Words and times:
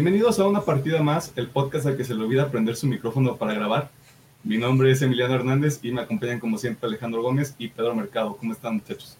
Bienvenidos 0.00 0.38
a 0.38 0.46
una 0.46 0.60
partida 0.60 1.02
más, 1.02 1.32
el 1.34 1.48
podcast 1.48 1.86
al 1.86 1.96
que 1.96 2.04
se 2.04 2.14
le 2.14 2.22
olvida 2.22 2.52
prender 2.52 2.76
su 2.76 2.86
micrófono 2.86 3.36
para 3.36 3.52
grabar. 3.52 3.90
Mi 4.44 4.56
nombre 4.56 4.92
es 4.92 5.02
Emiliano 5.02 5.34
Hernández 5.34 5.80
y 5.82 5.90
me 5.90 6.00
acompañan 6.00 6.38
como 6.38 6.56
siempre 6.56 6.86
Alejandro 6.86 7.20
Gómez 7.20 7.56
y 7.58 7.66
Pedro 7.66 7.96
Mercado. 7.96 8.36
¿Cómo 8.36 8.52
están 8.52 8.74
muchachos? 8.74 9.18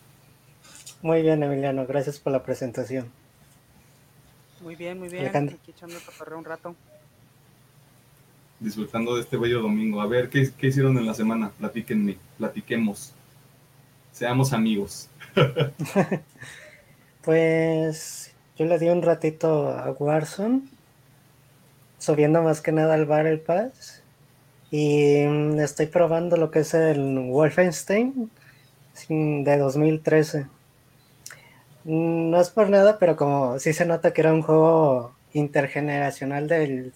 Muy 1.03 1.23
bien, 1.23 1.43
Emiliano, 1.43 1.85
gracias 1.85 2.21
por 2.21 2.33
la 2.33 2.45
presentación. 2.45 3.11
Muy 4.63 4.77
bien, 4.77 5.01
muy 5.01 5.09
bien. 5.09 5.27
Aquí 5.27 5.73
echando 5.73 5.97
un 6.37 6.45
rato. 6.45 6.77
Disfrutando 8.61 9.17
de 9.17 9.23
este 9.23 9.37
bello 9.37 9.61
domingo. 9.61 10.01
A 10.01 10.07
ver, 10.07 10.29
¿qué, 10.29 10.49
qué 10.57 10.69
hicieron 10.69 10.97
en 10.97 11.07
la 11.07 11.15
semana? 11.15 11.51
Platíquenme, 11.59 12.19
platiquemos. 12.39 13.15
Seamos 14.13 14.53
amigos. 14.53 15.09
pues 17.25 18.33
yo 18.59 18.65
le 18.67 18.79
di 18.79 18.89
un 18.89 19.03
ratito 19.03 19.69
a 19.69 19.93
Warzone, 19.93 20.63
subiendo 21.99 22.43
más 22.43 22.61
que 22.61 22.73
nada 22.73 22.95
al 22.95 23.07
Battle 23.07 23.39
Pass. 23.39 24.03
Y 24.73 25.25
mm, 25.27 25.61
estoy 25.61 25.87
probando 25.87 26.37
lo 26.37 26.51
que 26.51 26.61
es 26.61 26.75
el 26.75 27.31
Wolfenstein 27.31 28.31
de 29.09 29.57
2013. 29.57 30.47
Mm, 31.85 32.31
no 32.31 32.41
es 32.41 32.51
por 32.51 32.69
nada, 32.69 32.99
pero 32.99 33.17
como 33.17 33.61
sí 33.61 33.73
se 33.73 33.87
nota 33.87 34.13
que 34.13 34.23
era 34.23 34.33
un 34.35 34.43
juego 34.43 35.15
intergeneracional 35.33 36.49
del, 36.49 36.93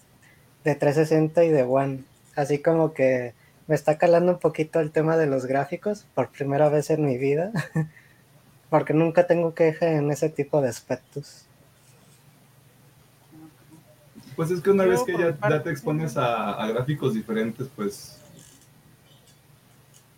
de 0.65 0.75
360 0.75 1.45
y 1.45 1.49
de 1.49 1.63
One. 1.63 2.03
Así 2.35 2.59
como 2.59 2.93
que 2.93 3.33
me 3.67 3.75
está 3.75 3.97
calando 3.97 4.33
un 4.33 4.39
poquito 4.39 4.81
el 4.81 4.91
tema 4.91 5.15
de 5.15 5.27
los 5.27 5.45
gráficos 5.45 6.05
por 6.13 6.29
primera 6.29 6.67
vez 6.67 6.89
en 6.89 7.05
mi 7.05 7.17
vida. 7.17 7.51
porque 8.73 8.95
nunca 8.95 9.27
tengo 9.27 9.53
queja 9.53 9.91
en 9.91 10.09
ese 10.09 10.29
tipo 10.29 10.59
de 10.59 10.67
aspectos. 10.67 11.45
Pues 14.35 14.51
es 14.51 14.61
que 14.61 14.71
una 14.71 14.85
vez 14.85 15.03
que 15.03 15.17
ya, 15.17 15.63
te 15.63 15.69
expones 15.69 16.17
a, 16.17 16.67
gráficos 16.67 17.13
diferentes, 17.13 17.67
pues 17.75 18.19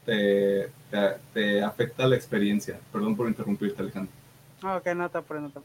te, 0.05 0.71
afecta 1.63 2.07
la 2.07 2.15
experiencia. 2.15 2.79
Perdón 2.91 3.15
por 3.15 3.27
interrumpirte, 3.27 3.81
Alejandro. 3.81 4.11
Ok, 4.63 4.87
no 4.95 5.09
te 5.09 5.17
apures, 5.17 5.43
no 5.43 5.49
te 5.49 5.59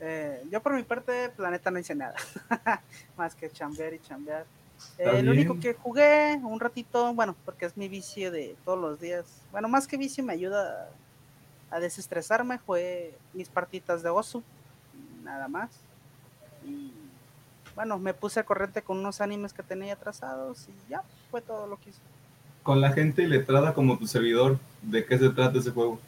eh, 0.00 0.42
yo 0.50 0.60
por 0.60 0.74
mi 0.74 0.82
parte, 0.82 1.30
Planeta 1.30 1.70
no 1.70 1.78
hice 1.78 1.94
nada. 1.94 2.14
Más 3.16 3.34
que 3.34 3.50
chambear 3.50 3.94
y 3.94 4.00
chambear. 4.00 4.44
Eh, 4.98 5.22
lo 5.22 5.30
único 5.30 5.58
que 5.58 5.72
jugué 5.74 6.38
un 6.42 6.60
ratito, 6.60 7.14
bueno, 7.14 7.34
porque 7.44 7.64
es 7.64 7.76
mi 7.76 7.88
vicio 7.88 8.30
de 8.30 8.56
todos 8.64 8.78
los 8.78 9.00
días. 9.00 9.24
Bueno, 9.50 9.68
más 9.68 9.86
que 9.86 9.96
vicio 9.96 10.22
me 10.22 10.32
ayuda 10.32 10.90
a 11.70 11.80
desestresarme, 11.80 12.58
fue 12.58 13.14
mis 13.32 13.48
partitas 13.48 14.02
de 14.02 14.10
oso, 14.10 14.42
nada 15.22 15.48
más. 15.48 15.70
Y 16.66 16.92
bueno, 17.74 17.98
me 17.98 18.14
puse 18.14 18.40
a 18.40 18.44
corriente 18.44 18.82
con 18.82 18.98
unos 18.98 19.20
animes 19.20 19.52
que 19.52 19.62
tenía 19.62 19.94
atrasados 19.94 20.68
y 20.68 20.90
ya 20.90 21.02
fue 21.30 21.40
todo 21.40 21.66
lo 21.66 21.76
que 21.76 21.90
hice. 21.90 22.00
Con 22.62 22.80
la 22.80 22.92
gente 22.92 23.22
iletrada 23.22 23.74
como 23.74 23.98
tu 23.98 24.06
servidor, 24.06 24.58
¿de 24.82 25.04
qué 25.04 25.18
se 25.18 25.30
trata 25.30 25.58
ese 25.58 25.70
juego? 25.70 25.98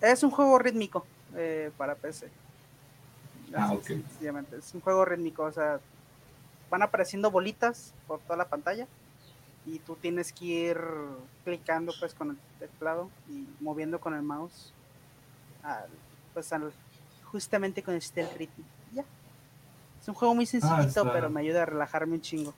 Es 0.00 0.22
un 0.22 0.30
juego 0.30 0.58
rítmico 0.58 1.06
eh, 1.36 1.70
para 1.76 1.94
PC. 1.94 2.28
ah, 3.54 3.72
ok. 3.72 3.90
Es 4.58 4.74
un 4.74 4.80
juego 4.80 5.04
rítmico, 5.04 5.44
o 5.44 5.52
sea, 5.52 5.78
van 6.70 6.82
apareciendo 6.82 7.30
bolitas 7.30 7.92
por 8.06 8.18
toda 8.20 8.36
la 8.36 8.48
pantalla 8.48 8.86
y 9.64 9.78
tú 9.78 9.96
tienes 9.96 10.32
que 10.32 10.44
ir 10.44 10.78
clicando 11.44 11.92
pues 12.00 12.14
con 12.14 12.30
el 12.30 12.36
teclado 12.58 13.08
y 13.28 13.46
moviendo 13.60 14.00
con 14.00 14.14
el 14.14 14.22
mouse 14.22 14.72
pues 16.34 16.50
justamente 17.24 17.82
con 17.82 17.94
este 17.94 18.26
ritmo. 18.36 18.64
Es 20.02 20.08
un 20.08 20.14
juego 20.14 20.34
muy 20.34 20.46
sencillito, 20.46 21.02
ah, 21.02 21.10
pero 21.12 21.30
me 21.30 21.42
ayuda 21.42 21.62
a 21.62 21.66
relajarme 21.66 22.14
un 22.14 22.20
chingo. 22.20 22.52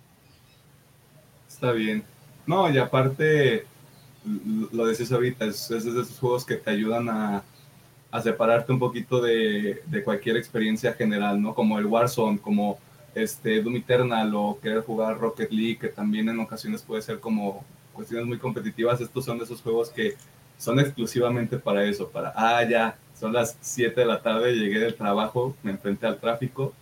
Está 1.46 1.72
bien. 1.72 2.02
No, 2.46 2.70
y 2.70 2.78
aparte, 2.78 3.66
lo 4.72 4.86
decís 4.86 5.12
ahorita, 5.12 5.44
es, 5.44 5.70
es, 5.70 5.84
de 5.84 6.00
esos 6.00 6.18
juegos 6.18 6.46
que 6.46 6.56
te 6.56 6.70
ayudan 6.70 7.10
a, 7.10 7.44
a 8.10 8.22
separarte 8.22 8.72
un 8.72 8.78
poquito 8.78 9.20
de, 9.20 9.82
de, 9.84 10.02
cualquier 10.02 10.38
experiencia 10.38 10.94
general, 10.94 11.40
¿no? 11.40 11.54
Como 11.54 11.78
el 11.78 11.84
Warzone, 11.84 12.38
como 12.38 12.78
este 13.14 13.62
Doom 13.62 13.76
Eternal 13.76 14.34
o 14.34 14.58
querer 14.58 14.80
jugar 14.80 15.18
Rocket 15.18 15.52
League, 15.52 15.78
que 15.78 15.88
también 15.88 16.30
en 16.30 16.40
ocasiones 16.40 16.80
puede 16.80 17.02
ser 17.02 17.20
como 17.20 17.62
cuestiones 17.92 18.26
muy 18.26 18.38
competitivas. 18.38 19.02
Estos 19.02 19.22
son 19.22 19.36
de 19.36 19.44
esos 19.44 19.60
juegos 19.60 19.90
que 19.90 20.14
son 20.56 20.80
exclusivamente 20.80 21.58
para 21.58 21.84
eso, 21.84 22.08
para, 22.08 22.32
ah, 22.36 22.64
ya, 22.64 22.96
son 23.18 23.34
las 23.34 23.58
7 23.60 24.00
de 24.00 24.06
la 24.06 24.22
tarde, 24.22 24.54
llegué 24.54 24.78
del 24.78 24.94
trabajo, 24.94 25.54
me 25.62 25.72
enfrenté 25.72 26.06
al 26.06 26.18
tráfico, 26.18 26.72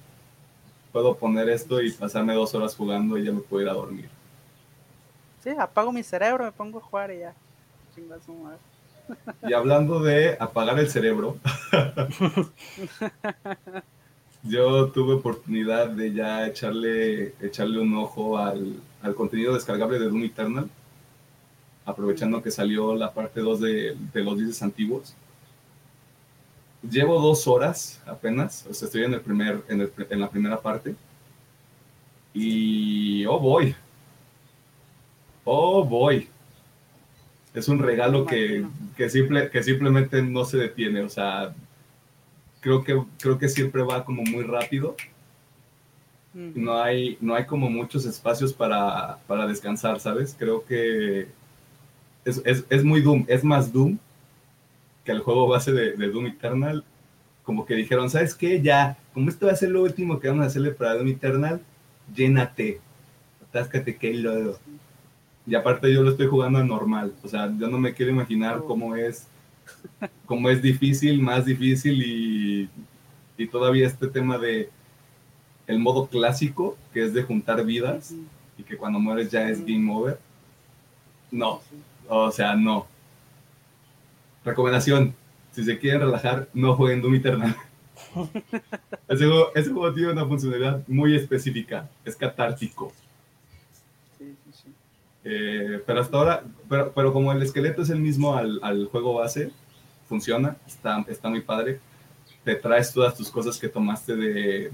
puedo 0.92 1.16
poner 1.16 1.48
esto 1.48 1.80
y 1.80 1.90
pasarme 1.90 2.34
dos 2.34 2.54
horas 2.54 2.76
jugando 2.76 3.16
y 3.18 3.24
ya 3.24 3.32
me 3.32 3.40
puedo 3.40 3.62
ir 3.62 3.68
a 3.68 3.74
dormir. 3.74 4.08
Sí, 5.42 5.50
apago 5.58 5.90
mi 5.90 6.02
cerebro, 6.02 6.44
me 6.44 6.52
pongo 6.52 6.78
a 6.78 6.82
jugar 6.82 7.10
y 7.10 7.20
ya. 7.20 7.34
Y 9.46 9.52
hablando 9.52 10.00
de 10.00 10.36
apagar 10.38 10.78
el 10.78 10.88
cerebro, 10.88 11.36
yo 14.42 14.88
tuve 14.90 15.14
oportunidad 15.14 15.88
de 15.88 16.12
ya 16.12 16.46
echarle, 16.46 17.34
echarle 17.40 17.80
un 17.80 17.94
ojo 17.96 18.38
al, 18.38 18.76
al 19.02 19.14
contenido 19.14 19.54
descargable 19.54 19.98
de 19.98 20.06
Doom 20.06 20.24
Eternal, 20.24 20.70
aprovechando 21.84 22.42
que 22.42 22.50
salió 22.50 22.94
la 22.94 23.12
parte 23.12 23.40
2 23.40 23.60
de, 23.60 23.96
de 24.12 24.22
los 24.22 24.38
dices 24.38 24.62
antiguos 24.62 25.14
llevo 26.88 27.20
dos 27.20 27.46
horas 27.46 28.02
apenas, 28.06 28.66
o 28.68 28.74
sea, 28.74 28.86
estoy 28.86 29.04
en, 29.04 29.14
el 29.14 29.20
primer, 29.20 29.62
en, 29.68 29.82
el, 29.82 29.92
en 30.10 30.20
la 30.20 30.30
primera 30.30 30.60
parte. 30.60 30.94
Y, 32.34 33.24
oh 33.26 33.38
boy, 33.38 33.74
oh 35.44 35.84
boy, 35.84 36.28
es 37.54 37.68
un 37.68 37.78
regalo 37.78 38.24
que, 38.24 38.64
que, 38.96 39.10
simple, 39.10 39.50
que 39.50 39.62
simplemente 39.62 40.22
no 40.22 40.44
se 40.44 40.56
detiene, 40.56 41.02
o 41.02 41.08
sea, 41.08 41.54
creo 42.60 42.82
que, 42.82 43.02
creo 43.20 43.38
que 43.38 43.48
siempre 43.48 43.82
va 43.82 44.04
como 44.04 44.22
muy 44.22 44.44
rápido. 44.44 44.96
No 46.34 46.82
hay, 46.82 47.18
no 47.20 47.34
hay 47.34 47.44
como 47.44 47.68
muchos 47.68 48.06
espacios 48.06 48.54
para, 48.54 49.18
para 49.26 49.46
descansar, 49.46 50.00
¿sabes? 50.00 50.34
Creo 50.38 50.64
que 50.64 51.28
es, 52.24 52.40
es, 52.46 52.64
es 52.70 52.84
muy 52.84 53.02
Doom, 53.02 53.26
es 53.28 53.44
más 53.44 53.70
Doom 53.70 53.98
que 55.04 55.12
el 55.12 55.20
juego 55.20 55.48
base 55.48 55.72
de, 55.72 56.08
Doom 56.08 56.26
Eternal, 56.26 56.84
como 57.42 57.66
que 57.66 57.74
dijeron, 57.74 58.10
¿sabes 58.10 58.34
qué? 58.34 58.60
Ya, 58.62 58.98
como 59.14 59.28
esto 59.28 59.46
va 59.46 59.52
a 59.52 59.56
ser 59.56 59.70
lo 59.70 59.82
último 59.82 60.20
que 60.20 60.28
vamos 60.28 60.44
a 60.44 60.46
hacerle 60.48 60.70
para 60.72 60.94
Doom 60.94 61.08
Eternal, 61.08 61.60
llénate, 62.14 62.80
atáscate 63.48 63.96
que 63.96 64.14
lodo. 64.14 64.58
Y 65.46 65.54
aparte 65.56 65.92
yo 65.92 66.02
lo 66.02 66.10
estoy 66.10 66.28
jugando 66.28 66.62
normal, 66.64 67.12
o 67.22 67.28
sea, 67.28 67.52
yo 67.58 67.68
no 67.68 67.78
me 67.78 67.94
quiero 67.94 68.12
imaginar 68.12 68.58
oh. 68.58 68.64
cómo 68.64 68.94
es, 68.94 69.26
cómo 70.26 70.48
es 70.48 70.62
difícil, 70.62 71.20
más 71.20 71.44
difícil 71.44 72.02
y, 72.02 72.70
y 73.36 73.46
todavía 73.48 73.86
este 73.86 74.06
tema 74.06 74.38
de 74.38 74.70
el 75.66 75.78
modo 75.78 76.06
clásico, 76.06 76.76
que 76.92 77.04
es 77.04 77.14
de 77.14 77.22
juntar 77.22 77.64
vidas 77.64 78.14
y 78.58 78.62
que 78.62 78.76
cuando 78.76 78.98
mueres 78.98 79.30
ya 79.30 79.48
es 79.48 79.64
game 79.64 79.92
over. 79.92 80.18
No, 81.30 81.60
o 82.08 82.30
sea, 82.30 82.54
no. 82.54 82.86
Recomendación, 84.44 85.14
si 85.52 85.64
se 85.64 85.78
quieren 85.78 86.00
relajar, 86.00 86.48
no 86.52 86.74
jueguen 86.74 87.02
Doom 87.02 87.14
Eternal. 87.14 87.56
ese, 89.08 89.26
juego, 89.26 89.94
tiene 89.94 90.12
una 90.12 90.26
funcionalidad 90.26 90.82
muy 90.88 91.14
específica, 91.14 91.88
es 92.04 92.16
catártico. 92.16 92.92
Eh, 95.24 95.80
pero 95.86 96.00
hasta 96.00 96.16
ahora, 96.16 96.44
pero, 96.68 96.92
pero, 96.92 97.12
como 97.12 97.30
el 97.30 97.42
esqueleto 97.42 97.82
es 97.82 97.90
el 97.90 98.00
mismo 98.00 98.36
al, 98.36 98.58
al, 98.62 98.86
juego 98.86 99.14
base, 99.14 99.52
funciona, 100.08 100.56
está, 100.66 101.04
está 101.08 101.28
muy 101.28 101.42
padre. 101.42 101.78
Te 102.44 102.56
traes 102.56 102.92
todas 102.92 103.14
tus 103.14 103.30
cosas 103.30 103.56
que 103.56 103.68
tomaste 103.68 104.16
de, 104.16 104.72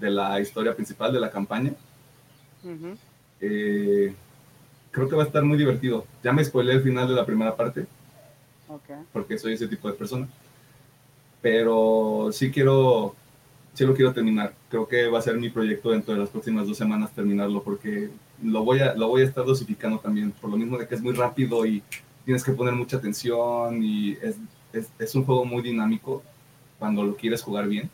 de 0.00 0.10
la 0.10 0.40
historia 0.40 0.74
principal 0.74 1.12
de 1.12 1.20
la 1.20 1.30
campaña. 1.30 1.74
Eh, 3.40 4.14
creo 4.90 5.08
que 5.08 5.16
va 5.16 5.22
a 5.22 5.26
estar 5.26 5.44
muy 5.44 5.58
divertido. 5.58 6.06
Ya 6.22 6.32
me 6.32 6.44
spoilé 6.44 6.72
el 6.72 6.82
final 6.82 7.06
de 7.08 7.14
la 7.14 7.26
primera 7.26 7.54
parte 7.54 7.86
porque 9.12 9.38
soy 9.38 9.54
ese 9.54 9.68
tipo 9.68 9.88
de 9.88 9.94
persona. 9.94 10.28
Pero 11.42 12.30
sí 12.32 12.50
quiero, 12.50 13.14
sí 13.74 13.84
lo 13.84 13.94
quiero 13.94 14.12
terminar. 14.12 14.54
Creo 14.68 14.86
que 14.86 15.08
va 15.08 15.18
a 15.18 15.22
ser 15.22 15.36
mi 15.38 15.48
proyecto 15.48 15.90
dentro 15.90 16.14
de 16.14 16.20
las 16.20 16.30
próximas 16.30 16.66
dos 16.66 16.76
semanas 16.76 17.12
terminarlo, 17.12 17.62
porque 17.62 18.10
lo 18.42 18.64
voy 18.64 18.80
a, 18.80 18.94
lo 18.94 19.08
voy 19.08 19.22
a 19.22 19.26
estar 19.26 19.44
dosificando 19.44 19.98
también, 19.98 20.32
por 20.32 20.50
lo 20.50 20.56
mismo 20.56 20.78
de 20.78 20.86
que 20.86 20.94
es 20.94 21.02
muy 21.02 21.14
rápido 21.14 21.64
y 21.66 21.82
tienes 22.24 22.44
que 22.44 22.52
poner 22.52 22.74
mucha 22.74 22.98
atención 22.98 23.82
y 23.82 24.12
es, 24.22 24.36
es, 24.72 24.90
es 24.98 25.14
un 25.14 25.24
juego 25.24 25.44
muy 25.44 25.62
dinámico 25.62 26.22
cuando 26.78 27.02
lo 27.02 27.16
quieres 27.16 27.42
jugar 27.42 27.68
bien. 27.68 27.90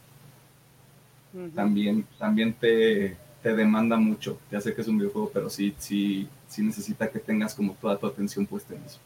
También, 1.54 2.06
también 2.18 2.54
te, 2.54 3.14
te 3.42 3.54
demanda 3.54 3.98
mucho. 3.98 4.38
Ya 4.50 4.58
sé 4.58 4.74
que 4.74 4.80
es 4.80 4.88
un 4.88 4.96
videojuego, 4.96 5.30
pero 5.34 5.50
sí, 5.50 5.74
sí, 5.78 6.26
sí 6.48 6.62
necesita 6.62 7.10
que 7.10 7.18
tengas 7.18 7.54
como 7.54 7.74
toda 7.74 7.98
tu 7.98 8.06
atención 8.06 8.46
puesta 8.46 8.74
en 8.74 8.82
eso 8.84 8.98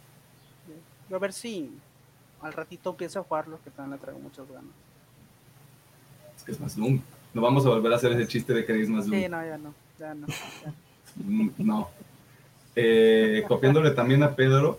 a 1.16 1.20
ver 1.20 1.32
si 1.32 1.70
al 2.42 2.52
ratito 2.52 2.90
empiezo 2.90 3.20
a 3.20 3.22
jugarlo, 3.22 3.58
que 3.62 3.70
también 3.70 3.92
le 3.92 3.98
traigo 3.98 4.20
muchas 4.20 4.48
ganas. 4.48 4.72
Es 6.36 6.42
que 6.42 6.52
es 6.52 6.60
más 6.60 6.76
Doom. 6.76 7.00
No 7.34 7.42
vamos 7.42 7.64
a 7.66 7.68
volver 7.68 7.92
a 7.92 7.96
hacer 7.96 8.12
ese 8.12 8.26
chiste 8.26 8.52
de 8.52 8.64
que 8.64 8.72
eres 8.72 8.88
más 8.88 9.04
Sí, 9.04 9.28
no, 9.28 9.44
ya 9.44 9.58
no. 9.58 9.74
Ya 9.98 10.14
no. 10.14 10.26
No. 11.58 11.90
Eh, 12.74 13.44
copiándole 13.46 13.90
también 13.90 14.22
a 14.22 14.34
Pedro, 14.34 14.78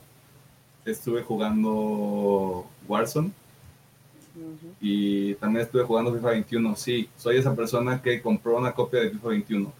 estuve 0.85 1.23
jugando 1.23 2.65
Warzone. 2.87 3.31
Y 4.79 5.35
también 5.35 5.65
estuve 5.65 5.83
jugando 5.83 6.13
FIFA 6.13 6.29
21. 6.29 6.75
Sí, 6.75 7.09
soy 7.17 7.37
esa 7.37 7.55
persona 7.55 8.01
que 8.01 8.21
compró 8.21 8.57
una 8.57 8.71
copia 8.71 9.01
de 9.01 9.11
FIFA 9.11 9.27
21. 9.27 9.73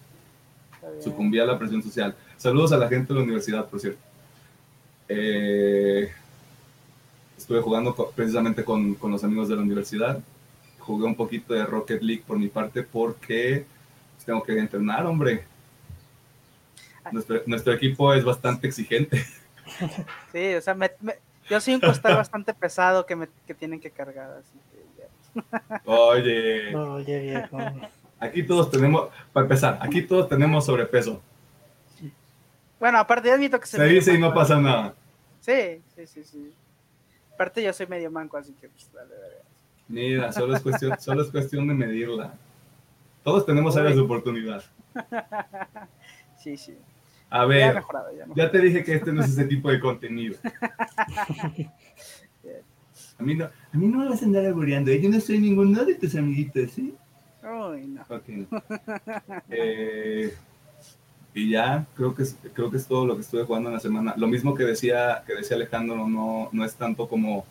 Sucumbí 1.00 1.40
a 1.40 1.46
la 1.46 1.58
presión 1.58 1.82
social. 1.82 2.16
Saludos 2.38 2.72
a 2.74 2.78
la 2.78 2.90
gente 2.90 3.14
de 3.14 3.20
la 3.20 3.24
universidad, 3.24 3.68
por 3.68 3.80
cierto. 3.80 4.00
Eh, 5.08 6.12
estuve 7.42 7.62
jugando 7.62 7.94
precisamente 8.16 8.64
con, 8.64 8.96
con, 8.96 9.12
los 9.12 9.24
amigos 9.24 9.50
de 9.50 9.56
la 9.56 9.62
universidad. 9.62 10.20
Jugué 10.80 11.06
un 11.06 11.16
poquito 11.16 11.54
de 11.54 11.66
Rocket 11.66 12.02
League 12.02 12.24
por 12.26 12.38
mi 12.38 12.48
parte 12.48 12.84
porque 12.84 13.66
pues, 14.16 14.26
tengo 14.26 14.44
que 14.44 14.58
entrenar, 14.58 15.06
hombre. 15.06 15.46
Nuestro, 17.12 17.42
nuestro, 17.48 17.74
equipo 17.74 18.14
es 18.14 18.24
bastante 18.24 18.68
exigente. 18.68 19.24
Sí, 20.34 20.54
o 20.56 20.60
sea, 20.60 20.76
yo 21.50 21.62
soy 21.62 21.76
un 21.76 21.80
costal 21.80 22.16
bastante 22.16 22.54
pesado 22.54 23.06
que, 23.06 23.16
me, 23.16 23.28
que 23.48 23.54
tienen 23.54 23.80
que 23.80 23.90
cargar. 23.90 24.30
Así 24.32 24.52
Oye. 25.86 26.76
Oye, 26.76 27.20
viejo. 27.20 27.58
Aquí 28.20 28.44
todos 28.44 28.70
tenemos, 28.70 29.10
para 29.32 29.46
empezar, 29.46 29.80
aquí 29.82 30.02
todos 30.02 30.28
tenemos 30.28 30.66
sobrepeso. 30.66 31.22
Bueno, 32.80 32.98
aparte 32.98 33.30
ya 33.30 33.36
admito 33.36 33.60
que 33.60 33.68
se, 33.68 33.78
se 33.78 33.86
dice 33.86 34.14
y 34.14 34.20
no 34.20 34.34
pasa 34.34 34.60
nada. 34.60 34.94
Sí, 35.40 35.82
sí, 35.96 36.06
sí, 36.06 36.24
sí. 36.24 36.54
Aparte 37.42 37.64
yo 37.64 37.74
soy 37.74 37.88
medio 37.88 38.12
manco, 38.12 38.38
así 38.38 38.54
que 38.54 38.70
pues 38.70 38.88
dale, 38.94 39.16
dale. 39.16 39.38
Mira, 39.88 40.32
solo 40.32 40.56
es 40.56 40.62
cuestión, 40.62 40.96
solo 41.00 41.24
es 41.24 41.32
cuestión 41.32 41.68
de 41.68 41.74
medirla. 41.74 42.36
Todos 43.24 43.48
tenemos 43.48 43.76
áreas 43.76 43.96
de 43.96 44.02
oportunidad. 44.02 44.64
Sí, 46.38 46.58
sí. 46.58 46.76
A 47.30 47.46
ver, 47.46 47.84
ya, 48.36 48.50
te 48.50 48.60
dije 48.60 48.84
que 48.84 48.96
este 48.96 49.14
no 49.14 49.22
es 49.22 49.30
ese 49.30 49.46
tipo 49.46 49.70
de 49.70 49.80
contenido. 49.80 50.38
a, 53.20 53.24
mí 53.24 53.36
no, 53.36 53.46
a 53.46 53.78
mí 53.78 53.88
no 53.88 54.00
me 54.00 54.10
vas 54.10 54.24
a 54.24 54.26
andar 54.26 54.44
aburriendo. 54.48 54.92
Yo 54.92 55.08
no 55.08 55.20
soy 55.20 55.38
ninguno 55.40 55.86
de 55.86 55.94
tus 55.94 56.16
amiguitos, 56.16 56.72
¿sí? 56.72 56.96
Uy, 57.44 57.88
no. 57.88 58.04
Eh, 59.50 60.34
y 61.34 61.50
ya, 61.50 61.86
creo 61.96 62.14
que, 62.14 62.24
es, 62.24 62.36
creo 62.54 62.70
que 62.70 62.78
es 62.78 62.86
todo 62.86 63.06
lo 63.06 63.16
que 63.16 63.22
estuve 63.22 63.44
jugando 63.44 63.70
en 63.70 63.76
la 63.76 63.80
semana. 63.80 64.14
Lo 64.18 64.28
mismo 64.28 64.54
que 64.54 64.64
decía, 64.64 65.24
que 65.26 65.34
decía 65.34 65.56
Alejandro, 65.56 66.08
no, 66.08 66.50
no 66.52 66.66
es 66.66 66.76
tanto 66.76 67.08
como, 67.08 67.46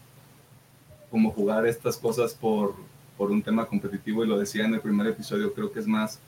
como 1.11 1.31
jugar 1.31 1.67
estas 1.67 1.97
cosas 1.97 2.35
por, 2.35 2.75
por 3.17 3.31
un 3.31 3.43
tema 3.43 3.67
competitivo, 3.67 4.25
y 4.25 4.29
lo 4.29 4.39
decía 4.39 4.67
en 4.67 4.75
el 4.75 4.81
primer 4.81 5.07
episodio, 5.07 5.55
creo 5.55 5.73
que 5.73 5.81
es 5.81 5.87
más 5.87 6.21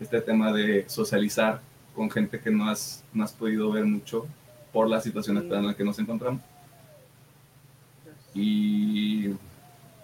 este 0.00 0.20
tema 0.20 0.52
de 0.52 0.88
socializar 0.88 1.60
con 1.94 2.10
gente 2.10 2.40
que 2.40 2.50
no 2.50 2.68
has, 2.68 3.04
no 3.12 3.22
has 3.22 3.32
podido 3.32 3.70
ver 3.70 3.84
mucho 3.84 4.26
por 4.72 4.88
la 4.88 5.00
situación 5.00 5.36
actual 5.36 5.60
en 5.60 5.66
la 5.68 5.74
que 5.74 5.84
nos 5.84 5.98
encontramos. 5.98 6.40
Y 8.34 9.30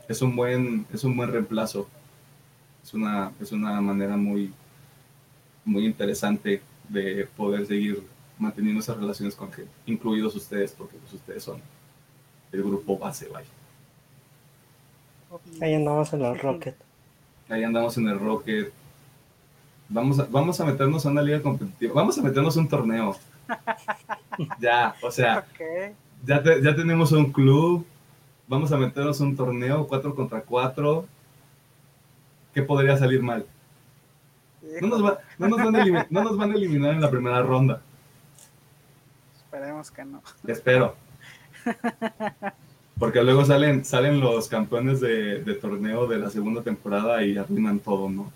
es 0.09 0.23
un 0.23 0.37
buen, 0.37 0.87
es 0.93 1.03
un 1.03 1.17
buen 1.17 1.33
reemplazo. 1.33 1.89
Es 2.85 2.95
una, 2.95 3.33
es 3.41 3.51
una 3.53 3.81
manera 3.81 4.17
muy, 4.17 4.53
muy 5.65 5.85
interesante 5.87 6.63
de 6.89 7.29
poder 7.37 7.67
seguir 7.67 8.03
manteniendo 8.39 8.81
esas 8.81 8.97
relaciones 8.97 9.35
con 9.35 9.53
gente, 9.53 9.71
incluidos 9.87 10.35
ustedes, 10.35 10.73
porque 10.73 10.97
pues, 10.97 11.13
ustedes 11.15 11.43
son 11.43 11.61
el 12.53 12.63
grupo 12.63 12.99
base, 12.99 13.29
vaya. 13.29 13.49
Ahí 15.61 15.75
andamos 15.75 16.13
en 16.13 16.25
el 16.25 16.39
Rocket. 16.39 16.77
Ahí 17.49 17.65
andamos 17.65 17.97
en 17.99 18.09
el 18.09 18.19
Rocket. 18.19 18.73
Vamos 19.89 20.19
a, 20.19 20.27
vamos 20.31 20.61
a 20.61 20.65
meternos 20.65 21.05
a 21.05 21.11
una 21.11 21.23
liga 21.23 21.43
competitiva. 21.43 21.95
Vamos 21.95 22.19
a 22.19 22.23
meternos 22.23 22.57
a 22.57 22.61
un 22.61 22.69
torneo. 22.69 23.17
ya, 24.61 24.95
o 25.03 25.11
sea, 25.11 25.47
ya, 26.25 26.43
ya 26.43 26.77
tenemos 26.77 27.13
un 27.13 27.33
club. 27.33 27.87
Vamos 28.47 28.73
a 28.73 28.79
meternos 28.79 29.21
a 29.21 29.25
un 29.25 29.37
torneo 29.37 29.87
4 29.87 30.15
contra 30.15 30.41
4. 30.41 31.07
¿Qué 32.55 32.63
podría 32.63 32.97
salir 32.97 33.23
mal? 33.23 33.47
No 34.81 34.89
nos, 34.89 35.19
no, 35.39 35.49
nos 35.49 35.59
van 35.59 35.77
a 35.77 36.07
no 36.11 36.25
nos 36.25 36.37
van 36.37 36.53
a 36.53 36.55
eliminar 36.55 36.95
en 36.95 37.01
la 37.01 37.11
primera 37.11 37.43
ronda. 37.43 37.81
Esperemos 39.37 39.91
que 39.91 40.05
no. 40.05 40.23
Espero. 40.47 40.97
Porque 42.99 43.23
luego 43.23 43.45
salen, 43.45 43.85
salen 43.85 44.21
los 44.21 44.49
campeones 44.49 45.01
de, 45.01 45.43
de 45.45 45.55
torneo 45.55 46.07
de 46.07 46.19
la 46.19 46.31
segunda 46.31 46.63
temporada 46.63 47.23
y 47.23 47.37
arruinan 47.37 47.79
todo, 47.79 48.11
¿no? 48.11 48.33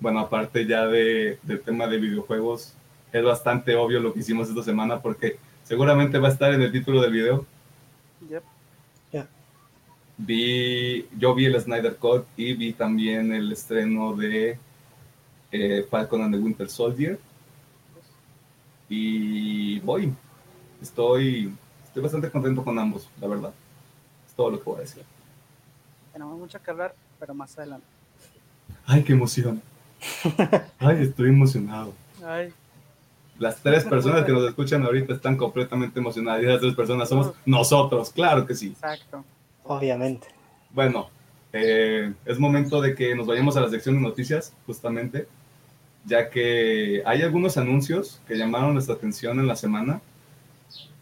bueno, 0.00 0.20
aparte 0.20 0.66
ya 0.66 0.86
de, 0.86 1.38
del 1.42 1.60
tema 1.60 1.86
de 1.86 1.98
videojuegos, 1.98 2.74
es 3.12 3.24
bastante 3.24 3.74
obvio 3.74 4.00
lo 4.00 4.12
que 4.12 4.20
hicimos 4.20 4.48
esta 4.48 4.62
semana 4.62 5.00
porque 5.00 5.38
seguramente 5.64 6.18
va 6.18 6.28
a 6.28 6.32
estar 6.32 6.52
en 6.52 6.62
el 6.62 6.72
título 6.72 7.02
del 7.02 7.12
video. 7.12 7.46
Yep. 8.28 8.42
Vi, 10.18 11.08
yo 11.16 11.32
vi 11.34 11.46
el 11.46 11.60
Snyder 11.60 11.96
Cut 11.96 12.26
y 12.36 12.52
vi 12.54 12.72
también 12.72 13.32
el 13.32 13.52
estreno 13.52 14.14
de 14.16 14.58
eh, 15.52 15.86
Falcon 15.88 16.22
and 16.22 16.34
the 16.34 16.40
Winter 16.40 16.68
Soldier. 16.68 17.18
Y 18.88 19.78
voy, 19.80 20.12
estoy, 20.82 21.54
estoy 21.84 22.02
bastante 22.02 22.30
contento 22.30 22.64
con 22.64 22.78
ambos, 22.78 23.08
la 23.20 23.28
verdad. 23.28 23.52
Es 24.26 24.34
todo 24.34 24.50
lo 24.50 24.58
que 24.58 24.64
voy 24.64 24.78
a 24.78 24.80
decir. 24.80 25.04
Tenemos 26.12 26.36
mucho 26.36 26.60
que 26.60 26.70
hablar, 26.70 26.94
pero 27.20 27.32
más 27.32 27.56
adelante. 27.56 27.86
Ay, 28.86 29.04
qué 29.04 29.12
emoción. 29.12 29.62
Ay, 30.78 31.02
estoy 31.02 31.28
emocionado. 31.28 31.92
Las 33.38 33.62
tres 33.62 33.84
personas 33.84 34.24
que 34.24 34.32
nos 34.32 34.48
escuchan 34.48 34.82
ahorita 34.82 35.14
están 35.14 35.36
completamente 35.36 36.00
emocionadas. 36.00 36.42
Y 36.42 36.46
las 36.46 36.60
tres 36.60 36.74
personas 36.74 37.08
somos 37.08 37.34
nosotros, 37.46 38.10
claro 38.10 38.44
que 38.46 38.54
sí. 38.54 38.68
Exacto. 38.68 39.24
Obviamente. 39.68 40.26
Bueno, 40.70 41.08
eh, 41.52 42.12
es 42.26 42.38
momento 42.40 42.80
de 42.80 42.96
que 42.96 43.14
nos 43.14 43.26
vayamos 43.26 43.56
a 43.56 43.60
la 43.60 43.68
sección 43.68 43.94
de 43.94 44.00
noticias, 44.00 44.52
justamente, 44.66 45.28
ya 46.04 46.28
que 46.28 47.02
hay 47.06 47.22
algunos 47.22 47.56
anuncios 47.56 48.20
que 48.26 48.36
llamaron 48.36 48.74
nuestra 48.74 48.96
atención 48.96 49.38
en 49.38 49.46
la 49.46 49.54
semana, 49.54 50.00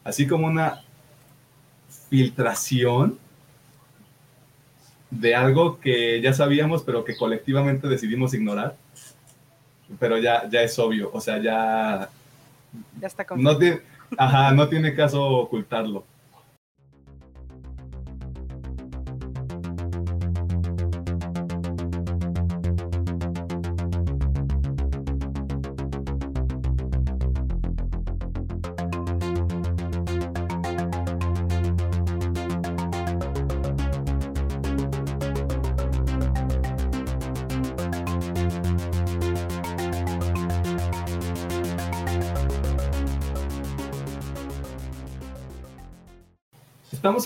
así 0.04 0.26
como 0.26 0.46
una 0.46 0.82
filtración 2.11 3.18
de 5.11 5.35
algo 5.35 5.80
que 5.80 6.20
ya 6.20 6.35
sabíamos, 6.35 6.82
pero 6.82 7.04
que 7.04 7.16
colectivamente 7.16 7.88
decidimos 7.88 8.35
ignorar 8.35 8.76
pero 9.99 10.18
ya, 10.18 10.49
ya 10.49 10.62
es 10.62 10.78
obvio, 10.78 11.11
o 11.12 11.20
sea, 11.20 11.38
ya... 11.38 12.08
Ya 13.00 13.06
está 13.06 13.25
no 13.37 13.56
tiene, 13.56 13.80
Ajá, 14.18 14.52
no 14.52 14.68
tiene 14.68 14.94
caso 14.94 15.25
ocultarlo. 15.25 16.04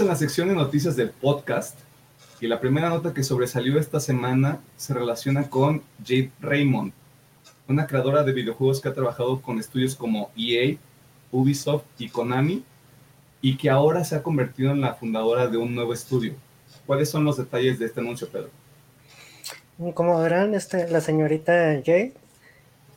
En 0.00 0.07
la 0.07 0.16
sección 0.16 0.49
de 0.49 0.54
noticias 0.54 0.97
del 0.97 1.11
podcast 1.11 1.78
y 2.40 2.47
la 2.47 2.59
primera 2.59 2.88
nota 2.88 3.12
que 3.12 3.23
sobresalió 3.23 3.78
esta 3.78 4.00
semana 4.00 4.59
se 4.78 4.95
relaciona 4.95 5.50
con 5.50 5.83
Jade 6.02 6.30
Raymond, 6.40 6.92
una 7.69 7.87
creadora 7.87 8.23
de 8.23 8.33
videojuegos 8.33 8.80
que 8.80 8.88
ha 8.88 8.95
trabajado 8.95 9.42
con 9.42 9.59
estudios 9.59 9.95
como 9.95 10.30
EA, 10.38 10.78
Ubisoft 11.30 11.85
y 11.99 12.09
Konami 12.09 12.64
y 13.42 13.59
que 13.59 13.69
ahora 13.69 14.02
se 14.04 14.16
ha 14.16 14.23
convertido 14.23 14.71
en 14.71 14.80
la 14.80 14.95
fundadora 14.95 15.49
de 15.49 15.59
un 15.59 15.75
nuevo 15.75 15.92
estudio. 15.92 16.33
¿Cuáles 16.87 17.11
son 17.11 17.25
los 17.25 17.37
detalles 17.37 17.78
de 17.78 17.85
este 17.85 18.00
anuncio, 18.00 18.26
Pedro? 18.30 18.49
Como 19.92 20.19
verán, 20.19 20.54
este, 20.54 20.88
la 20.88 21.02
señorita 21.02 21.52
Jade 21.85 22.14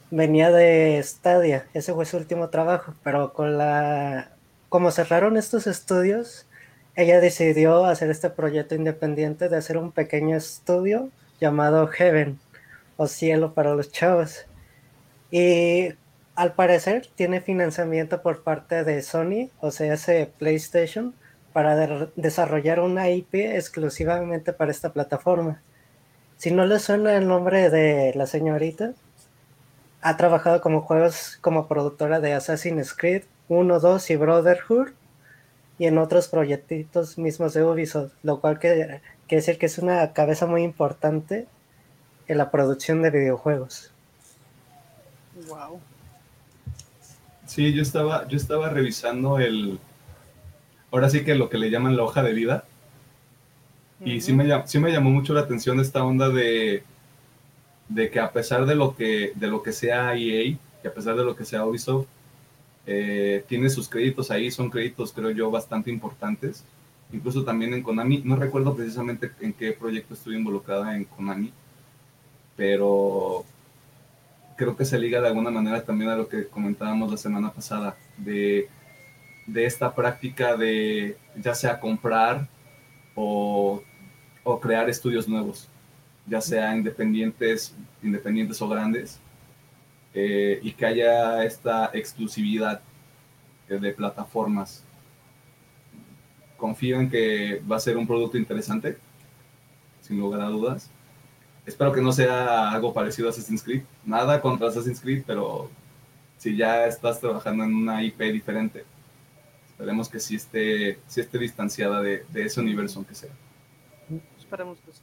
venía 0.10 0.52
de 0.52 1.04
Stadia, 1.04 1.68
ese 1.74 1.94
fue 1.94 2.06
su 2.06 2.16
último 2.16 2.48
trabajo, 2.48 2.94
pero 3.04 3.34
con 3.34 3.58
la 3.58 4.30
como 4.70 4.90
cerraron 4.90 5.36
estos 5.36 5.68
estudios, 5.68 6.48
ella 6.96 7.20
decidió 7.20 7.86
hacer 7.86 8.12
este 8.12 8.30
proyecto 8.30 8.76
independiente 8.76 9.50
de 9.50 9.58
hacer 9.58 9.78
un 9.78 9.92
pequeño 9.92 10.38
estudio 10.38 11.10
llamado 11.40 11.88
Heaven 11.88 12.40
o 12.98 13.08
Cielo 13.08 13.54
para 13.54 13.74
los 13.74 13.92
chavos. 13.92 14.46
Y 15.32 15.94
al 16.36 16.54
parecer 16.54 17.08
tiene 17.16 17.42
financiamiento 17.42 18.22
por 18.22 18.44
parte 18.44 18.84
de 18.84 19.02
Sony, 19.02 19.50
o 19.60 19.72
sea, 19.72 19.94
ese 19.94 20.32
PlayStation, 20.38 21.16
para 21.52 22.10
desarrollar 22.16 22.80
una 22.80 23.10
IP 23.10 23.36
exclusivamente 23.36 24.54
para 24.54 24.72
esta 24.72 24.94
plataforma. 24.94 25.62
si 26.38 26.52
no 26.52 26.66
le 26.66 26.80
suena 26.80 27.16
el 27.16 27.28
nombre 27.28 27.70
de 27.70 28.14
la 28.16 28.28
señorita, 28.28 28.94
ha 30.02 30.18
trabajado 30.18 30.62
como 30.62 30.82
juegos 30.82 31.38
como 31.42 31.68
productora 31.68 32.20
de 32.20 32.34
Assassin's 32.34 32.94
Creed 32.94 33.24
1, 33.48 33.80
2 33.80 34.10
y 34.10 34.16
Brotherhood 34.18 34.90
y 35.80 35.86
en 35.86 35.98
otros 35.98 36.28
proyectitos 36.28 37.18
mismos 37.18 37.54
de 37.54 37.64
Ubisoft, 37.64 38.14
lo 38.24 38.40
cual 38.40 38.60
quiere 38.60 39.02
decir 39.30 39.58
que 39.58 39.66
es 39.66 39.78
una 39.78 40.14
cabeza 40.14 40.46
muy 40.46 40.64
importante 40.64 41.48
en 42.28 42.38
la 42.38 42.52
producción 42.52 43.02
de 43.02 43.10
videojuegos. 43.10 43.92
Wow. 45.48 45.80
Sí, 47.46 47.74
yo 47.74 47.82
estaba, 47.82 48.28
yo 48.28 48.38
estaba 48.38 48.70
revisando 48.70 49.40
el, 49.40 49.80
ahora 50.92 51.10
sí 51.10 51.24
que 51.24 51.36
lo 51.36 51.50
que 51.50 51.58
le 51.58 51.70
llaman 51.70 51.98
la 51.98 52.04
hoja 52.04 52.24
de 52.24 52.34
vida, 52.34 52.66
y 54.06 54.20
sí, 54.22 54.34
me, 54.34 54.68
sí 54.68 54.80
me 54.80 54.92
llamó 54.92 55.10
mucho 55.10 55.34
la 55.34 55.42
atención 55.42 55.80
esta 55.80 56.04
onda 56.04 56.30
de, 56.30 56.84
de 57.88 58.10
que 58.10 58.20
a 58.20 58.32
pesar 58.32 58.66
de 58.66 58.76
lo 58.76 58.96
que, 58.96 59.32
de 59.36 59.48
lo 59.48 59.64
que 59.64 59.72
sea 59.72 60.16
EA, 60.16 60.58
que 60.82 60.88
a 60.88 60.94
pesar 60.94 61.16
de 61.16 61.24
lo 61.24 61.36
que 61.36 61.46
sea 61.46 61.66
Ubisoft, 61.66 62.08
eh, 62.86 63.44
tiene 63.48 63.70
sus 63.70 63.88
créditos 63.88 64.30
ahí, 64.32 64.52
son 64.52 64.70
créditos 64.70 65.14
creo 65.14 65.32
yo 65.32 65.50
bastante 65.52 65.90
importantes. 65.90 66.64
Incluso 67.12 67.44
también 67.44 67.74
en 67.74 67.84
Konami, 67.84 68.22
no 68.26 68.36
recuerdo 68.36 68.76
precisamente 68.76 69.32
en 69.40 69.54
qué 69.54 69.72
proyecto 69.74 70.16
estuve 70.16 70.36
involucrada 70.36 70.96
en 70.96 71.06
Konami, 71.06 71.54
pero 72.58 73.46
creo 74.56 74.76
que 74.76 74.86
se 74.86 75.00
liga 75.00 75.22
de 75.22 75.28
alguna 75.28 75.52
manera 75.52 75.84
también 75.84 76.10
a 76.10 76.16
lo 76.16 76.28
que 76.28 76.48
comentábamos 76.48 77.12
la 77.12 77.18
semana 77.18 77.52
pasada, 77.52 77.96
de, 78.18 78.68
de 79.46 79.66
esta 79.66 79.94
práctica 79.94 80.56
de 80.58 81.18
ya 81.36 81.54
sea 81.54 81.80
comprar 81.80 82.48
o, 83.16 83.84
o 84.44 84.60
crear 84.60 84.90
estudios 84.90 85.28
nuevos, 85.28 85.68
ya 86.26 86.42
sea 86.42 86.76
independientes, 86.76 87.76
independientes 88.02 88.62
o 88.62 88.68
grandes, 88.68 89.20
eh, 90.14 90.60
y 90.62 90.72
que 90.74 90.86
haya 90.86 91.44
esta 91.44 91.90
exclusividad 91.94 92.82
de 93.68 93.92
plataformas. 93.94 94.84
Confío 96.58 97.00
en 97.00 97.10
que 97.10 97.62
va 97.70 97.78
a 97.78 97.80
ser 97.80 97.98
un 97.98 98.08
producto 98.08 98.38
interesante, 98.38 98.98
sin 100.02 100.20
lugar 100.20 100.42
a 100.42 100.48
dudas. 100.48 100.92
Espero 101.66 101.92
que 101.92 102.02
no 102.02 102.12
sea 102.12 102.72
algo 102.72 102.94
parecido 102.94 103.28
a 103.28 103.32
Assassin's 103.32 103.64
Creed. 103.64 103.84
Nada 104.06 104.42
contra 104.42 104.68
Assassin's 104.68 105.00
Creed, 105.00 105.24
pero 105.26 105.70
si 106.38 106.56
ya 106.56 106.86
estás 106.86 107.20
trabajando 107.20 107.64
en 107.64 107.74
una 107.74 108.04
IP 108.04 108.20
diferente, 108.32 108.84
esperemos 109.70 110.10
que 110.10 110.20
sí 110.20 110.36
esté, 110.36 111.00
sí 111.08 111.22
esté 111.22 111.40
distanciada 111.40 112.02
de, 112.02 112.26
de 112.30 112.46
ese 112.46 112.60
universo, 112.60 113.00
aunque 113.00 113.16
sea. 113.16 113.32
Esperemos 114.38 114.78
que 114.80 114.92
sí. 114.92 115.02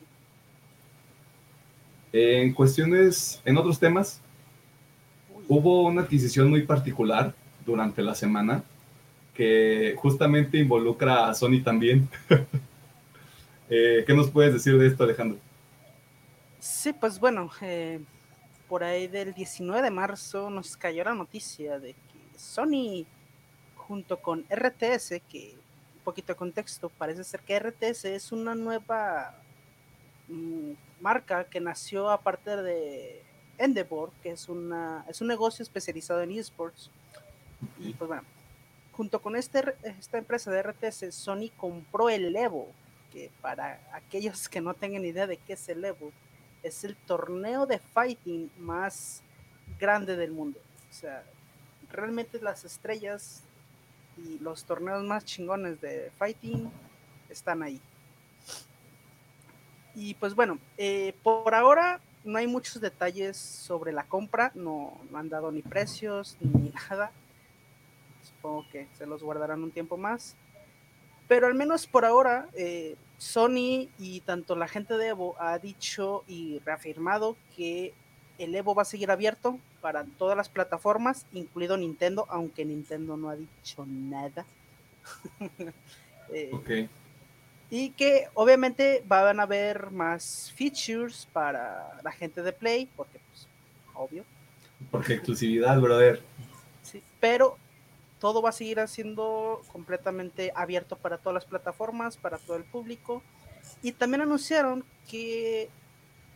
En 2.12 2.52
cuestiones, 2.52 3.40
en 3.44 3.56
otros 3.56 3.78
temas, 3.78 4.20
hubo 5.50 5.82
una 5.82 6.02
adquisición 6.02 6.48
muy 6.48 6.62
particular 6.62 7.34
durante 7.66 8.02
la 8.02 8.14
semana 8.14 8.62
que 9.34 9.94
justamente 9.98 10.58
involucra 10.58 11.28
a 11.28 11.34
Sony 11.34 11.62
también. 11.62 12.08
Eh, 13.72 14.02
¿Qué 14.04 14.14
nos 14.14 14.28
puedes 14.28 14.52
decir 14.52 14.76
de 14.76 14.88
esto, 14.88 15.04
Alejandro? 15.04 15.38
Sí, 16.58 16.92
pues 16.92 17.20
bueno, 17.20 17.48
eh, 17.60 18.00
por 18.68 18.82
ahí 18.82 19.06
del 19.06 19.32
19 19.32 19.80
de 19.80 19.92
marzo 19.92 20.50
nos 20.50 20.76
cayó 20.76 21.04
la 21.04 21.14
noticia 21.14 21.78
de 21.78 21.92
que 21.92 22.36
Sony, 22.36 23.06
junto 23.76 24.16
con 24.20 24.44
RTS, 24.50 25.22
que 25.28 25.54
un 25.94 26.02
poquito 26.02 26.32
de 26.32 26.36
contexto, 26.36 26.88
parece 26.88 27.22
ser 27.22 27.42
que 27.42 27.60
RTS 27.60 28.06
es 28.06 28.32
una 28.32 28.56
nueva 28.56 29.40
mm, 30.26 30.72
marca 31.00 31.44
que 31.44 31.60
nació 31.60 32.10
a 32.10 32.20
partir 32.20 32.56
de 32.62 33.22
Endeavor, 33.60 34.10
que 34.22 34.30
es, 34.30 34.48
una, 34.48 35.04
es 35.08 35.20
un 35.20 35.28
negocio 35.28 35.62
especializado 35.62 36.22
en 36.22 36.32
esports. 36.32 36.90
Y 37.78 37.92
pues 37.92 38.08
bueno, 38.08 38.24
junto 38.92 39.20
con 39.20 39.36
este, 39.36 39.74
esta 39.82 40.18
empresa 40.18 40.50
de 40.50 40.62
RTS, 40.62 41.14
Sony 41.14 41.50
compró 41.56 42.08
el 42.08 42.34
Evo, 42.34 42.68
que 43.12 43.30
para 43.40 43.80
aquellos 43.92 44.48
que 44.48 44.60
no 44.60 44.74
tengan 44.74 45.04
idea 45.04 45.26
de 45.26 45.36
qué 45.36 45.52
es 45.52 45.68
el 45.68 45.84
Evo, 45.84 46.10
es 46.62 46.84
el 46.84 46.96
torneo 46.96 47.66
de 47.66 47.78
fighting 47.78 48.50
más 48.58 49.22
grande 49.78 50.16
del 50.16 50.32
mundo. 50.32 50.58
O 50.90 50.92
sea, 50.92 51.22
realmente 51.90 52.40
las 52.40 52.64
estrellas 52.64 53.42
y 54.16 54.38
los 54.38 54.64
torneos 54.64 55.02
más 55.04 55.24
chingones 55.24 55.80
de 55.80 56.10
fighting 56.18 56.70
están 57.28 57.62
ahí. 57.62 57.80
Y 59.94 60.14
pues 60.14 60.34
bueno, 60.34 60.58
eh, 60.78 61.14
por 61.22 61.54
ahora 61.54 62.00
no 62.24 62.38
hay 62.38 62.46
muchos 62.46 62.80
detalles 62.80 63.36
sobre 63.36 63.92
la 63.92 64.04
compra, 64.04 64.52
no, 64.54 64.98
han 65.14 65.28
dado 65.28 65.50
ni 65.52 65.62
precios 65.62 66.36
ni 66.40 66.72
nada. 66.90 67.12
Supongo 68.22 68.66
que 68.70 68.86
se 68.96 69.06
los 69.06 69.22
guardarán 69.22 69.62
un 69.62 69.70
tiempo 69.70 69.96
más. 69.96 70.36
Pero 71.28 71.46
al 71.46 71.54
menos 71.54 71.86
por 71.86 72.04
ahora, 72.04 72.48
eh, 72.54 72.96
Sony 73.18 73.88
y 73.98 74.20
tanto 74.24 74.56
la 74.56 74.66
gente 74.66 74.96
de 74.96 75.08
Evo 75.08 75.36
ha 75.38 75.58
dicho 75.58 76.24
y 76.26 76.58
reafirmado 76.60 77.36
que 77.56 77.94
el 78.38 78.54
Evo 78.54 78.74
va 78.74 78.82
a 78.82 78.86
seguir 78.86 79.10
abierto 79.10 79.58
para 79.80 80.04
todas 80.04 80.36
las 80.36 80.48
plataformas, 80.48 81.26
incluido 81.32 81.76
Nintendo, 81.76 82.26
aunque 82.28 82.64
Nintendo 82.64 83.16
no 83.16 83.28
ha 83.28 83.36
dicho 83.36 83.86
nada. 83.86 84.44
eh, 86.32 86.88
y 87.70 87.90
que 87.90 88.28
obviamente 88.34 89.02
van 89.06 89.38
a 89.38 89.44
haber 89.44 89.92
más 89.92 90.52
features 90.56 91.28
para 91.32 92.00
la 92.02 92.10
gente 92.10 92.42
de 92.42 92.52
Play, 92.52 92.88
porque 92.96 93.20
pues, 93.30 93.46
obvio. 93.94 94.24
Porque 94.90 95.14
exclusividad, 95.14 95.80
brother. 95.80 96.20
Sí, 96.82 97.00
pero 97.20 97.56
todo 98.18 98.42
va 98.42 98.48
a 98.48 98.52
seguir 98.52 98.86
siendo 98.88 99.62
completamente 99.72 100.52
abierto 100.56 100.96
para 100.96 101.18
todas 101.18 101.34
las 101.34 101.44
plataformas, 101.44 102.16
para 102.16 102.38
todo 102.38 102.56
el 102.56 102.64
público. 102.64 103.22
Y 103.82 103.92
también 103.92 104.22
anunciaron 104.22 104.84
que 105.08 105.70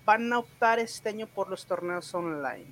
van 0.05 0.33
a 0.33 0.39
optar 0.39 0.79
este 0.79 1.09
año 1.09 1.27
por 1.27 1.51
los 1.51 1.67
torneos 1.67 2.15
online. 2.15 2.67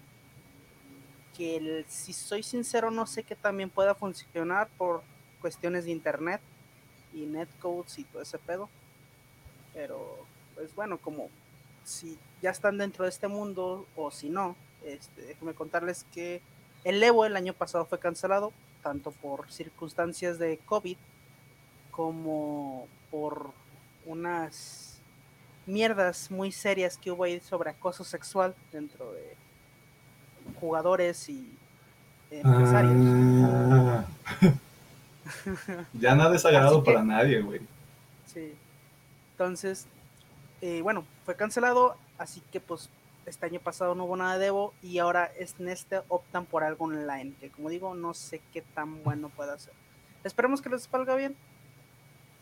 Que 1.37 1.85
si 1.89 2.13
soy 2.13 2.45
sincero 2.45 2.93
no 2.93 3.07
sé 3.07 3.25
que 3.25 3.35
también 3.35 3.71
pueda 3.71 3.95
funcionar 3.95 4.69
por 4.79 5.03
cuestiones 5.41 5.85
de 5.87 5.91
internet 5.91 6.41
y 7.15 7.27
netcodes 7.27 7.99
y 7.99 8.05
todo 8.05 8.23
ese 8.23 8.39
pedo. 8.39 8.69
Pero, 9.75 10.27
pues 10.55 10.75
bueno, 10.75 10.99
como 10.99 11.29
si 11.85 12.19
ya 12.41 12.51
están 12.51 12.79
dentro 12.79 13.05
de 13.05 13.11
este 13.11 13.29
mundo 13.29 13.87
o 13.97 14.11
si 14.11 14.29
no, 14.29 14.57
este, 14.85 15.23
déjenme 15.23 15.55
contarles 15.55 16.05
que 16.13 16.43
el 16.85 17.03
Evo 17.03 17.25
el 17.25 17.37
año 17.37 17.55
pasado 17.55 17.87
fue 17.87 17.99
cancelado, 17.99 18.53
tanto 18.83 19.13
por 19.13 19.51
circunstancias 19.51 20.39
de 20.39 20.59
COVID 20.59 20.97
como 21.91 22.89
por 23.11 23.51
unas 24.07 25.01
mierdas 25.67 26.31
muy 26.31 26.51
serias 26.51 26.97
que 26.99 27.13
hubo 27.13 27.25
ahí 27.25 27.39
sobre 27.41 27.71
acoso 27.71 28.03
sexual 28.03 28.55
dentro 28.73 29.13
de 29.13 29.37
jugadores 30.61 31.29
y 31.29 31.57
empresarios. 32.31 32.97
Ah. 33.45 34.05
ya 35.93 36.15
nada 36.15 36.35
es 36.37 36.43
sagrado 36.43 36.83
para 36.85 37.03
nadie, 37.03 37.41
güey. 37.41 37.61
Sí. 38.27 38.55
Entonces, 39.33 39.87
eh, 40.61 40.81
bueno, 40.83 41.05
fue 41.25 41.37
cancelado, 41.37 41.97
así 42.19 42.43
que 42.53 42.61
pues 42.61 42.91
este 43.27 43.47
año 43.47 43.61
pasado 43.61 43.95
no 43.95 44.05
hubo 44.05 44.17
nada 44.17 44.39
de 44.39 44.47
Evo 44.47 44.75
y 44.83 44.99
ahora 44.99 45.31
en 45.37 45.69
este 45.69 46.01
optan 46.09 46.45
por 46.45 46.65
algo 46.65 46.85
online, 46.85 47.35
que 47.41 47.51
como 47.51 47.69
digo, 47.69 47.95
no 47.95 48.15
sé 48.15 48.41
qué 48.53 48.63
tan 48.63 49.03
bueno 49.03 49.29
pueda 49.29 49.59
ser. 49.59 49.75
Esperemos 50.25 50.61
que 50.61 50.69
les 50.69 50.83
salga 50.83 51.15
bien, 51.15 51.37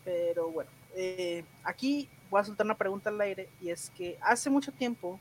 pero 0.03 0.49
bueno, 0.49 0.69
eh, 0.95 1.43
aquí 1.63 2.09
voy 2.29 2.41
a 2.41 2.45
soltar 2.45 2.65
una 2.65 2.77
pregunta 2.77 3.09
al 3.09 3.21
aire 3.21 3.49
y 3.61 3.69
es 3.69 3.91
que 3.91 4.17
hace 4.21 4.49
mucho 4.49 4.71
tiempo, 4.71 5.19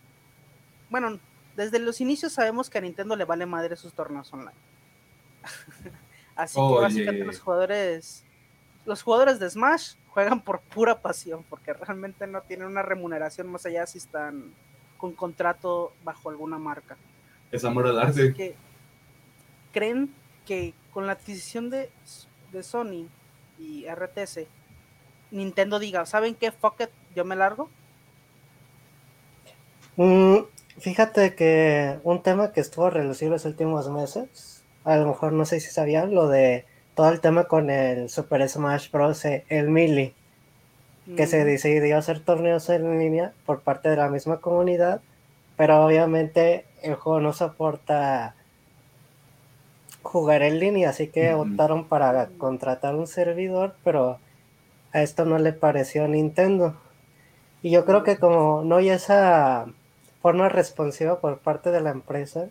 bueno, 0.88 1.18
desde 1.56 1.78
los 1.78 2.00
inicios 2.00 2.32
sabemos 2.32 2.70
que 2.70 2.78
a 2.78 2.80
Nintendo 2.80 3.16
le 3.16 3.24
vale 3.24 3.46
madre 3.46 3.76
sus 3.76 3.92
torneos 3.92 4.32
online. 4.32 4.56
Así 6.40 6.58
que 6.58 6.80
básicamente 6.80 7.24
los 7.26 7.38
jugadores, 7.38 8.24
los 8.86 9.02
jugadores 9.02 9.38
de 9.38 9.50
Smash 9.50 9.94
juegan 10.08 10.40
por 10.40 10.60
pura 10.60 11.00
pasión, 11.00 11.44
porque 11.50 11.74
realmente 11.74 12.26
no 12.26 12.40
tienen 12.40 12.66
una 12.66 12.82
remuneración 12.82 13.46
más 13.46 13.66
allá 13.66 13.86
si 13.86 13.98
están 13.98 14.52
con 14.96 15.12
contrato 15.12 15.92
bajo 16.02 16.30
alguna 16.30 16.58
marca. 16.58 16.96
Es 17.52 17.64
amor 17.64 17.86
al 17.86 17.98
arte. 17.98 18.56
¿Creen 19.72 20.12
que 20.46 20.72
con 20.92 21.06
la 21.06 21.12
adquisición 21.12 21.68
de, 21.68 21.90
de 22.52 22.62
Sony 22.62 23.06
y 23.58 23.86
RTS, 23.86 24.46
Nintendo 25.30 25.78
diga, 25.78 26.06
¿saben 26.06 26.34
qué? 26.34 26.50
Fuck 26.50 26.80
it, 26.80 26.90
yo 27.14 27.24
me 27.24 27.36
largo. 27.36 27.68
Mm, 29.96 30.38
fíjate 30.78 31.34
que 31.34 32.00
un 32.02 32.22
tema 32.22 32.52
que 32.52 32.60
estuvo 32.60 32.88
relucido 32.88 33.32
los 33.32 33.44
últimos 33.44 33.90
meses 33.90 34.59
a 34.84 34.96
lo 34.96 35.06
mejor 35.06 35.32
no 35.32 35.44
sé 35.44 35.60
si 35.60 35.70
sabían 35.70 36.14
lo 36.14 36.28
de 36.28 36.64
todo 36.94 37.10
el 37.10 37.20
tema 37.20 37.44
con 37.44 37.70
el 37.70 38.08
Super 38.08 38.48
Smash 38.48 38.90
Bros. 38.90 39.24
Eh, 39.24 39.44
el 39.48 39.70
Melee. 39.70 40.14
que 41.16 41.26
se 41.26 41.44
decidió 41.44 41.98
hacer 41.98 42.20
torneos 42.20 42.68
en 42.68 42.98
línea 42.98 43.32
por 43.44 43.60
parte 43.60 43.88
de 43.88 43.96
la 43.96 44.08
misma 44.08 44.36
comunidad, 44.36 45.00
pero 45.56 45.84
obviamente 45.84 46.66
el 46.82 46.94
juego 46.94 47.20
no 47.20 47.32
soporta 47.32 48.36
jugar 50.02 50.42
en 50.42 50.60
línea, 50.60 50.90
así 50.90 51.08
que 51.08 51.34
optaron 51.34 51.86
para 51.86 52.28
contratar 52.38 52.94
un 52.94 53.06
servidor, 53.06 53.74
pero 53.82 54.18
a 54.92 55.02
esto 55.02 55.24
no 55.24 55.38
le 55.38 55.52
pareció 55.52 56.04
a 56.04 56.08
Nintendo. 56.08 56.76
Y 57.62 57.70
yo 57.70 57.84
creo 57.84 58.04
que 58.04 58.18
como 58.18 58.62
no 58.64 58.76
hay 58.76 58.90
esa 58.90 59.66
forma 60.22 60.48
responsiva 60.48 61.20
por 61.20 61.38
parte 61.38 61.70
de 61.70 61.80
la 61.80 61.90
empresa 61.90 62.48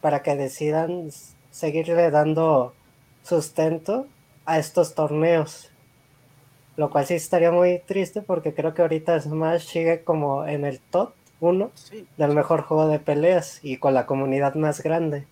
para 0.00 0.22
que 0.22 0.36
decidan 0.36 1.10
seguirle 1.50 2.10
dando 2.10 2.74
sustento 3.22 4.06
a 4.46 4.58
estos 4.58 4.94
torneos. 4.94 5.70
Lo 6.76 6.90
cual 6.90 7.06
sí 7.06 7.14
estaría 7.14 7.50
muy 7.50 7.78
triste 7.80 8.22
porque 8.22 8.54
creo 8.54 8.74
que 8.74 8.82
ahorita 8.82 9.20
Smash 9.20 9.66
sigue 9.66 10.02
como 10.02 10.46
en 10.46 10.64
el 10.64 10.80
top 10.80 11.12
1 11.40 11.70
del 12.16 12.34
mejor 12.34 12.62
juego 12.62 12.88
de 12.88 12.98
peleas 12.98 13.60
y 13.62 13.76
con 13.78 13.94
la 13.94 14.06
comunidad 14.06 14.54
más 14.54 14.82
grande. 14.82 15.26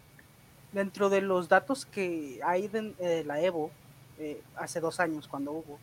Dentro 0.73 1.09
de 1.09 1.23
los 1.23 1.49
datos 1.49 1.87
que 1.87 2.41
hay 2.45 2.69
de 2.69 2.93
eh, 2.99 3.23
la 3.27 3.41
Evo, 3.41 3.71
eh, 4.19 4.43
hace 4.57 4.81
dos 4.81 5.01
años 5.01 5.29
cuando 5.29 5.53
hubo, 5.53 5.79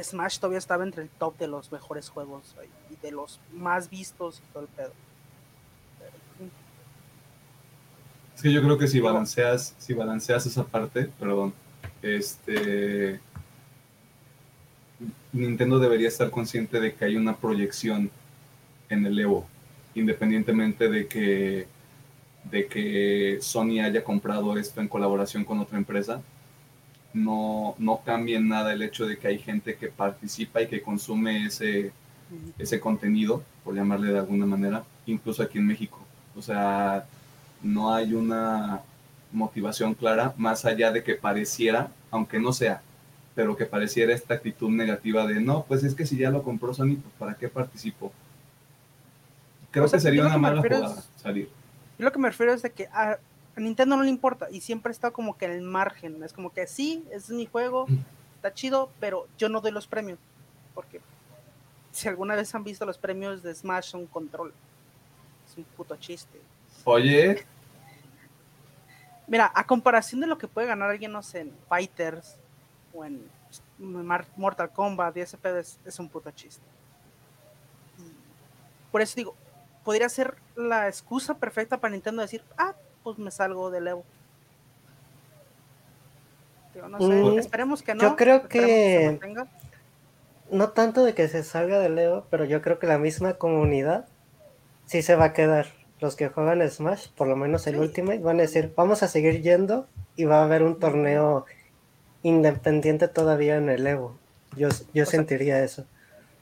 Smash 0.00 0.38
todavía 0.38 0.58
estaba 0.58 0.84
entre 0.84 1.02
el 1.02 1.10
top 1.10 1.36
de 1.38 1.46
los 1.46 1.70
mejores 1.70 2.08
juegos 2.08 2.54
y 2.90 2.96
de 2.96 3.12
los 3.12 3.40
más 3.52 3.90
vistos 3.90 4.40
y 4.40 4.52
todo 4.52 4.62
el 4.62 4.68
pedo. 4.68 4.92
Es 8.34 8.42
que 8.42 8.52
yo 8.52 8.62
creo 8.62 8.78
que 8.78 8.88
si 8.88 9.00
balanceas, 9.00 9.74
si 9.78 9.94
balanceas 9.94 10.46
esa 10.46 10.64
parte, 10.64 11.08
perdón, 11.18 11.52
este 12.02 13.20
Nintendo 15.32 15.78
debería 15.78 16.08
estar 16.08 16.30
consciente 16.30 16.80
de 16.80 16.94
que 16.94 17.04
hay 17.04 17.16
una 17.16 17.36
proyección 17.36 18.10
en 18.88 19.06
el 19.06 19.18
Evo, 19.18 19.46
independientemente 19.94 20.88
de 20.88 21.06
que 21.06 21.66
de 22.50 22.66
que 22.66 23.38
Sony 23.40 23.80
haya 23.80 24.04
comprado 24.04 24.56
esto 24.58 24.80
en 24.80 24.88
colaboración 24.88 25.44
con 25.44 25.60
otra 25.60 25.78
empresa, 25.78 26.20
no, 27.14 27.74
no 27.78 28.02
cambia 28.04 28.38
nada 28.40 28.72
el 28.72 28.82
hecho 28.82 29.06
de 29.06 29.16
que 29.16 29.28
hay 29.28 29.38
gente 29.38 29.76
que 29.76 29.88
participa 29.88 30.60
y 30.60 30.66
que 30.66 30.82
consume 30.82 31.46
ese, 31.46 31.92
ese 32.58 32.80
contenido, 32.80 33.42
por 33.64 33.74
llamarle 33.74 34.12
de 34.12 34.18
alguna 34.18 34.46
manera, 34.46 34.84
incluso 35.06 35.42
aquí 35.42 35.58
en 35.58 35.66
México. 35.66 36.00
O 36.36 36.42
sea, 36.42 37.06
no 37.64 37.92
hay 37.92 38.14
una 38.14 38.82
motivación 39.32 39.94
clara 39.94 40.34
más 40.36 40.64
allá 40.64 40.92
de 40.92 41.02
que 41.02 41.16
pareciera, 41.16 41.90
aunque 42.10 42.38
no 42.38 42.52
sea, 42.52 42.82
pero 43.34 43.56
que 43.56 43.66
pareciera 43.66 44.14
esta 44.14 44.34
actitud 44.34 44.70
negativa 44.70 45.26
de 45.26 45.40
no, 45.40 45.64
pues 45.64 45.82
es 45.82 45.94
que 45.94 46.06
si 46.06 46.16
ya 46.16 46.30
lo 46.30 46.42
compró 46.42 46.72
Sony, 46.72 46.96
pues 46.96 47.14
¿para 47.18 47.34
qué 47.34 47.48
participo? 47.48 48.12
Creo 49.72 49.90
que 49.90 49.98
sería 49.98 50.24
una 50.24 50.38
mala 50.38 50.62
jugada 50.62 51.02
salir. 51.16 51.48
Yo 51.98 52.04
lo 52.04 52.12
que 52.12 52.18
me 52.18 52.28
refiero 52.28 52.52
es 52.52 52.62
de 52.62 52.70
que 52.70 52.86
a, 52.92 53.18
Nintendo 53.56 53.96
no 53.96 54.02
le 54.02 54.10
importa 54.10 54.48
y 54.50 54.60
siempre 54.60 54.92
está 54.92 55.10
como 55.10 55.36
que 55.36 55.46
en 55.46 55.52
el 55.52 55.62
margen. 55.62 56.22
Es 56.22 56.32
como 56.32 56.52
que 56.52 56.66
sí, 56.66 57.04
es 57.10 57.30
mi 57.30 57.46
juego, 57.46 57.86
está 58.36 58.52
chido, 58.52 58.90
pero 59.00 59.26
yo 59.38 59.48
no 59.48 59.60
doy 59.60 59.72
los 59.72 59.86
premios. 59.86 60.18
Porque 60.74 61.00
si 61.92 62.08
alguna 62.08 62.34
vez 62.36 62.54
han 62.54 62.64
visto 62.64 62.84
los 62.84 62.98
premios 62.98 63.42
de 63.42 63.54
Smash 63.54 63.90
son 63.90 64.06
control. 64.06 64.52
Es 65.48 65.56
un 65.56 65.64
puto 65.76 65.96
chiste. 65.96 66.40
Oye. 66.84 67.44
Mira, 69.26 69.50
a 69.54 69.66
comparación 69.66 70.20
de 70.20 70.26
lo 70.26 70.38
que 70.38 70.48
puede 70.48 70.66
ganar 70.66 70.90
alguien, 70.90 71.12
no 71.12 71.22
sé, 71.22 71.40
en 71.40 71.52
Fighters 71.68 72.36
o 72.92 73.04
en 73.04 73.26
Mortal 74.36 74.70
Kombat, 74.70 75.14
DSP 75.14 75.46
es, 75.58 75.78
es 75.84 75.98
un 75.98 76.08
puto 76.08 76.30
chiste. 76.30 76.62
Por 78.92 79.00
eso 79.00 79.14
digo, 79.16 79.34
podría 79.82 80.08
ser 80.08 80.36
la 80.56 80.88
excusa 80.88 81.34
perfecta 81.34 81.78
para 81.78 81.92
Nintendo 81.92 82.22
decir, 82.22 82.42
ah, 82.56 82.74
pues 83.02 83.18
me 83.18 83.30
salgo 83.30 83.70
del 83.70 83.88
Evo. 83.88 84.04
no 86.88 86.98
sé, 86.98 87.06
mm, 87.06 87.38
esperemos 87.38 87.82
que 87.82 87.94
no. 87.94 88.02
Yo 88.02 88.16
creo 88.16 88.48
que, 88.48 89.18
no 90.50 90.70
tanto 90.70 91.04
de 91.04 91.14
que 91.14 91.28
se 91.28 91.42
salga 91.42 91.78
del 91.78 91.98
Evo, 91.98 92.26
pero 92.30 92.44
yo 92.44 92.62
creo 92.62 92.78
que 92.78 92.86
la 92.86 92.98
misma 92.98 93.34
comunidad 93.34 94.06
sí 94.86 95.02
se 95.02 95.16
va 95.16 95.26
a 95.26 95.32
quedar. 95.32 95.66
Los 96.00 96.16
que 96.16 96.28
juegan 96.28 96.68
Smash, 96.68 97.08
por 97.16 97.28
lo 97.28 97.36
menos 97.36 97.66
el 97.66 97.78
último, 97.78 98.18
van 98.20 98.38
a 98.38 98.42
decir, 98.42 98.72
vamos 98.76 99.02
a 99.02 99.08
seguir 99.08 99.42
yendo 99.42 99.88
y 100.16 100.24
va 100.24 100.40
a 100.40 100.44
haber 100.44 100.62
un 100.62 100.78
torneo 100.78 101.46
independiente 102.22 103.08
todavía 103.08 103.56
en 103.56 103.68
el 103.68 103.86
Evo. 103.86 104.18
Yo, 104.56 104.68
yo 104.92 105.06
sentiría 105.06 105.62
eso 105.62 105.86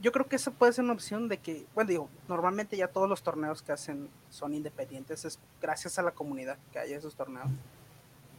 yo 0.03 0.11
creo 0.11 0.27
que 0.27 0.35
eso 0.35 0.51
puede 0.51 0.73
ser 0.73 0.83
una 0.83 0.95
opción 0.95 1.29
de 1.29 1.39
que, 1.39 1.65
bueno, 1.77 1.89
digo, 1.89 2.09
normalmente 2.29 2.77
ya 2.77 2.89
todos 2.89 3.09
los 3.09 3.23
torneos 3.23 3.63
que 3.63 3.71
hacen 3.71 4.09
son 4.31 4.53
independientes, 4.53 5.25
es 5.25 5.39
gracias 5.61 5.97
a 5.97 6.03
la 6.03 6.11
comunidad 6.11 6.59
que 6.73 6.81
haya 6.81 6.99
esos 6.99 7.15
torneos. 7.15 7.49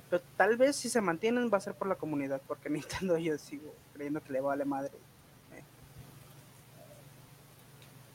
Pero 0.10 0.22
tal 0.36 0.58
vez 0.58 0.76
si 0.76 0.90
se 0.90 1.00
mantienen 1.00 1.50
va 1.52 1.60
a 1.60 1.62
ser 1.62 1.74
por 1.74 1.88
la 1.88 1.96
comunidad, 1.96 2.42
porque 2.48 2.70
Nintendo 2.70 3.18
yo 3.18 3.38
sigo 3.38 3.74
creyendo 3.94 4.22
que 4.22 4.34
le 4.34 4.42
vale 4.42 4.66
madre. 4.66 4.92
Eh. 5.54 5.64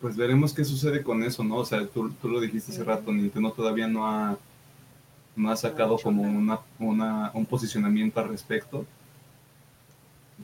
Pues 0.01 0.17
veremos 0.17 0.55
qué 0.55 0.65
sucede 0.65 1.03
con 1.03 1.23
eso, 1.23 1.43
¿no? 1.43 1.57
O 1.57 1.65
sea, 1.65 1.87
tú, 1.87 2.13
lo 2.23 2.41
dijiste 2.41 2.73
hace 2.73 2.85
rato, 2.85 3.13
Nintendo 3.13 3.51
todavía 3.53 3.89
no 3.89 4.07
ha, 4.07 4.39
no 5.35 5.51
ha 5.51 5.57
sacado 5.57 5.99
como 5.99 6.23
una, 6.23 6.61
una, 6.79 7.31
un 7.35 7.45
posicionamiento 7.47 8.21
al 8.21 8.29
respecto. 8.29 8.87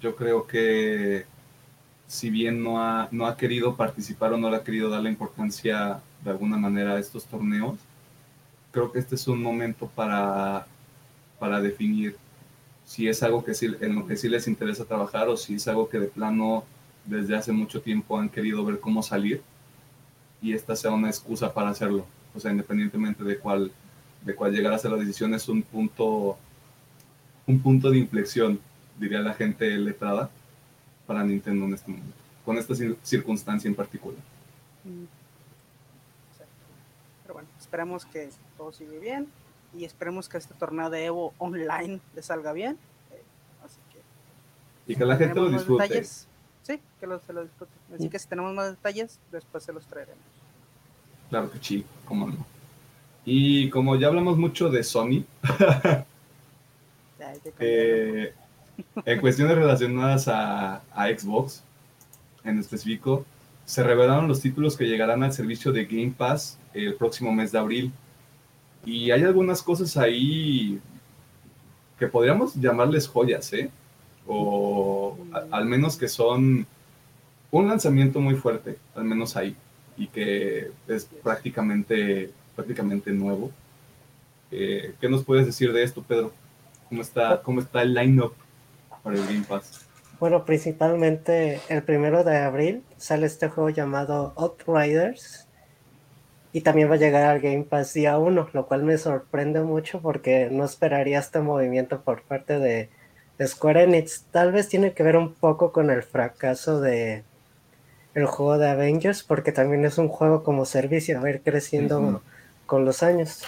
Yo 0.00 0.16
creo 0.16 0.46
que 0.46 1.24
si 2.06 2.30
bien 2.30 2.62
no 2.62 2.80
ha, 2.82 3.08
no 3.12 3.26
ha 3.26 3.36
querido 3.36 3.76
participar 3.76 4.32
o 4.32 4.38
no 4.38 4.50
le 4.50 4.56
ha 4.56 4.64
querido 4.64 4.90
dar 4.90 5.02
la 5.02 5.08
importancia 5.08 6.00
de 6.22 6.30
alguna 6.30 6.56
manera 6.56 6.94
a 6.94 6.98
estos 6.98 7.24
torneos, 7.24 7.78
creo 8.72 8.90
que 8.90 8.98
este 8.98 9.14
es 9.14 9.28
un 9.28 9.42
momento 9.42 9.86
para, 9.86 10.66
para 11.38 11.60
definir 11.60 12.16
si 12.84 13.08
es 13.08 13.22
algo 13.22 13.44
que 13.44 13.54
sí, 13.54 13.66
en 13.80 13.94
lo 13.94 14.06
que 14.06 14.16
sí 14.16 14.28
les 14.28 14.46
interesa 14.48 14.84
trabajar 14.84 15.28
o 15.28 15.36
si 15.36 15.54
es 15.54 15.68
algo 15.68 15.88
que 15.88 15.98
de 15.98 16.08
plano 16.08 16.64
desde 17.04 17.36
hace 17.36 17.52
mucho 17.52 17.80
tiempo 17.82 18.18
han 18.18 18.28
querido 18.28 18.64
ver 18.64 18.80
cómo 18.80 19.02
salir 19.02 19.42
y 20.40 20.52
esta 20.52 20.76
sea 20.76 20.90
una 20.90 21.08
excusa 21.08 21.52
para 21.52 21.70
hacerlo. 21.70 22.06
O 22.34 22.40
sea, 22.40 22.50
independientemente 22.50 23.24
de 23.24 23.38
cuál, 23.38 23.72
de 24.22 24.34
cuál 24.34 24.52
llegar 24.52 24.72
a 24.72 24.78
ser 24.78 24.90
la 24.90 24.98
decisión, 24.98 25.32
es 25.34 25.48
un 25.48 25.62
punto, 25.62 26.36
un 27.46 27.60
punto 27.60 27.90
de 27.90 27.98
inflexión, 27.98 28.60
diría 28.98 29.20
la 29.20 29.34
gente 29.34 29.70
letrada, 29.78 30.30
para 31.06 31.22
Nintendo 31.22 31.66
en 31.66 31.74
este 31.74 31.90
momento, 31.90 32.14
con 32.44 32.58
esta 32.58 32.74
circunstancia 33.02 33.68
en 33.68 33.74
particular. 33.74 34.20
Mm. 34.84 35.04
Pero 37.22 37.34
bueno, 37.34 37.48
esperemos 37.58 38.04
que 38.06 38.30
todo 38.56 38.72
siga 38.72 38.98
bien 38.98 39.28
y 39.76 39.84
esperemos 39.84 40.28
que 40.28 40.38
este 40.38 40.54
torneo 40.54 40.90
de 40.90 41.06
Evo 41.06 41.34
online 41.38 42.00
le 42.14 42.22
salga 42.22 42.52
bien. 42.52 42.78
Eh, 43.12 43.22
así 43.64 43.78
que, 43.92 44.92
y 44.92 44.96
que 44.96 45.04
la 45.04 45.16
gente 45.16 45.40
lo 45.40 45.48
disfrute. 45.48 46.04
Sí, 46.64 46.80
que 46.98 47.06
lo, 47.06 47.20
se 47.20 47.32
lo 47.32 47.42
disfrute. 47.42 47.72
Así 47.94 48.08
que 48.08 48.18
si 48.18 48.26
tenemos 48.26 48.54
más 48.54 48.70
detalles, 48.70 49.20
después 49.30 49.62
se 49.62 49.72
los 49.72 49.86
traeremos. 49.86 50.24
Claro 51.28 51.50
que 51.50 51.58
sí, 51.60 51.84
cómo 52.06 52.26
no. 52.26 52.46
Y 53.26 53.68
como 53.70 53.96
ya 53.96 54.08
hablamos 54.08 54.38
mucho 54.38 54.70
de 54.70 54.82
Sony, 54.82 55.24
eh, 57.58 58.34
en 59.04 59.20
cuestiones 59.20 59.56
relacionadas 59.56 60.28
a, 60.28 60.82
Xbox, 60.94 61.62
en 62.44 62.58
específico, 62.58 63.24
se 63.66 63.82
revelaron 63.82 64.28
los 64.28 64.40
títulos 64.40 64.76
que 64.76 64.86
llegarán 64.86 65.22
al 65.22 65.32
servicio 65.32 65.72
de 65.72 65.84
Game 65.84 66.14
Pass 66.16 66.58
el 66.72 66.94
próximo 66.94 67.32
mes 67.32 67.52
de 67.52 67.58
abril. 67.58 67.92
Y 68.86 69.10
hay 69.10 69.22
algunas 69.22 69.62
cosas 69.62 69.96
ahí 69.96 70.80
que 71.98 72.06
podríamos 72.06 72.54
llamarles 72.54 73.08
joyas, 73.08 73.52
¿eh? 73.54 73.70
O 74.26 75.16
al 75.50 75.66
menos 75.66 75.96
que 75.96 76.08
son 76.08 76.66
un 77.50 77.68
lanzamiento 77.68 78.20
muy 78.20 78.34
fuerte, 78.34 78.78
al 78.94 79.04
menos 79.04 79.36
ahí, 79.36 79.56
y 79.96 80.08
que 80.08 80.70
es 80.88 81.04
prácticamente, 81.22 82.30
prácticamente 82.56 83.12
nuevo. 83.12 83.50
Eh, 84.50 84.94
¿Qué 85.00 85.08
nos 85.08 85.24
puedes 85.24 85.46
decir 85.46 85.72
de 85.72 85.82
esto, 85.82 86.02
Pedro? 86.02 86.32
¿Cómo 86.88 87.02
está, 87.02 87.40
cómo 87.42 87.60
está 87.60 87.82
el 87.82 87.94
line-up? 87.94 88.34
el 89.04 89.26
Game 89.26 89.44
Pass? 89.48 89.86
Bueno, 90.18 90.44
principalmente 90.44 91.60
el 91.68 91.82
primero 91.82 92.24
de 92.24 92.38
abril 92.38 92.82
sale 92.96 93.26
este 93.26 93.48
juego 93.48 93.70
llamado 93.70 94.32
Outriders 94.36 95.46
y 96.52 96.62
también 96.62 96.88
va 96.88 96.94
a 96.94 96.98
llegar 96.98 97.24
al 97.24 97.40
Game 97.40 97.64
Pass 97.64 97.94
día 97.94 98.18
1, 98.18 98.48
lo 98.52 98.66
cual 98.66 98.84
me 98.84 98.96
sorprende 98.96 99.60
mucho 99.62 100.00
porque 100.00 100.48
no 100.50 100.64
esperaría 100.64 101.18
este 101.18 101.40
movimiento 101.40 102.02
por 102.02 102.22
parte 102.22 102.58
de, 102.58 102.90
Square 103.42 103.84
Enix. 103.84 104.24
Tal 104.30 104.52
vez 104.52 104.68
tiene 104.68 104.92
que 104.92 105.02
ver 105.02 105.16
un 105.16 105.32
poco 105.34 105.72
con 105.72 105.90
el 105.90 106.02
fracaso 106.02 106.80
de 106.80 107.24
el 108.14 108.26
juego 108.26 108.58
de 108.58 108.68
Avengers 108.68 109.24
porque 109.24 109.50
también 109.50 109.84
es 109.84 109.98
un 109.98 110.08
juego 110.08 110.44
como 110.44 110.64
servicio, 110.64 111.20
a 111.20 111.30
ir 111.30 111.42
creciendo 111.42 112.22
con 112.66 112.84
los 112.84 113.02
años. 113.02 113.42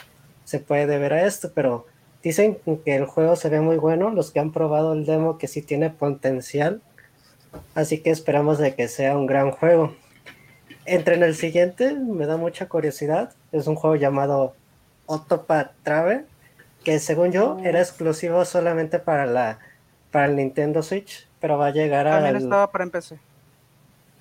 Se 0.44 0.58
puede 0.58 0.86
deber 0.86 1.12
a 1.12 1.26
esto, 1.26 1.50
pero 1.54 1.86
Dicen 2.22 2.58
que 2.84 2.96
el 2.96 3.04
juego 3.04 3.36
se 3.36 3.48
ve 3.48 3.60
muy 3.60 3.76
bueno, 3.76 4.10
los 4.10 4.32
que 4.32 4.40
han 4.40 4.50
probado 4.50 4.94
el 4.94 5.06
demo 5.06 5.38
que 5.38 5.46
sí 5.46 5.62
tiene 5.62 5.90
potencial 5.90 6.80
Así 7.74 7.98
que 7.98 8.10
esperamos 8.10 8.58
de 8.58 8.74
que 8.74 8.88
sea 8.88 9.16
un 9.16 9.26
gran 9.26 9.50
juego. 9.50 9.94
Entre 10.84 11.14
en 11.14 11.22
el 11.22 11.34
siguiente, 11.34 11.94
me 11.94 12.26
da 12.26 12.36
mucha 12.36 12.68
curiosidad. 12.68 13.32
Es 13.52 13.66
un 13.66 13.74
juego 13.76 13.96
llamado 13.96 14.54
Autopath 15.08 15.72
Travel, 15.82 16.26
que 16.84 16.98
según 16.98 17.32
yo 17.32 17.58
era 17.64 17.80
exclusivo 17.80 18.44
solamente 18.44 18.98
para 18.98 19.26
la 19.26 19.58
para 20.16 20.28
el 20.28 20.36
Nintendo 20.36 20.82
Switch, 20.82 21.28
pero 21.40 21.58
va 21.58 21.66
a 21.66 21.70
llegar 21.72 22.06
a. 22.06 22.12
También 22.12 22.36
estaba 22.36 22.72
para 22.72 22.86
PC. 22.86 23.18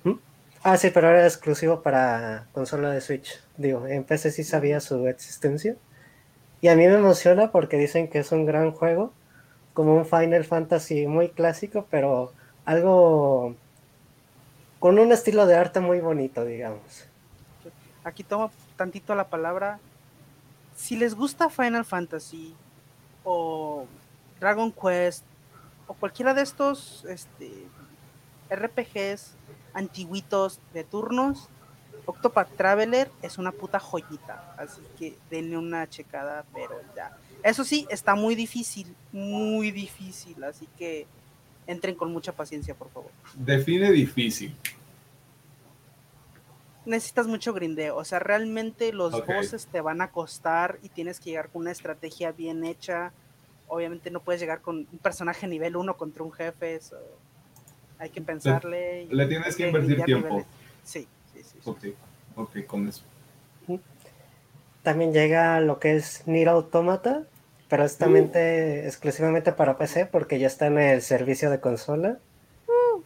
¿Mm? 0.04 0.12
Ah, 0.62 0.76
sí, 0.76 0.90
pero 0.92 1.08
era 1.08 1.24
exclusivo 1.24 1.80
para 1.80 2.44
consola 2.52 2.90
de 2.90 3.00
Switch. 3.00 3.40
Digo, 3.56 3.86
en 3.86 4.04
PC 4.04 4.30
sí 4.30 4.44
sabía 4.44 4.80
su 4.80 5.08
existencia. 5.08 5.74
Y 6.60 6.68
a 6.68 6.76
mí 6.76 6.86
me 6.86 6.96
emociona 6.96 7.50
porque 7.50 7.78
dicen 7.78 8.08
que 8.08 8.18
es 8.18 8.30
un 8.30 8.44
gran 8.44 8.72
juego, 8.72 9.10
como 9.72 9.96
un 9.96 10.04
Final 10.04 10.44
Fantasy 10.44 11.06
muy 11.06 11.30
clásico, 11.30 11.86
pero 11.90 12.30
algo 12.66 13.54
con 14.78 14.98
un 14.98 15.12
estilo 15.12 15.46
de 15.46 15.56
arte 15.56 15.80
muy 15.80 16.00
bonito, 16.00 16.44
digamos. 16.44 17.06
Aquí 18.04 18.22
tomo 18.22 18.50
tantito 18.76 19.14
la 19.14 19.28
palabra. 19.28 19.78
Si 20.76 20.94
les 20.94 21.14
gusta 21.14 21.48
Final 21.48 21.86
Fantasy 21.86 22.54
o 23.24 23.86
Dragon 24.38 24.70
Quest 24.70 25.24
o 25.86 25.94
cualquiera 25.94 26.34
de 26.34 26.42
estos 26.42 27.04
este, 27.08 27.50
RPGs 28.50 29.34
antiguitos 29.74 30.60
de 30.72 30.84
turnos, 30.84 31.48
Octopath 32.06 32.56
Traveler 32.56 33.10
es 33.20 33.36
una 33.36 33.52
puta 33.52 33.78
joyita. 33.78 34.54
Así 34.56 34.80
que 34.98 35.16
denle 35.30 35.58
una 35.58 35.88
checada, 35.88 36.44
pero 36.54 36.80
ya. 36.94 37.16
Eso 37.42 37.64
sí, 37.64 37.86
está 37.90 38.14
muy 38.14 38.34
difícil, 38.34 38.94
muy 39.12 39.70
difícil. 39.70 40.42
Así 40.44 40.68
que 40.78 41.06
entren 41.66 41.94
con 41.94 42.12
mucha 42.12 42.32
paciencia, 42.32 42.74
por 42.74 42.90
favor. 42.90 43.10
Define 43.34 43.90
difícil. 43.90 44.56
Necesitas 46.84 47.26
mucho 47.26 47.52
grindeo, 47.52 47.96
o 47.96 48.04
sea, 48.04 48.20
realmente 48.20 48.92
los 48.92 49.26
bosses 49.26 49.66
te 49.66 49.80
van 49.80 50.00
a 50.00 50.12
costar 50.12 50.78
y 50.84 50.88
tienes 50.88 51.18
que 51.18 51.30
llegar 51.30 51.48
con 51.48 51.62
una 51.62 51.72
estrategia 51.72 52.30
bien 52.30 52.64
hecha. 52.64 53.12
Obviamente 53.68 54.10
no 54.10 54.20
puedes 54.20 54.40
llegar 54.40 54.60
con 54.60 54.86
un 54.90 54.98
personaje 54.98 55.46
nivel 55.46 55.76
1 55.76 55.96
contra 55.96 56.22
un 56.22 56.32
jefe, 56.32 56.76
eso 56.76 56.96
hay 57.98 58.10
que 58.10 58.20
pensarle. 58.20 59.06
Le, 59.10 59.26
tienes 59.26 59.56
que 59.56 59.66
invertir 59.66 60.02
tiempo. 60.04 60.44
Sí, 60.84 61.06
sí, 61.32 61.42
sí, 61.42 61.58
Ok, 61.64 61.84
ok, 62.36 62.66
con 62.66 62.88
eso. 62.88 63.02
También 64.82 65.12
llega 65.12 65.60
lo 65.60 65.80
que 65.80 65.96
es 65.96 66.22
Nier 66.26 66.48
Automata, 66.48 67.24
pero 67.68 67.84
es 67.84 67.96
también 67.96 68.30
uh. 68.32 68.86
exclusivamente 68.86 69.50
para 69.50 69.78
PC 69.78 70.06
porque 70.06 70.38
ya 70.38 70.46
está 70.46 70.68
en 70.68 70.78
el 70.78 71.02
servicio 71.02 71.50
de 71.50 71.58
consola. 71.58 72.18
Uh. 72.68 73.02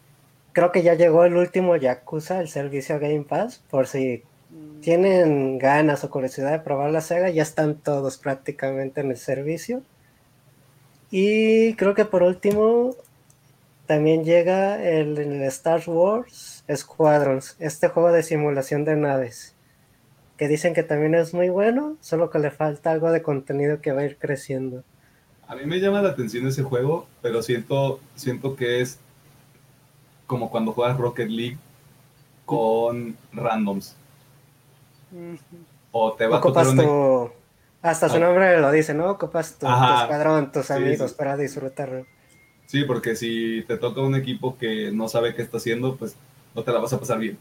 Creo 0.53 0.73
que 0.73 0.83
ya 0.83 0.93
llegó 0.93 1.25
el 1.25 1.37
último 1.37 1.77
Yakuza, 1.77 2.41
el 2.41 2.49
servicio 2.49 3.01
Game 3.01 3.23
Pass, 3.23 3.63
por 3.71 3.87
si 3.87 4.23
mm. 4.51 4.81
tienen 4.81 5.59
ganas 5.59 6.05
o 6.05 6.11
curiosidad 6.11 6.53
de 6.53 6.59
probar 6.59 6.91
la 6.91 7.01
Sega, 7.01 7.31
ya 7.31 7.43
están 7.43 7.77
todos 7.77 8.19
prácticamente 8.19 9.01
en 9.01 9.11
el 9.13 9.17
servicio. 9.17 9.83
Y 11.11 11.75
creo 11.75 11.95
que 11.95 12.05
por 12.05 12.23
último 12.23 12.95
también 13.87 14.25
llega 14.25 14.83
el, 14.83 15.19
el 15.19 15.43
Star 15.43 15.83
Wars 15.87 16.65
Squadrons, 16.73 17.57
este 17.59 17.89
juego 17.89 18.13
de 18.13 18.23
simulación 18.23 18.85
de 18.85 18.97
naves 18.97 19.55
que 20.41 20.49
dicen 20.49 20.73
que 20.73 20.83
también 20.83 21.15
es 21.15 21.35
muy 21.35 21.51
bueno, 21.51 21.99
solo 22.01 22.31
que 22.31 22.39
le 22.39 22.51
falta 22.51 22.93
algo 22.93 23.13
de 23.13 23.21
contenido 23.21 23.83
que 23.83 23.93
va 23.93 24.01
a 24.01 24.05
ir 24.07 24.17
creciendo. 24.17 24.83
A 25.47 25.55
mí 25.55 25.67
me 25.67 25.81
llama 25.81 26.01
la 26.01 26.09
atención 26.09 26.47
ese 26.47 26.63
juego, 26.63 27.07
pero 27.21 27.43
siento, 27.43 28.01
siento 28.15 28.57
que 28.57 28.81
es 28.81 28.99
como 30.27 30.51
cuando 30.51 30.73
juegas 30.73 30.97
Rocket 30.97 31.29
League 31.29 31.59
con 32.47 33.19
randoms. 33.35 33.97
O 35.93 36.15
te 36.15 36.27
va 36.27 36.39
a 36.39 36.41
tocar 36.41 36.69
un... 36.69 37.31
Hasta 37.83 38.09
su 38.09 38.19
nombre 38.19 38.61
lo 38.61 38.71
dice, 38.71 38.93
¿no? 38.93 39.17
Copas 39.17 39.59
tu, 39.59 39.67
escuadrón, 39.67 40.53
tus 40.53 40.71
amigos 40.71 41.13
para 41.15 41.37
disfrutarlo. 41.37 42.07
Sí, 42.67 42.85
porque 42.85 43.17
si 43.17 43.65
te 43.67 43.79
toca 43.79 44.01
un 44.01 44.15
equipo 44.15 44.57
que 44.59 44.93
no 44.93 45.09
sabe 45.09 45.35
qué 45.35 45.43
está 45.43 45.57
haciendo, 45.57 45.97
pues 45.97 46.15
no 46.55 46.63
te 46.63 46.73
la 46.73 46.79
vas 46.79 46.93
a 46.93 47.01
pasar 47.01 47.19
bien. 47.19 47.39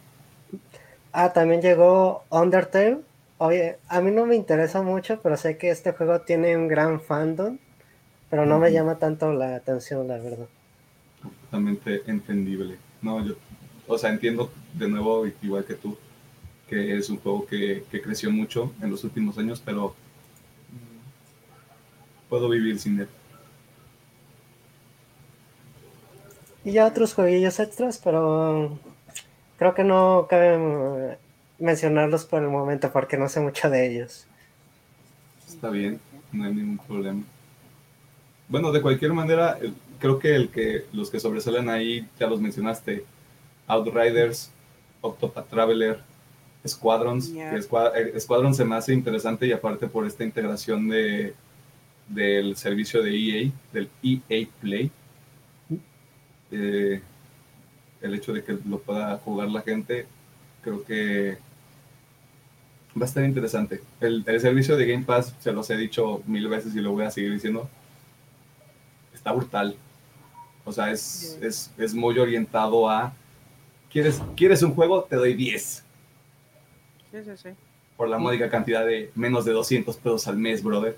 Ah, 1.12 1.34
también 1.34 1.62
llegó 1.62 2.23
Undertale. 2.30 2.99
Oye, 3.38 3.78
a 3.88 4.02
mí 4.02 4.12
no 4.12 4.25
me 4.25 4.36
interesa 4.36 4.82
mucho, 4.82 5.19
pero 5.21 5.38
sé 5.38 5.58
que 5.58 5.69
este 5.69 5.93
juego 5.93 6.21
tiene 6.21 6.58
un 6.58 6.67
gran 6.67 6.99
fandom, 6.99 7.58
pero 8.30 8.45
no 8.45 8.60
me 8.60 8.71
llama 8.71 8.95
tanto 8.99 9.32
la 9.34 9.56
atención, 9.56 10.08
la 10.08 10.17
verdad. 10.17 10.47
Completamente 11.21 12.04
entendible. 12.08 12.78
No, 13.02 13.25
yo, 13.25 13.36
o 13.88 13.97
sea, 13.97 14.12
entiendo 14.12 14.52
de 14.73 14.88
nuevo, 14.88 15.25
igual 15.41 15.65
que 15.65 15.73
tú, 15.73 15.97
que 16.67 16.97
es 16.97 17.10
un 17.10 17.17
juego 17.17 17.45
que, 17.45 17.84
creció 18.04 18.30
mucho 18.30 18.73
en 18.82 18.91
los 18.91 19.04
últimos 19.04 19.38
años, 19.38 19.62
pero 19.63 19.95
puedo 22.30 22.48
vivir 22.50 22.80
sin 22.80 23.02
él. 23.02 23.08
Y 26.63 26.74
ya 26.74 26.86
otros 26.86 27.13
jueguillos 27.13 27.60
extras, 27.60 28.00
pero 28.04 28.78
Creo 29.60 29.76
que 29.76 29.84
no 29.84 30.26
cabe 30.30 31.18
mencionarlos 31.60 32.24
por 32.24 32.42
el 32.42 32.48
momento 32.48 32.89
porque 32.94 33.18
no 33.18 33.28
sé 33.28 33.42
mucho 33.42 33.70
de 33.70 33.88
ellos. 33.88 34.26
Está 35.46 35.70
bien, 35.70 36.00
no 36.32 36.46
hay 36.46 36.54
ningún 36.54 36.78
problema. 36.78 37.24
Bueno, 38.48 38.72
de 38.72 38.82
cualquier 38.82 39.12
manera, 39.12 39.60
creo 40.00 40.18
que 40.18 40.34
el 40.34 40.48
que 40.48 40.86
los 40.94 41.12
que 41.12 41.20
sobresalen 41.20 41.68
ahí 41.68 42.08
ya 42.18 42.28
los 42.28 42.39
mencionaste. 42.39 43.04
Outriders, 43.68 44.50
Octopath 45.02 45.50
Traveler, 45.50 46.00
Squadrons. 46.65 47.30
Squadrons 48.18 48.56
se 48.56 48.63
me 48.63 48.78
hace 48.78 48.94
interesante 48.94 49.46
y 49.46 49.52
aparte 49.52 49.88
por 49.88 50.08
esta 50.08 50.24
integración 50.24 50.88
de 50.88 51.36
del 52.10 52.56
servicio 52.56 53.02
de 53.04 53.15
EA, 53.15 53.52
del 53.72 53.89
EA 54.04 54.48
Play. 54.60 54.91
Eh, 56.52 57.02
el 58.02 58.15
hecho 58.15 58.34
de 58.34 58.43
que 58.43 58.58
lo 58.67 58.80
pueda 58.80 59.17
jugar 59.17 59.50
la 59.50 59.62
gente, 59.62 60.08
creo 60.62 60.84
que 60.84 61.38
va 62.98 63.06
a 63.06 63.06
estar 63.06 63.24
interesante. 63.24 63.82
El, 64.00 64.24
servicio 64.39 64.76
de 64.78 64.88
Game 64.88 65.06
Pass, 65.06 65.36
se 65.39 65.52
los 65.52 65.69
he 65.69 65.78
dicho 65.78 66.24
mil 66.26 66.48
veces 66.48 66.76
y 66.76 66.80
lo 66.80 66.91
voy 66.91 67.06
a 67.06 67.12
seguir 67.12 67.32
diciendo, 67.32 67.69
está 69.13 69.32
brutal. 69.32 69.76
O 70.65 70.72
sea, 70.72 70.91
es, 70.91 71.39
es, 71.41 71.93
muy 71.93 72.17
orientado 72.19 72.89
a, 72.89 73.13
¿quieres, 73.91 74.22
¿quieres 74.36 74.62
un 74.62 74.74
juego? 74.74 75.04
Te 75.04 75.15
doy 75.15 75.34
10. 75.34 75.84
Sí, 77.12 77.17
sí, 77.24 77.32
sí. 77.36 77.50
Por 77.98 78.08
la 78.08 78.17
módica 78.17 78.50
cantidad 78.50 78.86
de 78.86 79.12
menos 79.15 79.45
de 79.45 79.52
200 79.52 79.98
pesos 79.98 80.28
al 80.28 80.38
mes, 80.38 80.63
brother. 80.63 80.95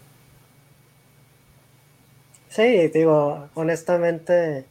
Sí, 2.51 2.89
digo, 2.89 3.47
honestamente, 3.53 4.65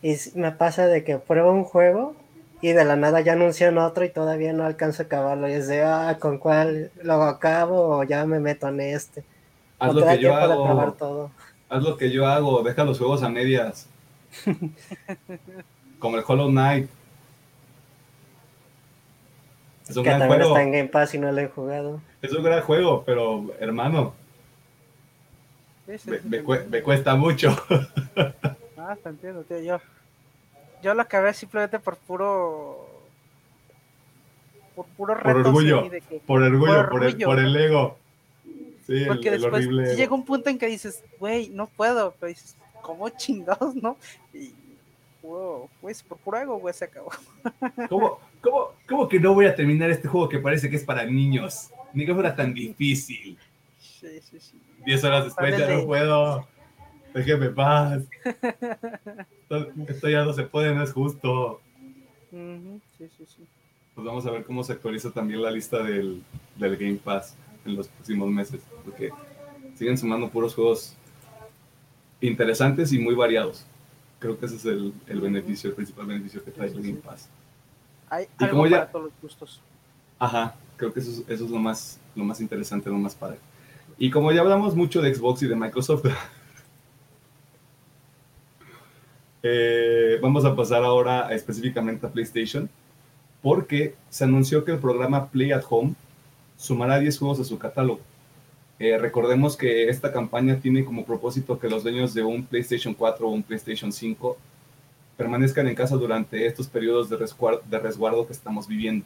y 0.00 0.16
me 0.34 0.52
pasa 0.52 0.86
de 0.86 1.04
que 1.04 1.18
pruebo 1.18 1.52
un 1.52 1.64
juego 1.64 2.16
y 2.62 2.72
de 2.72 2.86
la 2.86 2.96
nada 2.96 3.20
ya 3.20 3.34
anuncian 3.34 3.76
otro 3.76 4.06
y 4.06 4.08
todavía 4.08 4.54
no 4.54 4.64
alcanzo 4.64 5.02
a 5.02 5.06
acabarlo. 5.06 5.50
Y 5.50 5.52
es 5.52 5.68
de, 5.68 5.82
ah, 5.82 6.16
¿con 6.18 6.38
cuál 6.38 6.90
lo 7.02 7.24
acabo 7.24 7.98
o 7.98 8.04
ya 8.04 8.24
me 8.24 8.40
meto 8.40 8.68
en 8.68 8.80
este? 8.80 9.22
Haz 9.78 9.94
lo 9.94 10.06
que 10.06 10.18
yo 10.18 10.34
hago. 10.34 10.92
Todo. 10.94 11.30
Haz 11.68 11.82
lo 11.82 11.98
que 11.98 12.10
yo 12.10 12.26
hago, 12.26 12.62
deja 12.62 12.84
los 12.84 12.98
juegos 12.98 13.22
a 13.22 13.28
medias. 13.28 13.86
Como 15.98 16.16
el 16.16 16.24
Hollow 16.26 16.48
Knight. 16.48 16.88
Es 19.86 19.94
un 19.94 20.04
que 20.04 20.08
gran 20.08 20.20
también 20.20 20.40
juego. 20.40 20.56
está 20.56 20.62
en 20.62 20.72
Game 20.72 20.88
Pass 20.88 21.12
y 21.12 21.18
no 21.18 21.30
lo 21.30 21.38
he 21.38 21.48
jugado. 21.48 22.00
Es 22.22 22.32
un 22.32 22.42
gran 22.42 22.62
juego, 22.62 23.02
pero 23.04 23.52
hermano, 23.60 24.14
me, 25.86 26.42
me, 26.70 26.82
cuesta 26.82 27.16
mucho. 27.16 27.56
Ah, 28.84 28.96
te 29.00 29.10
entiendo, 29.10 29.44
tío. 29.44 29.60
Yo, 29.60 29.80
yo 30.82 30.92
lo 30.92 31.02
acabé 31.02 31.32
simplemente 31.34 31.78
por 31.78 31.96
puro. 31.98 32.88
Por 34.74 34.86
puro 34.86 35.14
reto. 35.14 35.28
Por 35.28 35.46
orgullo. 35.46 35.90
por, 36.26 36.42
orgullo 36.42 36.88
por, 37.24 37.38
el, 37.38 37.54
ego. 37.54 37.96
Sí, 38.84 39.04
Porque 39.06 39.30
después 39.30 39.68
llega 39.96 40.12
un 40.12 40.24
punto 40.24 40.50
en 40.50 40.58
que 40.58 40.66
dices, 40.66 41.04
güey, 41.20 41.50
no 41.50 41.68
puedo. 41.68 42.12
Pero 42.18 42.26
dices, 42.26 42.56
¿cómo 42.82 43.08
chingados, 43.10 43.76
no? 43.76 43.96
Y, 44.34 44.52
wow, 45.22 45.70
pues 45.80 46.02
por 46.02 46.18
puro 46.18 46.38
ego, 46.38 46.58
güey, 46.58 46.74
se 46.74 46.86
acabó. 46.86 47.12
¿Cómo, 47.88 48.18
cómo, 48.40 48.72
¿Cómo 48.88 49.08
que 49.08 49.20
no 49.20 49.32
voy 49.32 49.46
a 49.46 49.54
terminar 49.54 49.90
este 49.92 50.08
juego 50.08 50.28
que 50.28 50.40
parece 50.40 50.68
que 50.68 50.74
es 50.74 50.84
para 50.84 51.04
niños? 51.04 51.70
Ni 51.94 52.04
que 52.04 52.14
fuera 52.14 52.34
tan 52.34 52.52
difícil. 52.52 53.38
Sí, 54.02 54.20
sí, 54.20 54.40
sí. 54.40 54.60
Diez 54.84 55.04
horas 55.04 55.26
después 55.26 55.56
ya 55.56 55.68
no 55.68 55.86
puedo. 55.86 56.48
Déjeme 57.14 57.50
paz. 57.50 58.02
Esto, 59.86 60.08
ya 60.08 60.24
no 60.24 60.32
se 60.32 60.42
puede, 60.42 60.74
no 60.74 60.82
es 60.82 60.92
justo. 60.92 61.60
Sí, 62.30 63.08
sí, 63.16 63.26
sí. 63.26 63.46
Pues 63.94 64.04
vamos 64.04 64.26
a 64.26 64.30
ver 64.32 64.44
cómo 64.44 64.64
se 64.64 64.72
actualiza 64.72 65.12
también 65.12 65.42
la 65.42 65.50
lista 65.50 65.82
del, 65.82 66.22
del 66.56 66.76
Game 66.76 66.96
Pass 66.96 67.36
en 67.64 67.76
los 67.76 67.86
próximos 67.88 68.28
meses, 68.28 68.62
porque 68.84 69.10
siguen 69.76 69.96
sumando 69.96 70.30
puros 70.30 70.54
juegos 70.54 70.96
interesantes 72.20 72.92
y 72.92 72.98
muy 72.98 73.14
variados. 73.14 73.66
Creo 74.18 74.38
que 74.38 74.46
ese 74.46 74.56
es 74.56 74.64
el, 74.64 74.92
el 75.06 75.20
beneficio, 75.20 75.70
el 75.70 75.76
principal 75.76 76.06
beneficio 76.06 76.42
que 76.42 76.50
trae 76.50 76.68
el 76.68 76.82
Game 76.82 77.00
Pass. 77.04 77.28
Hay 78.08 78.26
y 78.40 78.44
algo 78.44 78.62
para 78.62 78.90
todos 78.90 79.04
los 79.06 79.14
gustos. 79.20 79.60
Ajá, 80.18 80.56
creo 80.76 80.92
que 80.92 81.00
eso 81.00 81.10
es, 81.10 81.18
eso 81.28 81.44
es 81.44 81.50
lo, 81.50 81.58
más, 81.58 82.00
lo 82.16 82.24
más 82.24 82.40
interesante, 82.40 82.88
lo 82.88 82.96
más 82.96 83.14
padre. 83.14 83.38
Y 83.98 84.10
como 84.10 84.32
ya 84.32 84.40
hablamos 84.40 84.74
mucho 84.74 85.00
de 85.00 85.14
Xbox 85.14 85.42
y 85.42 85.46
de 85.46 85.56
Microsoft, 85.56 86.06
eh, 89.42 90.18
vamos 90.20 90.44
a 90.44 90.56
pasar 90.56 90.82
ahora 90.82 91.32
específicamente 91.32 92.06
a 92.06 92.10
PlayStation, 92.10 92.68
porque 93.42 93.94
se 94.08 94.24
anunció 94.24 94.64
que 94.64 94.72
el 94.72 94.78
programa 94.78 95.28
Play 95.28 95.52
at 95.52 95.64
Home 95.68 95.94
sumará 96.56 96.98
10 96.98 97.18
juegos 97.18 97.40
a 97.40 97.44
su 97.44 97.58
catálogo. 97.58 98.00
Eh, 98.78 98.98
recordemos 98.98 99.56
que 99.56 99.88
esta 99.88 100.12
campaña 100.12 100.58
tiene 100.58 100.84
como 100.84 101.04
propósito 101.04 101.58
que 101.58 101.68
los 101.68 101.84
dueños 101.84 102.14
de 102.14 102.24
un 102.24 102.44
PlayStation 102.44 102.94
4 102.94 103.28
o 103.28 103.30
un 103.30 103.42
PlayStation 103.42 103.92
5 103.92 104.36
permanezcan 105.16 105.68
en 105.68 105.74
casa 105.74 105.96
durante 105.96 106.46
estos 106.46 106.66
periodos 106.66 107.08
de 107.08 107.16
resguardo, 107.16 107.62
de 107.68 107.78
resguardo 107.78 108.26
que 108.26 108.32
estamos 108.32 108.66
viviendo. 108.66 109.04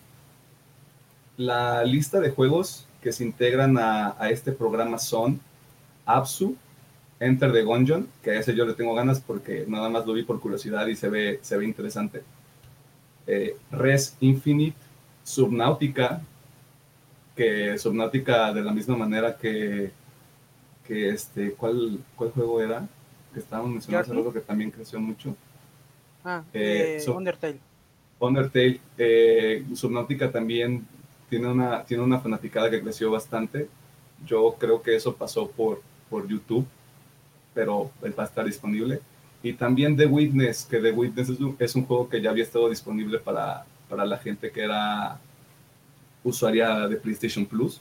La 1.36 1.84
lista 1.84 2.20
de 2.20 2.30
juegos 2.30 2.85
que 3.00 3.12
se 3.12 3.24
integran 3.24 3.76
a, 3.78 4.16
este 4.30 4.52
programa 4.52 4.98
son 4.98 5.40
Absu, 6.04 6.56
Enter 7.18 7.52
the 7.52 7.62
Gungeon, 7.62 8.08
que 8.22 8.30
a 8.32 8.40
ese 8.40 8.54
yo 8.54 8.66
le 8.66 8.74
tengo 8.74 8.94
ganas 8.94 9.20
porque 9.20 9.64
nada 9.66 9.88
más 9.88 10.06
lo 10.06 10.12
vi 10.12 10.22
por 10.22 10.40
curiosidad 10.40 10.86
y 10.86 10.96
se 10.96 11.08
ve, 11.08 11.38
se 11.42 11.56
ve 11.56 11.64
interesante. 11.64 12.22
Eh, 13.26 13.56
Res 13.70 14.16
Infinite, 14.20 14.76
Subnautica, 15.24 16.20
que 17.34 17.78
Subnautica 17.78 18.52
de 18.52 18.62
la 18.62 18.72
misma 18.72 18.96
manera 18.96 19.36
que, 19.36 19.90
que 20.86 21.10
este, 21.10 21.52
¿cuál, 21.52 21.98
¿cuál 22.16 22.30
juego 22.30 22.60
era? 22.60 22.86
Que 23.32 23.40
estábamos 23.40 23.72
mencionando 23.72 24.28
hace 24.28 24.38
que 24.38 24.44
también 24.44 24.70
creció 24.70 25.00
mucho. 25.00 25.34
Ah, 26.24 26.42
eh, 26.52 27.02
eh 27.04 27.10
Undertale. 27.10 27.58
Undertale, 28.18 28.80
eh, 28.98 29.64
Subnautica 29.74 30.30
también 30.30 30.86
tiene 31.28 31.48
una, 31.48 31.84
tiene 31.84 32.02
una 32.02 32.20
fanaticada 32.20 32.70
que 32.70 32.80
creció 32.80 33.10
bastante. 33.10 33.68
Yo 34.24 34.56
creo 34.58 34.82
que 34.82 34.96
eso 34.96 35.14
pasó 35.14 35.48
por, 35.50 35.82
por 36.08 36.26
YouTube, 36.26 36.66
pero 37.54 37.90
va 38.02 38.22
a 38.22 38.26
estar 38.26 38.44
disponible. 38.44 39.00
Y 39.42 39.52
también 39.52 39.96
The 39.96 40.06
Witness, 40.06 40.64
que 40.64 40.78
The 40.78 40.92
Witness 40.92 41.28
es 41.30 41.40
un, 41.40 41.56
es 41.58 41.74
un 41.74 41.84
juego 41.84 42.08
que 42.08 42.20
ya 42.20 42.30
había 42.30 42.44
estado 42.44 42.68
disponible 42.68 43.18
para, 43.18 43.64
para 43.88 44.04
la 44.04 44.18
gente 44.18 44.50
que 44.50 44.62
era 44.62 45.18
usuaria 46.24 46.88
de 46.88 46.96
PlayStation 46.96 47.46
Plus. 47.46 47.80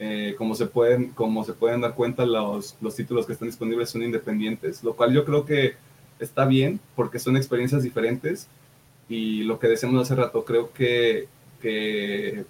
Eh, 0.00 0.34
como, 0.38 0.54
se 0.54 0.66
pueden, 0.66 1.10
como 1.10 1.44
se 1.44 1.52
pueden 1.52 1.80
dar 1.80 1.94
cuenta, 1.94 2.24
los, 2.24 2.76
los 2.80 2.94
títulos 2.94 3.26
que 3.26 3.32
están 3.32 3.48
disponibles 3.48 3.90
son 3.90 4.02
independientes, 4.02 4.84
lo 4.84 4.94
cual 4.94 5.12
yo 5.12 5.24
creo 5.24 5.44
que 5.44 5.74
está 6.20 6.44
bien 6.44 6.78
porque 6.94 7.18
son 7.18 7.36
experiencias 7.36 7.82
diferentes 7.82 8.48
y 9.08 9.42
lo 9.42 9.58
que 9.58 9.68
decíamos 9.68 10.02
hace 10.02 10.14
rato, 10.14 10.44
creo 10.44 10.72
que, 10.72 11.26
que 11.60 12.44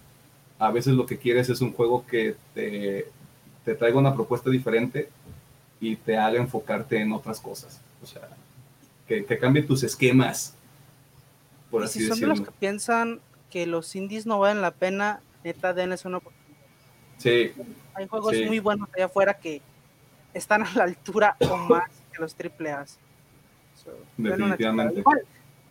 a 0.58 0.70
veces 0.70 0.94
lo 0.94 1.06
que 1.06 1.18
quieres 1.18 1.48
es 1.48 1.60
un 1.60 1.72
juego 1.72 2.06
que 2.06 2.36
te, 2.54 3.06
te 3.64 3.74
traiga 3.74 3.98
una 3.98 4.14
propuesta 4.14 4.50
diferente 4.50 5.08
y 5.80 5.96
te 5.96 6.16
haga 6.16 6.38
enfocarte 6.38 7.00
en 7.00 7.12
otras 7.12 7.40
cosas. 7.40 7.80
O 8.02 8.06
sea, 8.06 8.28
que, 9.06 9.24
que 9.24 9.38
cambie 9.38 9.62
tus 9.62 9.82
esquemas, 9.82 10.54
por 11.70 11.84
así 11.84 12.00
si 12.00 12.08
son 12.08 12.20
de 12.20 12.26
los 12.26 12.40
que 12.40 12.50
piensan 12.50 13.20
que 13.50 13.66
los 13.66 13.94
indies 13.94 14.26
no 14.26 14.38
valen 14.38 14.62
la 14.62 14.70
pena, 14.70 15.20
neta, 15.44 15.72
denles 15.72 16.04
una 16.04 16.18
oportunidad. 16.18 16.48
Sí. 17.18 17.52
Hay 17.94 18.06
juegos 18.06 18.34
muy 18.46 18.58
buenos 18.58 18.88
allá 18.94 19.06
afuera 19.06 19.34
que 19.34 19.60
están 20.34 20.62
a 20.62 20.72
la 20.74 20.84
altura 20.84 21.36
o 21.40 21.56
más 21.56 21.90
que 22.12 22.20
los 22.20 22.34
triple 22.34 22.70
A. 22.70 22.86
Definitivamente. 24.16 25.02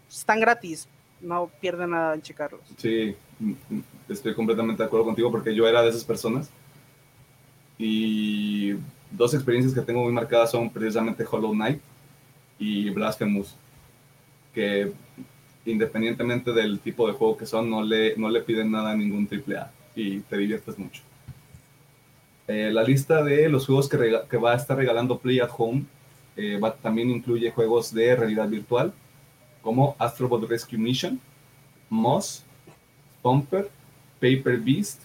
están 0.10 0.40
gratis, 0.40 0.88
no 1.22 1.50
pierden 1.60 1.92
nada 1.92 2.14
en 2.16 2.22
checarlos. 2.22 2.62
Sí, 2.78 3.16
mm, 3.40 3.54
estoy 4.10 4.34
completamente 4.34 4.84
de 4.84 4.88
acuerdo 4.88 5.06
contigo 5.06 5.32
porque 5.32 5.56
yo 5.56 5.68
era 5.68 5.82
de 5.82 5.90
esas 5.90 6.04
personas. 6.04 6.50
Y 7.78 8.74
dos 9.12 9.34
experiencias 9.34 9.74
que 9.74 9.82
tengo 9.82 10.04
muy 10.04 10.12
marcadas 10.12 10.52
son 10.52 10.70
precisamente 10.70 11.26
Hollow 11.30 11.54
Knight 11.54 11.80
y 12.60 12.90
Blasphemous, 12.90 13.56
que 14.54 14.92
independientemente 15.66 16.54
del 16.54 16.80
tipo 16.80 17.08
de 17.08 17.14
juego 17.14 17.38
que 17.38 17.46
son, 17.46 17.70
no 17.70 17.84
le, 17.84 18.16
no 18.18 18.30
le 18.30 18.42
piden 18.42 18.72
nada 18.72 18.92
a 18.92 18.96
ningún 18.96 19.28
AAA 19.30 19.72
y 19.96 20.20
te 20.22 20.38
diviertes 20.38 20.78
mucho. 20.78 21.04
Eh, 22.48 22.72
la 22.72 22.84
lista 22.84 23.24
de 23.24 23.50
los 23.50 23.66
juegos 23.66 23.90
que, 23.90 24.22
que, 24.30 24.38
va 24.38 24.54
a 24.54 24.56
estar 24.56 24.78
regalando 24.78 25.20
Play 25.20 25.42
at 25.42 25.50
Home 25.58 25.84
eh, 26.38 26.60
también 26.82 27.10
incluye 27.10 27.52
juegos 27.52 27.94
de 27.94 28.16
realidad 28.16 28.48
virtual 28.48 28.94
como 29.68 29.98
Astrobot 30.00 30.48
Rescue 30.48 30.78
Mission, 30.78 31.20
Moss, 31.90 32.42
Pumper, 33.22 33.70
Paper 34.22 34.60
Beast. 34.60 35.02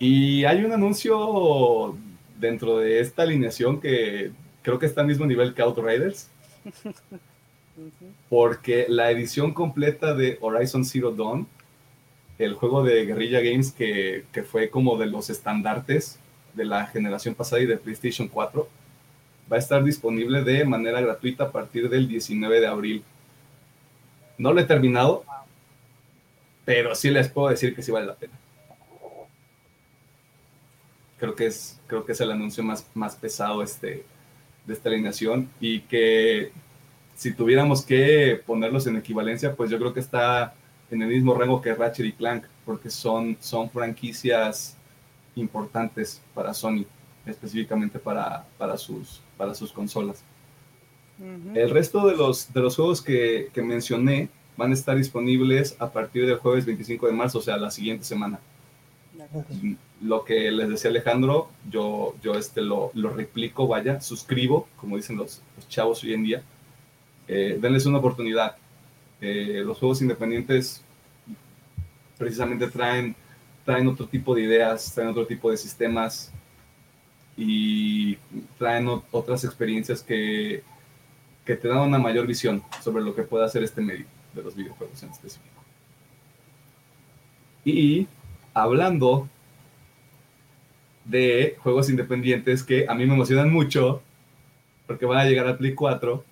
Y 0.00 0.42
hay 0.42 0.64
un 0.64 0.72
anuncio 0.72 1.96
dentro 2.36 2.78
de 2.78 2.98
esta 2.98 3.22
alineación 3.22 3.80
que 3.80 4.32
creo 4.60 4.80
que 4.80 4.86
está 4.86 5.02
al 5.02 5.06
mismo 5.06 5.24
nivel 5.24 5.54
que 5.54 5.62
Outriders. 5.62 6.28
porque 8.28 8.86
la 8.88 9.12
edición 9.12 9.54
completa 9.54 10.12
de 10.12 10.38
Horizon 10.40 10.84
Zero 10.84 11.12
Dawn, 11.12 11.46
el 12.40 12.54
juego 12.54 12.82
de 12.82 13.06
Guerrilla 13.06 13.38
Games 13.40 13.70
que, 13.70 14.24
fue 14.50 14.68
como 14.68 14.98
de 14.98 15.06
los 15.06 15.30
estandartes 15.30 16.18
de 16.54 16.64
la 16.64 16.86
generación 16.86 17.36
pasada 17.36 17.62
y 17.62 17.66
de 17.66 17.76
PlayStation 17.76 18.26
4, 18.26 18.68
va 19.50 19.56
a 19.56 19.58
estar 19.58 19.82
disponible 19.82 20.42
de 20.42 20.64
manera 20.64 21.00
gratuita 21.00 21.44
a 21.44 21.52
partir 21.52 21.88
del 21.88 22.08
19 22.08 22.60
de 22.60 22.66
abril. 22.66 23.04
No 24.38 24.52
lo 24.52 24.60
he 24.60 24.64
terminado, 24.64 25.24
pero 26.64 26.94
sí 26.94 27.10
les 27.10 27.28
puedo 27.28 27.48
decir 27.48 27.74
que 27.74 27.82
sí 27.82 27.92
vale 27.92 28.06
la 28.06 28.14
pena. 28.14 28.34
Creo 31.18 31.34
que 31.34 31.46
es, 31.46 31.80
creo 31.86 32.04
que 32.04 32.12
es 32.12 32.20
el 32.20 32.30
anuncio 32.30 32.62
más, 32.62 32.86
más 32.94 33.16
pesado 33.16 33.62
este, 33.62 34.04
de 34.66 34.72
esta 34.72 34.88
alineación 34.88 35.48
y 35.60 35.80
que 35.80 36.52
si 37.14 37.32
tuviéramos 37.32 37.82
que 37.82 38.42
ponerlos 38.46 38.86
en 38.86 38.96
equivalencia, 38.96 39.54
pues 39.54 39.70
yo 39.70 39.78
creo 39.78 39.94
que 39.94 40.00
está 40.00 40.54
en 40.90 41.02
el 41.02 41.08
mismo 41.08 41.34
rango 41.34 41.60
que 41.62 41.74
Ratchet 41.74 42.06
y 42.06 42.12
Clank, 42.12 42.44
porque 42.64 42.90
son, 42.90 43.36
son 43.40 43.70
franquicias 43.70 44.76
importantes 45.34 46.20
para 46.34 46.52
Sony, 46.52 46.84
específicamente 47.24 47.98
para, 47.98 48.44
para, 48.58 48.76
sus, 48.76 49.20
para 49.36 49.54
sus 49.54 49.72
consolas. 49.72 50.22
El 51.54 51.70
resto 51.70 52.06
de 52.06 52.14
los, 52.14 52.52
de 52.52 52.60
los 52.60 52.76
juegos 52.76 53.00
que, 53.00 53.48
que, 53.54 53.62
mencioné 53.62 54.28
van 54.56 54.70
a 54.70 54.74
estar 54.74 54.96
disponibles 54.96 55.74
a 55.78 55.90
partir 55.90 56.26
del 56.26 56.36
jueves 56.36 56.66
25 56.66 57.06
de 57.06 57.12
marzo, 57.12 57.38
o 57.38 57.42
sea, 57.42 57.56
la 57.56 57.70
siguiente 57.70 58.04
semana. 58.04 58.38
Lo 60.02 60.24
que 60.24 60.50
les 60.50 60.68
decía 60.68 60.90
Alejandro, 60.90 61.48
yo, 61.70 62.14
yo 62.22 62.34
este 62.34 62.60
lo, 62.60 62.90
lo 62.92 63.10
replico, 63.10 63.66
vaya, 63.66 64.00
suscribo, 64.02 64.68
como 64.76 64.96
dicen 64.96 65.16
los, 65.16 65.40
los 65.56 65.68
chavos 65.68 66.04
hoy 66.04 66.12
en 66.12 66.22
día 66.22 66.42
eh, 67.28 67.58
denles 67.60 67.86
una 67.86 67.98
oportunidad. 67.98 68.56
Eh, 69.20 69.62
los 69.64 69.78
juegos 69.78 70.02
independientes 70.02 70.82
precisamente 72.18 72.68
traen, 72.68 73.14
traen 73.64 73.88
otro 73.88 74.06
tipo 74.06 74.34
de 74.34 74.42
ideas, 74.42 74.92
traen 74.94 75.10
otro 75.10 75.26
tipo 75.26 75.50
de 75.50 75.56
sistemas 75.56 76.32
y 77.36 78.16
traen 78.58 78.88
otras 79.10 79.44
experiencias 79.44 80.02
que, 80.02 80.62
que 81.44 81.56
te 81.56 81.68
dan 81.68 81.78
una 81.78 81.98
mayor 81.98 82.26
visión 82.26 82.62
sobre 82.82 83.04
lo 83.04 83.14
que 83.14 83.22
puede 83.22 83.44
hacer 83.44 83.62
este 83.62 83.80
medio 83.80 84.06
de 84.34 84.42
los 84.42 84.54
videojuegos 84.54 85.02
en 85.02 85.10
específico. 85.10 85.62
Y 87.64 88.06
hablando 88.54 89.28
de 91.04 91.56
juegos 91.62 91.90
independientes 91.90 92.62
que 92.62 92.86
a 92.88 92.94
mí 92.94 93.06
me 93.06 93.14
emocionan 93.14 93.52
mucho 93.52 94.02
porque 94.86 95.06
van 95.06 95.18
a 95.18 95.24
llegar 95.24 95.46
a 95.46 95.58
Play 95.58 95.74
4 95.74 96.24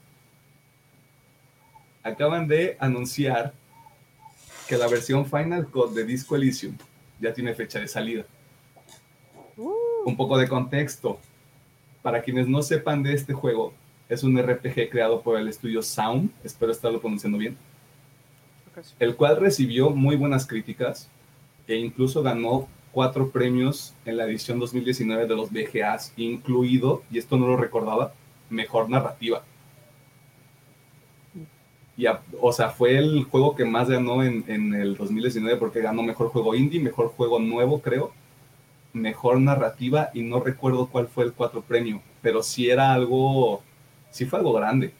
acaban 2.02 2.46
de 2.46 2.76
anunciar 2.78 3.52
que 4.68 4.76
la 4.76 4.88
versión 4.88 5.26
Final 5.26 5.66
Cut 5.68 5.92
de 5.92 6.04
Disco 6.04 6.36
Elysium 6.36 6.76
ya 7.20 7.32
tiene 7.32 7.54
fecha 7.54 7.78
de 7.78 7.88
salida. 7.88 8.24
Uh. 9.56 9.83
Un 10.04 10.16
poco 10.16 10.38
de 10.38 10.48
contexto. 10.48 11.18
Para 12.02 12.22
quienes 12.22 12.46
no 12.46 12.62
sepan 12.62 13.02
de 13.02 13.14
este 13.14 13.32
juego, 13.32 13.72
es 14.08 14.22
un 14.22 14.38
RPG 14.38 14.90
creado 14.90 15.22
por 15.22 15.38
el 15.38 15.48
estudio 15.48 15.82
Sound, 15.82 16.30
espero 16.44 16.70
estarlo 16.70 17.00
pronunciando 17.00 17.38
bien, 17.38 17.56
el 18.98 19.16
cual 19.16 19.38
recibió 19.38 19.90
muy 19.90 20.16
buenas 20.16 20.46
críticas 20.46 21.08
e 21.66 21.76
incluso 21.76 22.22
ganó 22.22 22.68
cuatro 22.92 23.30
premios 23.30 23.94
en 24.04 24.18
la 24.18 24.24
edición 24.24 24.58
2019 24.58 25.26
de 25.26 25.34
los 25.34 25.50
BGAs, 25.50 26.12
incluido, 26.16 27.02
y 27.10 27.18
esto 27.18 27.36
no 27.36 27.46
lo 27.46 27.56
recordaba, 27.56 28.12
Mejor 28.50 28.90
Narrativa 28.90 29.42
o 32.40 32.52
sea, 32.52 32.70
fue 32.70 32.96
el 32.98 33.24
juego 33.24 33.54
que 33.54 33.64
más 33.64 33.88
ganó 33.88 34.22
en, 34.22 34.44
en, 34.48 34.74
el 34.74 34.96
2019 34.96 35.56
porque 35.58 35.80
ganó 35.80 36.02
mejor 36.02 36.28
juego 36.28 36.54
indie, 36.54 36.80
mejor 36.80 37.08
juego 37.08 37.38
nuevo, 37.38 37.80
creo, 37.80 38.12
mejor 38.94 39.40
narrativa 39.40 40.10
y 40.14 40.22
no 40.22 40.40
recuerdo 40.40 40.86
cuál 40.86 41.08
fue 41.08 41.24
el 41.24 41.32
cuatro 41.32 41.60
premio, 41.60 42.00
pero 42.22 42.42
sí 42.42 42.70
era 42.70 42.94
algo, 42.94 43.62
sí 44.10 44.24
fue 44.24 44.38
algo 44.38 44.52
grande. 44.54 44.94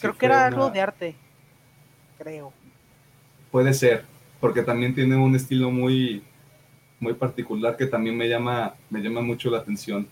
creo 0.00 0.16
que 0.16 0.26
era 0.26 0.46
algo 0.46 0.70
de 0.70 0.80
arte, 0.80 1.14
creo. 2.16 2.52
Puede 3.50 3.74
ser, 3.74 4.04
porque 4.40 4.62
también 4.62 4.94
tiene 4.94 5.16
un 5.16 5.34
estilo 5.34 5.70
muy, 5.70 6.22
muy 7.00 7.14
particular 7.14 7.76
que 7.76 7.86
también 7.86 8.16
me 8.16 8.28
llama, 8.28 8.74
me 8.88 9.00
llama 9.00 9.20
mucho 9.20 9.50
la 9.50 9.58
atención. 9.58 10.06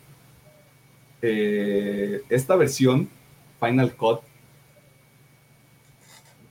Eh, 1.23 2.21
esta 2.29 2.57
versión, 2.57 3.09
Final 3.61 3.95
Cut, 3.95 4.21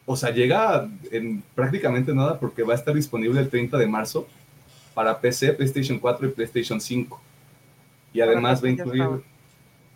o 0.05 0.15
sea, 0.15 0.31
llega 0.31 0.89
en 1.11 1.43
prácticamente 1.55 2.13
nada 2.13 2.39
porque 2.39 2.63
va 2.63 2.73
a 2.73 2.77
estar 2.77 2.93
disponible 2.93 3.39
el 3.39 3.49
30 3.49 3.77
de 3.77 3.87
marzo 3.87 4.27
para 4.93 5.19
PC, 5.19 5.53
PlayStation 5.53 5.99
4 5.99 6.27
y 6.27 6.31
PlayStation 6.31 6.79
5. 6.79 7.21
Y 8.13 8.21
además 8.21 8.63
va 8.63 8.67
a 8.67 8.71
incluir, 8.71 9.07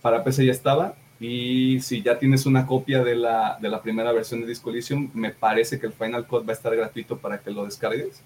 para 0.01 0.23
PC 0.23 0.45
ya 0.45 0.51
estaba, 0.51 0.95
y 1.19 1.79
si 1.81 2.01
ya 2.01 2.19
tienes 2.19 2.45
una 2.45 2.65
copia 2.65 3.03
de 3.03 3.15
la, 3.15 3.57
de 3.61 3.69
la 3.69 3.81
primera 3.81 4.11
versión 4.11 4.41
de 4.41 4.47
Disco 4.47 4.69
Elysium, 4.69 5.09
me 5.13 5.31
parece 5.31 5.79
que 5.79 5.87
el 5.87 5.93
Final 5.93 6.25
Cut 6.25 6.47
va 6.47 6.51
a 6.51 6.55
estar 6.55 6.75
gratuito 6.75 7.17
para 7.17 7.39
que 7.39 7.51
lo 7.51 7.65
descargues, 7.65 8.21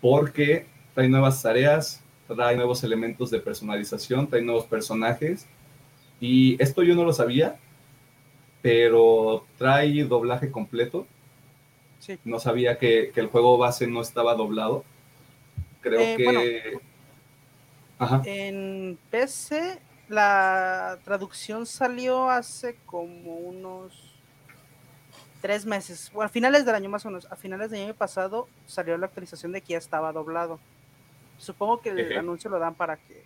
porque 0.00 0.66
trae 0.94 1.08
nuevas 1.08 1.42
tareas, 1.42 2.02
trae 2.26 2.56
nuevos 2.56 2.84
elementos 2.84 3.30
de 3.30 3.40
personalización, 3.40 4.28
trae 4.28 4.42
nuevos 4.42 4.64
personajes, 4.64 5.46
y 6.20 6.62
esto 6.62 6.82
yo 6.82 6.94
no 6.94 7.04
lo 7.04 7.12
sabía, 7.12 7.56
pero 8.62 9.44
trae 9.56 10.04
doblaje 10.04 10.50
completo. 10.50 11.06
No 12.24 12.40
sabía 12.40 12.78
que, 12.78 13.12
el 13.14 13.26
juego 13.26 13.58
base 13.58 13.86
no 13.86 14.00
estaba 14.00 14.34
doblado. 14.34 14.84
Creo 15.80 16.00
eh, 16.00 16.16
que... 16.16 16.80
En 18.24 18.98
PC 19.10 19.78
la 20.08 20.98
traducción 21.04 21.66
salió 21.66 22.30
hace 22.30 22.76
como 22.86 23.36
unos 23.36 24.16
tres 25.40 25.64
meses, 25.64 26.10
o 26.14 26.22
a 26.22 26.28
finales 26.28 26.64
del 26.64 26.74
año 26.74 26.90
más 26.90 27.04
o 27.06 27.08
menos, 27.08 27.26
a 27.30 27.36
finales 27.36 27.70
del 27.70 27.84
año 27.84 27.94
pasado 27.94 28.48
salió 28.66 28.96
la 28.98 29.06
actualización 29.06 29.52
de 29.52 29.60
que 29.60 29.72
ya 29.72 29.78
estaba 29.78 30.12
doblado. 30.12 30.58
Supongo 31.38 31.80
que 31.80 31.90
el 31.90 32.18
anuncio 32.18 32.50
lo 32.50 32.58
dan 32.58 32.74
para 32.74 32.96
que, 32.96 33.24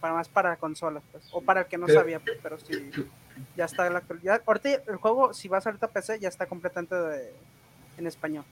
para 0.00 0.14
más 0.14 0.28
para 0.28 0.56
consolas, 0.56 1.02
pues, 1.10 1.24
o 1.32 1.40
para 1.40 1.62
el 1.62 1.66
que 1.66 1.78
no 1.78 1.88
sabía, 1.88 2.20
pues, 2.20 2.38
pero 2.42 2.58
sí 2.58 2.92
ya 3.56 3.64
está 3.64 3.88
la 3.90 3.98
actualidad. 3.98 4.42
Ahorita 4.46 4.82
el 4.86 4.96
juego, 4.96 5.32
si 5.34 5.48
vas 5.48 5.66
ahorita 5.66 5.86
a 5.86 5.90
PC, 5.90 6.20
ya 6.20 6.28
está 6.28 6.46
completamente 6.46 6.94
en 7.96 8.06
español. 8.06 8.44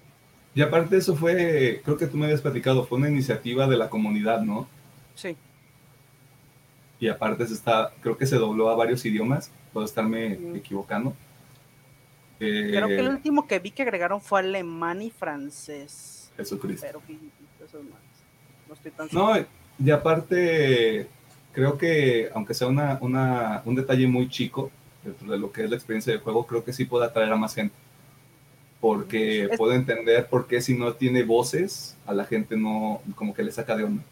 Y 0.55 0.63
aparte 0.63 0.97
eso 0.97 1.15
fue, 1.15 1.81
creo 1.85 1.97
que 1.97 2.07
tú 2.07 2.17
me 2.17 2.25
habías 2.27 2.41
platicado, 2.41 2.85
fue 2.85 2.99
una 2.99 3.09
iniciativa 3.09 3.67
de 3.67 3.77
la 3.77 3.89
comunidad, 3.89 4.43
¿no? 4.43 4.69
Sí. 5.15 5.37
Y 7.01 7.09
aparte 7.09 7.47
se 7.47 7.55
está, 7.55 7.93
creo 8.01 8.17
que 8.17 8.27
se 8.27 8.37
dobló 8.37 8.69
a 8.71 8.75
varios 8.75 9.05
idiomas, 9.05 9.53
puedo 9.73 9.87
estarme 9.87 10.39
equivocando. 10.55 11.15
creo 12.39 12.89
que 12.89 12.99
el 12.99 13.07
eh, 13.07 13.11
último 13.11 13.47
que 13.47 13.59
vi 13.59 13.71
que 13.71 13.83
agregaron 13.83 14.21
fue 14.21 14.41
alemán 14.41 15.03
y 15.03 15.11
francés. 15.11 16.33
Jesucristo. 16.37 16.87
Pero 16.87 17.03
eso 17.65 17.79
no 18.69 18.75
estoy 18.75 18.91
tan 18.91 19.09
No, 19.13 19.33
y 19.79 19.91
aparte, 19.91 21.09
creo 21.53 21.79
que 21.79 22.31
aunque 22.35 22.55
sea 22.55 22.67
una, 22.67 22.99
una, 23.01 23.63
un 23.65 23.77
detalle 23.77 24.07
muy 24.07 24.29
chico, 24.29 24.71
dentro 25.05 25.31
de 25.31 25.39
lo 25.39 25.53
que 25.53 25.65
es 25.65 25.71
la 25.71 25.77
experiencia 25.77 26.13
de 26.13 26.19
juego, 26.19 26.47
creo 26.47 26.65
que 26.65 26.73
sí 26.73 26.85
puede 26.85 27.07
atraer 27.07 27.33
a 27.33 27.37
más 27.37 27.55
gente. 27.55 27.75
Porque 28.81 29.51
puedo 29.57 29.73
entender 29.73 30.29
por 30.29 30.47
qué 30.47 30.61
si 30.61 30.77
no 30.77 30.95
tiene 30.95 31.25
voces, 31.25 31.97
a 32.07 32.15
la 32.15 32.25
gente 32.25 32.57
no, 32.57 33.03
como 33.17 33.35
que 33.35 33.43
le 33.43 33.51
saca 33.51 33.77
de 33.77 33.85
onda. 33.85 34.03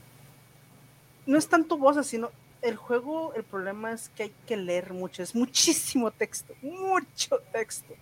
No 1.25 1.39
es 1.39 1.47
tanto 1.49 1.79
voces, 1.79 2.07
sino 2.07 2.31
el 2.63 2.77
juego, 2.77 3.33
el 3.35 3.45
problema 3.45 3.93
es 3.93 4.09
que 4.11 4.25
hay 4.25 4.33
que 4.47 4.57
leer 4.57 4.93
mucho, 4.93 5.23
es 5.23 5.35
muchísimo 5.35 6.11
texto, 6.11 6.55
mucho 6.63 7.39
texto. 7.53 7.95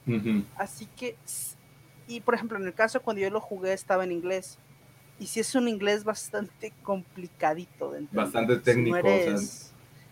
Así 0.56 0.88
que, 0.96 1.16
y 2.08 2.20
por 2.20 2.34
ejemplo, 2.34 2.58
en 2.58 2.66
el 2.66 2.74
caso 2.74 3.02
cuando 3.02 3.20
yo 3.20 3.30
lo 3.30 3.40
jugué 3.40 3.72
estaba 3.72 4.04
en 4.04 4.12
inglés. 4.12 4.58
Y 5.20 5.26
si 5.26 5.40
es 5.40 5.54
un 5.54 5.68
inglés 5.68 6.02
bastante 6.02 6.72
complicadito. 6.82 7.92
De 7.92 8.06
bastante 8.10 8.56
técnico. 8.56 9.06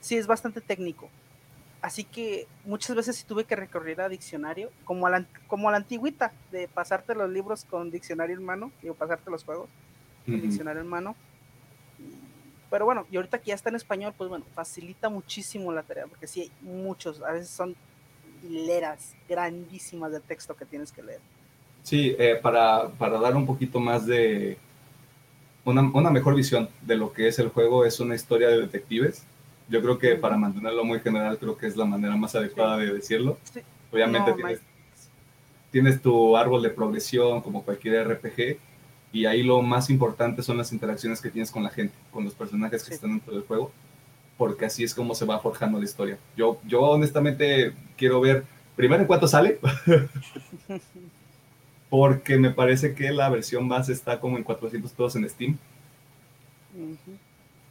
Sí, 0.00 0.16
es 0.16 0.26
bastante 0.26 0.60
técnico. 0.60 1.08
Así 1.82 2.04
que 2.04 2.46
muchas 2.64 2.94
veces 2.94 3.16
sí 3.16 3.24
tuve 3.26 3.44
que 3.44 3.56
recurrir 3.56 4.00
a 4.00 4.08
diccionario, 4.08 4.70
como 4.84 5.08
a 5.08 5.10
la, 5.10 5.26
como 5.48 5.68
a 5.68 5.72
la 5.72 5.78
antigüita, 5.78 6.32
de 6.52 6.68
pasarte 6.68 7.12
los 7.12 7.28
libros 7.28 7.64
con 7.64 7.90
diccionario 7.90 8.36
en 8.36 8.44
mano, 8.44 8.70
digo, 8.80 8.94
pasarte 8.94 9.28
los 9.32 9.42
juegos 9.42 9.68
con 10.24 10.40
diccionario 10.40 10.80
en 10.80 10.86
mano. 10.86 11.16
Pero 12.70 12.84
bueno, 12.84 13.04
y 13.10 13.16
ahorita 13.16 13.38
que 13.38 13.48
ya 13.48 13.56
está 13.56 13.68
en 13.68 13.74
español, 13.74 14.14
pues 14.16 14.30
bueno, 14.30 14.44
facilita 14.54 15.08
muchísimo 15.08 15.72
la 15.72 15.82
tarea, 15.82 16.06
porque 16.06 16.28
sí 16.28 16.42
hay 16.42 16.52
muchos, 16.60 17.20
a 17.20 17.32
veces 17.32 17.50
son 17.50 17.74
hileras 18.44 19.14
grandísimas 19.28 20.12
de 20.12 20.20
texto 20.20 20.54
que 20.54 20.64
tienes 20.64 20.92
que 20.92 21.02
leer. 21.02 21.20
Sí, 21.82 22.14
eh, 22.16 22.38
para, 22.40 22.90
para 22.90 23.18
dar 23.18 23.34
un 23.34 23.44
poquito 23.44 23.80
más 23.80 24.06
de, 24.06 24.56
una, 25.64 25.82
una, 25.92 26.10
mejor 26.10 26.36
visión 26.36 26.68
de 26.80 26.94
lo 26.94 27.12
que 27.12 27.26
es 27.26 27.40
el 27.40 27.48
juego, 27.48 27.84
es 27.84 27.98
una 27.98 28.14
historia 28.14 28.48
de 28.48 28.60
detectives 28.60 29.26
yo 29.68 29.80
creo 29.80 29.98
que 29.98 30.16
para 30.16 30.36
mantenerlo 30.36 30.84
muy 30.84 31.00
general, 31.00 31.38
creo 31.38 31.56
que 31.56 31.66
es 31.66 31.76
la 31.76 31.84
manera 31.84 32.16
más 32.16 32.34
adecuada 32.34 32.78
de 32.78 32.92
decirlo. 32.92 33.38
Obviamente 33.92 34.34
tienes, 35.70 36.02
tu 36.02 36.36
árbol 36.36 36.62
de 36.62 36.70
progresión 36.70 37.40
como 37.40 37.62
cualquier 37.62 38.06
RPG 38.06 38.58
y 39.12 39.26
ahí 39.26 39.42
lo 39.42 39.62
más 39.62 39.90
importante 39.90 40.42
son 40.42 40.58
las 40.58 40.72
interacciones 40.72 41.20
que 41.20 41.30
tienes 41.30 41.50
con 41.50 41.62
la 41.62 41.70
gente, 41.70 41.94
con 42.10 42.24
los 42.24 42.34
personajes 42.34 42.84
que 42.84 42.94
están 42.94 43.10
dentro 43.10 43.34
del 43.34 43.42
juego, 43.42 43.70
porque 44.38 44.66
así 44.66 44.84
es 44.84 44.94
como 44.94 45.14
se 45.14 45.24
va 45.24 45.38
forjando 45.38 45.78
la 45.78 45.84
historia. 45.84 46.18
Yo, 46.36 46.58
yo 46.66 46.80
honestamente 46.80 47.72
quiero 47.96 48.20
ver 48.20 48.44
primero 48.76 49.02
en 49.02 49.06
cuánto 49.06 49.28
sale, 49.28 49.58
porque 51.90 52.38
me 52.38 52.50
parece 52.50 52.94
que 52.94 53.10
la 53.10 53.28
versión 53.28 53.68
base 53.68 53.92
está 53.92 54.18
como 54.18 54.38
en 54.38 54.44
400 54.44 54.90
pesos 54.92 55.16
en 55.16 55.28
Steam. 55.28 55.58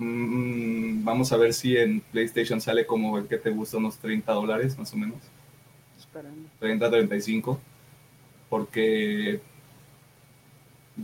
Mm, 0.04 1.04
vamos 1.04 1.32
a 1.32 1.38
ver 1.38 1.54
si 1.54 1.78
en 1.78 2.02
PlayStation 2.02 2.60
sale 2.60 2.88
como 2.88 3.20
el 3.20 3.28
que 3.28 3.38
te 3.38 3.52
gusta, 3.52 3.78
unos 3.78 4.00
30 4.00 4.34
dólares 4.34 4.76
más 4.80 4.92
o 4.94 4.98
menos. 4.98 5.20
Esperando. 5.96 6.50
30, 6.60 6.90
35. 6.90 7.60
Porque 8.50 9.40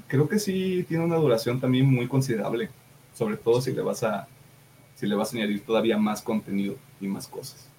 creo 0.08 0.28
que 0.28 0.40
sí 0.40 0.84
tiene 0.90 1.06
una 1.06 1.18
duración 1.18 1.62
también 1.62 1.86
muy 1.86 2.08
considerable. 2.08 2.72
Sobre 3.14 3.38
todo 3.38 3.62
si 3.62 3.72
le 3.72 3.84
vas 3.84 4.02
a 4.02 4.28
si 4.96 5.06
le 5.06 5.14
vas 5.14 5.32
a 5.32 5.38
añadir 5.38 5.64
todavía 5.64 5.96
más 6.00 6.24
contenido 6.24 6.76
y 7.00 7.06
más 7.06 7.28
cosas. 7.28 7.70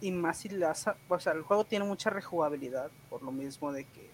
Y 0.00 0.12
más 0.12 0.38
si 0.38 0.48
le 0.48 0.64
o 0.64 1.20
sea, 1.20 1.32
el 1.34 1.42
juego 1.42 1.64
tiene 1.64 1.84
mucha 1.84 2.08
rejugabilidad, 2.08 2.90
por 3.10 3.22
lo 3.22 3.32
mismo 3.32 3.70
de 3.70 3.84
que, 3.84 4.08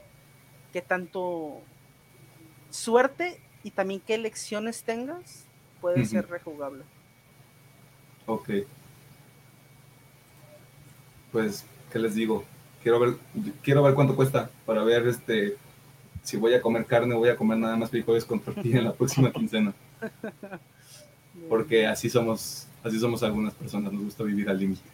que 0.73 0.83
tanto 0.83 1.61
suerte 2.71 3.41
y 3.63 3.71
también 3.71 4.01
qué 4.05 4.17
elecciones 4.17 4.83
tengas 4.83 5.47
puede 5.81 6.05
ser 6.05 6.29
rejugable. 6.29 6.85
Ok. 8.27 8.51
Pues, 11.33 11.65
¿qué 11.93 11.99
les 11.99 12.15
digo? 12.15 12.45
Quiero 12.83 12.99
ver, 13.01 13.15
quiero 13.63 13.83
ver 13.83 13.95
cuánto 13.95 14.17
cuesta 14.17 14.51
para 14.67 14.83
ver 14.85 15.07
este 15.07 15.57
si 16.23 16.37
voy 16.37 16.55
a 16.55 16.61
comer 16.61 16.87
carne 16.87 17.15
o 17.15 17.19
voy 17.19 17.29
a 17.29 17.37
comer 17.37 17.59
nada 17.59 17.77
más 17.77 17.91
frijoles 17.91 18.25
con 18.25 18.41
tortilla 18.41 18.79
en 18.79 18.85
la 18.85 18.93
próxima 18.93 19.31
quincena. 19.33 19.73
Porque 21.49 21.87
así 21.87 22.09
somos, 22.11 22.69
así 22.85 22.99
somos 22.99 23.23
algunas 23.23 23.55
personas, 23.55 23.93
nos 23.93 24.05
gusta 24.05 24.25
vivir 24.25 24.49
al 24.49 24.59
límite. 24.59 24.89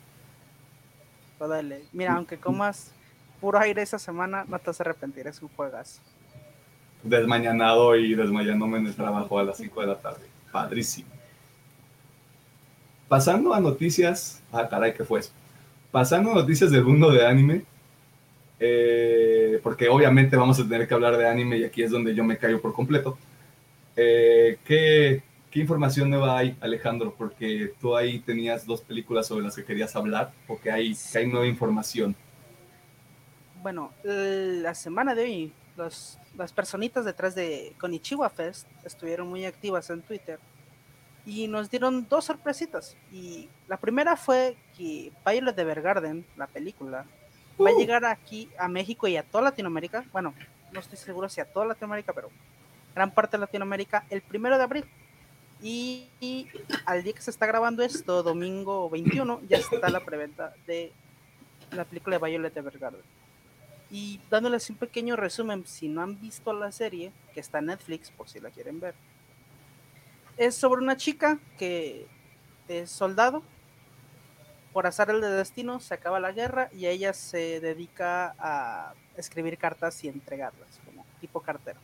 Pues 1.39 1.51
dale. 1.51 1.83
Mira, 1.93 2.15
aunque 2.15 2.39
comas 2.39 2.93
puro 3.41 3.59
aire 3.59 3.83
esa 3.83 3.99
semana, 3.99 4.45
no 4.49 4.59
te 4.59 4.67
vas 4.69 4.81
a 4.81 4.85
arrepentir, 4.85 5.27
es 5.27 5.43
un 5.43 5.49
juegazo. 5.49 6.01
Desmañanado 7.03 7.97
y 7.97 8.15
desmayándome 8.15 8.79
en 8.79 8.87
el 8.87 8.95
trabajo 8.95 9.39
a 9.39 9.45
las 9.45 9.59
5 9.59 9.81
de 9.81 9.87
la 9.87 9.99
tarde 9.99 10.36
padrísimo. 10.57 11.11
Pasando 13.09 13.53
a 13.53 13.61
noticias, 13.61 14.43
ah, 14.51 14.67
caray, 14.67 14.95
¿qué 14.95 15.05
fue 15.05 15.21
eso? 15.21 15.31
Pasando 15.91 16.33
a 16.33 16.35
noticias 16.37 16.71
del 16.71 16.83
mundo 16.83 17.11
de 17.11 17.27
anime, 17.27 17.63
eh, 18.59 19.61
porque 19.63 19.87
obviamente 19.91 20.35
vamos 20.35 20.59
a 20.59 20.67
tener 20.67 20.89
que 20.89 20.95
hablar 20.95 21.19
de 21.19 21.29
anime 21.29 21.59
y 21.59 21.65
aquí 21.65 21.83
es 21.83 21.91
donde 21.91 22.15
yo 22.15 22.25
me 22.25 22.39
callo 22.39 22.59
por 22.63 22.73
completo. 22.73 23.19
Eh, 23.97 24.57
¿qué, 24.65 25.23
información 25.53 26.09
nueva 26.09 26.39
hay, 26.39 26.57
Alejandro? 26.61 27.15
Porque 27.17 27.73
tú 27.79 27.95
ahí 27.95 28.19
tenías 28.21 28.67
dos 28.67 28.81
películas 28.81 29.27
sobre 29.27 29.45
las 29.45 29.57
que 29.57 29.65
querías 29.65 29.95
hablar, 29.95 30.33
o 30.49 30.59
que 30.59 30.71
hay, 30.71 30.97
hay 31.15 31.27
nueva 31.27 31.47
información. 31.47 32.17
Bueno, 33.63 33.93
la 34.05 34.75
semana 34.75 35.15
de 35.15 35.23
hoy 35.23 35.53
las 36.37 36.53
personitas 36.53 37.05
detrás 37.05 37.35
de 37.35 37.75
Konichiwa 37.79 38.29
Fest 38.31 38.67
estuvieron 38.85 39.29
muy 39.29 39.45
activas 39.45 39.89
en 39.91 40.03
Twitter 40.03 40.39
y 41.25 41.49
nos 41.49 41.71
dieron 41.71 42.07
dos 42.09 42.25
sorpresitas. 42.25 42.97
Y 43.13 43.49
la 43.69 43.77
primera 43.77 44.17
fue 44.17 44.57
que 44.77 45.13
Violet 45.27 45.57
de 45.57 45.63
Evergarden, 45.63 46.27
la 46.37 46.47
película, 46.47 47.05
va 47.61 47.71
a 47.71 47.75
uh. 47.75 47.79
llegar 47.79 48.05
aquí 48.05 48.49
a 48.59 48.69
México 48.69 49.09
y 49.09 49.17
a 49.17 49.23
toda 49.23 49.45
Latinoamérica. 49.45 50.05
Bueno, 50.13 50.35
no 50.73 50.81
estoy 50.81 50.99
seguro 50.99 51.29
si 51.29 51.41
a 51.41 51.45
toda 51.45 51.67
Latinoamérica, 51.67 52.13
pero 52.13 52.31
gran 52.95 53.11
parte 53.11 53.37
de 53.37 53.41
Latinoamérica 53.41 54.05
el 54.11 54.23
primero 54.23 54.57
de 54.57 54.65
abril. 54.65 54.85
Y, 55.63 56.07
al 56.85 57.03
día 57.03 57.15
que 57.15 57.23
se 57.23 57.31
está 57.31 57.47
grabando 57.47 57.83
esto, 57.83 58.23
domingo 58.23 58.91
21, 58.91 59.41
ya 59.49 59.57
está 59.57 59.89
la 59.89 60.05
preventa 60.05 60.55
de 60.67 60.93
la 61.71 61.85
película 61.85 62.19
de 62.19 62.27
Violet 62.27 62.57
Evergarden. 62.57 63.01
Y 63.91 64.21
dándoles 64.31 64.69
un 64.71 64.77
pequeño 64.77 65.17
resumen, 65.17 65.65
si 65.67 65.89
no 65.89 66.03
han 66.03 66.21
visto 66.21 66.53
la 66.53 66.73
serie, 66.73 67.13
que 67.35 67.41
está 67.41 67.59
en 67.59 67.67
Netflix 67.67 68.11
por 68.11 68.29
si 68.29 68.41
la 68.41 68.51
quieren 68.51 68.81
ver, 68.81 68.95
es 70.37 70.55
sobre 70.55 70.83
una 70.83 70.97
chica 70.97 71.39
que 71.59 72.07
es 72.69 72.91
soldado. 72.91 73.43
Por 74.73 74.87
azar 74.87 75.09
el 75.09 75.21
de 75.21 75.31
destino 75.31 75.81
se 75.81 75.95
acaba 75.95 76.21
la 76.21 76.33
guerra 76.33 76.69
y 76.73 76.87
ella 76.87 77.15
se 77.15 77.61
dedica 77.61 78.35
a 78.39 78.95
escribir 79.17 79.57
cartas 79.57 80.03
y 80.05 80.09
entregarlas, 80.09 80.81
como 80.85 81.07
tipo 81.21 81.41
cartero. 81.41 81.81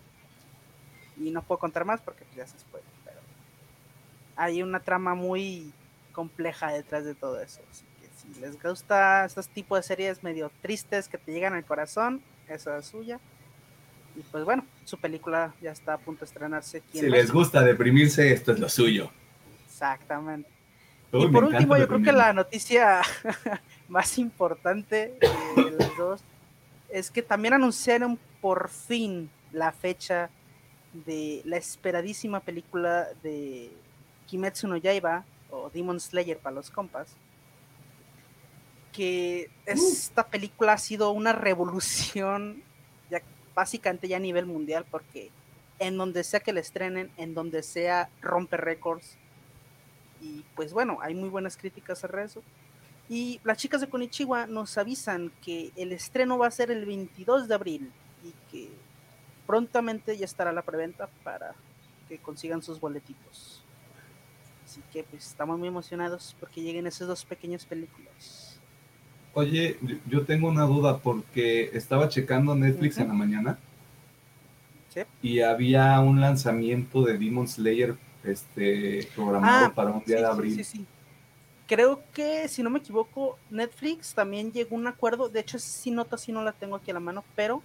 Y 1.16 1.30
no 1.30 1.42
puedo 1.42 1.58
contar 1.58 1.84
más 1.84 2.00
porque 2.02 2.26
ya 2.36 2.46
se 2.46 2.56
puede, 2.70 2.84
pero 3.04 3.20
hay 4.36 4.62
una 4.62 4.80
trama 4.80 5.14
muy 5.14 5.72
compleja 6.12 6.72
detrás 6.72 7.04
de 7.04 7.14
todo 7.14 7.40
eso. 7.40 7.62
Si 8.22 8.40
les 8.40 8.60
gusta 8.62 9.24
estos 9.24 9.48
tipos 9.48 9.78
de 9.78 9.82
series 9.82 10.22
medio 10.22 10.50
tristes 10.60 11.08
que 11.08 11.18
te 11.18 11.32
llegan 11.32 11.54
al 11.54 11.64
corazón, 11.64 12.22
esa 12.48 12.78
es 12.78 12.86
suya. 12.86 13.18
Y 14.14 14.20
pues 14.20 14.44
bueno, 14.44 14.64
su 14.84 14.98
película 14.98 15.54
ya 15.60 15.72
está 15.72 15.94
a 15.94 15.98
punto 15.98 16.20
de 16.20 16.26
estrenarse. 16.26 16.82
Si 16.92 17.08
les 17.08 17.32
gusta 17.32 17.62
deprimirse, 17.62 18.32
esto 18.32 18.52
es 18.52 18.60
lo 18.60 18.68
suyo. 18.68 19.10
Exactamente. 19.66 20.48
y 21.12 21.26
por 21.28 21.44
último, 21.44 21.76
yo 21.76 21.88
creo 21.88 22.02
que 22.02 22.12
la 22.12 22.32
noticia 22.32 23.00
más 23.88 24.18
importante 24.18 25.14
de 25.56 25.70
las 25.70 25.96
dos 25.96 26.24
es 26.90 27.10
que 27.10 27.22
también 27.22 27.54
anunciaron 27.54 28.18
por 28.40 28.68
fin 28.68 29.30
la 29.50 29.72
fecha 29.72 30.30
de 30.92 31.40
la 31.44 31.56
esperadísima 31.56 32.40
película 32.40 33.08
de 33.22 33.72
Kimetsu 34.26 34.68
no 34.68 34.76
Yaiba 34.76 35.24
o 35.50 35.70
Demon 35.70 35.98
Slayer 35.98 36.38
para 36.38 36.56
los 36.56 36.70
compas. 36.70 37.16
Que 38.92 39.50
uh. 39.66 39.70
esta 39.70 40.26
película 40.26 40.74
ha 40.74 40.78
sido 40.78 41.10
una 41.10 41.32
revolución 41.32 42.62
básicamente 43.54 44.08
ya 44.08 44.16
a 44.16 44.20
nivel 44.20 44.46
mundial, 44.46 44.84
porque 44.90 45.30
en 45.78 45.96
donde 45.96 46.24
sea 46.24 46.40
que 46.40 46.52
le 46.52 46.60
estrenen, 46.60 47.10
en 47.16 47.34
donde 47.34 47.62
sea, 47.62 48.08
rompe 48.20 48.56
récords. 48.56 49.16
Y 50.20 50.44
pues 50.54 50.72
bueno, 50.72 50.98
hay 51.00 51.14
muy 51.14 51.28
buenas 51.28 51.56
críticas 51.56 52.04
a 52.04 52.22
eso. 52.22 52.42
Y 53.08 53.40
las 53.44 53.58
chicas 53.58 53.80
de 53.80 53.88
Konichiwa 53.88 54.46
nos 54.46 54.78
avisan 54.78 55.32
que 55.44 55.72
el 55.76 55.92
estreno 55.92 56.38
va 56.38 56.46
a 56.46 56.50
ser 56.50 56.70
el 56.70 56.86
22 56.86 57.48
de 57.48 57.54
abril 57.54 57.92
y 58.22 58.32
que 58.50 58.70
prontamente 59.46 60.16
ya 60.16 60.24
estará 60.24 60.52
la 60.52 60.62
preventa 60.62 61.08
para 61.24 61.54
que 62.08 62.18
consigan 62.18 62.62
sus 62.62 62.78
boletitos. 62.78 63.62
Así 64.64 64.80
que 64.92 65.02
pues 65.02 65.26
estamos 65.26 65.58
muy 65.58 65.68
emocionados 65.68 66.36
porque 66.38 66.62
lleguen 66.62 66.86
esas 66.86 67.08
dos 67.08 67.24
pequeñas 67.24 67.66
películas. 67.66 68.51
Oye, 69.34 69.78
yo 70.08 70.24
tengo 70.24 70.48
una 70.48 70.64
duda 70.64 70.98
porque 70.98 71.70
estaba 71.72 72.08
checando 72.08 72.54
Netflix 72.54 72.98
en 72.98 73.08
la 73.08 73.14
mañana 73.14 73.58
y 75.22 75.40
había 75.40 75.98
un 76.00 76.20
lanzamiento 76.20 77.02
de 77.02 77.16
Demon 77.16 77.48
Slayer 77.48 77.96
este, 78.24 79.08
programado 79.14 79.66
ah, 79.66 79.72
para 79.74 79.90
un 79.90 80.04
día 80.04 80.18
de 80.18 80.26
abril. 80.26 80.64
Sí, 80.64 80.86
Creo 81.66 82.02
que, 82.12 82.48
si 82.48 82.62
no 82.62 82.68
me 82.68 82.80
equivoco, 82.80 83.38
Netflix 83.48 84.12
también 84.12 84.52
llegó 84.52 84.76
a 84.76 84.78
un 84.78 84.86
acuerdo. 84.86 85.30
De 85.30 85.40
hecho, 85.40 85.58
si 85.58 85.90
nota, 85.90 86.18
si 86.18 86.30
no 86.30 86.42
la 86.42 86.52
tengo 86.52 86.76
aquí 86.76 86.90
a 86.90 86.94
la 86.94 87.00
mano, 87.00 87.24
pero 87.34 87.62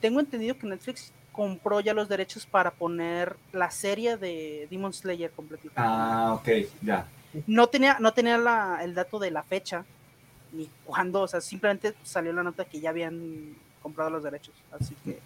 tengo 0.00 0.20
entendido 0.20 0.56
que 0.56 0.66
Netflix 0.66 1.12
compró 1.32 1.80
ya 1.80 1.92
los 1.92 2.08
derechos 2.08 2.46
para 2.46 2.70
poner 2.70 3.36
la 3.52 3.70
serie 3.70 4.16
de 4.16 4.66
Demon 4.70 4.94
Slayer 4.94 5.30
completita. 5.32 5.74
Ah, 5.76 6.32
ok, 6.32 6.48
ya. 6.80 7.06
No 7.46 7.66
tenía, 7.66 7.98
no 8.00 8.14
tenía 8.14 8.36
el 8.80 8.94
dato 8.94 9.18
de 9.18 9.30
la 9.30 9.42
fecha, 9.42 9.84
ni 10.56 10.68
cuándo, 10.84 11.22
o 11.22 11.28
sea, 11.28 11.40
simplemente 11.40 11.94
salió 12.02 12.32
la 12.32 12.42
nota 12.42 12.64
que 12.64 12.80
ya 12.80 12.90
habían 12.90 13.54
comprado 13.82 14.10
los 14.10 14.22
derechos. 14.22 14.54
Así 14.72 14.94
que 15.04 15.18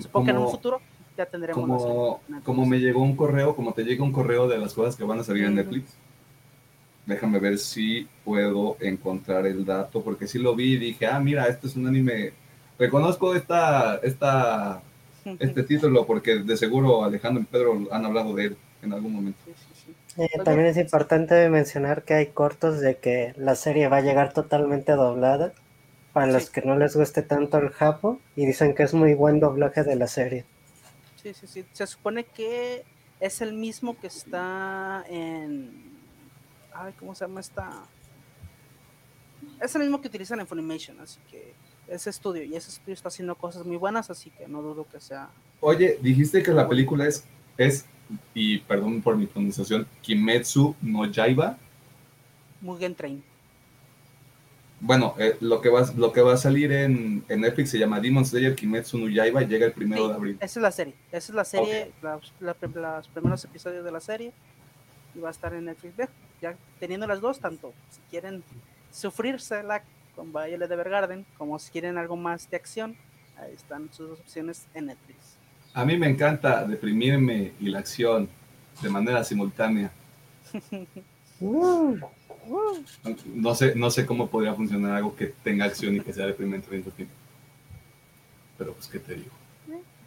supongo 0.00 0.24
que 0.26 0.30
en 0.30 0.38
un 0.38 0.50
futuro 0.50 0.80
ya 1.16 1.26
tendremos. 1.26 1.64
Como, 1.64 2.20
como 2.44 2.66
me 2.66 2.78
llegó 2.78 3.02
un 3.02 3.16
correo, 3.16 3.54
como 3.54 3.72
te 3.72 3.84
llega 3.84 4.04
un 4.04 4.12
correo 4.12 4.48
de 4.48 4.58
las 4.58 4.74
cosas 4.74 4.96
que 4.96 5.04
van 5.04 5.20
a 5.20 5.24
salir 5.24 5.44
en 5.44 5.54
Netflix. 5.54 5.94
Déjame 7.06 7.40
ver 7.40 7.58
si 7.58 8.06
puedo 8.24 8.76
encontrar 8.80 9.46
el 9.46 9.64
dato, 9.64 10.02
porque 10.02 10.28
sí 10.28 10.38
lo 10.38 10.54
vi 10.54 10.74
y 10.74 10.78
dije, 10.78 11.06
ah, 11.06 11.18
mira, 11.18 11.48
este 11.48 11.66
es 11.66 11.76
un 11.76 11.86
anime. 11.86 12.32
Reconozco 12.78 13.34
esta, 13.34 13.96
esta, 13.96 14.82
este 15.38 15.62
título 15.64 16.06
porque 16.06 16.36
de 16.38 16.56
seguro 16.56 17.04
Alejandro 17.04 17.42
y 17.42 17.46
Pedro 17.46 17.88
han 17.90 18.06
hablado 18.06 18.34
de 18.34 18.44
él 18.46 18.56
en 18.82 18.92
algún 18.92 19.12
momento. 19.12 19.38
Eh, 20.18 20.28
también 20.44 20.66
es 20.66 20.76
importante 20.76 21.48
mencionar 21.48 22.04
que 22.04 22.14
hay 22.14 22.26
cortos 22.26 22.80
de 22.80 22.98
que 22.98 23.32
la 23.36 23.54
serie 23.54 23.88
va 23.88 23.98
a 23.98 24.02
llegar 24.02 24.32
totalmente 24.32 24.92
doblada 24.92 25.52
para 26.12 26.26
los 26.26 26.50
que 26.50 26.60
no 26.62 26.76
les 26.76 26.94
guste 26.94 27.22
tanto 27.22 27.58
el 27.58 27.70
japo 27.70 28.20
y 28.36 28.44
dicen 28.44 28.74
que 28.74 28.82
es 28.82 28.92
muy 28.92 29.14
buen 29.14 29.40
doblaje 29.40 29.84
de 29.84 29.96
la 29.96 30.06
serie. 30.06 30.44
Sí, 31.22 31.32
sí, 31.32 31.46
sí. 31.46 31.64
Se 31.72 31.86
supone 31.86 32.24
que 32.24 32.84
es 33.20 33.40
el 33.40 33.54
mismo 33.54 33.98
que 33.98 34.08
está 34.08 35.04
en. 35.08 35.92
Ay, 36.74 36.92
¿cómo 36.98 37.14
se 37.14 37.24
llama 37.24 37.40
esta? 37.40 37.70
Es 39.60 39.74
el 39.74 39.82
mismo 39.82 40.00
que 40.00 40.08
utilizan 40.08 40.40
en 40.40 40.46
Funimation, 40.46 41.00
así 41.00 41.20
que 41.30 41.54
ese 41.88 42.10
estudio 42.10 42.42
y 42.42 42.56
ese 42.56 42.70
estudio 42.70 42.94
está 42.94 43.08
haciendo 43.08 43.34
cosas 43.36 43.64
muy 43.64 43.76
buenas, 43.76 44.10
así 44.10 44.30
que 44.30 44.46
no 44.48 44.60
dudo 44.62 44.86
que 44.90 45.00
sea. 45.00 45.30
Oye, 45.60 45.98
dijiste 46.02 46.42
que 46.42 46.52
la 46.52 46.68
película 46.68 47.06
es, 47.06 47.24
es 47.56 47.86
y 48.34 48.58
perdón 48.58 49.02
por 49.02 49.16
mi 49.16 49.26
pronunciación, 49.26 49.86
Kimetsu 50.02 50.74
no 50.82 51.06
Yaiba. 51.06 51.56
Mugen 52.60 52.94
Train. 52.94 53.22
Bueno, 54.84 55.14
eh, 55.16 55.36
lo, 55.40 55.60
que 55.60 55.68
va, 55.68 55.86
lo 55.96 56.12
que 56.12 56.22
va 56.22 56.34
a 56.34 56.36
salir 56.36 56.72
en, 56.72 57.24
Netflix 57.28 57.70
se 57.70 57.78
llama 57.78 58.00
Demon 58.00 58.26
Slayer 58.26 58.56
Kimetsu 58.56 58.98
no 58.98 59.08
Yaiba 59.08 59.42
y 59.42 59.46
llega 59.46 59.64
el 59.64 59.72
primero 59.72 60.08
de 60.08 60.14
abril. 60.14 60.36
Esa 60.40 60.58
es 60.58 60.62
la 60.62 60.72
serie. 60.72 60.94
Esa 61.12 61.30
es 61.30 61.36
la 61.36 61.44
serie, 61.44 61.92
los 62.40 62.56
primeros 62.56 63.44
episodios 63.44 63.84
de 63.84 63.92
la 63.92 64.00
serie. 64.00 64.32
Y 65.14 65.20
va 65.20 65.28
a 65.28 65.30
estar 65.30 65.54
en 65.54 65.66
Netflix. 65.66 65.94
Ya 66.40 66.56
teniendo 66.80 67.06
las 67.06 67.20
dos, 67.20 67.38
tanto 67.38 67.72
si 67.90 68.00
quieren 68.10 68.42
sufrírsela 68.90 69.84
con 70.16 70.32
Violet 70.32 70.70
Evergarden, 70.70 71.26
como 71.38 71.60
si 71.60 71.70
quieren 71.70 71.96
algo 71.96 72.16
más 72.16 72.50
de 72.50 72.56
acción, 72.56 72.96
ahí 73.38 73.52
están 73.54 73.88
sus 73.92 74.08
dos 74.08 74.20
opciones 74.20 74.66
en 74.74 74.86
Netflix. 74.86 75.31
A 75.74 75.84
mí 75.84 75.96
me 75.96 76.08
encanta 76.08 76.64
deprimirme 76.64 77.52
y 77.60 77.68
la 77.68 77.78
acción 77.78 78.28
de 78.82 78.88
manera 78.88 79.24
simultánea. 79.24 79.90
No 83.34 83.54
sé, 83.54 83.74
no 83.76 83.90
sé 83.90 84.04
cómo 84.04 84.28
podría 84.28 84.54
funcionar 84.54 84.96
algo 84.96 85.14
que 85.14 85.26
tenga 85.26 85.64
acción 85.64 85.96
y 85.96 86.00
que 86.00 86.12
sea 86.12 86.26
deprimente 86.26 86.68
al 86.70 86.76
mismo 86.76 86.92
tiempo. 86.92 87.14
Pero 88.58 88.72
pues, 88.74 88.88
¿qué 88.88 88.98
te 88.98 89.14
digo? 89.14 89.30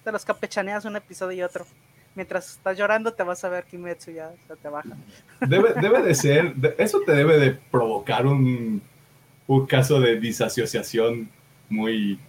Te 0.03 0.11
los 0.11 0.25
capechaneas 0.25 0.85
un 0.85 0.95
episodio 0.95 1.37
y 1.37 1.41
otro. 1.43 1.65
Mientras 2.13 2.51
estás 2.51 2.77
llorando, 2.77 3.13
te 3.13 3.23
vas 3.23 3.43
a 3.43 3.49
ver 3.49 3.65
Kimetsu 3.65 4.11
ya, 4.11 4.31
ya 4.47 4.55
te 4.55 4.69
baja. 4.69 4.95
Debe, 5.41 5.73
debe 5.81 6.01
de 6.01 6.15
ser, 6.15 6.53
eso 6.77 7.01
te 7.05 7.13
debe 7.13 7.37
de 7.37 7.51
provocar 7.51 8.25
un, 8.25 8.81
un 9.47 9.65
caso 9.65 9.99
de 9.99 10.19
disasociación 10.19 11.29
muy, 11.69 12.19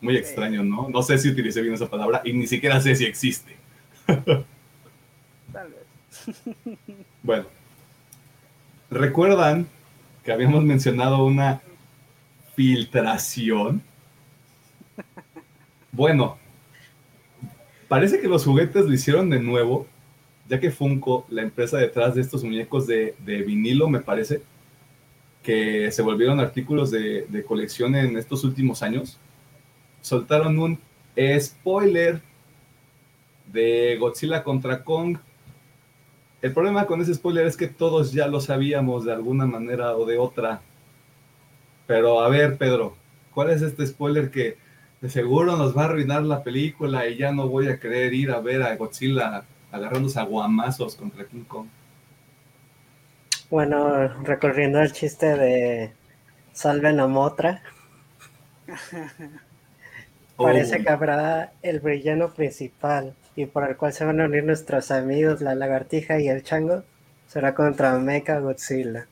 muy 0.00 0.16
extraño, 0.16 0.62
¿no? 0.62 0.88
No 0.88 1.02
sé 1.02 1.18
si 1.18 1.28
utilicé 1.28 1.62
bien 1.62 1.74
esa 1.74 1.88
palabra 1.88 2.22
y 2.24 2.32
ni 2.32 2.46
siquiera 2.46 2.80
sé 2.80 2.96
si 2.96 3.04
existe. 3.04 3.56
Tal 4.06 4.44
vez. 5.52 6.36
bueno, 7.22 7.46
¿recuerdan 8.90 9.66
que 10.24 10.32
habíamos 10.32 10.64
mencionado 10.64 11.24
una 11.24 11.60
filtración? 12.56 13.82
Bueno, 15.92 16.38
parece 17.88 18.20
que 18.20 18.28
los 18.28 18.44
juguetes 18.44 18.86
lo 18.86 18.92
hicieron 18.92 19.28
de 19.30 19.40
nuevo, 19.40 19.86
ya 20.48 20.60
que 20.60 20.70
Funko, 20.70 21.26
la 21.28 21.42
empresa 21.42 21.78
detrás 21.78 22.14
de 22.14 22.22
estos 22.22 22.44
muñecos 22.44 22.86
de, 22.86 23.14
de 23.24 23.42
vinilo, 23.42 23.88
me 23.88 24.00
parece, 24.00 24.42
que 25.42 25.90
se 25.90 26.02
volvieron 26.02 26.40
artículos 26.40 26.90
de, 26.90 27.26
de 27.28 27.44
colección 27.44 27.94
en 27.94 28.16
estos 28.16 28.44
últimos 28.44 28.82
años, 28.82 29.18
soltaron 30.00 30.58
un 30.58 30.78
spoiler 31.38 32.20
de 33.52 33.96
Godzilla 33.98 34.42
contra 34.42 34.84
Kong. 34.84 35.18
El 36.42 36.52
problema 36.52 36.86
con 36.86 37.00
ese 37.00 37.14
spoiler 37.14 37.46
es 37.46 37.56
que 37.56 37.68
todos 37.68 38.12
ya 38.12 38.26
lo 38.26 38.40
sabíamos 38.40 39.04
de 39.04 39.12
alguna 39.12 39.46
manera 39.46 39.96
o 39.96 40.06
de 40.06 40.18
otra. 40.18 40.62
Pero 41.86 42.20
a 42.20 42.28
ver, 42.28 42.56
Pedro, 42.56 42.96
¿cuál 43.34 43.50
es 43.50 43.62
este 43.62 43.86
spoiler 43.86 44.30
que 44.30 44.56
de 45.00 45.10
seguro 45.10 45.56
nos 45.56 45.76
va 45.76 45.82
a 45.82 45.84
arruinar 45.86 46.22
la 46.22 46.42
película 46.42 47.06
y 47.06 47.16
ya 47.16 47.32
no 47.32 47.48
voy 47.48 47.68
a 47.68 47.78
querer 47.78 48.14
ir 48.14 48.30
a 48.30 48.40
ver 48.40 48.62
a 48.62 48.76
Godzilla 48.76 49.44
agarrándose 49.72 50.18
a 50.20 50.24
guamazos 50.24 50.94
contra 50.94 51.24
King 51.24 51.44
Kong? 51.44 51.66
Bueno, 53.50 54.08
recorriendo 54.22 54.80
el 54.80 54.92
chiste 54.92 55.36
de 55.36 55.92
Salven 56.52 57.00
a 57.00 57.06
Motra. 57.08 57.62
Parece 60.40 60.76
oh. 60.80 60.82
que 60.82 60.90
habrá 60.90 61.52
el 61.62 61.80
villano 61.80 62.32
principal 62.32 63.14
y 63.36 63.46
por 63.46 63.68
el 63.68 63.76
cual 63.76 63.92
se 63.92 64.04
van 64.04 64.20
a 64.20 64.24
unir 64.24 64.44
nuestros 64.44 64.90
amigos, 64.90 65.40
la 65.40 65.54
lagartija 65.54 66.18
y 66.18 66.28
el 66.28 66.42
chango, 66.42 66.82
será 67.26 67.54
contra 67.54 67.98
Mecha 67.98 68.38
Godzilla. 68.38 69.06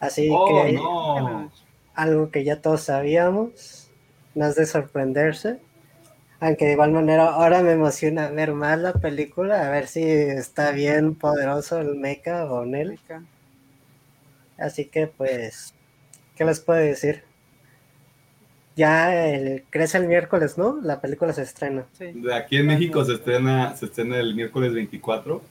Así 0.00 0.28
oh, 0.32 0.46
que... 0.46 0.72
No. 0.72 1.52
algo 1.94 2.30
que 2.30 2.44
ya 2.44 2.60
todos 2.60 2.82
sabíamos, 2.82 3.90
no 4.34 4.46
es 4.46 4.54
de 4.56 4.66
sorprenderse. 4.66 5.60
Aunque 6.40 6.64
de 6.64 6.72
igual 6.72 6.92
manera 6.92 7.26
ahora 7.26 7.60
me 7.60 7.72
emociona 7.72 8.30
ver 8.30 8.54
más 8.54 8.78
la 8.78 8.94
película, 8.94 9.66
a 9.66 9.70
ver 9.70 9.86
si 9.86 10.02
está 10.02 10.70
bien 10.70 11.14
poderoso 11.14 11.78
el 11.78 11.96
mecha 11.96 12.46
o 12.46 12.64
Nel. 12.64 12.98
Así 14.56 14.86
que 14.86 15.06
pues, 15.06 15.74
¿qué 16.36 16.46
les 16.46 16.60
puedo 16.60 16.80
decir? 16.80 17.24
Ya 18.76 19.34
el, 19.34 19.64
crece 19.68 19.98
el 19.98 20.06
miércoles, 20.06 20.56
¿no? 20.56 20.80
La 20.82 21.00
película 21.00 21.32
se 21.32 21.42
estrena. 21.42 21.84
Aquí 22.34 22.56
en 22.56 22.66
México 22.66 23.04
se 23.04 23.14
estrena, 23.14 23.76
se 23.76 23.86
estrena 23.86 24.18
el 24.18 24.34
miércoles 24.34 24.72
24. 24.72 25.42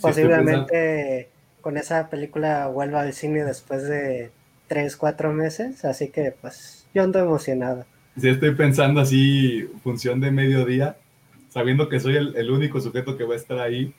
Posiblemente 0.00 1.28
con 1.60 1.76
esa 1.76 2.10
película 2.10 2.66
vuelva 2.66 3.00
al 3.00 3.12
cine 3.12 3.44
después 3.44 3.84
de 3.84 4.30
3, 4.66 4.96
4 4.96 5.32
meses, 5.32 5.84
así 5.84 6.08
que 6.08 6.34
pues 6.40 6.86
yo 6.94 7.02
ando 7.02 7.18
emocionado. 7.18 7.86
Si 8.18 8.28
estoy 8.28 8.54
pensando 8.54 9.00
así, 9.00 9.68
función 9.82 10.20
de 10.20 10.30
mediodía, 10.30 10.96
sabiendo 11.48 11.88
que 11.88 12.00
soy 12.00 12.16
el, 12.16 12.50
único 12.50 12.80
sujeto 12.80 13.16
que 13.16 13.24
va 13.24 13.34
a 13.34 13.36
estar 13.36 13.58
ahí, 13.58 13.94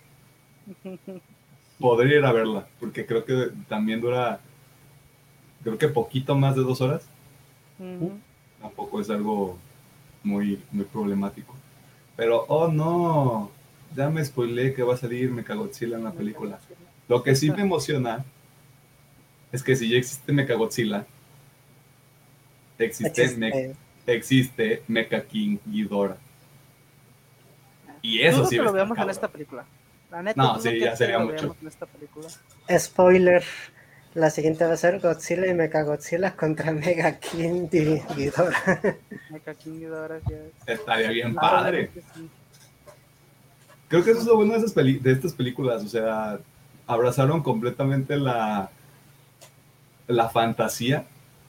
podría 1.79 2.19
ir 2.19 2.25
a 2.25 2.31
verla, 2.31 2.67
porque 2.79 3.05
creo 3.05 3.25
que 3.25 3.49
también 3.67 4.01
dura, 4.01 4.39
creo 5.63 5.77
que 5.77 5.87
poquito 5.87 6.35
más 6.35 6.55
de 6.55 6.61
dos 6.61 6.81
horas. 6.81 7.07
Tampoco 8.61 9.01
es 9.01 9.09
algo 9.09 9.57
muy, 10.23 10.61
muy 10.71 10.85
problemático. 10.85 11.55
Pero, 12.15 12.45
oh 12.47 12.67
no, 12.67 13.51
ya 13.95 14.09
me 14.09 14.23
spoilé 14.23 14.73
que 14.73 14.83
va 14.83 14.93
a 14.93 14.97
salir 14.97 15.31
Mechagodzilla 15.31 15.97
en 15.97 16.03
la 16.03 16.11
película. 16.11 16.59
Lo 17.07 17.23
que 17.23 17.35
sí 17.35 17.51
me 17.51 17.61
emociona 17.61 18.23
es 19.51 19.63
que 19.63 19.75
si 19.75 19.89
ya 19.89 19.97
existe 19.97 20.31
Mechagodzilla, 20.31 21.05
existe, 22.77 23.23
existe. 23.23 23.75
existe 24.05 24.83
Mecha 24.87 25.21
King 25.21 25.57
Ghidorah. 25.65 26.17
Y 28.01 28.21
eso 28.21 28.45
sí. 28.45 28.57
que 28.57 28.63
lo 28.63 28.73
veamos 28.73 28.97
en 28.97 29.09
esta 29.09 29.27
película. 29.27 29.65
La 30.11 30.21
neta, 30.21 30.41
no, 30.41 30.59
sí, 30.59 30.79
ya 30.79 30.95
sería 30.95 31.19
mucho. 31.19 31.55
Spoiler. 32.77 33.43
La 34.15 34.29
siguiente 34.29 34.65
va 34.65 34.73
a 34.73 34.77
ser 34.77 34.99
Godzilla 34.99 35.47
y 35.47 35.55
Mechagodzilla 35.55 36.35
contra 36.35 36.71
Mega 36.71 37.19
King 37.19 37.67
Ghidorah. 37.69 38.97
Mecha 39.31 39.55
King 39.55 39.79
Ghidorah, 39.79 40.19
Estaría 40.67 41.09
bien 41.09 41.33
padre. 41.33 41.89
Creo 43.87 44.03
que 44.03 44.11
eso 44.11 44.19
es 44.19 44.25
lo 44.25 44.35
bueno 44.35 44.53
de, 44.53 44.59
esas 44.59 44.75
de 44.75 45.11
estas 45.11 45.33
películas, 45.33 45.83
o 45.83 45.87
sea, 45.87 46.39
abrazaron 46.87 47.41
completamente 47.41 48.17
la, 48.17 48.69
la 50.07 50.29
fantasía 50.29 51.05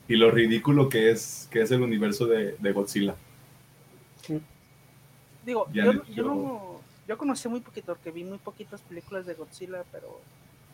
y 0.09 0.17
lo 0.17 0.31
ridículo 0.31 0.89
que 0.89 1.11
es, 1.11 1.49
que 1.51 1.63
es 1.63 1.71
el 1.71 1.83
universo 1.83 2.27
de, 2.27 2.73
Godzilla. 2.73 3.15
Digo, 5.45 5.67
yo, 5.73 6.05
yo, 6.07 6.25
no, 6.25 6.81
yo 7.07 7.19
conocí 7.19 7.49
muy 7.49 7.61
poquito, 7.61 7.95
porque 7.95 8.11
vi 8.11 8.25
muy 8.25 8.39
poquitas 8.39 8.81
películas 8.83 9.27
de 9.27 9.35
Godzilla, 9.35 9.85
pero 9.93 10.21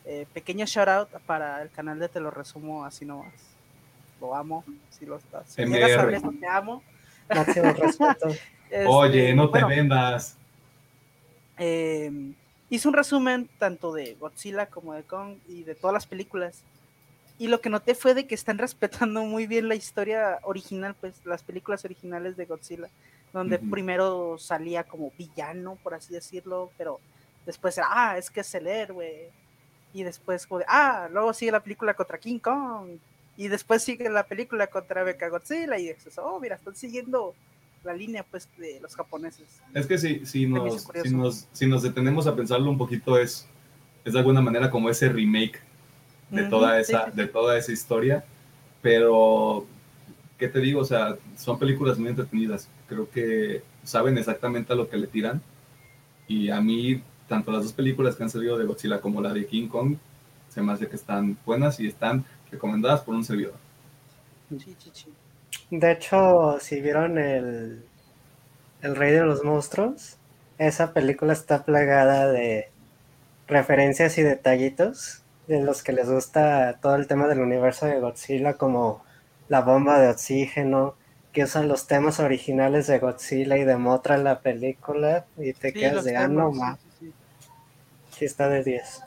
eh, 0.05 0.25
pequeño 0.33 0.65
shout 0.65 0.87
out 0.87 1.09
para 1.25 1.61
el 1.61 1.69
canal 1.69 1.99
de 1.99 2.09
Te 2.09 2.19
lo 2.19 2.31
resumo 2.31 2.85
así 2.85 3.05
nomás. 3.05 3.33
Lo 4.19 4.35
amo, 4.35 4.63
si 4.89 5.05
lo 5.05 5.17
estás. 5.17 5.49
Si 5.49 5.63
te 5.65 6.47
amo. 6.47 6.83
Oye, 8.87 9.33
no 9.33 9.49
te 9.49 9.63
vendas. 9.65 10.37
Eh, 11.57 12.11
hice 12.69 12.87
un 12.87 12.93
resumen 12.93 13.49
tanto 13.59 13.93
de 13.93 14.15
Godzilla 14.15 14.65
como 14.65 14.93
de 14.93 15.03
Kong 15.03 15.37
y 15.47 15.63
de 15.63 15.75
todas 15.75 15.93
las 15.93 16.07
películas. 16.07 16.63
Y 17.37 17.47
lo 17.47 17.61
que 17.61 17.69
noté 17.69 17.95
fue 17.95 18.13
de 18.13 18.27
que 18.27 18.35
están 18.35 18.57
respetando 18.59 19.23
muy 19.23 19.47
bien 19.47 19.67
la 19.67 19.75
historia 19.75 20.39
original, 20.43 20.95
pues 20.99 21.25
las 21.25 21.43
películas 21.43 21.85
originales 21.85 22.37
de 22.37 22.45
Godzilla, 22.45 22.89
donde 23.33 23.59
primero 23.59 24.37
salía 24.37 24.83
como 24.83 25.11
villano, 25.17 25.77
por 25.83 25.93
así 25.93 26.13
decirlo, 26.13 26.71
pero 26.77 26.99
después 27.45 27.77
era, 27.77 27.87
ah, 27.89 28.17
es 28.17 28.29
que 28.29 28.41
es 28.41 28.55
el 28.55 28.67
héroe. 28.67 29.29
Y 29.93 30.03
después, 30.03 30.47
ah, 30.67 31.09
luego 31.11 31.33
sigue 31.33 31.51
la 31.51 31.61
película 31.61 31.93
contra 31.93 32.17
King 32.17 32.39
Kong. 32.39 32.97
Y 33.37 33.47
después 33.47 33.83
sigue 33.83 34.09
la 34.09 34.23
película 34.23 34.67
contra 34.67 35.03
Godzilla. 35.03 35.77
Y 35.77 35.93
dices, 35.93 36.17
oh, 36.17 36.39
mira, 36.39 36.55
están 36.55 36.75
siguiendo 36.75 37.33
la 37.83 37.93
línea 37.93 38.23
pues 38.29 38.47
de 38.57 38.79
los 38.79 38.95
japoneses. 38.95 39.47
Es 39.73 39.87
que 39.87 39.97
si, 39.97 40.25
si, 40.25 40.45
nos, 40.45 40.87
si, 41.53 41.67
nos, 41.67 41.81
detenemos 41.81 42.27
a 42.27 42.35
pensarlo 42.35 42.69
un 42.69 42.77
poquito 42.77 43.17
es, 43.17 43.47
es 44.05 44.13
de 44.13 44.19
alguna 44.19 44.41
manera 44.41 44.69
como 44.69 44.89
ese 44.89 45.09
remake 45.09 45.59
de, 46.29 46.43
toda, 46.43 46.79
esa, 46.79 47.07
de 47.07 47.27
toda 47.27 47.57
esa 47.57 47.71
historia, 47.71 48.23
pero 48.81 49.65
¿qué 50.37 50.47
te 50.47 50.59
digo? 50.59 50.81
O 50.81 50.85
sea, 50.85 51.17
son 51.35 51.59
películas 51.59 51.97
muy 51.97 52.09
entretenidas, 52.09 52.69
creo 52.87 53.09
que 53.09 53.63
saben 53.83 54.17
exactamente 54.17 54.73
a 54.73 54.75
lo 54.75 54.89
que 54.89 54.97
le 54.97 55.07
tiran 55.07 55.41
y 56.27 56.49
a 56.49 56.61
mí 56.61 57.03
tanto 57.31 57.49
las 57.49 57.63
dos 57.63 57.71
películas 57.71 58.17
que 58.17 58.23
han 58.23 58.29
salido 58.29 58.57
de 58.57 58.65
Godzilla 58.65 58.99
como 58.99 59.21
la 59.21 59.31
de 59.31 59.45
King 59.45 59.69
Kong 59.69 59.95
se 60.49 60.61
me 60.61 60.73
hace 60.73 60.89
que 60.89 60.97
están 60.97 61.37
buenas 61.45 61.79
y 61.79 61.87
están 61.87 62.25
recomendadas 62.51 62.99
por 63.01 63.15
un 63.15 63.23
servidor. 63.23 63.53
Sí, 64.49 64.75
sí, 64.77 64.91
sí. 64.91 65.05
De 65.69 65.93
hecho, 65.93 66.57
si 66.59 66.81
vieron 66.81 67.17
el, 67.17 67.85
el 68.81 68.95
Rey 68.97 69.13
de 69.13 69.21
los 69.21 69.45
Monstruos, 69.45 70.17
esa 70.57 70.91
película 70.91 71.31
está 71.31 71.63
plagada 71.63 72.29
de 72.29 72.67
referencias 73.47 74.17
y 74.17 74.23
detallitos 74.23 75.21
de 75.47 75.61
los 75.61 75.83
que 75.83 75.93
les 75.93 76.09
gusta 76.09 76.79
todo 76.81 76.95
el 76.95 77.07
tema 77.07 77.29
del 77.29 77.39
universo 77.39 77.85
de 77.85 78.01
Godzilla, 78.01 78.55
como 78.55 79.05
la 79.47 79.61
bomba 79.61 80.01
de 80.01 80.09
oxígeno, 80.09 80.95
que 81.31 81.45
usan 81.45 81.69
los 81.69 81.87
temas 81.87 82.19
originales 82.19 82.87
de 82.87 82.99
Godzilla 82.99 83.55
y 83.55 83.63
de 83.63 83.77
Motra 83.77 84.15
en 84.15 84.25
la 84.25 84.41
película, 84.41 85.25
y 85.37 85.53
te 85.53 85.71
quedas 85.71 86.03
de, 86.03 86.17
ah, 86.17 86.27
no, 86.27 86.51
sí, 88.21 88.25
está 88.25 88.47
de 88.47 88.63
10. 88.63 89.01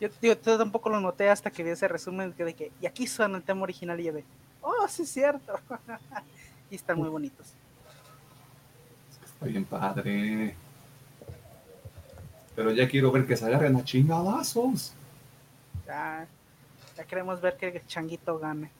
Yo, 0.00 0.08
yo, 0.22 0.36
tampoco 0.38 0.88
lo 0.90 1.00
noté 1.00 1.28
hasta 1.28 1.50
que 1.50 1.64
vi 1.64 1.70
ese 1.70 1.88
resumen 1.88 2.32
de 2.36 2.54
que, 2.54 2.70
y 2.80 2.86
aquí 2.86 3.08
suena 3.08 3.36
el 3.36 3.42
tema 3.42 3.62
original 3.62 3.98
y 3.98 4.04
ya 4.04 4.12
ve, 4.12 4.24
oh, 4.62 4.86
sí 4.88 5.02
es 5.02 5.08
cierto. 5.08 5.58
y 6.70 6.76
están 6.76 6.98
muy 6.98 7.08
bonitos. 7.08 7.48
Está 9.24 9.46
bien 9.46 9.64
padre. 9.64 10.54
Pero 12.54 12.70
ya 12.70 12.88
quiero 12.88 13.10
ver 13.10 13.26
que 13.26 13.36
se 13.36 13.44
agarren 13.44 13.74
a 13.74 13.84
chingadazos. 13.84 14.92
Ya, 15.84 16.28
ya 16.96 17.04
queremos 17.04 17.40
ver 17.40 17.56
que 17.56 17.68
el 17.68 17.86
changuito 17.88 18.38
gane. 18.38 18.70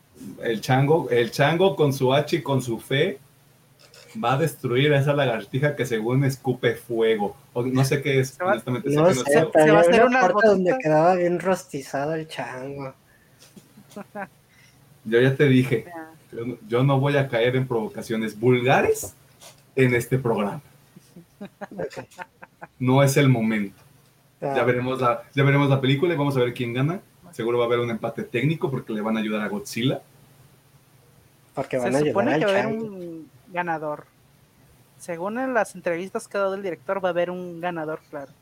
El 0.41 0.61
chango, 0.61 1.11
el 1.11 1.33
chango 1.33 1.75
con 1.75 1.93
su 1.93 2.15
H 2.15 2.37
y 2.37 2.43
con 2.43 2.63
su 2.63 2.79
fe 2.79 3.19
va 4.23 4.35
a 4.35 4.39
destruir 4.39 4.93
a 4.93 4.99
esa 4.99 5.13
lagartija 5.13 5.77
que 5.77 5.87
según 5.87 6.25
escupe 6.25 6.75
fuego. 6.75 7.37
O 7.53 7.63
no 7.65 7.85
sé 7.85 8.03
qué 8.03 8.21
es, 8.21 8.39
honestamente. 8.41 8.91
No 8.91 9.13
sé, 9.13 9.25
se 9.25 9.71
va 9.71 9.79
a 9.79 9.81
hacer 9.81 10.05
una 10.05 10.21
parte 10.21 10.49
donde 10.49 10.77
quedaba 10.79 11.15
bien 11.15 11.39
rostizado 11.41 12.15
el 12.15 12.29
chango. 12.29 12.95
Yo 15.05 15.21
ya 15.21 15.35
te 15.35 15.49
dije, 15.49 15.87
yo, 16.69 16.83
no 16.83 17.01
voy 17.01 17.17
a 17.17 17.29
caer 17.29 17.57
en 17.57 17.67
provocaciones 17.67 18.39
vulgares 18.39 19.15
en 19.77 19.95
este 19.95 20.19
programa. 20.19 20.61
No 22.79 23.03
es 23.03 23.17
el 23.17 23.29
momento. 23.29 23.81
Ya 24.41 24.63
veremos, 24.63 25.01
la, 25.01 25.25
ya 25.35 25.43
veremos 25.43 25.69
la 25.69 25.81
película 25.81 26.15
y 26.15 26.17
vamos 26.17 26.37
a 26.37 26.41
ver 26.41 26.55
quién 26.55 26.73
gana. 26.73 27.01
Seguro 27.33 27.59
va 27.59 27.65
a 27.65 27.67
haber 27.67 27.81
un 27.81 27.91
empate 27.91 28.23
técnico 28.23 28.71
porque 28.71 28.93
le 28.93 29.01
van 29.01 29.17
a 29.17 29.21
ayudar 29.21 29.43
a 29.43 29.49
Godzilla. 29.49 30.01
Porque 31.55 31.77
van 31.79 31.93
Se 31.93 32.09
supone 32.09 32.39
que 32.39 32.45
va 32.45 32.51
a 32.51 32.55
haber 32.55 32.67
un 32.67 33.18
ganador. 33.53 34.05
Según 34.99 35.39
en 35.39 35.55
las 35.55 35.75
entrevistas 35.75 36.27
que 36.27 36.37
ha 36.37 36.41
dado 36.41 36.55
el 36.55 36.63
director, 36.63 37.03
va 37.05 37.11
a 37.11 37.13
haber 37.13 37.31
un 37.31 37.61
ganador, 37.61 38.01
claro. 38.11 38.33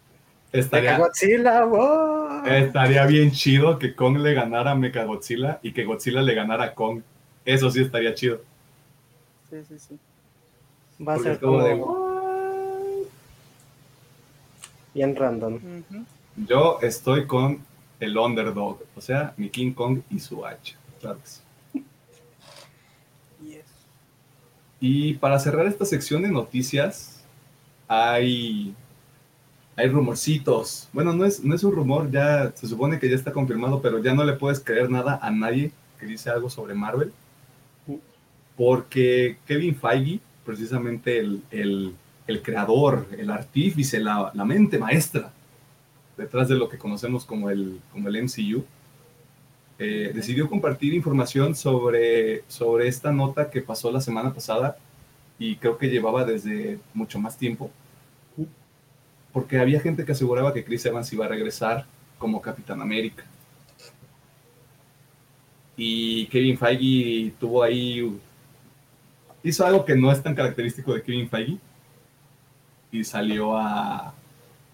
Estaría, 0.52 0.98
estaría 2.46 3.06
bien 3.06 3.30
chido 3.32 3.78
que 3.78 3.94
Kong 3.94 4.18
le 4.18 4.32
ganara 4.32 4.70
a 4.70 4.74
Mechagodzilla 4.74 5.58
y 5.62 5.72
que 5.72 5.84
Godzilla 5.84 6.22
le 6.22 6.34
ganara 6.34 6.64
a 6.64 6.74
Kong. 6.74 7.02
Eso 7.44 7.70
sí 7.70 7.82
estaría 7.82 8.14
chido. 8.14 8.40
Sí, 9.50 9.56
sí, 9.68 9.78
sí. 9.78 9.98
Va 11.06 11.14
a 11.14 11.18
ser 11.18 11.38
como... 11.40 11.62
Bien 14.94 15.14
random. 15.14 15.58
Yo 16.36 16.78
estoy 16.80 17.26
con 17.26 17.62
el 18.00 18.16
underdog, 18.16 18.80
o 18.94 19.00
sea, 19.00 19.34
mi 19.36 19.50
King 19.50 19.72
Kong 19.72 20.00
y 20.10 20.20
su 20.20 20.46
hacha. 20.46 20.76
Claro 21.00 21.18
que 21.18 21.26
sí. 21.26 21.40
Y 24.80 25.14
para 25.14 25.38
cerrar 25.38 25.66
esta 25.66 25.84
sección 25.84 26.22
de 26.22 26.28
noticias, 26.28 27.24
hay 27.88 28.74
hay 29.76 29.88
rumorcitos. 29.88 30.88
Bueno, 30.92 31.12
no 31.12 31.24
es, 31.24 31.44
no 31.44 31.54
es 31.54 31.62
un 31.62 31.72
rumor, 31.72 32.10
ya 32.10 32.50
se 32.54 32.66
supone 32.66 32.98
que 32.98 33.10
ya 33.10 33.14
está 33.14 33.32
confirmado, 33.32 33.82
pero 33.82 34.02
ya 34.02 34.14
no 34.14 34.24
le 34.24 34.32
puedes 34.32 34.58
creer 34.60 34.90
nada 34.90 35.18
a 35.22 35.30
nadie 35.30 35.70
que 36.00 36.06
dice 36.06 36.30
algo 36.30 36.48
sobre 36.48 36.74
Marvel. 36.74 37.12
Porque 38.56 39.36
Kevin 39.46 39.76
Feige, 39.76 40.20
precisamente 40.44 41.18
el, 41.18 41.94
creador, 42.42 43.06
el 43.18 43.30
artífice, 43.30 44.00
la, 44.00 44.32
la, 44.34 44.44
mente 44.46 44.78
maestra 44.78 45.30
detrás 46.16 46.48
de 46.48 46.54
lo 46.54 46.70
que 46.70 46.78
conocemos 46.78 47.26
como 47.26 47.50
el, 47.50 47.78
como 47.92 48.08
el 48.08 48.22
MCU, 48.22 48.64
eh, 49.78 50.10
decidió 50.14 50.48
compartir 50.48 50.94
información 50.94 51.54
sobre, 51.54 52.44
sobre 52.48 52.88
esta 52.88 53.12
nota 53.12 53.50
que 53.50 53.60
pasó 53.60 53.92
la 53.92 54.00
semana 54.00 54.32
pasada 54.32 54.78
y 55.38 55.56
creo 55.56 55.76
que 55.76 55.88
llevaba 55.88 56.24
desde 56.24 56.78
mucho 56.94 57.18
más 57.18 57.36
tiempo, 57.36 57.70
porque 59.34 59.58
había 59.58 59.80
gente 59.80 60.06
que 60.06 60.12
aseguraba 60.12 60.54
que 60.54 60.64
Chris 60.64 60.86
Evans 60.86 61.12
iba 61.12 61.26
a 61.26 61.28
regresar 61.28 61.84
como 62.16 62.40
Capitán 62.40 62.80
América. 62.80 63.24
Y 65.76 66.26
Kevin 66.28 66.56
Feige 66.56 67.34
tuvo 67.38 67.62
ahí, 67.62 68.18
hizo 69.42 69.66
algo 69.66 69.84
que 69.84 69.94
no 69.94 70.10
es 70.10 70.22
tan 70.22 70.34
característico 70.34 70.94
de 70.94 71.02
Kevin 71.02 71.28
Feige 71.28 71.58
y 72.90 73.04
salió 73.04 73.58
a... 73.58 74.14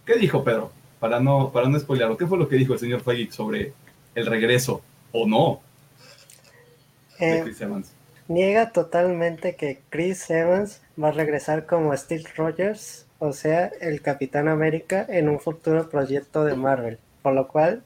¿Qué 0.07 0.15
dijo 0.15 0.45
Pedro? 0.45 0.71
Para 1.01 1.19
no, 1.19 1.51
para 1.51 1.69
no 1.69 1.77
spoilearlo, 1.81 2.17
¿qué 2.17 2.29
fue 2.29 2.39
lo 2.39 2.49
que 2.49 2.55
dijo 2.55 2.73
el 2.73 2.79
señor 2.79 3.01
Feige 3.01 3.33
sobre 3.33 3.73
el 4.15 4.27
regreso 4.27 4.81
o 5.13 5.27
no 5.27 5.61
de 7.19 7.39
eh, 7.39 7.43
Chris 7.43 7.61
Evans? 7.61 7.93
niega 8.29 8.73
totalmente 8.73 9.57
que 9.57 9.81
Chris 9.91 10.31
Evans 10.31 10.81
va 11.01 11.09
a 11.09 11.13
regresar 11.13 11.67
como 11.67 11.97
Steve 11.97 12.25
Rogers, 12.37 13.07
o 13.19 13.33
sea, 13.33 13.71
el 13.81 14.03
Capitán 14.03 14.49
América 14.49 15.07
en 15.09 15.29
un 15.29 15.39
futuro 15.39 15.89
proyecto 15.89 16.45
de 16.45 16.55
Marvel, 16.55 16.99
por 17.23 17.35
lo 17.35 17.49
cual 17.49 17.85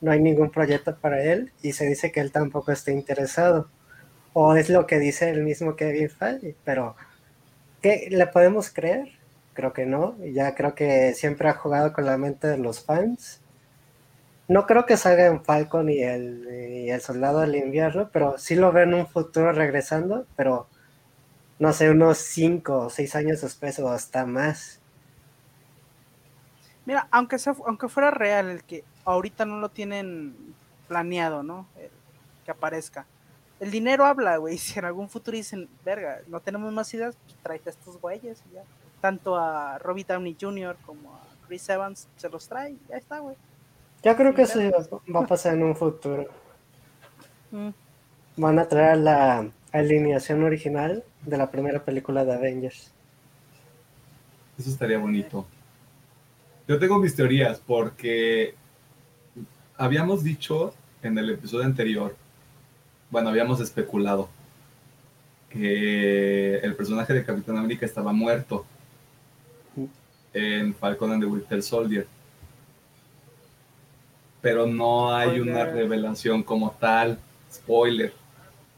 no 0.00 0.10
hay 0.10 0.20
ningún 0.20 0.50
proyecto 0.50 0.96
para 0.96 1.22
él 1.22 1.52
y 1.62 1.72
se 1.72 1.86
dice 1.86 2.12
que 2.12 2.20
él 2.20 2.32
tampoco 2.32 2.72
está 2.72 2.90
interesado. 2.90 3.68
O 4.32 4.54
es 4.54 4.68
lo 4.68 4.86
que 4.86 4.98
dice 4.98 5.30
el 5.30 5.42
mismo 5.42 5.76
Kevin 5.76 6.10
Feige, 6.10 6.54
pero 6.64 6.94
¿qué 7.80 8.08
le 8.10 8.26
podemos 8.26 8.68
creer? 8.70 9.08
Creo 9.54 9.72
que 9.72 9.86
no, 9.86 10.16
ya 10.18 10.54
creo 10.54 10.74
que 10.74 11.14
siempre 11.14 11.48
ha 11.48 11.54
jugado 11.54 11.94
con 11.94 12.04
la 12.04 12.18
mente 12.18 12.46
de 12.46 12.58
los 12.58 12.84
fans 12.84 13.40
no 14.48 14.66
creo 14.66 14.86
que 14.86 14.96
salga 14.96 15.26
en 15.26 15.42
Falcon 15.42 15.90
y 15.90 16.02
el, 16.02 17.00
Soldado 17.00 17.40
del 17.40 17.56
Invierno, 17.56 18.10
pero 18.12 18.38
sí 18.38 18.54
lo 18.54 18.72
veo 18.72 18.84
en 18.84 18.94
un 18.94 19.06
futuro 19.06 19.52
regresando, 19.52 20.26
pero 20.36 20.68
no 21.58 21.72
sé, 21.72 21.90
unos 21.90 22.18
5 22.18 22.78
o 22.78 22.90
6 22.90 23.16
años 23.16 23.40
después 23.40 23.78
o 23.78 23.90
hasta 23.90 24.24
más. 24.24 24.80
Mira, 26.84 27.08
aunque, 27.10 27.38
sea, 27.38 27.54
aunque 27.66 27.88
fuera 27.88 28.10
real 28.10 28.48
el 28.48 28.62
que 28.62 28.84
ahorita 29.04 29.44
no 29.44 29.58
lo 29.58 29.70
tienen 29.70 30.36
planeado, 30.88 31.42
¿no? 31.42 31.66
que 32.44 32.50
aparezca. 32.52 33.06
El 33.58 33.70
dinero 33.70 34.04
habla, 34.04 34.36
güey. 34.36 34.56
Si 34.58 34.78
en 34.78 34.84
algún 34.84 35.08
futuro 35.08 35.36
dicen, 35.36 35.68
verga, 35.84 36.20
no 36.28 36.40
tenemos 36.40 36.72
más 36.72 36.92
ideas, 36.94 37.16
pues 37.24 37.36
tráete 37.42 37.70
a 37.70 37.72
estos 37.72 38.00
güeyes 38.00 38.42
ya. 38.54 38.62
Tanto 39.00 39.36
a 39.36 39.78
Robbie 39.78 40.04
Downey 40.04 40.36
Jr. 40.40 40.76
como 40.86 41.14
a 41.14 41.20
Chris 41.46 41.68
Evans 41.68 42.08
se 42.16 42.28
los 42.28 42.48
trae, 42.48 42.76
ya 42.88 42.96
está, 42.96 43.18
güey. 43.18 43.36
Yo 44.06 44.14
creo 44.14 44.32
que 44.34 44.42
eso 44.42 44.60
va 45.12 45.24
a 45.24 45.26
pasar 45.26 45.54
en 45.54 45.64
un 45.64 45.74
futuro. 45.74 46.28
Mm. 47.50 47.70
Van 48.36 48.58
a 48.60 48.68
traer 48.68 48.98
la 48.98 49.50
alineación 49.72 50.44
original 50.44 51.02
de 51.22 51.36
la 51.36 51.50
primera 51.50 51.84
película 51.84 52.24
de 52.24 52.32
Avengers. 52.32 52.92
Eso 54.56 54.70
estaría 54.70 54.98
bonito. 54.98 55.44
Yo 56.68 56.78
tengo 56.78 57.00
mis 57.00 57.16
teorías 57.16 57.58
porque 57.58 58.54
habíamos 59.76 60.22
dicho 60.22 60.72
en 61.02 61.18
el 61.18 61.30
episodio 61.30 61.64
anterior, 61.64 62.14
bueno, 63.10 63.30
habíamos 63.30 63.60
especulado 63.60 64.28
que 65.50 66.58
el 66.58 66.76
personaje 66.76 67.12
de 67.12 67.24
Capitán 67.24 67.58
América 67.58 67.86
estaba 67.86 68.12
muerto 68.12 68.64
mm. 69.74 69.84
en 70.32 70.74
Falcon 70.76 71.10
and 71.10 71.24
the 71.24 71.28
Winter 71.28 71.60
Soldier 71.60 72.06
pero 74.46 74.64
no 74.64 75.12
hay 75.12 75.40
una 75.40 75.64
revelación 75.64 76.44
como 76.44 76.70
tal, 76.70 77.18
spoiler, 77.52 78.12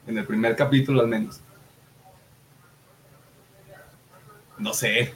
en 0.06 0.16
el 0.16 0.24
primer 0.24 0.56
capítulo 0.56 1.02
al 1.02 1.08
menos. 1.08 1.42
No 4.56 4.72
sé, 4.72 5.12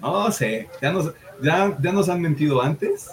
no 0.00 0.30
sé, 0.30 0.70
ya 0.80 0.92
nos, 0.92 1.12
ya, 1.42 1.76
ya 1.80 1.90
nos 1.90 2.08
han 2.08 2.20
mentido 2.22 2.62
antes, 2.62 3.10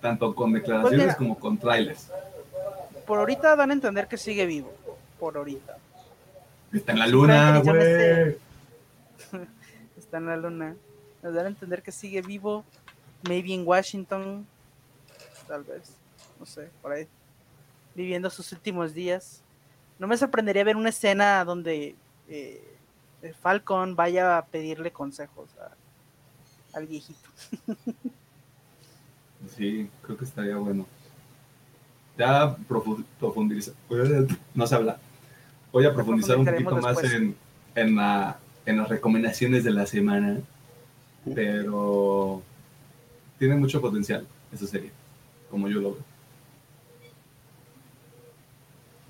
tanto 0.00 0.34
con 0.34 0.52
declaraciones 0.52 1.04
pues 1.04 1.16
como 1.16 1.38
con 1.38 1.58
trailers. 1.58 2.08
Por 3.06 3.20
ahorita 3.20 3.54
dan 3.54 3.70
a 3.70 3.74
entender 3.74 4.08
que 4.08 4.16
sigue 4.16 4.44
vivo, 4.44 4.74
por 5.20 5.36
ahorita. 5.36 5.76
Está 6.72 6.90
en 6.90 6.98
la 6.98 7.06
luna, 7.06 7.58
güey. 7.60 8.36
Está 9.96 10.16
en 10.16 10.26
la 10.26 10.36
luna. 10.36 10.74
Nos 11.22 11.34
dan 11.34 11.46
a 11.46 11.48
entender 11.50 11.84
que 11.84 11.92
sigue 11.92 12.20
vivo, 12.20 12.64
maybe 13.28 13.54
en 13.54 13.64
Washington, 13.64 14.44
tal 15.46 15.62
vez 15.62 16.01
no 16.42 16.46
sé, 16.46 16.70
por 16.82 16.90
ahí, 16.90 17.06
viviendo 17.94 18.28
sus 18.28 18.50
últimos 18.50 18.92
días. 18.92 19.44
No 20.00 20.08
me 20.08 20.16
sorprendería 20.16 20.64
ver 20.64 20.74
una 20.74 20.88
escena 20.88 21.44
donde 21.44 21.94
eh, 22.28 22.76
Falcon 23.40 23.94
vaya 23.94 24.38
a 24.38 24.44
pedirle 24.46 24.90
consejos 24.90 25.50
al 26.74 26.86
viejito. 26.86 27.28
Sí, 29.56 29.90
creo 30.02 30.16
que 30.16 30.24
estaría 30.24 30.56
bueno. 30.56 30.86
Ya 32.16 32.56
profundizar, 33.18 33.74
no 34.54 34.66
se 34.68 34.74
habla. 34.76 35.00
Voy 35.72 35.84
a 35.84 35.92
profundizar 35.92 36.36
un 36.36 36.46
poquito 36.46 36.76
más 36.76 37.02
en, 37.02 37.34
en, 37.74 37.96
la, 37.96 38.38
en 38.64 38.76
las 38.76 38.88
recomendaciones 38.88 39.64
de 39.64 39.72
la 39.72 39.84
semana, 39.84 40.38
pero 41.34 42.40
tiene 43.36 43.56
mucho 43.56 43.80
potencial 43.80 44.24
esa 44.52 44.68
serie, 44.68 44.92
como 45.50 45.66
yo 45.68 45.80
lo 45.80 45.94
veo. 45.94 46.11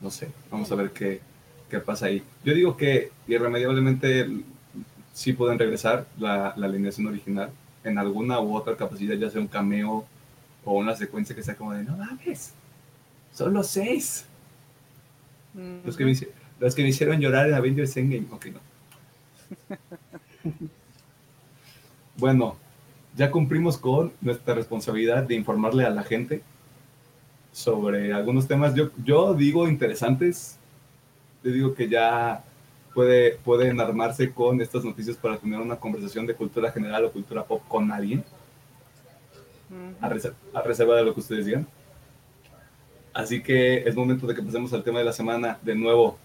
No 0.02 0.10
sé, 0.10 0.28
vamos 0.50 0.70
a 0.72 0.74
ver 0.74 0.90
qué, 0.90 1.20
pasa 1.86 2.06
ahí. 2.06 2.22
Yo 2.44 2.52
digo 2.52 2.76
que 2.76 3.10
irremediablemente 3.26 4.28
sí 5.14 5.32
pueden 5.32 5.58
regresar 5.58 6.06
la, 6.18 6.52
la 6.56 6.66
alineación 6.66 7.06
original 7.06 7.50
en 7.82 7.96
alguna 7.96 8.40
u 8.40 8.54
otra 8.54 8.76
capacidad, 8.76 9.14
ya 9.14 9.30
sea 9.30 9.40
un 9.40 9.46
cameo 9.46 10.04
o 10.64 10.74
una 10.74 10.94
secuencia 10.94 11.34
que 11.34 11.42
sea 11.42 11.56
como 11.56 11.72
de, 11.72 11.84
no 11.84 11.96
mames, 11.96 12.52
son 13.32 13.54
los 13.54 13.68
seis. 13.68 14.26
los, 15.84 15.96
que 15.96 16.04
me, 16.04 16.14
los 16.60 16.74
que 16.74 16.82
me 16.82 16.88
hicieron 16.88 17.20
llorar 17.20 17.48
en 17.48 17.54
Avengers 17.54 17.96
Endgame. 17.96 18.26
Ok, 18.30 18.46
no. 18.46 18.60
bueno, 22.18 22.56
ya 23.16 23.30
cumplimos 23.30 23.78
con 23.78 24.12
nuestra 24.20 24.54
responsabilidad 24.54 25.22
de 25.22 25.34
informarle 25.34 25.84
a 25.84 25.90
la 25.90 26.02
gente 26.02 26.42
sobre 27.52 28.12
algunos 28.12 28.48
temas, 28.48 28.74
yo, 28.74 28.90
yo 29.04 29.34
digo 29.34 29.68
interesantes, 29.68 30.58
yo 31.44 31.52
digo 31.52 31.74
que 31.74 31.88
ya 31.88 32.42
puede, 32.94 33.36
pueden 33.44 33.78
armarse 33.80 34.32
con 34.32 34.60
estas 34.60 34.84
noticias 34.84 35.16
para 35.16 35.38
tener 35.38 35.60
una 35.60 35.76
conversación 35.76 36.26
de 36.26 36.34
cultura 36.34 36.72
general 36.72 37.04
o 37.04 37.12
cultura 37.12 37.44
pop 37.44 37.62
con 37.68 37.92
alguien, 37.92 38.24
a, 40.00 40.08
reserva, 40.08 40.96
de 40.96 41.04
lo 41.04 41.14
que 41.14 41.20
ustedes 41.20 41.46
digan. 41.46 41.66
Así 43.14 43.42
que 43.42 43.78
es 43.86 43.94
momento 43.94 44.26
de 44.26 44.34
que 44.34 44.42
pasemos 44.42 44.72
al 44.72 44.82
tema 44.82 44.98
de 44.98 45.04
la 45.04 45.12
semana. 45.12 45.58
De 45.62 45.74
nuevo, 45.74 46.18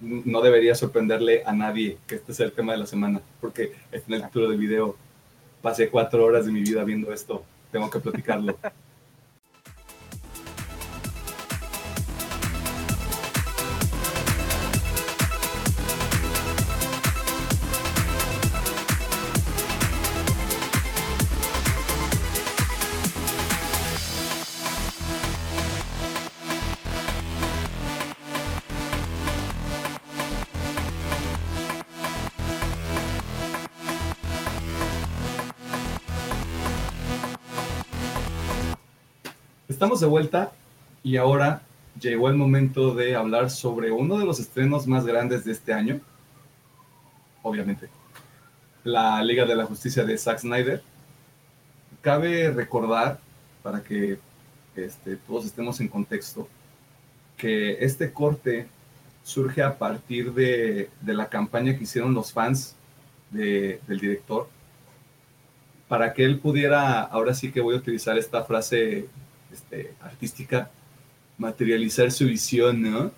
no 0.00 0.40
debería 0.40 0.74
sorprenderle 0.74 1.42
a 1.44 1.52
nadie 1.52 1.98
que 2.06 2.16
este 2.16 2.34
sea 2.34 2.46
el 2.46 2.52
tema 2.52 2.72
de 2.72 2.78
la 2.78 2.86
semana, 2.86 3.20
porque 3.40 3.72
está 3.90 4.14
en 4.14 4.22
el 4.22 4.26
título 4.26 4.50
del 4.50 4.58
video. 4.58 4.96
Pasé 5.62 5.88
cuatro 5.88 6.24
horas 6.24 6.46
de 6.46 6.52
mi 6.52 6.60
vida 6.60 6.84
viendo 6.84 7.12
esto, 7.12 7.42
tengo 7.72 7.90
que 7.90 8.00
platicarlo. 8.00 8.58
De 40.00 40.06
vuelta 40.06 40.50
y 41.04 41.18
ahora 41.18 41.62
llegó 42.00 42.28
el 42.28 42.34
momento 42.34 42.94
de 42.96 43.14
hablar 43.14 43.48
sobre 43.48 43.92
uno 43.92 44.18
de 44.18 44.24
los 44.24 44.40
estrenos 44.40 44.88
más 44.88 45.06
grandes 45.06 45.44
de 45.44 45.52
este 45.52 45.72
año. 45.72 46.00
Obviamente, 47.42 47.88
la 48.82 49.22
Liga 49.22 49.44
de 49.44 49.54
la 49.54 49.66
Justicia 49.66 50.04
de 50.04 50.18
Zack 50.18 50.40
Snyder. 50.40 50.82
Cabe 52.00 52.50
recordar, 52.50 53.20
para 53.62 53.84
que 53.84 54.18
este, 54.74 55.16
todos 55.16 55.46
estemos 55.46 55.80
en 55.80 55.86
contexto, 55.86 56.48
que 57.36 57.84
este 57.84 58.12
corte 58.12 58.66
surge 59.22 59.62
a 59.62 59.78
partir 59.78 60.32
de, 60.34 60.90
la 61.04 61.28
campaña 61.28 61.76
que 61.76 61.84
hicieron 61.84 62.14
los 62.14 62.32
fans 62.32 62.74
del 63.30 63.80
director 63.86 64.48
para 65.86 66.12
que 66.12 66.24
él 66.24 66.40
pudiera, 66.40 67.02
ahora 67.02 67.34
sí 67.34 67.52
que 67.52 67.60
voy 67.60 67.76
a 67.76 67.78
utilizar 67.78 68.18
esta 68.18 68.42
frase 68.42 69.08
este, 69.54 69.94
artística, 70.00 70.70
materializar 71.38 72.10
su 72.10 72.26
visión, 72.26 72.82
¿no? 72.82 73.10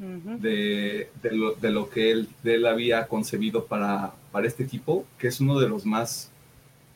de, 0.00 1.10
lo, 1.30 1.90
que 1.90 2.10
él, 2.10 2.28
él 2.44 2.66
había 2.66 3.06
concebido 3.06 3.66
para, 3.66 4.14
para, 4.32 4.46
este 4.46 4.62
equipo, 4.62 5.04
que 5.18 5.28
es 5.28 5.40
uno 5.40 5.58
de 5.58 5.68
los 5.68 5.84
más, 5.84 6.30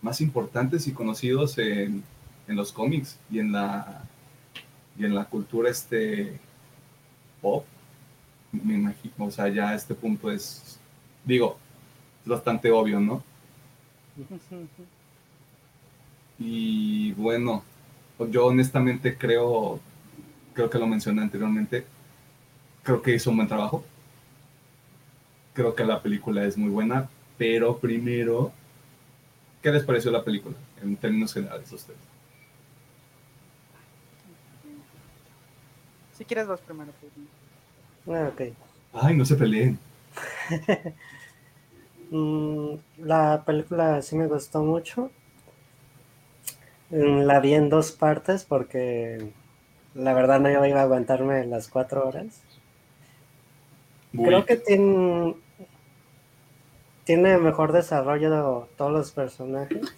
más 0.00 0.20
importantes 0.22 0.86
y 0.86 0.92
conocidos 0.92 1.58
en, 1.58 2.02
en 2.48 2.56
los 2.56 2.72
cómics 2.72 3.18
y 3.30 3.40
en 3.40 3.52
la, 3.52 4.04
y 4.98 5.04
en 5.04 5.14
la 5.14 5.26
cultura 5.26 5.70
este 5.70 6.38
pop. 7.42 7.66
Me 8.52 8.74
imagino, 8.74 9.12
o 9.18 9.30
sea, 9.30 9.48
ya 9.48 9.74
este 9.74 9.94
punto 9.94 10.30
es, 10.30 10.78
digo, 11.24 11.58
es 12.22 12.28
bastante 12.28 12.70
obvio, 12.70 13.00
¿no? 13.00 13.22
Y 16.38 17.12
bueno, 17.12 17.62
yo 18.30 18.46
honestamente 18.46 19.16
creo, 19.16 19.80
creo 20.54 20.70
que 20.70 20.78
lo 20.78 20.86
mencioné 20.86 21.22
anteriormente, 21.22 21.84
creo 22.82 23.02
que 23.02 23.14
hizo 23.14 23.30
un 23.30 23.36
buen 23.36 23.48
trabajo. 23.48 23.84
Creo 25.52 25.74
que 25.74 25.84
la 25.84 26.02
película 26.02 26.44
es 26.44 26.56
muy 26.56 26.70
buena, 26.70 27.08
pero 27.38 27.78
primero, 27.78 28.52
¿qué 29.62 29.70
les 29.70 29.84
pareció 29.84 30.10
la 30.10 30.24
película 30.24 30.56
en 30.82 30.96
términos 30.96 31.32
generales 31.32 31.70
a 31.70 31.76
ustedes? 31.76 31.98
Si 36.16 36.24
quieres 36.24 36.46
vas 36.46 36.60
primero. 36.60 36.92
Pues. 37.00 38.18
Ah, 38.18 38.28
ok. 38.32 38.54
Ay, 38.92 39.16
no 39.16 39.24
se 39.24 39.36
peleen. 39.36 39.78
Mm, 42.10 42.74
la 42.98 43.42
película 43.44 44.00
sí 44.02 44.14
me 44.14 44.28
gustó 44.28 44.62
mucho. 44.62 45.10
Mm, 46.94 47.22
la 47.26 47.40
vi 47.40 47.54
en 47.54 47.68
dos 47.70 47.90
partes 47.90 48.44
porque 48.44 49.32
la 49.94 50.14
verdad 50.14 50.38
no 50.38 50.48
iba 50.48 50.78
a 50.78 50.82
aguantarme 50.82 51.44
las 51.44 51.66
cuatro 51.68 52.06
horas. 52.06 52.40
Creo 54.12 54.44
que 54.46 54.56
tiene, 54.56 55.34
tiene 57.02 57.36
mejor 57.38 57.72
desarrollo 57.72 58.30
de 58.30 58.66
todos 58.76 58.92
los 58.92 59.10
personajes. 59.10 59.92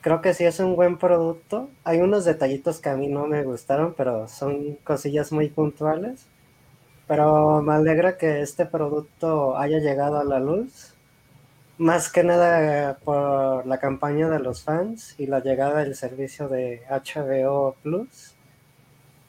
Creo 0.00 0.20
que 0.20 0.32
sí 0.32 0.44
es 0.44 0.60
un 0.60 0.76
buen 0.76 0.96
producto. 0.96 1.68
Hay 1.82 2.00
unos 2.00 2.24
detallitos 2.24 2.78
que 2.78 2.90
a 2.90 2.96
mí 2.96 3.08
no 3.08 3.26
me 3.26 3.42
gustaron, 3.42 3.94
pero 3.96 4.28
son 4.28 4.76
cosillas 4.84 5.32
muy 5.32 5.48
puntuales. 5.48 6.26
Pero 7.08 7.62
me 7.62 7.74
alegra 7.74 8.16
que 8.18 8.42
este 8.42 8.66
producto 8.66 9.58
haya 9.58 9.78
llegado 9.80 10.20
a 10.20 10.24
la 10.24 10.40
luz. 10.40 10.93
Más 11.78 12.10
que 12.10 12.22
nada 12.22 12.98
por 13.04 13.66
la 13.66 13.78
campaña 13.78 14.28
de 14.28 14.38
los 14.38 14.62
fans 14.62 15.14
y 15.18 15.26
la 15.26 15.40
llegada 15.40 15.80
del 15.82 15.96
servicio 15.96 16.48
de 16.48 16.82
HBO 16.88 17.74
Plus. 17.82 18.34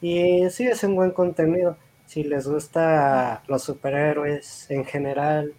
Y 0.00 0.48
sí 0.50 0.66
es 0.66 0.84
un 0.84 0.94
buen 0.96 1.10
contenido 1.12 1.76
si 2.06 2.22
les 2.24 2.46
gusta 2.48 3.42
los 3.48 3.64
superhéroes 3.64 4.70
en 4.70 4.84
general, 4.84 5.54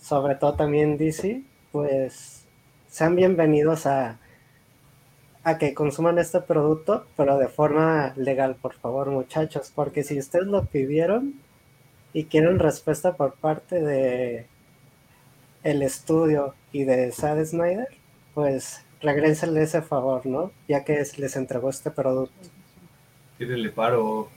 sobre 0.00 0.36
todo 0.36 0.54
también 0.54 0.96
DC, 0.98 1.42
pues 1.72 2.46
sean 2.88 3.16
bienvenidos 3.16 3.86
a, 3.86 4.18
a 5.44 5.58
que 5.58 5.74
consuman 5.74 6.18
este 6.18 6.40
producto, 6.40 7.06
pero 7.16 7.38
de 7.38 7.48
forma 7.48 8.12
legal, 8.16 8.56
por 8.56 8.74
favor, 8.74 9.10
muchachos, 9.10 9.72
porque 9.74 10.04
si 10.04 10.18
ustedes 10.18 10.46
lo 10.46 10.64
pidieron 10.66 11.34
y 12.12 12.24
quieren 12.26 12.58
respuesta 12.58 13.16
por 13.16 13.34
parte 13.34 13.80
de 13.80 14.46
el 15.62 15.82
estudio 15.82 16.54
y 16.72 16.84
de 16.84 17.12
Sad 17.12 17.44
Snyder, 17.44 17.88
pues 18.34 18.84
regrésenle 19.00 19.62
ese 19.62 19.82
favor, 19.82 20.26
¿no? 20.26 20.52
Ya 20.68 20.84
que 20.84 21.04
les 21.16 21.36
entregó 21.36 21.70
este 21.70 21.90
producto. 21.90 22.48
Tírenle 23.38 23.70
paro 23.70 24.28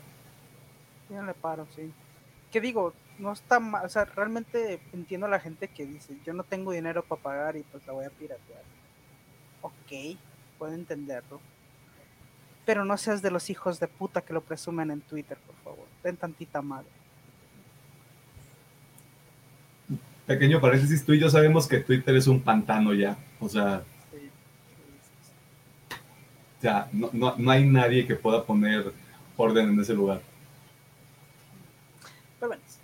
le 1.09 1.33
paro, 1.33 1.67
sí. 1.75 1.91
¿Qué 2.51 2.59
digo? 2.59 2.93
No 3.19 3.31
está 3.31 3.59
mal, 3.59 3.85
o 3.85 3.89
sea, 3.89 4.05
realmente 4.05 4.79
entiendo 4.91 5.27
a 5.27 5.29
la 5.29 5.39
gente 5.39 5.67
que 5.67 5.85
dice, 5.85 6.17
yo 6.25 6.33
no 6.33 6.43
tengo 6.43 6.71
dinero 6.71 7.03
para 7.03 7.21
pagar 7.21 7.55
y 7.55 7.63
pues 7.63 7.85
la 7.85 7.93
voy 7.93 8.05
a 8.05 8.09
piratear. 8.09 8.63
Ok, 9.61 10.17
puedo 10.57 10.73
entenderlo. 10.73 11.39
Pero 12.65 12.85
no 12.85 12.97
seas 12.97 13.21
de 13.21 13.29
los 13.29 13.49
hijos 13.49 13.79
de 13.79 13.87
puta 13.87 14.21
que 14.21 14.33
lo 14.33 14.41
presumen 14.41 14.89
en 14.89 15.01
Twitter, 15.01 15.37
por 15.37 15.55
favor. 15.57 15.85
Ten 16.01 16.17
tantita 16.17 16.61
madre. 16.61 16.89
Pequeño 20.25 20.61
paréntesis, 20.61 21.05
tú 21.05 21.13
y 21.13 21.19
yo 21.19 21.29
sabemos 21.29 21.67
que 21.67 21.79
Twitter 21.79 22.15
es 22.15 22.27
un 22.27 22.41
pantano 22.41 22.93
ya. 22.93 23.17
O 23.39 23.49
sea, 23.49 23.83
ya, 26.61 26.87
no, 26.93 27.35
no 27.37 27.51
hay 27.51 27.65
nadie 27.65 28.07
que 28.07 28.15
pueda 28.15 28.43
poner 28.43 28.93
orden 29.35 29.69
en 29.69 29.79
ese 29.79 29.93
lugar. 29.93 30.21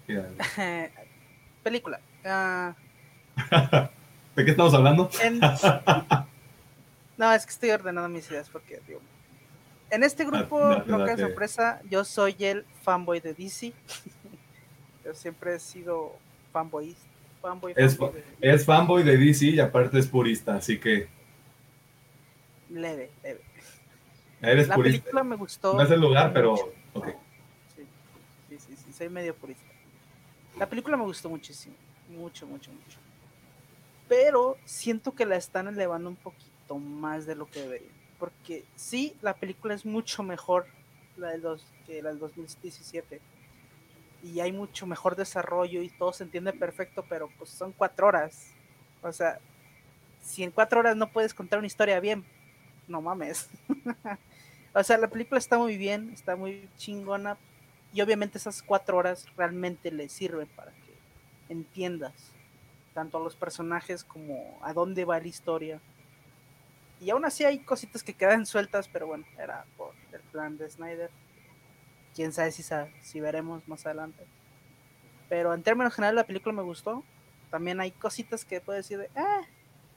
película. 1.64 2.00
Ah. 2.26 2.74
¿De 4.36 4.46
qué 4.46 4.52
estamos 4.52 4.74
hablando? 4.74 5.10
no, 7.18 7.34
es 7.34 7.46
que 7.46 7.52
estoy 7.52 7.72
ordenando 7.72 8.10
mis 8.10 8.30
ideas 8.30 8.50
porque, 8.50 8.82
en 9.90 10.04
este 10.04 10.26
grupo, 10.26 10.84
lo 10.86 11.06
que 11.06 11.14
es 11.14 11.20
sorpresa, 11.20 11.82
yo 11.90 12.04
soy 12.06 12.36
el 12.40 12.66
fanboy 12.84 13.20
de 13.20 13.34
DC. 13.34 13.74
yo 15.06 15.14
siempre 15.14 15.56
he 15.56 15.60
sido 15.60 16.16
fanboy. 17.42 17.74
fanboy, 17.74 18.24
es, 18.42 18.66
fanboy 18.66 19.04
de... 19.04 19.18
DC 19.18 19.46
y 19.46 19.60
aparte 19.60 20.00
es 20.00 20.08
purista, 20.08 20.56
así 20.56 20.80
que. 20.80 21.08
Leve, 22.70 23.10
leve. 23.24 23.42
Eres 24.42 24.68
la 24.68 24.78
película 24.78 25.24
me 25.24 25.36
gustó. 25.36 25.74
No 25.74 25.84
es 25.84 25.92
el 25.92 26.00
lugar, 26.00 26.32
pero. 26.34 26.56
Okay. 26.94 27.14
Sí, 27.76 27.86
sí, 28.50 28.60
sí, 28.60 28.76
sí, 28.86 28.94
soy 28.94 29.10
medio 29.10 29.36
purista. 29.36 29.66
La 30.58 30.68
película 30.68 30.98
me 30.98 31.04
gustó 31.04 31.30
muchísimo, 31.30 31.76
mucho, 32.10 32.48
mucho, 32.48 32.72
mucho. 32.72 32.98
Pero 34.08 34.58
siento 34.66 35.14
que 35.14 35.26
la 35.26 35.36
están 35.36 35.68
elevando 35.68 36.10
un 36.10 36.16
poquito 36.16 36.78
más 36.78 37.26
de 37.26 37.36
lo 37.36 37.48
que 37.48 37.62
deberían. 37.62 37.94
Porque 38.18 38.66
sí, 38.76 39.16
la 39.22 39.36
película 39.36 39.74
es 39.74 39.86
mucho 39.86 40.24
mejor 40.24 40.66
la 41.16 41.30
del 41.30 41.42
dos, 41.42 41.66
que 41.86 42.02
la 42.02 42.10
del 42.10 42.20
2017. 42.20 43.22
Y 44.24 44.40
hay 44.40 44.52
mucho 44.52 44.86
mejor 44.86 45.16
desarrollo 45.16 45.82
y 45.82 45.90
todo 45.90 46.12
se 46.14 46.24
entiende 46.24 46.52
perfecto, 46.54 47.06
pero 47.08 47.30
pues 47.38 47.50
son 47.50 47.72
cuatro 47.72 48.08
horas. 48.08 48.52
O 49.02 49.12
sea, 49.14 49.40
si 50.22 50.44
en 50.44 50.52
cuatro 50.52 50.80
horas 50.80 50.96
no 50.96 51.10
puedes 51.10 51.34
contar 51.34 51.60
una 51.60 51.68
historia 51.68 52.00
bien, 52.00 52.26
no 52.88 53.02
mames. 53.02 53.50
o 54.74 54.84
sea, 54.84 54.98
la 54.98 55.08
película 55.08 55.38
está 55.38 55.58
muy 55.58 55.78
bien, 55.78 56.12
está 56.14 56.36
muy 56.36 56.68
chingona, 56.78 57.38
y 57.94 58.02
obviamente 58.02 58.38
esas 58.38 58.62
cuatro 58.62 58.98
horas 58.98 59.26
realmente 59.36 59.92
le 59.92 60.10
sirven 60.10 60.48
para 60.48 60.72
que 60.72 60.98
entiendas 61.50 62.14
tanto 62.94 63.18
a 63.18 63.22
los 63.22 63.36
personajes 63.36 64.04
como 64.04 64.60
a 64.62 64.74
dónde 64.74 65.06
va 65.06 65.20
la 65.20 65.28
historia. 65.28 65.80
Y 67.02 67.10
aún 67.10 67.26
así 67.26 67.46
hay 67.46 67.60
cositas 67.60 68.04
que 68.04 68.14
quedan 68.14 68.46
sueltas, 68.46 68.88
pero 68.88 69.08
bueno, 69.08 69.26
era 69.38 69.66
por 69.78 69.94
el 70.12 70.20
plan 70.32 70.58
de 70.58 70.70
Snyder. 70.70 71.10
Quién 72.20 72.34
sabe 72.34 72.52
si, 72.52 72.66
si 73.02 73.22
veremos 73.22 73.66
más 73.70 73.86
adelante. 73.86 74.28
Pero 75.30 75.54
en 75.54 75.64
términos 75.64 75.96
generales 75.96 76.18
la 76.18 76.28
película 76.28 76.54
me 76.54 76.64
gustó. 76.64 77.02
También 77.50 77.80
hay 77.80 77.92
cositas 77.92 78.44
que 78.44 78.60
puedo 78.60 78.76
decir 78.76 78.98
de, 78.98 79.06
eh, 79.06 79.48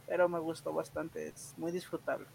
pero 0.07 0.29
me 0.29 0.39
gustó 0.39 0.73
bastante, 0.73 1.27
es 1.27 1.53
muy 1.57 1.73
disfrutable 1.73 2.29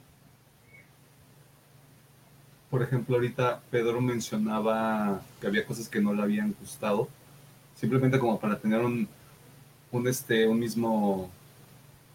por 2.70 2.84
ejemplo, 2.84 3.16
ahorita 3.16 3.62
Pedro 3.72 4.02
mencionaba 4.02 5.22
que 5.40 5.48
había 5.48 5.66
cosas 5.66 5.88
que 5.88 6.02
no 6.02 6.14
le 6.14 6.22
habían 6.22 6.54
gustado, 6.60 7.08
simplemente 7.76 8.20
como 8.20 8.38
para 8.40 8.60
tener 8.60 8.84
un, 8.84 9.08
un, 9.92 10.08
este, 10.08 10.48
un, 10.48 10.60
mismo, 10.60 11.32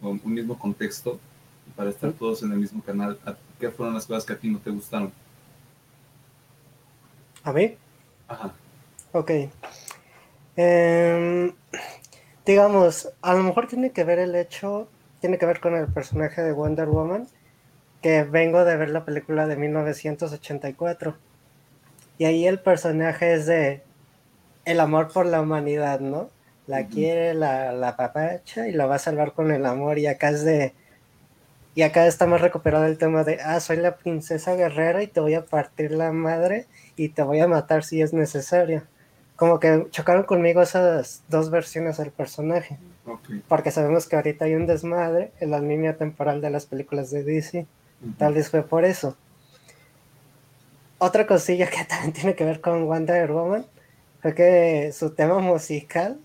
un 0.02 0.20
mismo 0.24 0.58
contexto 0.58 1.18
y 1.66 1.70
para 1.70 1.88
estar 1.88 2.12
todos 2.12 2.42
en 2.42 2.52
el 2.52 2.58
mismo 2.58 2.82
canal. 2.82 3.18
¿Qué 3.58 3.70
fueron 3.70 3.94
las 3.94 4.06
cosas 4.06 4.26
que 4.26 4.34
a 4.34 4.38
ti 4.38 4.50
no 4.50 4.58
te 4.58 4.70
gustaron? 4.70 5.10
¿A 7.44 7.52
mí? 7.52 7.76
Ajá. 8.28 8.52
Ok. 9.12 9.30
Em, 10.56 11.52
digamos, 12.46 13.12
a 13.22 13.34
lo 13.34 13.42
mejor 13.42 13.66
tiene 13.66 13.90
que 13.90 14.04
ver 14.04 14.18
el 14.18 14.34
hecho, 14.34 14.88
tiene 15.20 15.38
que 15.38 15.46
ver 15.46 15.60
con 15.60 15.74
el 15.74 15.86
personaje 15.86 16.42
de 16.42 16.52
Wonder 16.52 16.88
Woman 16.88 17.26
que 18.02 18.24
vengo 18.24 18.64
de 18.64 18.76
ver 18.76 18.90
la 18.90 19.04
película 19.04 19.46
de 19.46 19.56
1984. 19.56 21.16
Y 22.18 22.24
ahí 22.24 22.46
el 22.46 22.58
personaje 22.58 23.34
es 23.34 23.46
de 23.46 23.82
el 24.64 24.80
amor 24.80 25.12
por 25.12 25.24
la 25.26 25.40
humanidad, 25.40 26.00
¿no? 26.00 26.28
La 26.66 26.86
quiere, 26.86 27.34
la, 27.34 27.72
la 27.72 27.96
papacha 27.96 28.68
y 28.68 28.72
la 28.72 28.86
va 28.86 28.96
a 28.96 28.98
salvar 28.98 29.32
con 29.32 29.50
el 29.52 29.64
amor. 29.66 29.98
Y 29.98 30.06
acá 30.06 30.30
es 30.30 30.44
de. 30.44 30.74
Y 31.74 31.82
acá 31.82 32.06
está 32.06 32.26
más 32.26 32.40
recuperado 32.40 32.84
el 32.84 32.98
tema 32.98 33.24
de, 33.24 33.40
ah, 33.40 33.58
soy 33.60 33.78
la 33.78 33.96
princesa 33.96 34.54
guerrera 34.54 35.02
y 35.02 35.06
te 35.06 35.20
voy 35.20 35.34
a 35.34 35.44
partir 35.44 35.92
la 35.92 36.12
madre 36.12 36.66
y 36.96 37.10
te 37.10 37.22
voy 37.22 37.40
a 37.40 37.48
matar 37.48 37.82
si 37.82 38.02
es 38.02 38.12
necesario. 38.12 38.82
Como 39.36 39.58
que 39.58 39.86
chocaron 39.90 40.24
conmigo 40.24 40.60
esas 40.60 41.22
dos 41.28 41.50
versiones 41.50 41.96
del 41.96 42.10
personaje. 42.10 42.78
Porque 43.48 43.70
sabemos 43.70 44.06
que 44.06 44.16
ahorita 44.16 44.44
hay 44.44 44.54
un 44.54 44.66
desmadre 44.66 45.32
en 45.40 45.50
la 45.50 45.60
línea 45.60 45.96
temporal 45.96 46.40
de 46.40 46.50
las 46.50 46.66
películas 46.66 47.10
de 47.10 47.24
DC. 47.24 47.66
Tal 48.18 48.34
vez 48.34 48.50
fue 48.50 48.62
por 48.62 48.84
eso. 48.84 49.16
otra 50.98 51.26
cosilla 51.26 51.68
que 51.68 51.84
también 51.88 52.12
tiene 52.12 52.34
que 52.34 52.44
ver 52.44 52.60
con 52.60 52.86
Wonder 52.86 53.32
Woman 53.32 53.66
fue 54.20 54.34
que 54.34 54.92
su 54.92 55.10
tema 55.10 55.38
musical 55.38 56.18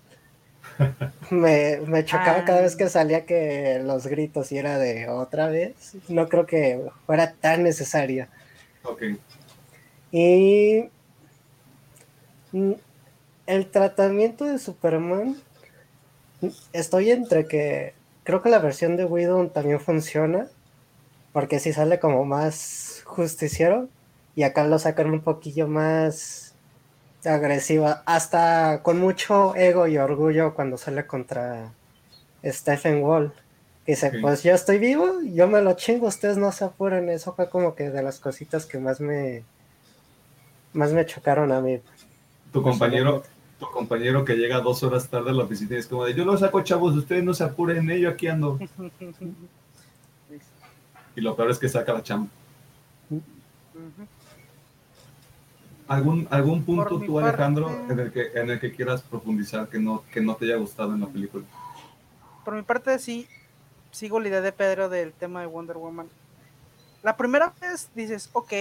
me, 1.30 1.80
me 1.86 2.05
chocaba 2.05 2.45
cada 2.45 2.61
vez 2.61 2.75
que 2.75 2.86
ah. 2.86 2.89
salía 2.89 3.25
que 3.25 3.82
los 3.84 4.07
gritos 4.07 4.51
y 4.51 4.57
era 4.57 4.78
de 4.78 5.09
otra 5.09 5.47
vez. 5.47 5.95
No 6.07 6.28
creo 6.30 6.45
que 6.45 6.82
fuera 7.05 7.34
tan 7.34 7.63
necesario. 7.63 8.28
Ok. 8.84 9.03
Y 10.11 10.89
el 13.45 13.67
tratamiento 13.71 14.45
de 14.45 14.57
Superman, 14.59 15.38
estoy 16.73 17.11
entre 17.11 17.45
que 17.45 17.93
creo 18.23 18.41
que 18.41 18.49
la 18.49 18.59
versión 18.59 18.97
de 18.97 19.05
Widow 19.05 19.49
también 19.49 19.80
funciona, 19.80 20.47
porque 21.34 21.59
si 21.59 21.73
sale 21.73 21.99
como 21.99 22.25
más 22.25 23.01
justiciero, 23.05 23.89
y 24.36 24.43
acá 24.43 24.65
lo 24.65 24.80
sacan 24.80 25.09
un 25.09 25.21
poquillo 25.21 25.67
más 25.67 26.47
agresiva, 27.28 28.03
hasta 28.05 28.82
con 28.84 28.99
mucho 28.99 29.55
ego 29.55 29.88
y 29.88 29.97
orgullo 29.97 30.53
cuando 30.53 30.78
sale 30.78 31.05
contra 31.05 31.71
Stephen 32.43 33.03
Wall. 33.03 33.34
Dice, 33.86 34.11
pues 34.21 34.43
yo 34.43 34.53
estoy 34.53 34.80
vivo, 34.80 35.21
yo 35.23 35.47
me 35.47 35.61
lo 35.61 35.73
chingo, 35.73 36.07
ustedes 36.07 36.38
no 36.38 36.51
se 36.51 36.65
apuren. 36.65 37.07
Eso 37.07 37.34
fue 37.34 37.49
como 37.49 37.73
que 37.73 37.89
de 37.89 38.03
las 38.03 38.19
cositas 38.19 38.65
que 38.65 38.80
más 38.80 38.99
me 38.99 39.43
más 40.73 40.91
me 40.91 41.05
chocaron 41.05 41.51
a 41.51 41.61
mí. 41.61 41.80
Tu 42.51 42.61
compañero, 42.61 43.23
tu 43.59 43.69
compañero 43.71 44.25
que 44.25 44.36
llega 44.36 44.59
dos 44.59 44.84
horas 44.84 45.09
tarde 45.09 45.32
a 45.32 45.34
la 45.34 45.43
oficina 45.43 45.75
y 45.75 45.80
es 45.80 45.88
como 45.88 46.05
de 46.05 46.13
yo 46.13 46.25
lo 46.25 46.38
saco 46.38 46.61
chavos, 46.61 46.95
ustedes 46.95 47.23
no 47.23 47.34
se 47.34 47.43
apuren, 47.43 47.88
yo 47.88 48.09
aquí 48.09 48.28
ando. 48.28 48.59
y 51.15 51.21
lo 51.21 51.36
peor 51.36 51.51
es 51.51 51.59
que 51.59 51.69
saca 51.69 51.93
la 51.93 52.03
chamba. 52.03 52.30
¿Algún, 55.88 56.27
algún 56.31 56.63
punto 56.65 56.99
tú, 56.99 57.17
Alejandro, 57.17 57.69
en 57.89 57.97
el, 57.97 58.11
que, 58.11 58.31
en 58.35 58.49
el 58.49 58.59
que 58.59 58.73
quieras 58.73 59.01
profundizar 59.01 59.69
que 59.69 59.79
no, 59.79 60.03
que 60.11 60.19
no 60.19 60.35
te 60.35 60.43
haya 60.45 60.57
gustado 60.57 60.93
en 60.93 60.99
la 60.99 61.07
película? 61.07 61.45
Por 62.43 62.55
mi 62.55 62.61
parte, 62.61 62.99
sí, 62.99 63.25
sigo 63.91 64.19
la 64.19 64.27
idea 64.27 64.41
de 64.41 64.51
Pedro 64.51 64.89
del 64.89 65.13
tema 65.13 65.39
de 65.39 65.45
Wonder 65.45 65.77
Woman. 65.77 66.09
La 67.03 67.15
primera 67.15 67.53
vez 67.61 67.89
dices, 67.95 68.29
ok, 68.33 68.51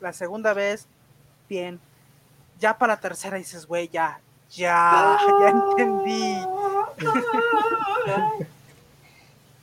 la 0.00 0.12
segunda 0.12 0.54
vez, 0.54 0.88
bien. 1.48 1.78
Ya 2.58 2.76
para 2.76 2.94
la 2.94 3.00
tercera 3.00 3.36
dices, 3.36 3.64
güey, 3.64 3.88
ya, 3.88 4.18
ya, 4.50 5.18
ya 5.38 5.48
entendí. 5.50 6.36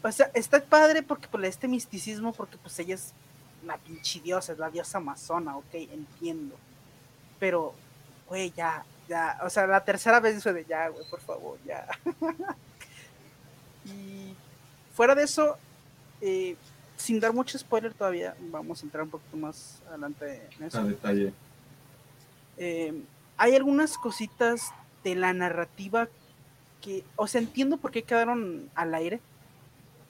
o 0.03 0.11
sea, 0.11 0.31
está 0.33 0.63
padre 0.63 1.03
porque 1.03 1.27
por 1.27 1.43
este 1.43 1.67
misticismo, 1.67 2.31
porque 2.31 2.55
pues 2.55 2.79
ella 2.79 2.95
es 2.95 3.11
una 3.61 3.75
pinche 3.75 4.21
diosa, 4.21 4.53
es 4.53 4.59
la 4.59 4.69
diosa 4.69 4.99
amazona, 4.99 5.57
ok, 5.57 5.73
entiendo 5.73 6.55
pero, 7.43 7.73
güey, 8.29 8.53
ya, 8.55 8.85
ya, 9.09 9.37
o 9.43 9.49
sea, 9.49 9.67
la 9.67 9.83
tercera 9.83 10.21
vez 10.21 10.41
fue 10.41 10.53
de 10.53 10.63
ya, 10.63 10.87
güey, 10.87 11.05
por 11.09 11.19
favor, 11.19 11.59
ya. 11.65 11.85
y 13.85 14.33
fuera 14.93 15.13
de 15.13 15.23
eso, 15.23 15.57
eh, 16.21 16.55
sin 16.95 17.19
dar 17.19 17.33
mucho 17.33 17.59
spoiler 17.59 17.93
todavía, 17.93 18.33
vamos 18.39 18.81
a 18.81 18.85
entrar 18.85 19.03
un 19.03 19.09
poquito 19.09 19.35
más 19.35 19.81
adelante 19.89 20.47
en 20.57 20.63
eso. 20.63 20.79
A 20.79 20.85
detalle. 20.85 21.33
Eh, 22.55 23.03
hay 23.35 23.55
algunas 23.57 23.97
cositas 23.97 24.71
de 25.03 25.15
la 25.15 25.33
narrativa 25.33 26.07
que, 26.79 27.03
o 27.17 27.27
sea, 27.27 27.41
entiendo 27.41 27.75
por 27.75 27.91
qué 27.91 28.03
quedaron 28.03 28.69
al 28.73 28.95
aire, 28.95 29.19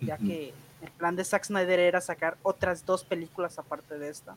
ya 0.01 0.19
que 0.19 0.53
el 0.84 0.91
plan 0.91 1.15
de 1.15 1.25
Zack 1.25 1.45
Snyder 1.45 1.79
era 1.79 1.99
sacar 1.99 2.38
otras 2.43 2.86
dos 2.86 3.03
películas 3.03 3.57
aparte 3.57 3.97
de 3.97 4.09
esta 4.09 4.36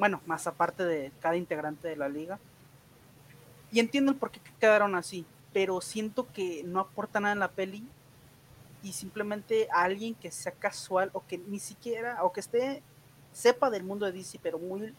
bueno, 0.00 0.22
más 0.24 0.46
aparte 0.46 0.84
de 0.84 1.12
cada 1.20 1.36
integrante 1.36 1.86
de 1.86 1.94
la 1.94 2.08
liga. 2.08 2.38
Y 3.70 3.80
entiendo 3.80 4.10
el 4.10 4.16
por 4.16 4.30
qué 4.30 4.40
quedaron 4.58 4.94
así, 4.94 5.26
pero 5.52 5.82
siento 5.82 6.26
que 6.32 6.64
no 6.64 6.80
aporta 6.80 7.20
nada 7.20 7.34
en 7.34 7.38
la 7.38 7.50
peli 7.50 7.86
y 8.82 8.92
simplemente 8.92 9.68
a 9.70 9.82
alguien 9.82 10.14
que 10.14 10.30
sea 10.30 10.52
casual 10.52 11.10
o 11.12 11.22
que 11.26 11.36
ni 11.36 11.58
siquiera, 11.58 12.24
o 12.24 12.32
que 12.32 12.40
esté, 12.40 12.82
sepa 13.34 13.68
del 13.68 13.84
mundo 13.84 14.06
de 14.06 14.12
DC, 14.12 14.40
pero 14.42 14.58
muy 14.58 14.94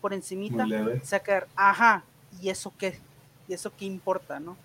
por 0.00 0.14
encimita, 0.14 0.64
sacar, 1.02 1.46
ajá, 1.54 2.02
¿y 2.40 2.48
eso 2.48 2.72
qué? 2.78 2.98
¿Y 3.48 3.52
eso 3.52 3.70
qué 3.76 3.84
importa, 3.84 4.40
no? 4.40 4.56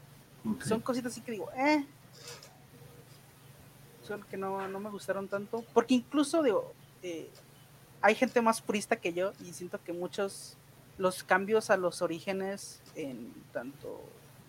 Son 0.62 0.80
cositas 0.80 1.12
así 1.12 1.20
que 1.20 1.34
digo, 1.34 1.50
eh, 1.58 1.86
son 4.02 4.24
que 4.24 4.38
no, 4.38 4.66
no 4.70 4.80
me 4.80 4.90
gustaron 4.90 5.28
tanto, 5.28 5.66
porque 5.74 5.96
incluso 5.96 6.42
digo, 6.42 6.72
eh, 7.02 7.30
hay 8.04 8.16
gente 8.16 8.42
más 8.42 8.62
purista 8.62 8.98
que 8.98 9.14
yo 9.14 9.32
y 9.40 9.54
siento 9.54 9.82
que 9.82 9.94
muchos 9.94 10.58
los 10.98 11.24
cambios 11.24 11.70
a 11.70 11.78
los 11.78 12.02
orígenes 12.02 12.82
en 12.96 13.34
tanto 13.54 14.04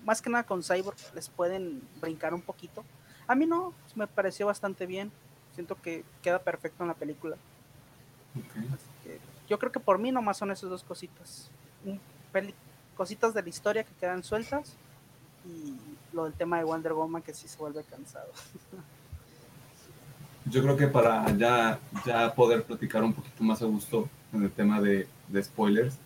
más 0.05 0.21
que 0.21 0.29
nada 0.29 0.45
con 0.45 0.63
Cyborg 0.63 0.97
les 1.15 1.29
pueden 1.29 1.81
brincar 2.01 2.35
un 2.35 2.43
poquito. 2.43 2.85
A 3.29 3.35
mí 3.35 3.47
no, 3.47 3.73
me 3.95 4.07
pareció 4.09 4.47
bastante 4.47 4.87
bien. 4.87 5.11
Siento 5.55 5.81
que 5.81 6.05
queda 6.21 6.41
perfecto 6.41 6.83
en 6.83 6.89
la 6.89 6.95
película. 6.95 7.37
yo 9.49 9.59
creo 9.59 9.71
que 9.71 9.81
por 9.81 9.99
mí 9.99 10.11
nomás 10.11 10.37
son 10.37 10.51
esas 10.51 10.69
dos 10.69 10.83
cositas. 10.83 11.49
cositas 12.97 13.35
de 13.35 13.43
la 13.43 13.49
historia 13.49 13.85
que 13.85 13.95
quedan 13.95 14.25
sueltas 14.25 14.75
y 15.47 15.77
lo 16.13 16.25
del 16.25 16.35
tema 16.35 16.59
de 16.59 16.65
Wonder 16.65 16.93
Woman 16.93 17.23
que 17.23 17.33
sí 17.33 17.47
se 17.47 17.57
vuelve 17.57 17.85
cansado. 17.85 18.33
yo 20.47 20.63
creo 20.63 20.77
que 20.77 20.89
para 20.89 21.37
ya, 21.37 21.79
ya 22.05 22.35
poder 22.35 22.63
platicar 22.65 23.03
un 23.03 23.13
poquito 23.13 23.43
más 23.45 23.63
a 23.63 23.67
gusto 23.67 24.09
en 24.33 24.45
el 24.45 24.51
tema 24.51 24.81
de, 24.81 25.07
spoilers 25.43 25.97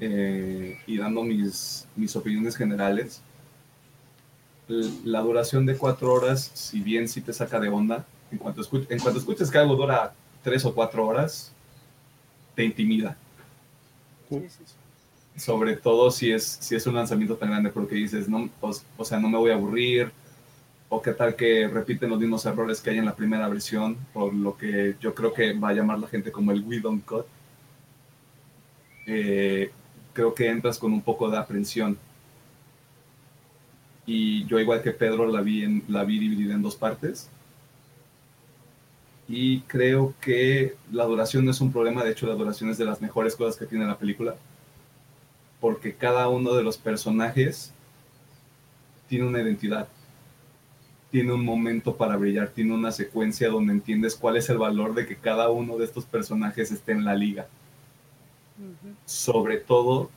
eh, 0.00 0.78
y 0.86 0.96
dando 0.98 1.22
mis, 1.22 1.86
mis 1.96 2.14
opiniones 2.14 2.56
generales, 2.56 3.22
la 4.68 5.20
duración 5.20 5.66
de 5.66 5.76
cuatro 5.76 6.12
horas, 6.12 6.50
si 6.54 6.80
bien 6.80 7.08
sí 7.08 7.20
te 7.20 7.32
saca 7.32 7.58
de 7.58 7.68
onda, 7.68 8.06
en 8.30 8.38
cuanto, 8.38 8.62
en 8.62 8.98
cuanto 9.00 9.18
escuches 9.18 9.50
que 9.50 9.58
algo 9.58 9.76
dura 9.76 10.14
tres 10.42 10.64
o 10.64 10.74
cuatro 10.74 11.06
horas, 11.06 11.52
te 12.54 12.64
intimida. 12.64 13.16
Sobre 15.36 15.76
todo 15.76 16.10
si 16.10 16.30
es, 16.30 16.58
si 16.60 16.74
es 16.74 16.86
un 16.86 16.94
lanzamiento 16.94 17.36
tan 17.36 17.50
grande, 17.50 17.70
porque 17.70 17.96
dices, 17.96 18.28
no, 18.28 18.48
o 18.60 19.04
sea, 19.04 19.18
no 19.18 19.28
me 19.28 19.38
voy 19.38 19.50
a 19.50 19.54
aburrir, 19.54 20.12
o 20.94 21.00
qué 21.00 21.14
tal 21.14 21.34
que 21.34 21.66
repiten 21.68 22.10
los 22.10 22.20
mismos 22.20 22.44
errores 22.44 22.82
que 22.82 22.90
hay 22.90 22.98
en 22.98 23.06
la 23.06 23.16
primera 23.16 23.48
versión, 23.48 23.96
por 24.12 24.34
lo 24.34 24.58
que 24.58 24.94
yo 25.00 25.14
creo 25.14 25.32
que 25.32 25.54
va 25.54 25.70
a 25.70 25.72
llamar 25.72 25.98
la 25.98 26.06
gente 26.06 26.30
como 26.30 26.52
el 26.52 26.62
We 26.62 26.80
Don't 26.80 27.02
Cut. 27.06 27.24
Eh, 29.06 29.70
creo 30.12 30.34
que 30.34 30.50
entras 30.50 30.78
con 30.78 30.92
un 30.92 31.00
poco 31.00 31.30
de 31.30 31.38
aprensión. 31.38 31.96
Y 34.04 34.44
yo 34.44 34.60
igual 34.60 34.82
que 34.82 34.90
Pedro 34.90 35.26
la 35.28 35.40
vi, 35.40 35.64
en, 35.64 35.82
la 35.88 36.04
vi 36.04 36.18
dividida 36.18 36.52
en 36.52 36.60
dos 36.60 36.76
partes. 36.76 37.30
Y 39.28 39.60
creo 39.62 40.12
que 40.20 40.76
la 40.90 41.06
duración 41.06 41.46
no 41.46 41.52
es 41.52 41.60
un 41.62 41.72
problema, 41.72 42.04
de 42.04 42.10
hecho 42.10 42.26
la 42.26 42.34
duración 42.34 42.68
es 42.68 42.76
de 42.76 42.84
las 42.84 43.00
mejores 43.00 43.34
cosas 43.34 43.56
que 43.56 43.64
tiene 43.64 43.86
la 43.86 43.96
película. 43.96 44.34
Porque 45.58 45.94
cada 45.94 46.28
uno 46.28 46.52
de 46.52 46.62
los 46.62 46.76
personajes 46.76 47.72
tiene 49.08 49.26
una 49.26 49.40
identidad 49.40 49.88
tiene 51.12 51.34
un 51.34 51.44
momento 51.44 51.94
para 51.94 52.16
brillar, 52.16 52.48
tiene 52.48 52.72
una 52.72 52.90
secuencia 52.90 53.50
donde 53.50 53.74
entiendes 53.74 54.16
cuál 54.16 54.38
es 54.38 54.48
el 54.48 54.56
valor 54.56 54.94
de 54.94 55.06
que 55.06 55.14
cada 55.14 55.50
uno 55.50 55.76
de 55.76 55.84
estos 55.84 56.06
personajes 56.06 56.72
esté 56.72 56.92
en 56.92 57.04
la 57.04 57.14
liga. 57.14 57.46
Sobre 59.04 59.58
todo, 59.58 60.10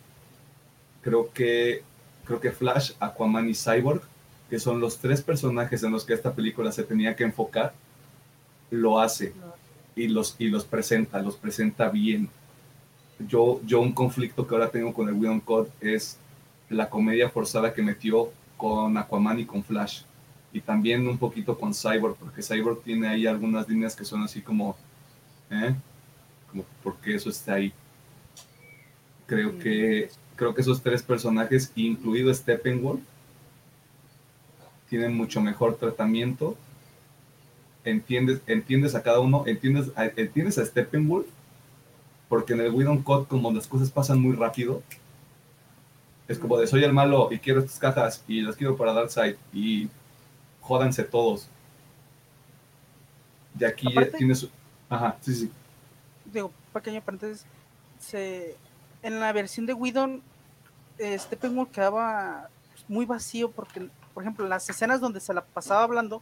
creo 1.01 1.29
que, 1.33 1.83
creo 2.23 2.39
que 2.39 2.51
Flash, 2.51 2.93
Aquaman 3.01 3.49
y 3.49 3.53
Cyborg, 3.53 4.03
que 4.49 4.57
son 4.57 4.79
los 4.79 4.97
tres 4.97 5.21
personajes 5.21 5.83
en 5.83 5.91
los 5.91 6.05
que 6.05 6.13
esta 6.13 6.33
película 6.33 6.71
se 6.71 6.83
tenía 6.83 7.13
que 7.13 7.25
enfocar, 7.25 7.73
lo 8.71 9.01
hace 9.01 9.33
y 9.97 10.07
los, 10.07 10.37
y 10.39 10.47
los 10.47 10.63
presenta, 10.63 11.21
los 11.21 11.35
presenta 11.35 11.89
bien. 11.89 12.29
Yo, 13.27 13.59
yo 13.65 13.81
un 13.81 13.91
conflicto 13.91 14.47
que 14.47 14.55
ahora 14.55 14.71
tengo 14.71 14.93
con 14.93 15.09
el 15.09 15.15
William 15.15 15.41
Code 15.41 15.69
es 15.81 16.19
la 16.69 16.89
comedia 16.89 17.29
forzada 17.29 17.73
que 17.73 17.81
metió 17.81 18.31
con 18.55 18.97
Aquaman 18.97 19.41
y 19.41 19.45
con 19.45 19.61
Flash 19.61 20.03
y 20.55 20.61
también 20.61 21.05
un 21.05 21.17
poquito 21.17 21.57
con 21.59 21.73
Cyborg, 21.73 22.15
porque 22.15 22.41
Cyborg 22.41 22.81
tiene 22.81 23.09
ahí 23.09 23.27
algunas 23.27 23.67
líneas 23.67 23.93
que 23.93 24.05
son 24.05 24.23
así 24.23 24.41
como, 24.41 24.77
¿eh? 25.51 25.75
Como, 26.49 26.63
¿por 26.81 26.95
qué 26.95 27.15
eso 27.15 27.29
está 27.29 27.55
ahí? 27.55 27.73
Creo 29.25 29.59
que, 29.59 30.09
creo 30.37 30.55
que 30.55 30.61
esos 30.61 30.81
tres 30.81 31.03
personajes, 31.03 31.73
incluido 31.75 32.33
Steppenwolf, 32.33 33.01
tienen 34.89 35.13
mucho 35.13 35.41
mejor 35.41 35.75
tratamiento. 35.75 36.55
Entiendes, 37.83 38.39
entiendes 38.47 38.95
a 38.95 39.03
cada 39.03 39.19
uno, 39.19 39.43
entiendes 39.47 39.91
a, 39.97 40.05
entiendes 40.05 40.57
a 40.57 40.65
Steppenwolf, 40.65 41.27
porque 42.29 42.53
en 42.53 42.61
el 42.61 42.71
Widow 42.71 43.03
Code, 43.03 43.27
como 43.27 43.51
las 43.51 43.67
cosas 43.67 43.91
pasan 43.91 44.21
muy 44.21 44.37
rápido, 44.37 44.81
es 46.29 46.39
como 46.39 46.57
de 46.57 46.65
soy 46.65 46.85
el 46.85 46.93
malo 46.93 47.27
y 47.29 47.39
quiero 47.39 47.59
estas 47.59 47.77
cajas 47.77 48.23
y 48.25 48.39
las 48.39 48.55
quiero 48.55 48.77
para 48.77 48.93
Darkseid 48.93 49.35
y 49.53 49.89
jódanse 50.65 51.03
todos. 51.03 51.47
Y 53.59 53.63
aquí 53.63 53.87
tienes... 54.17 54.47
Ajá, 54.89 55.15
sí, 55.21 55.35
sí. 55.35 55.51
Digo, 56.25 56.51
pequeño 56.73 57.01
paréntesis. 57.01 57.45
se, 57.99 58.55
en 59.01 59.19
la 59.19 59.31
versión 59.31 59.65
de 59.65 59.73
Whedon, 59.73 60.21
este 60.97 61.37
Penguin 61.37 61.67
quedaba 61.67 62.49
muy 62.87 63.05
vacío 63.05 63.51
porque, 63.51 63.87
por 64.13 64.23
ejemplo, 64.23 64.43
en 64.45 64.49
las 64.49 64.67
escenas 64.69 64.99
donde 64.99 65.19
se 65.19 65.33
la 65.33 65.43
pasaba 65.43 65.83
hablando, 65.83 66.21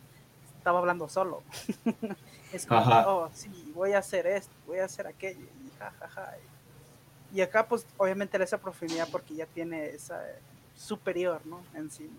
estaba 0.58 0.80
hablando 0.80 1.08
solo. 1.08 1.42
es 2.54 2.66
como, 2.66 2.82
oh, 2.82 3.30
sí, 3.34 3.72
voy 3.74 3.94
a 3.94 4.00
hacer 4.00 4.28
esto, 4.28 4.54
voy 4.68 4.80
a 4.80 4.86
hacer 4.86 5.08
aquello, 5.08 5.40
y 5.66 5.78
jajaja. 5.80 6.36
Y 7.34 7.42
acá, 7.42 7.66
pues, 7.68 7.86
obviamente 7.98 8.38
le 8.38 8.44
esa 8.44 8.58
profundidad 8.58 9.08
porque 9.10 9.36
ya 9.36 9.46
tiene 9.46 9.86
esa 9.86 10.22
superior, 10.76 11.42
¿no? 11.46 11.62
Encima. 11.74 12.14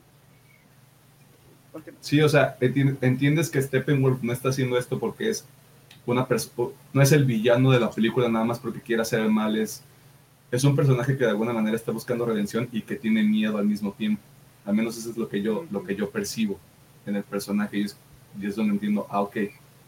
Sí, 2.01 2.21
o 2.21 2.29
sea, 2.29 2.57
entiendes 2.61 3.51
que 3.51 3.61
Steppenwolf 3.61 4.23
no 4.23 4.33
está 4.33 4.51
haciendo 4.51 4.79
esto 4.79 4.99
porque 4.99 5.31
es 5.31 5.45
una 6.07 6.27
no 6.93 7.03
es 7.03 7.13
el 7.13 7.25
villano 7.25 7.71
de 7.71 7.81
la 7.81 7.91
película 7.91 8.29
nada 8.29 8.45
más 8.45 8.59
porque 8.59 8.81
quiere 8.81 9.03
hacer 9.03 9.21
el 9.21 9.31
mal, 9.31 9.57
es, 9.57 9.83
es 10.51 10.63
un 10.65 10.77
personaje 10.77 11.17
que 11.17 11.25
de 11.25 11.31
alguna 11.31 11.53
manera 11.53 11.77
está 11.77 11.93
buscando 11.93 12.27
redención 12.27 12.69
y 12.73 12.83
que 12.83 12.97
tiene 12.97 13.23
miedo 13.23 13.59
al 13.59 13.67
mismo 13.67 13.93
tiempo. 13.93 14.23
Al 14.65 14.75
menos 14.75 14.97
eso 14.97 15.11
es 15.11 15.17
lo 15.17 15.29
que 15.29 15.43
yo, 15.43 15.67
lo 15.71 15.83
que 15.83 15.95
yo 15.95 16.11
percibo 16.11 16.59
en 17.07 17.17
el 17.17 17.23
personaje 17.23 17.79
y 17.79 17.83
es, 17.85 17.97
y 18.41 18.47
es 18.47 18.57
donde 18.57 18.75
entiendo, 18.75 19.07
ah, 19.11 19.21
ok, 19.21 19.37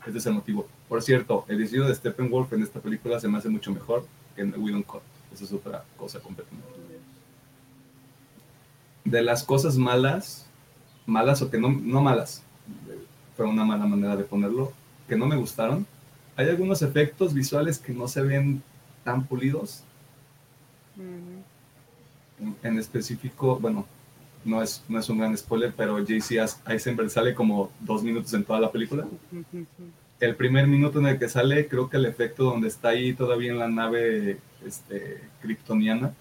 este 0.07 0.18
es 0.18 0.26
el 0.26 0.34
motivo. 0.34 0.66
Por 0.89 1.03
cierto, 1.03 1.45
el 1.49 1.59
diseño 1.59 1.84
de 1.84 1.95
Steppenwolf 1.95 2.53
en 2.53 2.62
esta 2.62 2.80
película 2.80 3.20
se 3.20 3.28
me 3.28 3.39
hace 3.39 3.49
mucho 3.49 3.72
mejor 3.72 4.07
que 4.34 4.43
en 4.43 4.55
We 4.57 4.72
Don't 4.72 4.87
Cut. 4.87 5.03
Eso 5.32 5.45
es 5.45 5.53
otra 5.53 5.84
cosa 5.97 6.20
completamente. 6.20 6.66
De 9.05 9.22
las 9.22 9.45
cosas 9.45 9.76
malas, 9.76 10.45
malas 11.07 11.40
o 11.42 11.50
que 11.50 11.59
no, 11.59 11.70
no 11.70 12.02
malas, 12.02 12.42
fue 13.36 13.46
una 13.46 13.64
mala 13.64 13.86
manera 13.86 14.16
de 14.16 14.24
ponerlo, 14.24 14.72
que 15.09 15.16
no 15.16 15.26
me 15.26 15.36
gustaron. 15.36 15.86
Hay 16.36 16.48
algunos 16.48 16.82
efectos 16.82 17.32
visuales 17.32 17.78
que 17.78 17.92
no 17.92 18.09
se 18.09 18.22
ven 18.22 18.62
tan 19.04 19.24
pulidos. 19.24 19.84
en, 22.62 22.78
específico, 22.78 23.59
bueno, 23.59 23.86
no 24.44 24.62
es, 24.62 24.82
no 24.88 24.98
es 24.98 25.09
un 25.09 25.18
gran 25.18 25.36
spoiler, 25.36 25.72
pero 25.76 25.98
JC 25.98 26.44
Eisenberg 26.66 27.11
sale 27.11 27.34
como 27.34 27.70
dos 27.80 28.02
minutos 28.02 28.32
en 28.34 28.44
toda 28.44 28.61
la 28.61 28.72
película. 28.72 29.07
El 30.18 30.34
primer 30.34 30.66
minuto 30.66 30.98
en 30.98 31.07
el 31.07 31.18
que 31.18 31.28
sale, 31.28 31.68
creo 31.68 31.90
que 31.90 31.98
el 31.98 32.07
efecto 32.07 32.44
donde 32.44 32.68
está 32.68 32.88
ahí 32.88 33.12
todavía 33.12 33.52
en 33.52 33.59
la 33.59 33.68
nave 33.68 34.38
este, 34.64 35.22
kryptoniana, 35.42 36.14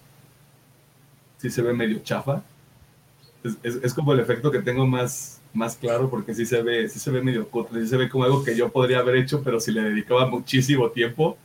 sí 1.38 1.50
se 1.50 1.62
ve 1.62 1.72
medio 1.72 1.98
chafa 2.00 2.42
es, 3.62 3.94
como 3.94 4.12
el 4.12 4.20
efecto 4.20 4.50
que 4.50 4.60
tengo 4.60 4.86
más, 4.86 5.40
más 5.52 5.76
claro 5.76 6.08
porque 6.10 6.34
sí 6.34 6.46
se 6.46 6.62
ve, 6.62 6.88
sí 6.88 6.98
se 6.98 7.10
ve 7.10 7.22
medio 7.22 7.48
cutre, 7.48 7.82
sí 7.82 7.88
se 7.88 7.96
ve 7.96 8.08
como 8.08 8.24
algo 8.24 8.44
que 8.44 8.56
yo 8.56 8.70
podría 8.70 8.98
haber 8.98 9.16
hecho, 9.16 9.42
pero 9.42 9.60
si 9.60 9.72
le 9.72 9.82
dedicaba 9.82 10.26
muchísimo 10.26 10.90
tiempo 10.90 11.36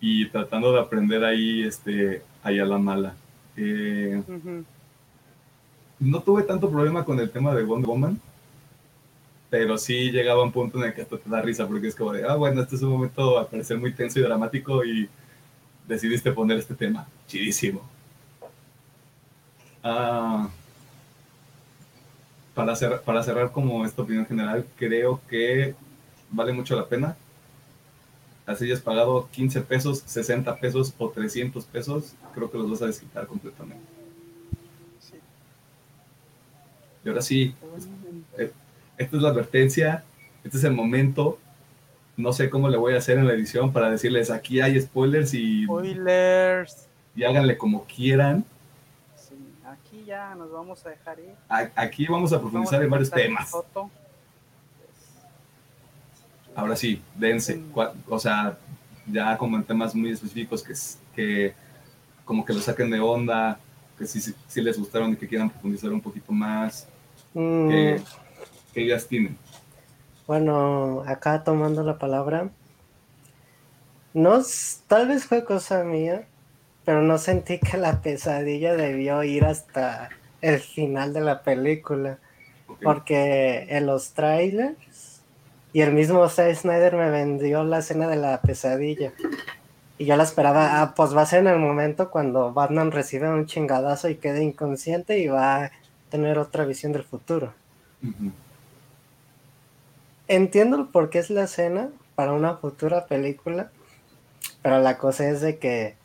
y 0.00 0.28
tratando 0.28 0.72
de 0.72 0.80
aprender 0.80 1.24
ahí, 1.24 1.62
este, 1.62 2.22
ahí 2.42 2.58
a 2.58 2.64
la 2.64 2.78
mala. 2.78 3.14
Eh, 3.56 4.22
no 5.98 6.22
tuve 6.22 6.42
tanto 6.44 6.70
problema 6.70 7.04
con 7.04 7.18
el 7.18 7.30
tema 7.30 7.54
de 7.54 7.64
Wonder 7.64 7.88
Woman, 7.88 8.20
pero 9.50 9.78
sí 9.78 10.10
llegaba 10.10 10.42
un 10.42 10.52
punto 10.52 10.78
en 10.78 10.84
el 10.84 10.94
que 10.94 11.02
hasta 11.02 11.18
te 11.18 11.28
da 11.28 11.40
risa 11.40 11.66
porque 11.66 11.88
es 11.88 11.94
como 11.94 12.12
de, 12.12 12.24
ah, 12.24 12.36
bueno, 12.36 12.62
este 12.62 12.76
es 12.76 12.82
un 12.82 12.90
momento 12.90 13.38
a 13.38 13.48
parecer 13.48 13.78
muy 13.78 13.92
tenso 13.92 14.20
y 14.20 14.22
dramático 14.22 14.84
y 14.84 15.08
decidiste 15.86 16.32
poner 16.32 16.58
este 16.58 16.74
tema. 16.74 17.08
Chidísimo. 17.26 17.97
Ah, 19.90 20.50
para, 22.54 22.76
cerrar, 22.76 23.00
para 23.00 23.22
cerrar 23.22 23.52
como 23.52 23.86
esta 23.86 24.02
opinión 24.02 24.26
general, 24.26 24.66
creo 24.76 25.18
que 25.30 25.74
vale 26.30 26.52
mucho 26.52 26.76
la 26.76 26.86
pena. 26.86 27.16
Así 28.44 28.66
hayas 28.66 28.82
pagado 28.82 29.28
15 29.32 29.62
pesos, 29.62 30.02
60 30.04 30.56
pesos 30.56 30.92
o 30.98 31.08
300 31.08 31.64
pesos, 31.64 32.14
creo 32.34 32.50
que 32.50 32.58
los 32.58 32.70
vas 32.70 32.82
a 32.82 32.86
desquitar 32.86 33.26
completamente. 33.26 33.82
Y 37.02 37.08
ahora 37.08 37.22
sí, 37.22 37.54
eh, 38.36 38.52
esta 38.98 39.16
es 39.16 39.22
la 39.22 39.30
advertencia, 39.30 40.04
este 40.44 40.58
es 40.58 40.64
el 40.64 40.72
momento. 40.72 41.38
No 42.18 42.34
sé 42.34 42.50
cómo 42.50 42.68
le 42.68 42.76
voy 42.76 42.92
a 42.92 42.98
hacer 42.98 43.16
en 43.16 43.26
la 43.26 43.32
edición 43.32 43.72
para 43.72 43.90
decirles 43.90 44.30
aquí 44.30 44.60
hay 44.60 44.78
spoilers 44.78 45.32
y. 45.32 45.64
Spoilers. 45.64 46.88
Y 47.16 47.24
háganle 47.24 47.56
como 47.56 47.84
quieran 47.84 48.44
ya 50.08 50.34
nos 50.34 50.50
vamos 50.50 50.84
a 50.86 50.88
dejar 50.88 51.20
ir. 51.20 51.34
Aquí 51.76 52.06
vamos 52.06 52.32
a 52.32 52.40
profundizar 52.40 52.82
en 52.82 52.90
varios 52.90 53.10
temas. 53.10 53.54
Ahora 56.54 56.74
sí, 56.74 57.02
dense. 57.14 57.62
O 58.08 58.18
sea, 58.18 58.56
ya 59.06 59.36
como 59.36 59.58
en 59.58 59.64
temas 59.64 59.94
muy 59.94 60.10
específicos 60.10 60.62
que, 60.62 60.74
que 61.14 61.54
como 62.24 62.44
que 62.44 62.54
lo 62.54 62.60
saquen 62.60 62.90
de 62.90 63.00
onda, 63.00 63.60
que 63.98 64.06
sí, 64.06 64.20
sí, 64.20 64.60
les 64.62 64.78
gustaron 64.78 65.12
y 65.12 65.16
que 65.16 65.28
quieran 65.28 65.50
profundizar 65.50 65.92
un 65.92 66.00
poquito 66.00 66.32
más. 66.32 66.88
Mm. 67.34 67.68
Que, 67.68 68.02
ellas 68.74 69.06
tienen. 69.06 69.36
Bueno, 70.26 71.02
acá 71.06 71.42
tomando 71.44 71.82
la 71.82 71.98
palabra. 71.98 72.48
No, 74.14 74.40
tal 74.86 75.08
vez 75.08 75.26
fue 75.26 75.44
cosa 75.44 75.84
mía, 75.84 76.26
pero 76.88 77.02
no 77.02 77.18
sentí 77.18 77.58
que 77.58 77.76
la 77.76 78.00
pesadilla 78.00 78.74
debió 78.74 79.22
ir 79.22 79.44
hasta 79.44 80.08
el 80.40 80.58
final 80.58 81.12
de 81.12 81.20
la 81.20 81.42
película. 81.42 82.16
Porque 82.82 83.66
en 83.68 83.84
los 83.84 84.14
trailers 84.14 85.20
y 85.74 85.82
el 85.82 85.92
mismo 85.92 86.26
Zack 86.30 86.54
Snyder 86.54 86.96
me 86.96 87.10
vendió 87.10 87.62
la 87.62 87.80
escena 87.80 88.08
de 88.08 88.16
la 88.16 88.40
pesadilla. 88.40 89.12
Y 89.98 90.06
yo 90.06 90.16
la 90.16 90.22
esperaba, 90.22 90.80
ah, 90.80 90.94
pues 90.94 91.14
va 91.14 91.20
a 91.20 91.26
ser 91.26 91.40
en 91.40 91.48
el 91.48 91.58
momento 91.58 92.10
cuando 92.10 92.54
Batman 92.54 92.90
recibe 92.90 93.28
un 93.28 93.44
chingadazo 93.44 94.08
y 94.08 94.14
quede 94.14 94.42
inconsciente 94.42 95.18
y 95.18 95.28
va 95.28 95.64
a 95.64 95.72
tener 96.08 96.38
otra 96.38 96.64
visión 96.64 96.92
del 96.92 97.04
futuro. 97.04 97.52
Entiendo 100.26 100.88
por 100.90 101.10
qué 101.10 101.18
es 101.18 101.28
la 101.28 101.42
escena 101.42 101.90
para 102.14 102.32
una 102.32 102.56
futura 102.56 103.04
película, 103.04 103.70
pero 104.62 104.80
la 104.80 104.96
cosa 104.96 105.28
es 105.28 105.42
de 105.42 105.58
que 105.58 105.98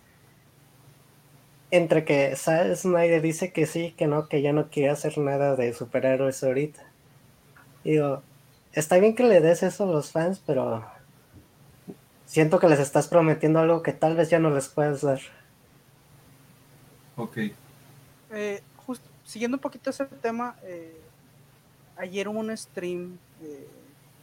entre 1.74 2.06
que 2.06 2.36
Zack 2.36 2.76
Snyder 2.76 3.20
dice 3.20 3.52
que 3.52 3.66
sí, 3.66 3.96
que 3.98 4.06
no, 4.06 4.28
que 4.28 4.44
ya 4.44 4.54
no 4.54 4.70
quiere 4.70 4.92
hacer 4.92 5.18
nada 5.18 5.56
de 5.56 5.74
superhéroes 5.74 6.44
ahorita. 6.44 6.84
Digo, 7.84 8.22
está 8.74 9.00
bien 9.00 9.16
que 9.16 9.24
le 9.24 9.42
des 9.42 9.64
eso 9.64 9.86
a 9.86 9.88
los 9.92 10.12
fans, 10.12 10.40
pero 10.46 10.86
siento 12.28 12.60
que 12.60 12.70
les 12.70 12.80
estás 12.80 13.08
prometiendo 13.08 13.58
algo 13.58 13.82
que 13.82 13.92
tal 13.92 14.16
vez 14.16 14.30
ya 14.30 14.38
no 14.38 14.52
les 14.52 14.68
puedes 14.68 15.02
dar. 15.02 15.20
Ok. 17.18 17.38
Eh, 18.30 18.62
justo, 18.78 19.10
siguiendo 19.26 19.58
un 19.58 19.62
poquito 19.62 19.90
ese 19.90 20.06
tema, 20.06 20.56
eh, 20.62 21.02
ayer 21.98 22.28
hubo 22.28 22.40
un 22.40 22.56
stream 22.56 23.18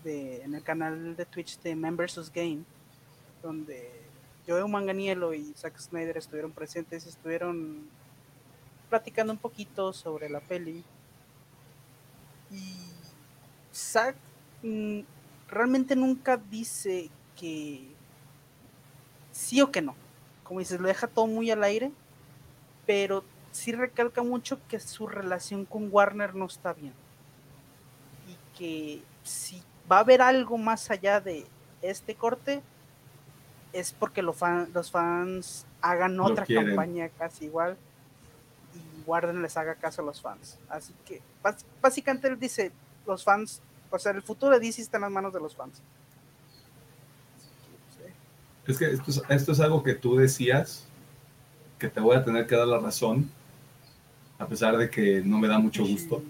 de, 0.05 0.43
en 0.45 0.55
el 0.55 0.63
canal 0.63 1.17
de 1.17 1.25
Twitch 1.27 1.59
de 1.63 1.75
Members 1.75 2.33
Game, 2.33 2.63
donde 3.43 4.00
Joe 4.51 4.67
Manganiello 4.69 5.33
y 5.33 5.55
Zack 5.57 5.79
Snyder 5.79 6.17
estuvieron 6.17 6.51
presentes, 6.51 7.07
estuvieron 7.07 7.89
platicando 8.89 9.33
un 9.33 9.39
poquito 9.39 9.93
sobre 9.93 10.29
la 10.29 10.41
peli. 10.41 10.83
Y 12.51 12.75
Zack 13.73 14.17
mm, 14.65 15.01
realmente 15.49 15.95
nunca 15.95 16.37
dice 16.37 17.11
que 17.37 17.87
sí 19.31 19.63
o 19.63 19.71
que 19.71 19.83
no. 19.83 19.95
Como 20.43 20.59
dices, 20.59 20.81
lo 20.81 20.89
deja 20.89 21.07
todo 21.07 21.29
muy 21.29 21.49
al 21.53 21.63
aire, 21.63 21.93
pero 22.87 23.23
sí 23.53 23.71
recalca 23.71 24.25
mucho 24.25 24.59
que 24.67 24.81
su 24.81 25.07
relación 25.07 25.65
con 25.65 25.89
Warner 25.93 26.35
no 26.35 26.47
está 26.47 26.73
bien. 26.73 26.95
Y 28.27 28.59
que 28.59 29.03
si 29.23 29.63
va 29.91 29.99
a 29.99 30.01
haber 30.01 30.21
algo 30.21 30.59
más 30.59 30.91
allá 30.91 31.21
de 31.21 31.47
este 31.83 32.17
corte, 32.17 32.63
es 33.73 33.93
porque 33.93 34.23
los 34.23 34.37
fans 34.91 35.67
hagan 35.81 36.19
otra 36.21 36.47
campaña 36.47 37.09
casi 37.11 37.47
igual 37.47 37.77
y 38.75 39.09
Warner 39.09 39.35
les 39.37 39.57
haga 39.57 39.75
caso 39.75 40.03
a 40.03 40.05
los 40.05 40.21
fans. 40.21 40.59
Así 40.69 40.93
que 41.05 41.23
básicamente 41.81 42.29
él 42.29 42.39
dice, 42.39 42.73
los 43.07 43.25
fans, 43.25 43.61
o 43.91 43.99
sea, 43.99 44.13
el 44.13 44.23
futuro 44.23 44.53
de 44.53 44.61
DC 44.61 44.83
está 44.83 44.99
en 44.99 45.03
las 45.03 45.13
manos 45.13 45.33
de 45.33 45.41
los 45.41 45.55
fans. 45.55 45.81
Es 48.67 48.79
que 48.79 48.93
esto 49.29 49.53
es, 49.53 49.61
algo 49.61 49.83
que 49.83 49.95
tú 49.95 50.17
decías, 50.17 50.87
que 51.79 51.89
te 51.89 51.99
voy 51.99 52.17
a 52.17 52.25
tener 52.25 52.47
que 52.47 52.55
dar 52.55 52.69
la 52.69 52.79
razón, 52.79 53.29
a 54.39 54.47
pesar 54.47 54.77
de 54.77 54.89
que 54.89 55.23
no 55.25 55.39
me 55.39 55.49
da 55.49 55.59
mucho 55.59 55.85
gusto. 55.85 56.23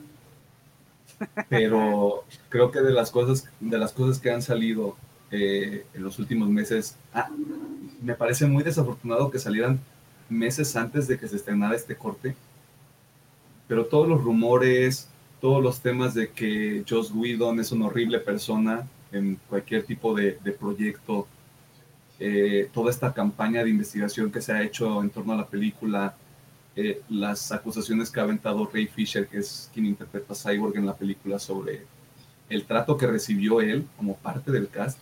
Pero 1.50 2.24
creo 2.48 2.70
que 2.70 2.80
de 2.80 2.92
las 2.92 3.10
cosas, 3.10 3.46
de 3.60 3.76
las 3.76 3.92
cosas 3.92 4.18
que 4.18 4.30
han 4.30 4.40
salido 4.40 4.96
eh, 5.30 5.86
en 5.94 6.02
los 6.02 6.18
últimos 6.18 6.48
meses. 6.48 6.96
Ah, 7.14 7.28
me 8.02 8.14
parece 8.14 8.46
muy 8.46 8.62
desafortunado 8.62 9.30
que 9.30 9.38
salieran 9.38 9.80
meses 10.28 10.74
antes 10.76 11.06
de 11.08 11.18
que 11.18 11.28
se 11.28 11.36
estrenara 11.36 11.74
este 11.74 11.96
corte, 11.96 12.34
pero 13.68 13.86
todos 13.86 14.08
los 14.08 14.22
rumores, 14.22 15.08
todos 15.40 15.62
los 15.62 15.80
temas 15.80 16.14
de 16.14 16.30
que 16.30 16.84
Joss 16.88 17.12
Whedon 17.12 17.60
es 17.60 17.72
una 17.72 17.86
horrible 17.86 18.18
persona 18.18 18.88
en 19.12 19.38
cualquier 19.48 19.84
tipo 19.84 20.14
de, 20.14 20.32
proyecto, 20.58 21.26
eh, 22.18 22.68
toda 22.72 22.90
esta 22.90 23.12
campaña 23.12 23.64
de 23.64 23.70
investigación 23.70 24.30
que 24.30 24.40
se 24.40 24.52
ha 24.52 24.62
hecho 24.62 25.02
en 25.02 25.10
torno 25.10 25.32
a 25.32 25.36
la 25.36 25.46
película, 25.46 26.14
eh, 26.76 27.02
las 27.08 27.50
acusaciones 27.50 28.10
que 28.10 28.20
ha 28.20 28.24
aventado 28.24 28.68
Ray 28.72 28.86
Fisher, 28.86 29.26
que 29.26 29.38
es 29.38 29.70
quien 29.72 29.86
interpreta 29.86 30.32
a 30.32 30.36
Cyborg 30.36 30.76
en 30.76 30.86
la 30.86 30.96
película, 30.96 31.38
sobre 31.38 31.82
el 32.48 32.64
trato 32.64 32.96
que 32.96 33.06
recibió 33.06 33.60
él 33.60 33.86
como 33.96 34.16
parte 34.16 34.50
del 34.50 34.68
cast. 34.68 34.98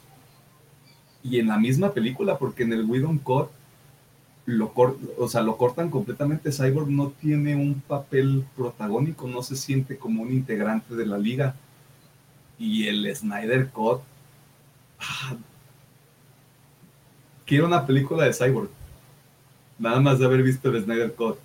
Y 1.23 1.39
en 1.39 1.49
la 1.49 1.59
misma 1.59 1.93
película, 1.93 2.39
porque 2.39 2.63
en 2.63 2.73
el 2.73 2.85
Widow 2.85 3.21
Core 3.23 3.49
lo, 4.47 4.73
o 5.19 5.29
sea, 5.29 5.43
lo 5.43 5.57
cortan 5.59 5.91
completamente. 5.91 6.53
Cyborg 6.53 6.89
no 6.89 7.11
tiene 7.11 7.55
un 7.55 7.81
papel 7.81 8.45
protagónico, 8.57 9.29
no 9.29 9.43
se 9.43 9.57
siente 9.57 9.99
como 9.99 10.23
un 10.23 10.33
integrante 10.33 10.95
de 10.95 11.05
la 11.05 11.19
liga. 11.19 11.55
Y 12.59 12.89
el 12.89 13.15
Snyder 13.15 13.69
Cut. 13.69 14.01
Ah, 14.99 15.37
quiero 17.45 17.67
una 17.67 17.87
película 17.87 18.25
de 18.25 18.33
Cyborg. 18.33 18.71
Nada 19.79 20.01
más 20.01 20.19
de 20.19 20.25
haber 20.25 20.43
visto 20.43 20.71
el 20.71 20.83
Snyder 20.83 21.15
Cut. 21.15 21.39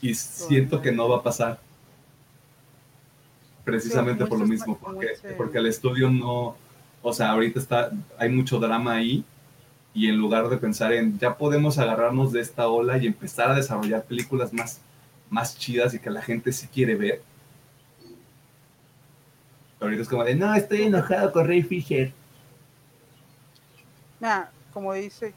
Y 0.00 0.14
siento 0.14 0.80
que 0.80 0.92
no 0.92 1.08
va 1.08 1.18
a 1.18 1.22
pasar. 1.22 1.60
Precisamente 3.64 4.26
por 4.26 4.38
lo 4.38 4.46
mismo, 4.46 4.78
porque, 4.78 5.08
porque 5.36 5.58
el 5.58 5.66
estudio 5.66 6.10
no, 6.10 6.56
o 7.06 7.12
sea, 7.12 7.30
ahorita 7.32 7.60
está, 7.60 7.90
hay 8.18 8.30
mucho 8.30 8.58
drama 8.58 8.94
ahí 8.94 9.24
y 9.92 10.08
en 10.08 10.16
lugar 10.16 10.48
de 10.48 10.56
pensar 10.56 10.90
en 10.94 11.18
ya 11.18 11.36
podemos 11.36 11.78
agarrarnos 11.78 12.32
de 12.32 12.40
esta 12.40 12.66
ola 12.66 12.96
y 12.96 13.06
empezar 13.06 13.50
a 13.50 13.54
desarrollar 13.54 14.04
películas 14.04 14.54
más, 14.54 14.80
más 15.28 15.56
chidas 15.58 15.92
y 15.92 15.98
que 15.98 16.08
la 16.08 16.22
gente 16.22 16.50
sí 16.50 16.66
quiere 16.66 16.94
ver. 16.96 17.22
Ahorita 19.80 20.00
es 20.00 20.08
como 20.08 20.24
de, 20.24 20.34
no, 20.34 20.54
estoy 20.54 20.84
enojado 20.84 21.30
con 21.30 21.46
Ray 21.46 21.62
Fisher. 21.62 22.10
Nah, 24.18 24.46
como 24.72 24.94
dice, 24.94 25.34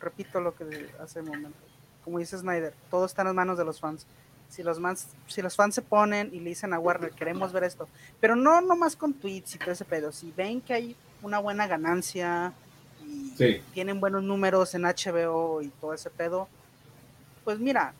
repito 0.00 0.40
lo 0.40 0.54
que 0.54 0.88
hace 1.02 1.20
un 1.20 1.26
momento, 1.26 1.58
como 2.04 2.20
dice 2.20 2.38
Snyder, 2.38 2.72
todo 2.92 3.06
está 3.06 3.22
en 3.22 3.26
las 3.26 3.34
manos 3.34 3.58
de 3.58 3.64
los 3.64 3.80
fans. 3.80 4.06
Si 4.48 4.62
los, 4.62 4.80
fans, 4.80 5.08
si 5.26 5.42
los 5.42 5.56
fans 5.56 5.74
se 5.74 5.82
ponen 5.82 6.30
y 6.32 6.38
le 6.38 6.50
dicen 6.50 6.72
a 6.72 6.78
Warner, 6.78 7.10
queremos 7.10 7.52
ver 7.52 7.64
esto, 7.64 7.88
pero 8.20 8.36
no 8.36 8.60
nomás 8.60 8.94
con 8.94 9.12
tweets 9.12 9.56
y 9.56 9.58
todo 9.58 9.72
ese 9.72 9.84
pedo, 9.84 10.12
si 10.12 10.32
ven 10.34 10.60
que 10.60 10.72
hay 10.72 10.96
una 11.22 11.38
buena 11.38 11.66
ganancia, 11.66 12.52
tienen 13.72 14.00
buenos 14.00 14.22
números 14.22 14.74
en 14.74 14.82
HBO 14.82 15.62
y 15.62 15.68
todo 15.80 15.94
ese 15.94 16.10
pedo, 16.10 16.48
pues 17.44 17.58
mira, 17.58 17.94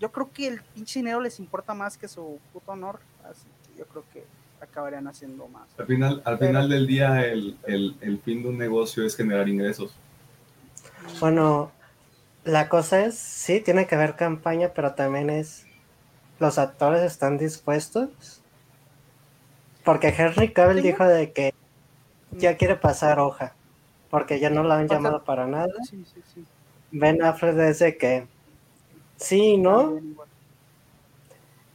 yo 0.00 0.10
creo 0.10 0.30
que 0.32 0.48
el 0.48 0.62
pinche 0.74 1.00
dinero 1.00 1.20
les 1.20 1.38
importa 1.38 1.74
más 1.74 1.96
que 1.96 2.08
su 2.08 2.40
puto 2.52 2.72
honor, 2.72 2.98
así 3.24 3.46
que 3.66 3.78
yo 3.78 3.86
creo 3.86 4.04
que 4.12 4.24
acabarían 4.60 5.06
haciendo 5.06 5.46
más. 5.48 5.68
Al 5.78 5.86
final, 5.86 6.22
al 6.24 6.38
final 6.38 6.68
del 6.68 6.86
día, 6.86 7.24
el, 7.24 7.56
fin 8.24 8.42
de 8.42 8.48
un 8.48 8.58
negocio 8.58 9.04
es 9.04 9.16
generar 9.16 9.48
ingresos. 9.48 9.94
Bueno, 11.20 11.70
la 12.44 12.68
cosa 12.68 13.04
es, 13.04 13.18
sí, 13.18 13.60
tiene 13.60 13.86
que 13.86 13.94
haber 13.94 14.16
campaña, 14.16 14.72
pero 14.74 14.94
también 14.94 15.30
es, 15.30 15.66
los 16.38 16.58
actores 16.58 17.02
están 17.02 17.38
dispuestos. 17.38 18.40
Porque 19.84 20.08
Henry 20.08 20.52
Cavill 20.52 20.82
dijo 20.82 21.04
de 21.04 21.32
que 21.32 21.54
ya 22.32 22.56
quiere 22.56 22.76
pasar 22.76 23.18
hoja 23.18 23.54
porque 24.10 24.40
ya 24.40 24.50
no 24.50 24.64
la 24.64 24.78
han 24.78 24.88
llamado 24.88 25.22
para 25.24 25.46
nada. 25.46 25.72
Sí, 25.88 26.04
sí, 26.04 26.20
sí. 26.34 26.44
Ben 26.90 27.22
Affleck 27.22 27.54
desde 27.54 27.96
que 27.96 28.26
sí, 29.16 29.56
¿no? 29.56 30.00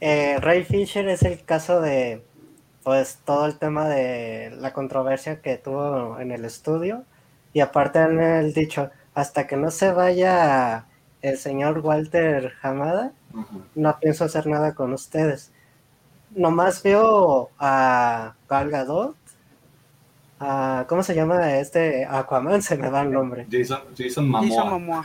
Eh, 0.00 0.36
Ray 0.40 0.64
Fisher 0.64 1.08
es 1.08 1.22
el 1.22 1.42
caso 1.44 1.80
de 1.80 2.22
pues 2.84 3.18
todo 3.24 3.46
el 3.46 3.58
tema 3.58 3.88
de 3.88 4.52
la 4.60 4.72
controversia 4.72 5.40
que 5.40 5.56
tuvo 5.56 6.20
en 6.20 6.30
el 6.30 6.44
estudio 6.44 7.04
y 7.52 7.60
aparte 7.60 8.00
en 8.00 8.20
el 8.20 8.52
dicho 8.52 8.90
hasta 9.14 9.46
que 9.46 9.56
no 9.56 9.70
se 9.72 9.90
vaya 9.90 10.84
el 11.22 11.38
señor 11.38 11.80
Walter 11.80 12.52
Hamada 12.62 13.12
no 13.74 13.98
pienso 13.98 14.24
hacer 14.24 14.46
nada 14.46 14.76
con 14.76 14.92
ustedes 14.92 15.50
nomás 16.30 16.80
veo 16.84 17.50
a 17.58 18.34
Gal 18.48 18.70
Gadot 18.70 19.16
Ah, 20.38 20.84
¿Cómo 20.88 21.02
se 21.02 21.14
llama 21.14 21.58
este 21.58 22.04
Aquaman? 22.04 22.62
Se 22.62 22.76
me 22.76 22.90
da 22.90 23.02
el 23.02 23.12
nombre. 23.12 23.46
Jason, 23.50 23.80
Jason 23.96 24.28
Momoa. 24.28 25.02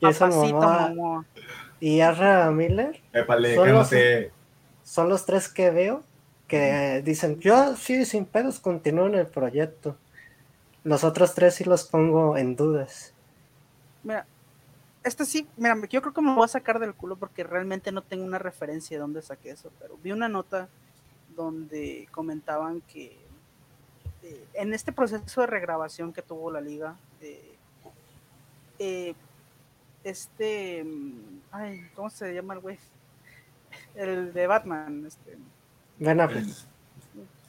Jason 0.00 0.30
Momoa. 0.30 1.24
Y 1.78 2.00
Arra 2.00 2.50
Miller. 2.50 3.02
son, 4.82 5.08
los, 5.10 5.26
tres 5.26 5.48
que 5.48 5.70
veo 5.70 6.02
que 6.48 7.02
dicen, 7.04 7.38
yo 7.38 7.76
sí, 7.76 8.06
sin 8.06 8.24
pedos, 8.24 8.60
continúo 8.60 9.06
en 9.06 9.16
el 9.16 9.26
proyecto. 9.26 9.96
Los 10.84 11.04
otros 11.04 11.34
tres 11.34 11.56
sí 11.56 11.64
los 11.64 11.84
pongo 11.84 12.38
en 12.38 12.56
dudas. 12.56 13.12
Mira, 14.02 14.26
este 15.04 15.26
sí, 15.26 15.46
mira, 15.56 15.76
yo 15.90 16.00
creo 16.00 16.14
que 16.14 16.22
me 16.22 16.34
voy 16.34 16.44
a 16.44 16.48
sacar 16.48 16.78
del 16.78 16.94
culo 16.94 17.16
porque 17.16 17.44
realmente 17.44 17.92
no 17.92 18.02
tengo 18.02 18.24
una 18.24 18.38
referencia 18.38 18.96
de 18.96 19.00
dónde 19.02 19.20
saqué 19.20 19.50
eso, 19.50 19.70
pero 19.78 19.98
vi 20.02 20.12
una 20.12 20.28
nota 20.28 20.68
donde 21.36 22.08
comentaban 22.10 22.80
que 22.80 23.18
eh, 24.26 24.44
en 24.54 24.74
este 24.74 24.90
proceso 24.90 25.40
de 25.40 25.46
regrabación 25.46 26.12
que 26.12 26.20
tuvo 26.20 26.50
la 26.50 26.60
liga, 26.60 26.96
eh, 27.20 27.54
eh, 28.80 29.14
este, 30.02 30.84
ay, 31.52 31.88
¿cómo 31.94 32.10
se 32.10 32.34
llama 32.34 32.54
el 32.54 32.60
güey? 32.60 32.78
El 33.94 34.32
de 34.32 34.46
Batman, 34.48 35.06
este. 35.06 35.38
Ben 35.98 36.20
Affleck. 36.20 36.46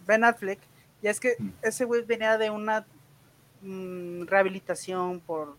Ben 0.05 0.23
Affleck, 0.23 0.59
ya 1.01 1.09
es 1.09 1.19
que 1.19 1.35
mm. 1.39 1.49
ese 1.63 1.85
güey 1.85 2.03
venía 2.03 2.37
de 2.37 2.51
una 2.51 2.85
mm, 3.61 4.25
rehabilitación 4.27 5.19
por 5.19 5.57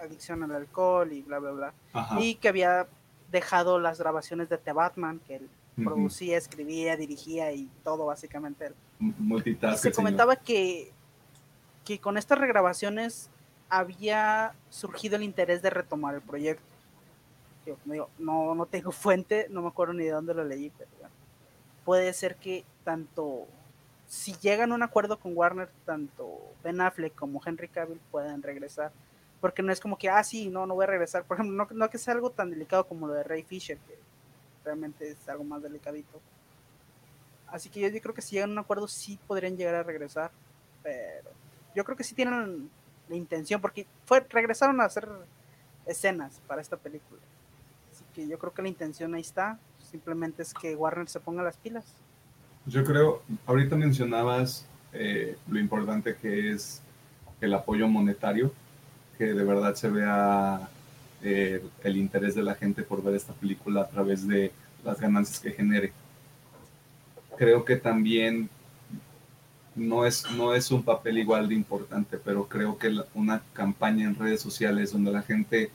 adicción 0.00 0.44
al 0.44 0.52
alcohol 0.52 1.12
y 1.12 1.20
bla, 1.20 1.40
bla, 1.40 1.50
bla. 1.50 1.74
Y 2.18 2.36
que 2.36 2.48
había 2.48 2.86
dejado 3.30 3.78
las 3.78 3.98
grabaciones 3.98 4.48
de 4.48 4.56
The 4.56 4.72
Batman, 4.72 5.20
que 5.26 5.36
él 5.36 5.50
producía, 5.76 6.38
escribía, 6.38 6.96
dirigía 6.96 7.52
y 7.52 7.68
todo 7.82 8.06
básicamente 8.06 8.66
él. 8.66 8.74
Se 9.76 9.92
comentaba 9.92 10.36
que, 10.36 10.92
que 11.84 11.98
con 11.98 12.16
estas 12.16 12.38
regrabaciones 12.38 13.30
había 13.68 14.54
surgido 14.70 15.16
el 15.16 15.22
interés 15.22 15.62
de 15.62 15.70
retomar 15.70 16.14
el 16.14 16.22
proyecto. 16.22 16.64
no, 18.18 18.54
no 18.54 18.66
tengo 18.66 18.92
fuente, 18.92 19.46
no 19.50 19.62
me 19.62 19.68
acuerdo 19.68 19.94
ni 19.94 20.04
de 20.04 20.10
dónde 20.10 20.34
lo 20.34 20.44
leí, 20.44 20.70
pero 20.76 20.90
puede 21.84 22.12
ser 22.12 22.36
que 22.36 22.64
tanto, 22.82 23.46
si 24.06 24.34
llegan 24.34 24.72
a 24.72 24.74
un 24.74 24.82
acuerdo 24.82 25.18
con 25.18 25.36
Warner, 25.36 25.68
tanto 25.84 26.40
Ben 26.62 26.80
Affleck 26.80 27.14
como 27.14 27.40
Henry 27.44 27.68
Cavill 27.68 28.00
puedan 28.10 28.42
regresar. 28.42 28.92
Porque 29.40 29.62
no 29.62 29.72
es 29.72 29.80
como 29.80 29.98
que, 29.98 30.08
ah, 30.08 30.24
sí, 30.24 30.48
no, 30.48 30.66
no 30.66 30.74
voy 30.74 30.84
a 30.84 30.86
regresar. 30.86 31.24
Por 31.24 31.36
ejemplo, 31.36 31.54
no, 31.54 31.68
no 31.70 31.90
que 31.90 31.98
sea 31.98 32.14
algo 32.14 32.30
tan 32.30 32.50
delicado 32.50 32.86
como 32.86 33.06
lo 33.06 33.12
de 33.12 33.24
Ray 33.24 33.42
Fisher, 33.42 33.76
que 33.78 33.98
realmente 34.64 35.10
es 35.10 35.28
algo 35.28 35.44
más 35.44 35.62
delicadito. 35.62 36.20
Así 37.48 37.68
que 37.68 37.80
yo, 37.80 38.00
creo 38.00 38.14
que 38.14 38.22
si 38.22 38.34
llegan 38.34 38.50
a 38.50 38.52
un 38.52 38.58
acuerdo 38.58 38.88
sí 38.88 39.18
podrían 39.26 39.56
llegar 39.56 39.74
a 39.74 39.82
regresar, 39.82 40.30
pero 40.82 41.30
yo 41.74 41.84
creo 41.84 41.96
que 41.96 42.04
sí 42.04 42.14
tienen 42.14 42.70
la 43.08 43.16
intención, 43.16 43.60
porque 43.60 43.86
fue, 44.06 44.26
regresaron 44.28 44.80
a 44.80 44.84
hacer 44.84 45.08
escenas 45.86 46.40
para 46.46 46.62
esta 46.62 46.76
película. 46.76 47.20
Así 47.92 48.04
que 48.14 48.26
yo 48.26 48.38
creo 48.38 48.52
que 48.52 48.62
la 48.62 48.68
intención 48.68 49.14
ahí 49.14 49.20
está, 49.20 49.58
simplemente 49.90 50.42
es 50.42 50.54
que 50.54 50.74
Warner 50.74 51.08
se 51.08 51.20
ponga 51.20 51.42
las 51.42 51.56
pilas. 51.56 51.84
Yo 52.66 52.82
creo, 52.82 53.22
ahorita 53.46 53.76
mencionabas 53.76 54.66
eh, 54.92 55.36
lo 55.48 55.58
importante 55.58 56.16
que 56.16 56.52
es 56.52 56.80
el 57.40 57.52
apoyo 57.52 57.86
monetario, 57.88 58.52
que 59.18 59.26
de 59.26 59.44
verdad 59.44 59.74
se 59.74 59.90
vea 59.90 60.68
eh, 61.26 61.64
el 61.82 61.96
interés 61.96 62.34
de 62.34 62.42
la 62.42 62.54
gente 62.54 62.82
por 62.82 63.02
ver 63.02 63.14
esta 63.14 63.32
película 63.32 63.80
a 63.80 63.88
través 63.88 64.28
de 64.28 64.52
las 64.84 65.00
ganancias 65.00 65.40
que 65.40 65.52
genere. 65.52 65.90
Creo 67.38 67.64
que 67.64 67.76
también 67.76 68.50
no 69.74 70.04
es, 70.04 70.30
no 70.36 70.54
es 70.54 70.70
un 70.70 70.82
papel 70.82 71.16
igual 71.16 71.48
de 71.48 71.54
importante, 71.54 72.18
pero 72.22 72.46
creo 72.46 72.76
que 72.76 72.94
una 73.14 73.40
campaña 73.54 74.04
en 74.04 74.14
redes 74.14 74.42
sociales 74.42 74.92
donde 74.92 75.12
la 75.12 75.22
gente, 75.22 75.70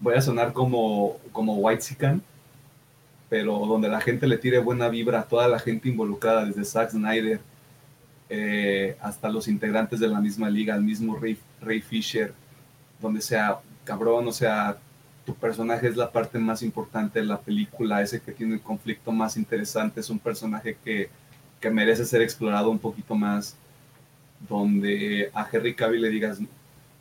voy 0.00 0.14
a 0.14 0.22
sonar 0.22 0.54
como, 0.54 1.18
como 1.32 1.56
White 1.56 1.82
Sican, 1.82 2.22
pero 3.28 3.58
donde 3.66 3.90
la 3.90 4.00
gente 4.00 4.26
le 4.26 4.38
tire 4.38 4.58
buena 4.58 4.88
vibra 4.88 5.20
a 5.20 5.24
toda 5.24 5.48
la 5.48 5.58
gente 5.58 5.90
involucrada, 5.90 6.46
desde 6.46 6.64
Zack 6.64 6.92
Snyder 6.92 7.40
eh, 8.30 8.96
hasta 9.02 9.28
los 9.28 9.48
integrantes 9.48 10.00
de 10.00 10.08
la 10.08 10.18
misma 10.18 10.48
liga, 10.48 10.74
el 10.74 10.82
mismo 10.82 11.16
Ray, 11.16 11.38
Ray 11.60 11.82
Fisher, 11.82 12.32
donde 13.00 13.20
sea 13.20 13.60
cabrón, 13.90 14.28
o 14.28 14.32
sea, 14.32 14.78
tu 15.26 15.34
personaje 15.34 15.88
es 15.88 15.96
la 15.96 16.12
parte 16.12 16.38
más 16.38 16.62
importante 16.62 17.18
de 17.18 17.26
la 17.26 17.40
película, 17.40 18.00
ese 18.00 18.20
que 18.20 18.30
tiene 18.30 18.54
el 18.54 18.60
conflicto 18.60 19.10
más 19.10 19.36
interesante, 19.36 19.98
es 19.98 20.10
un 20.10 20.20
personaje 20.20 20.76
que, 20.84 21.10
que 21.60 21.70
merece 21.70 22.04
ser 22.04 22.22
explorado 22.22 22.70
un 22.70 22.78
poquito 22.78 23.16
más, 23.16 23.56
donde 24.48 25.28
a 25.34 25.44
Henry 25.50 25.74
Cavill 25.74 26.02
le 26.02 26.08
digas, 26.08 26.38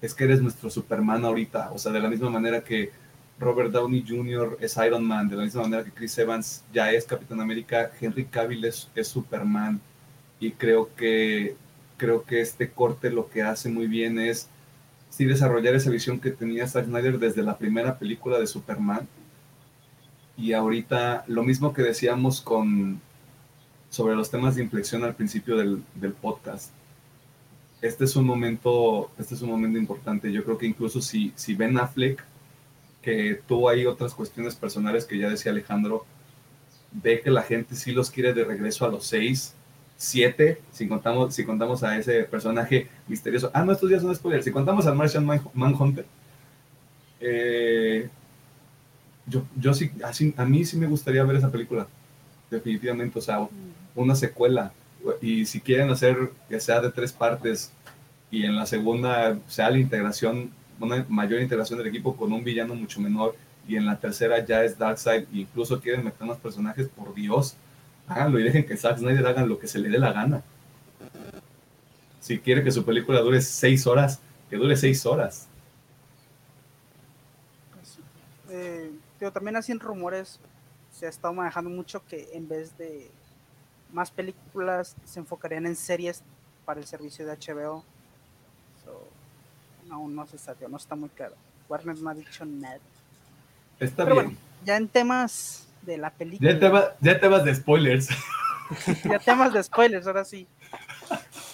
es 0.02 0.16
que 0.16 0.24
eres 0.24 0.42
nuestro 0.42 0.72
Superman 0.72 1.24
ahorita, 1.26 1.70
o 1.72 1.78
sea, 1.78 1.92
de 1.92 2.00
la 2.00 2.10
misma 2.10 2.32
manera 2.32 2.64
que 2.64 2.92
Robert 3.40 3.72
Downey 3.72 4.04
Jr. 4.08 4.58
es 4.60 4.76
Iron 4.78 5.06
Man, 5.06 5.30
de 5.30 5.36
la 5.36 5.44
misma 5.44 5.62
manera 5.62 5.84
que 5.84 5.92
Chris 5.92 6.18
Evans 6.18 6.64
ya 6.74 6.92
es 6.92 7.06
Capitán 7.06 7.40
América, 7.40 7.92
Henry 8.02 8.26
Cavill 8.26 8.66
es, 8.66 8.90
es 8.96 9.08
Superman, 9.08 9.80
y 10.40 10.52
creo 10.54 10.90
que 10.96 11.56
creo 11.98 12.24
que 12.24 12.42
este 12.42 12.72
corte 12.72 13.12
lo 13.12 13.30
que 13.30 13.44
hace 13.44 13.70
muy 13.70 13.86
bien 13.86 14.18
es 14.18 14.50
sí 15.10 15.26
desarrollar 15.26 15.76
esa 15.76 15.90
visión 15.90 16.20
que 16.20 16.32
tenía 16.32 16.68
Zack 16.68 16.86
Snyder 16.86 17.20
desde 17.20 17.44
la 17.44 17.58
primera 17.58 17.98
película 17.98 18.40
de 18.40 18.48
Superman. 18.48 19.08
Y 20.38 20.54
ahorita 20.54 21.26
lo 21.28 21.44
mismo 21.44 21.74
que 21.74 21.82
decíamos 21.82 22.42
con 22.42 23.02
sobre 23.90 24.16
los 24.16 24.30
temas 24.30 24.56
de 24.56 24.64
inflexión 24.64 25.04
al 25.04 25.16
principio 25.16 25.58
del, 25.58 25.84
del 25.96 26.14
podcast. 26.14 26.72
Este 27.82 28.04
es 28.04 28.16
un 28.16 28.26
momento, 28.26 29.10
este 29.18 29.36
es 29.36 29.42
un 29.42 29.50
momento 29.50 29.80
importante. 29.80 30.32
Yo 30.32 30.44
creo 30.44 30.58
que 30.58 30.68
incluso 30.68 31.02
si, 31.02 31.34
si 31.36 31.56
Ben 31.56 31.78
Affleck, 31.78 32.24
que 33.02 33.42
tuvo 33.48 33.70
ahí 33.70 33.86
otras 33.86 34.14
cuestiones 34.14 34.56
personales 34.56 35.06
que 35.06 35.18
ya 35.18 35.30
decía 35.30 35.52
Alejandro, 35.52 36.06
ve 36.92 37.22
que 37.22 37.32
la 37.32 37.44
gente 37.44 37.76
sí 37.76 37.92
los 37.92 38.12
quiere 38.12 38.34
de 38.34 38.44
regreso 38.44 38.86
a 38.86 38.90
los 38.90 39.06
seis, 39.06 39.56
siete, 40.00 40.62
si 40.72 40.88
contamos, 40.88 41.36
si 41.36 41.44
contamos 41.44 41.84
a 41.84 41.98
ese 41.98 42.24
personaje 42.24 42.88
misterioso. 43.10 43.52
Ah, 43.54 43.66
no, 43.66 43.74
estos 43.74 43.90
días 43.90 44.02
son 44.02 44.16
spoilers. 44.16 44.46
Si 44.46 44.52
contamos 44.52 44.88
al 44.88 44.96
Martian 44.96 45.28
Manhunter, 45.54 46.06
eh, 47.20 48.08
yo, 49.28 49.44
yo 49.58 49.74
sí, 49.74 49.92
así, 50.04 50.34
a 50.38 50.46
mí 50.46 50.64
sí 50.64 50.78
me 50.78 50.88
gustaría 50.88 51.22
ver 51.26 51.36
esa 51.36 51.52
película, 51.52 51.86
definitivamente. 52.50 53.20
O 53.20 53.22
sea, 53.22 53.46
una 53.94 54.16
secuela. 54.16 54.72
Y 55.22 55.46
si 55.46 55.60
quieren 55.60 55.90
hacer 55.90 56.32
que 56.48 56.62
sea 56.62 56.80
de 56.80 56.92
tres 56.92 57.12
partes 57.12 57.74
y 58.32 58.46
en 58.46 58.56
la 58.56 58.66
segunda 58.66 59.38
sea 59.48 59.70
la 59.70 59.80
integración, 59.80 60.50
una 60.80 61.06
mayor 61.10 61.42
integración 61.42 61.78
del 61.78 61.88
equipo 61.88 62.16
con 62.16 62.32
un 62.32 62.44
villano 62.44 62.74
mucho 62.74 63.02
menor 63.02 63.36
y 63.68 63.76
en 63.76 63.86
la 63.86 64.00
tercera 64.00 64.46
ya 64.46 64.64
es 64.64 64.78
Darkseid 64.78 65.24
e 65.24 65.40
incluso 65.40 65.82
quieren 65.82 66.06
meter 66.06 66.26
más 66.26 66.38
personajes, 66.38 66.88
por 66.88 67.14
Dios, 67.14 67.58
háganlo 68.10 68.40
y 68.40 68.44
dejen 68.44 68.66
que 68.66 68.76
Zack 68.76 68.98
Snyder 68.98 69.26
hagan 69.26 69.48
lo 69.48 69.60
que 69.60 69.68
se 69.68 69.80
le 69.80 69.90
dé 69.90 70.00
la 70.00 70.12
gana. 70.12 70.42
Si 72.20 72.40
quiere 72.40 72.64
que 72.64 72.72
su 72.72 72.84
película 72.84 73.22
dure 73.22 73.42
seis 73.42 73.88
horas, 73.88 74.20
que 74.50 74.58
dure 74.58 74.76
seis 74.76 75.06
horas. 75.06 75.48
Eh, 78.50 78.92
pero 79.20 79.32
también 79.32 79.56
así 79.56 79.72
en 79.72 79.80
rumores 79.80 80.40
se 80.92 81.06
ha 81.06 81.10
estado 81.10 81.34
manejando 81.34 81.70
mucho 81.70 82.04
que 82.06 82.30
en 82.34 82.48
vez 82.48 82.78
de 82.78 83.10
más 83.94 84.12
películas 84.12 84.96
se 85.06 85.20
enfocarían 85.20 85.66
en 85.66 85.76
series 85.76 86.24
para 86.66 86.80
el 86.80 86.86
servicio 86.86 87.26
de 87.26 87.34
HBO. 87.34 87.84
no, 89.88 90.08
no 90.08 90.28
se 90.28 90.38
sabe, 90.38 90.68
no 90.68 90.78
está 90.78 90.96
muy 90.96 91.10
claro. 91.10 91.36
Warner 91.68 91.98
no 92.00 92.10
ha 92.10 92.14
dicho 92.14 92.44
nada. 92.46 92.80
Está 93.80 94.04
bien. 94.06 94.38
ya 94.66 94.78
en 94.78 94.88
temas 94.88 95.69
de 95.82 95.98
la 95.98 96.12
película. 96.12 96.52
Ya, 97.02 97.20
temas 97.20 97.44
de 97.44 97.56
spoilers. 97.56 98.10
ya 99.04 99.20
temas 99.20 99.54
de 99.54 99.64
spoilers, 99.64 100.08
ahora 100.08 100.26
sí. 100.26 100.48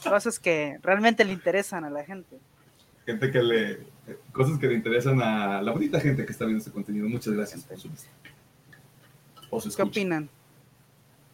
Cosas 0.03 0.39
que 0.39 0.79
realmente 0.83 1.23
le 1.25 1.33
interesan 1.33 1.83
a 1.85 1.89
la 1.89 2.03
gente. 2.03 2.37
Gente 3.05 3.31
que 3.31 3.41
le. 3.41 3.79
Cosas 4.31 4.59
que 4.59 4.67
le 4.67 4.75
interesan 4.75 5.21
a 5.21 5.61
la 5.61 5.71
bonita 5.71 5.99
gente 5.99 6.25
que 6.25 6.31
está 6.31 6.45
viendo 6.45 6.59
este 6.59 6.71
contenido. 6.71 7.07
Muchas 7.07 7.33
gracias 7.33 7.63
por 7.63 7.79
su 9.61 9.75
¿Qué 9.75 9.81
opinan? 9.81 10.29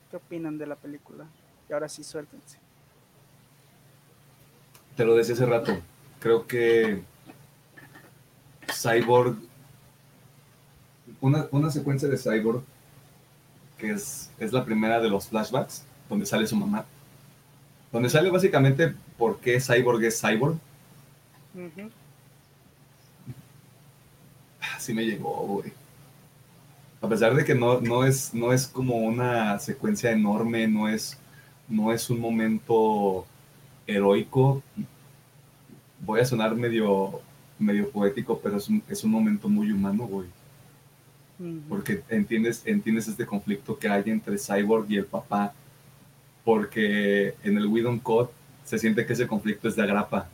¿Qué 0.09 0.17
opinan 0.17 0.57
de 0.57 0.67
la 0.67 0.75
película? 0.75 1.25
Y 1.69 1.73
ahora 1.73 1.89
sí, 1.89 2.03
suéltense. 2.03 2.57
Te 4.95 5.05
lo 5.05 5.15
decía 5.15 5.35
hace 5.35 5.45
rato. 5.45 5.81
Creo 6.19 6.45
que 6.45 7.01
Cyborg 8.71 9.37
una, 11.21 11.71
secuencia 11.71 12.07
de 12.09 12.17
Cyborg, 12.17 12.63
que 13.81 13.91
es, 13.91 14.29
es 14.39 14.53
la 14.53 14.63
primera 14.63 15.01
de 15.01 15.09
los 15.09 15.27
flashbacks, 15.27 15.83
donde 16.07 16.27
sale 16.27 16.45
su 16.45 16.55
mamá. 16.55 16.85
Donde 17.91 18.09
sale 18.09 18.29
básicamente 18.29 18.93
por 19.17 19.39
qué 19.39 19.59
Cyborg 19.59 20.03
es 20.03 20.21
Cyborg. 20.21 20.57
Así 24.75 24.93
me 24.93 25.03
llegó, 25.03 25.33
güey. 25.47 25.73
A 27.01 27.09
pesar 27.09 27.33
de 27.33 27.43
que 27.43 27.55
no, 27.55 27.81
no, 27.81 28.05
es, 28.05 28.33
no 28.35 28.53
es 28.53 28.67
como 28.67 28.97
una 28.97 29.57
secuencia 29.57 30.11
enorme, 30.11 30.67
no 30.67 30.87
es, 30.87 31.17
no 31.67 31.91
es 31.91 32.09
un 32.11 32.19
momento 32.19 33.25
heroico. 33.87 34.61
Voy 35.99 36.19
a 36.19 36.25
sonar 36.25 36.55
medio, 36.55 37.19
medio 37.57 37.89
poético, 37.89 38.39
pero 38.39 38.57
es 38.57 38.69
un, 38.69 38.83
es 38.87 39.03
un 39.03 39.09
momento 39.09 39.49
muy 39.49 39.71
humano, 39.71 40.05
güey 40.05 40.27
porque 41.69 42.01
entiendes, 42.09 42.63
entiendes 42.65 43.07
este 43.07 43.25
conflicto 43.25 43.77
que 43.77 43.87
hay 43.87 44.03
entre 44.07 44.37
Cyborg 44.37 44.89
y 44.89 44.97
el 44.97 45.05
papá, 45.05 45.53
porque 46.43 47.35
en 47.43 47.57
el 47.57 47.67
Widon 47.67 47.99
Code 47.99 48.29
se 48.65 48.79
siente 48.79 49.05
que 49.05 49.13
ese 49.13 49.27
conflicto 49.27 49.67
es 49.67 49.75
de 49.75 49.83
agrapa. 49.83 50.29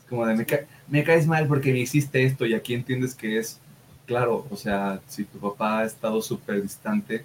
Es 0.00 0.08
como 0.08 0.26
de, 0.26 0.34
me, 0.34 0.46
me 0.88 1.04
caes 1.04 1.26
mal 1.26 1.46
porque 1.46 1.72
me 1.72 1.80
hiciste 1.80 2.24
esto 2.24 2.46
y 2.46 2.54
aquí 2.54 2.74
entiendes 2.74 3.14
que 3.14 3.38
es, 3.38 3.60
claro, 4.06 4.46
o 4.50 4.56
sea, 4.56 5.00
si 5.08 5.24
tu 5.24 5.38
papá 5.38 5.80
ha 5.80 5.84
estado 5.84 6.22
súper 6.22 6.62
distante 6.62 7.24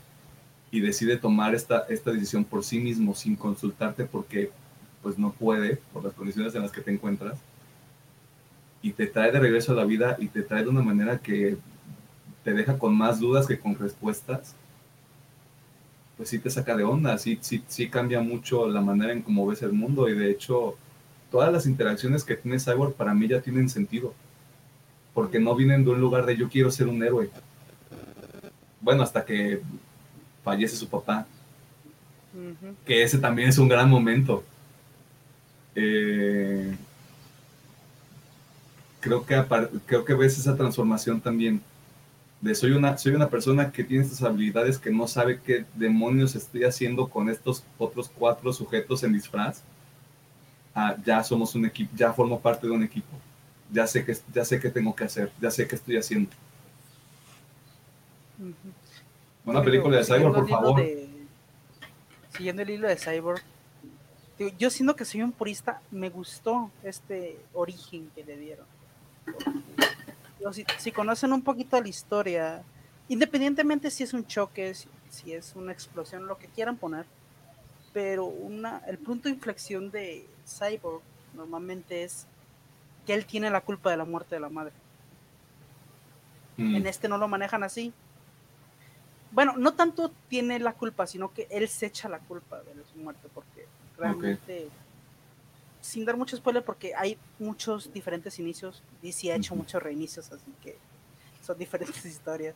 y 0.71 0.79
decide 0.79 1.17
tomar 1.17 1.53
esta, 1.53 1.85
esta 1.89 2.11
decisión 2.11 2.45
por 2.45 2.63
sí 2.63 2.79
mismo 2.79 3.13
sin 3.13 3.35
consultarte 3.35 4.05
porque 4.05 4.51
pues 5.03 5.17
no 5.17 5.31
puede 5.31 5.77
por 5.93 6.03
las 6.03 6.13
condiciones 6.13 6.55
en 6.55 6.61
las 6.61 6.71
que 6.71 6.81
te 6.81 6.91
encuentras 6.91 7.37
y 8.81 8.93
te 8.93 9.07
trae 9.07 9.31
de 9.31 9.39
regreso 9.39 9.73
a 9.73 9.75
la 9.75 9.85
vida 9.85 10.15
y 10.19 10.27
te 10.27 10.41
trae 10.41 10.63
de 10.63 10.69
una 10.69 10.81
manera 10.81 11.19
que 11.19 11.57
te 12.43 12.53
deja 12.53 12.77
con 12.77 12.95
más 12.95 13.19
dudas 13.19 13.47
que 13.47 13.59
con 13.59 13.75
respuestas, 13.75 14.55
pues 16.17 16.29
sí 16.29 16.39
te 16.39 16.49
saca 16.49 16.75
de 16.75 16.83
onda, 16.83 17.17
sí, 17.17 17.39
sí, 17.41 17.63
sí 17.67 17.89
cambia 17.89 18.21
mucho 18.21 18.67
la 18.67 18.81
manera 18.81 19.11
en 19.11 19.21
cómo 19.21 19.47
ves 19.47 19.61
el 19.61 19.73
mundo 19.73 20.07
y 20.07 20.15
de 20.15 20.29
hecho 20.29 20.75
todas 21.31 21.51
las 21.51 21.65
interacciones 21.65 22.23
que 22.23 22.35
tiene 22.35 22.59
Cyborg 22.59 22.93
para 22.93 23.13
mí 23.13 23.27
ya 23.27 23.41
tienen 23.41 23.69
sentido, 23.69 24.13
porque 25.13 25.39
no 25.39 25.55
vienen 25.55 25.83
de 25.83 25.91
un 25.91 26.01
lugar 26.01 26.25
de 26.25 26.37
yo 26.37 26.49
quiero 26.49 26.69
ser 26.69 26.87
un 26.87 27.01
héroe. 27.03 27.29
Bueno, 28.81 29.03
hasta 29.03 29.23
que 29.23 29.61
fallece 30.43 30.75
su 30.75 30.87
papá, 30.89 31.25
que 32.85 33.03
ese 33.03 33.17
también 33.17 33.49
es 33.49 33.57
un 33.57 33.67
gran 33.67 33.89
momento. 33.89 34.43
Eh, 35.75 36.75
creo, 38.99 39.25
que 39.25 39.43
creo 39.85 40.05
que 40.05 40.13
ves 40.13 40.37
esa 40.37 40.55
transformación 40.55 41.21
también 41.21 41.61
de 42.41 42.55
soy 42.55 42.71
una, 42.71 42.97
soy 42.97 43.13
una 43.13 43.29
persona 43.29 43.71
que 43.71 43.83
tiene 43.83 44.03
estas 44.03 44.23
habilidades 44.23 44.79
que 44.79 44.89
no 44.89 45.07
sabe 45.07 45.39
qué 45.39 45.65
demonios 45.75 46.35
estoy 46.35 46.63
haciendo 46.63 47.07
con 47.07 47.29
estos 47.29 47.63
otros 47.77 48.09
cuatro 48.09 48.51
sujetos 48.51 49.03
en 49.03 49.13
disfraz. 49.13 49.61
Ah, 50.73 50.95
ya 51.05 51.23
somos 51.23 51.53
un 51.53 51.65
equipo, 51.65 51.91
ya 51.95 52.11
formo 52.11 52.39
parte 52.39 52.65
de 52.65 52.73
un 52.73 52.83
equipo. 52.83 53.15
Ya 53.71 53.85
sé 53.85 54.03
que 54.03 54.17
ya 54.33 54.43
sé 54.43 54.59
qué 54.59 54.69
tengo 54.69 54.95
que 54.95 55.03
hacer, 55.03 55.31
ya 55.39 55.51
sé 55.51 55.67
qué 55.67 55.75
estoy 55.75 55.97
haciendo. 55.97 56.31
Una 59.45 59.61
película 59.61 59.97
de 59.97 60.03
Cyborg, 60.03 60.33
por 60.33 60.49
favor. 60.49 60.81
siguiendo 62.31 62.63
el 62.63 62.71
hilo 62.71 62.87
de 62.87 62.95
Cyborg, 62.95 63.43
yo 64.57 64.71
siendo 64.71 64.95
que 64.95 65.05
soy 65.05 65.21
un 65.21 65.31
purista, 65.31 65.79
me 65.91 66.09
gustó 66.09 66.71
este 66.83 67.37
origen 67.53 68.09
que 68.15 68.23
le 68.23 68.37
dieron 68.37 68.65
si, 70.77 70.91
conocen 70.91 71.33
un 71.33 71.41
poquito 71.41 71.75
de 71.75 71.83
la 71.83 71.87
historia, 71.89 72.63
independientemente 73.07 73.91
si 73.91 74.03
es 74.03 74.13
un 74.13 74.25
choque, 74.25 74.73
si, 74.73 75.33
es 75.33 75.55
una 75.55 75.71
explosión, 75.71 76.27
lo 76.27 76.37
que 76.37 76.47
quieran 76.47 76.77
poner, 76.77 77.05
pero 77.93 78.25
una, 78.25 78.81
el 78.87 78.97
punto 78.97 79.29
de 79.29 79.35
inflexión 79.35 79.91
de 79.91 80.25
Cyborg 80.47 81.01
normalmente 81.33 82.03
es 82.03 82.25
que 83.05 83.13
él 83.13 83.25
tiene 83.25 83.49
la 83.49 83.61
culpa 83.61 83.91
de 83.91 83.97
la 83.97 84.05
muerte 84.05 84.35
de 84.35 84.41
la 84.41 84.49
madre. 84.49 84.73
Mm. 86.57 86.75
En 86.75 86.87
este 86.87 87.07
no 87.07 87.17
lo 87.17 87.27
manejan 87.27 87.63
así. 87.63 87.93
Bueno, 89.31 89.53
no 89.57 89.73
tanto 89.73 90.11
tiene 90.27 90.59
la 90.59 90.73
culpa, 90.73 91.07
sino 91.07 91.33
que 91.33 91.47
él 91.49 91.67
se 91.69 91.85
echa 91.85 92.09
la 92.09 92.19
culpa 92.19 92.61
de 92.61 92.83
su 92.91 92.99
muerte, 92.99 93.29
porque 93.33 93.65
realmente 93.97 94.69
sin 95.81 96.05
dar 96.05 96.15
mucho 96.15 96.37
spoiler 96.37 96.63
porque 96.63 96.93
hay 96.95 97.17
muchos 97.39 97.91
diferentes 97.91 98.37
inicios. 98.39 98.83
DC 99.01 99.31
ha 99.31 99.35
hecho 99.35 99.55
muchos 99.55 99.81
reinicios, 99.81 100.31
así 100.31 100.51
que 100.61 100.77
son 101.43 101.57
diferentes 101.59 102.05
historias. 102.05 102.55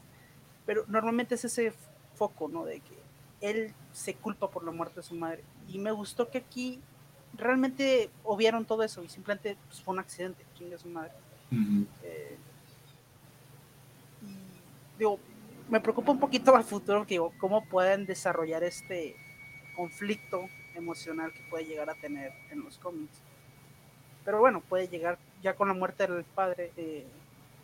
Pero 0.65 0.85
normalmente 0.87 1.35
es 1.35 1.45
ese 1.45 1.73
foco, 2.15 2.47
¿no? 2.47 2.65
De 2.65 2.79
que 2.79 3.05
él 3.41 3.73
se 3.91 4.13
culpa 4.13 4.49
por 4.49 4.63
la 4.63 4.71
muerte 4.71 4.97
de 4.97 5.03
su 5.03 5.15
madre. 5.15 5.43
Y 5.67 5.79
me 5.79 5.91
gustó 5.91 6.29
que 6.29 6.37
aquí 6.37 6.79
realmente 7.33 8.09
obviaron 8.23 8.65
todo 8.65 8.83
eso 8.83 9.03
y 9.03 9.09
simplemente 9.09 9.57
pues, 9.67 9.81
fue 9.81 9.93
un 9.93 9.99
accidente, 9.99 10.45
chinga 10.57 10.77
su 10.77 10.87
madre. 10.87 11.11
Eh, 12.03 12.37
y 14.21 14.97
digo, 14.97 15.19
me 15.69 15.79
preocupa 15.79 16.11
un 16.11 16.19
poquito 16.19 16.55
al 16.55 16.63
futuro 16.63 17.05
que 17.05 17.19
cómo 17.37 17.65
pueden 17.65 18.05
desarrollar 18.05 18.63
este 18.63 19.15
conflicto 19.75 20.47
emocional 20.75 21.31
que 21.33 21.41
puede 21.49 21.65
llegar 21.65 21.89
a 21.89 21.95
tener 21.95 22.31
en 22.51 22.63
los 22.63 22.77
cómics. 22.77 23.17
Pero 24.23 24.39
bueno, 24.39 24.61
puede 24.61 24.87
llegar, 24.87 25.17
ya 25.41 25.55
con 25.55 25.67
la 25.67 25.73
muerte 25.73 26.07
del 26.07 26.23
padre, 26.23 26.71
eh, 26.77 27.05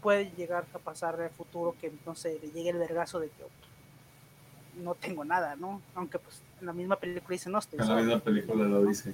puede 0.02 0.32
llegar 0.32 0.66
a 0.74 0.80
pasar 0.80 1.20
el 1.20 1.30
futuro 1.30 1.76
que 1.80 1.92
no 2.06 2.16
sé, 2.16 2.40
le 2.42 2.52
llegue 2.52 2.70
el 2.70 2.78
vergazo 2.78 3.20
de 3.20 3.30
que 3.30 3.44
no 4.82 4.96
tengo 4.96 5.26
nada, 5.26 5.56
¿no? 5.56 5.82
Aunque 5.96 6.20
pues 6.20 6.42
en 6.60 6.66
la 6.66 6.74
misma 6.74 6.96
película 6.96 7.34
dice 7.34 7.50
no 7.50 7.60
estoy. 7.60 7.80
En 7.80 7.88
la 7.88 7.96
misma 7.96 8.20
película 8.20 8.66
lo 8.66 8.86
dice. 8.86 9.14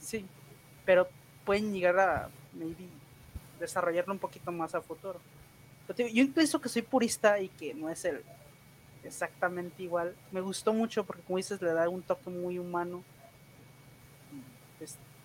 Sí. 0.00 0.26
pero 0.84 1.08
pueden 1.44 1.72
llegar 1.72 1.98
a 1.98 2.28
maybe 2.54 2.88
desarrollarlo 3.60 4.12
un 4.12 4.18
poquito 4.18 4.50
más 4.50 4.74
a 4.74 4.80
futuro. 4.80 5.20
yo 5.96 6.32
pienso 6.32 6.60
que 6.60 6.68
soy 6.68 6.82
purista 6.82 7.38
y 7.40 7.48
que 7.48 7.74
no 7.74 7.88
es 7.88 8.04
el 8.04 8.22
exactamente 9.04 9.82
igual. 9.82 10.14
Me 10.30 10.40
gustó 10.40 10.72
mucho 10.72 11.04
porque 11.04 11.22
como 11.22 11.36
dices 11.36 11.60
le 11.62 11.72
da 11.72 11.88
un 11.88 12.02
toque 12.02 12.30
muy 12.30 12.58
humano. 12.58 13.02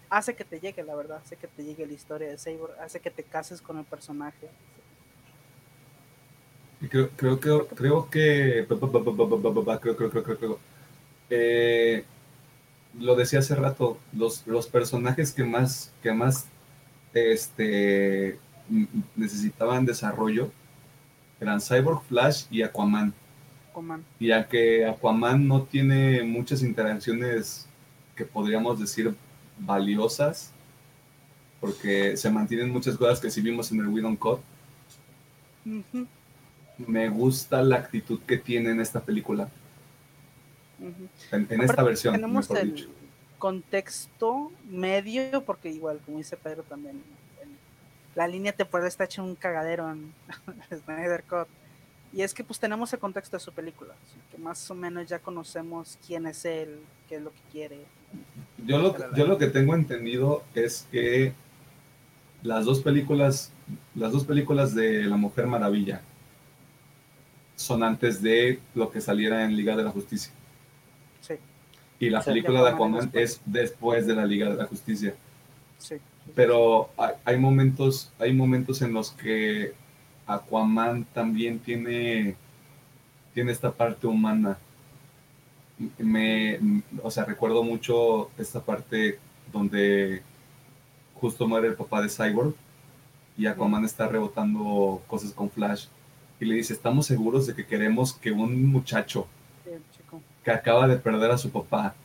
Hace 0.09 0.35
que 0.35 0.45
te 0.45 0.59
llegue, 0.59 0.84
la 0.84 0.95
verdad, 0.95 1.21
hace 1.23 1.35
que 1.35 1.47
te 1.47 1.63
llegue 1.63 1.85
la 1.85 1.93
historia 1.93 2.29
de 2.29 2.38
Saber, 2.38 2.71
hace 2.81 2.99
que 2.99 3.11
te 3.11 3.23
cases 3.23 3.61
con 3.61 3.77
el 3.77 3.85
personaje. 3.85 4.47
Creo, 6.89 7.09
creo, 7.09 7.39
creo, 7.39 7.67
creo 7.67 8.09
que 8.09 8.65
creo, 8.67 9.97
creo, 9.97 10.09
creo, 10.09 10.38
creo, 10.38 10.59
eh, 11.29 12.05
lo 12.99 13.15
decía 13.15 13.39
hace 13.39 13.55
rato, 13.55 13.97
los, 14.13 14.45
los 14.47 14.67
personajes 14.67 15.31
que 15.31 15.43
más, 15.43 15.91
que 16.01 16.13
más 16.13 16.45
este, 17.13 18.39
necesitaban 19.15 19.85
desarrollo 19.85 20.51
eran 21.39 21.61
Cyborg, 21.61 22.01
Flash 22.03 22.45
y 22.49 22.61
Aquaman. 22.61 23.13
Aquaman. 23.71 24.03
Ya 24.19 24.47
que 24.47 24.85
Aquaman 24.85 25.47
no 25.47 25.63
tiene 25.63 26.23
muchas 26.23 26.63
interacciones 26.63 27.67
que 28.15 28.25
podríamos 28.25 28.79
decir 28.79 29.15
valiosas, 29.59 30.51
porque 31.59 32.17
se 32.17 32.29
mantienen 32.29 32.71
muchas 32.71 32.97
cosas 32.97 33.19
que 33.19 33.31
sí 33.31 33.41
vimos 33.41 33.71
en 33.71 33.79
el 33.79 33.88
Widow 33.88 34.17
Code. 34.17 34.41
Me 36.77 37.09
gusta 37.09 37.61
la 37.61 37.77
actitud 37.77 38.19
que 38.21 38.38
tiene 38.38 38.71
en 38.71 38.79
esta 38.79 39.01
película 39.01 39.49
en, 41.31 41.61
esta 41.61 41.84
versión. 41.84 42.15
Tenemos 42.15 42.49
el 42.51 42.89
contexto 43.38 44.51
medio, 44.69 45.43
porque 45.43 45.69
igual, 45.69 45.99
como 46.05 46.17
dice 46.17 46.38
Pedro 46.38 46.63
también, 46.63 47.01
la 48.15 48.27
línea 48.27 48.51
temporal 48.51 48.88
está 48.88 49.03
hecha 49.03 49.21
un 49.21 49.35
cagadero 49.35 49.91
en 49.91 50.13
Snyder 50.85 51.23
Cut. 51.23 51.47
Y 52.13 52.21
es 52.21 52.34
que 52.34 52.43
pues 52.43 52.59
tenemos 52.59 52.91
el 52.93 52.99
contexto 52.99 53.38
de 53.38 53.41
su 53.41 53.51
película, 53.51 53.93
que 54.31 54.38
más 54.38 54.69
o 54.71 54.75
menos 54.75 55.07
ya 55.07 55.19
conocemos 55.19 55.97
quién 56.05 56.25
es 56.25 56.45
él, 56.45 56.79
qué 57.07 57.15
es 57.15 57.21
lo 57.21 57.31
que 57.31 57.41
quiere. 57.51 57.79
Yo 58.65 58.79
lo, 58.79 58.95
yo 59.15 59.27
lo 59.27 59.38
que 59.38 59.47
tengo 59.47 59.75
entendido 59.75 60.43
es 60.55 60.88
que 60.91 61.34
las 62.43 62.65
dos 62.65 62.81
películas, 62.81 63.51
las 63.95 64.11
dos 64.11 64.23
películas 64.25 64.73
de 64.73 65.03
La 65.03 65.17
Mujer 65.17 65.47
Maravilla 65.47 66.01
son 67.55 67.84
antes 67.84 68.21
de 68.21 68.59
lo 68.75 68.89
que 68.91 69.01
saliera 69.01 69.43
en 69.43 69.55
Liga 69.55 69.75
de 69.75 69.84
la 69.84 69.91
Justicia. 69.91 70.31
Y 71.99 72.11
la 72.11 72.21
película 72.21 72.61
de 72.61 72.69
Aquaman 72.69 73.09
es 73.13 73.41
después 73.43 74.05
de 74.05 74.13
la 74.13 74.23
Liga 74.25 74.49
de 74.49 74.55
la 74.55 74.65
Justicia. 74.65 75.15
Sí. 75.79 75.95
Pero 76.35 76.91
hay, 77.25 77.38
momentos, 77.38 78.11
hay 78.19 78.34
momentos 78.34 78.84
en 78.84 78.93
los 78.93 79.11
que 79.11 79.73
Aquaman 80.27 81.05
también 81.13 81.59
tiene, 81.59 82.35
tiene 83.33 83.51
esta 83.51 83.71
parte 83.71 84.05
humana. 84.05 84.57
Me, 85.97 86.59
o 87.01 87.09
sea, 87.09 87.23
recuerdo 87.25 87.63
mucho 87.63 88.29
esta 88.37 88.59
parte 88.61 89.19
donde 89.51 90.21
justo 91.15 91.47
muere 91.47 91.67
el 91.67 91.75
papá 91.75 92.01
de 92.01 92.09
Cyborg 92.09 92.53
y 93.37 93.45
Aquaman 93.45 93.85
está 93.85 94.07
rebotando 94.07 95.01
cosas 95.07 95.31
con 95.31 95.49
Flash 95.49 95.85
y 96.39 96.45
le 96.45 96.55
dice, 96.55 96.73
estamos 96.73 97.05
seguros 97.05 97.47
de 97.47 97.55
que 97.55 97.65
queremos 97.65 98.13
que 98.13 98.31
un 98.31 98.65
muchacho 98.65 99.27
que 100.43 100.51
acaba 100.51 100.87
de 100.87 100.97
perder 100.97 101.31
a 101.31 101.37
su 101.37 101.49
papá 101.49 101.95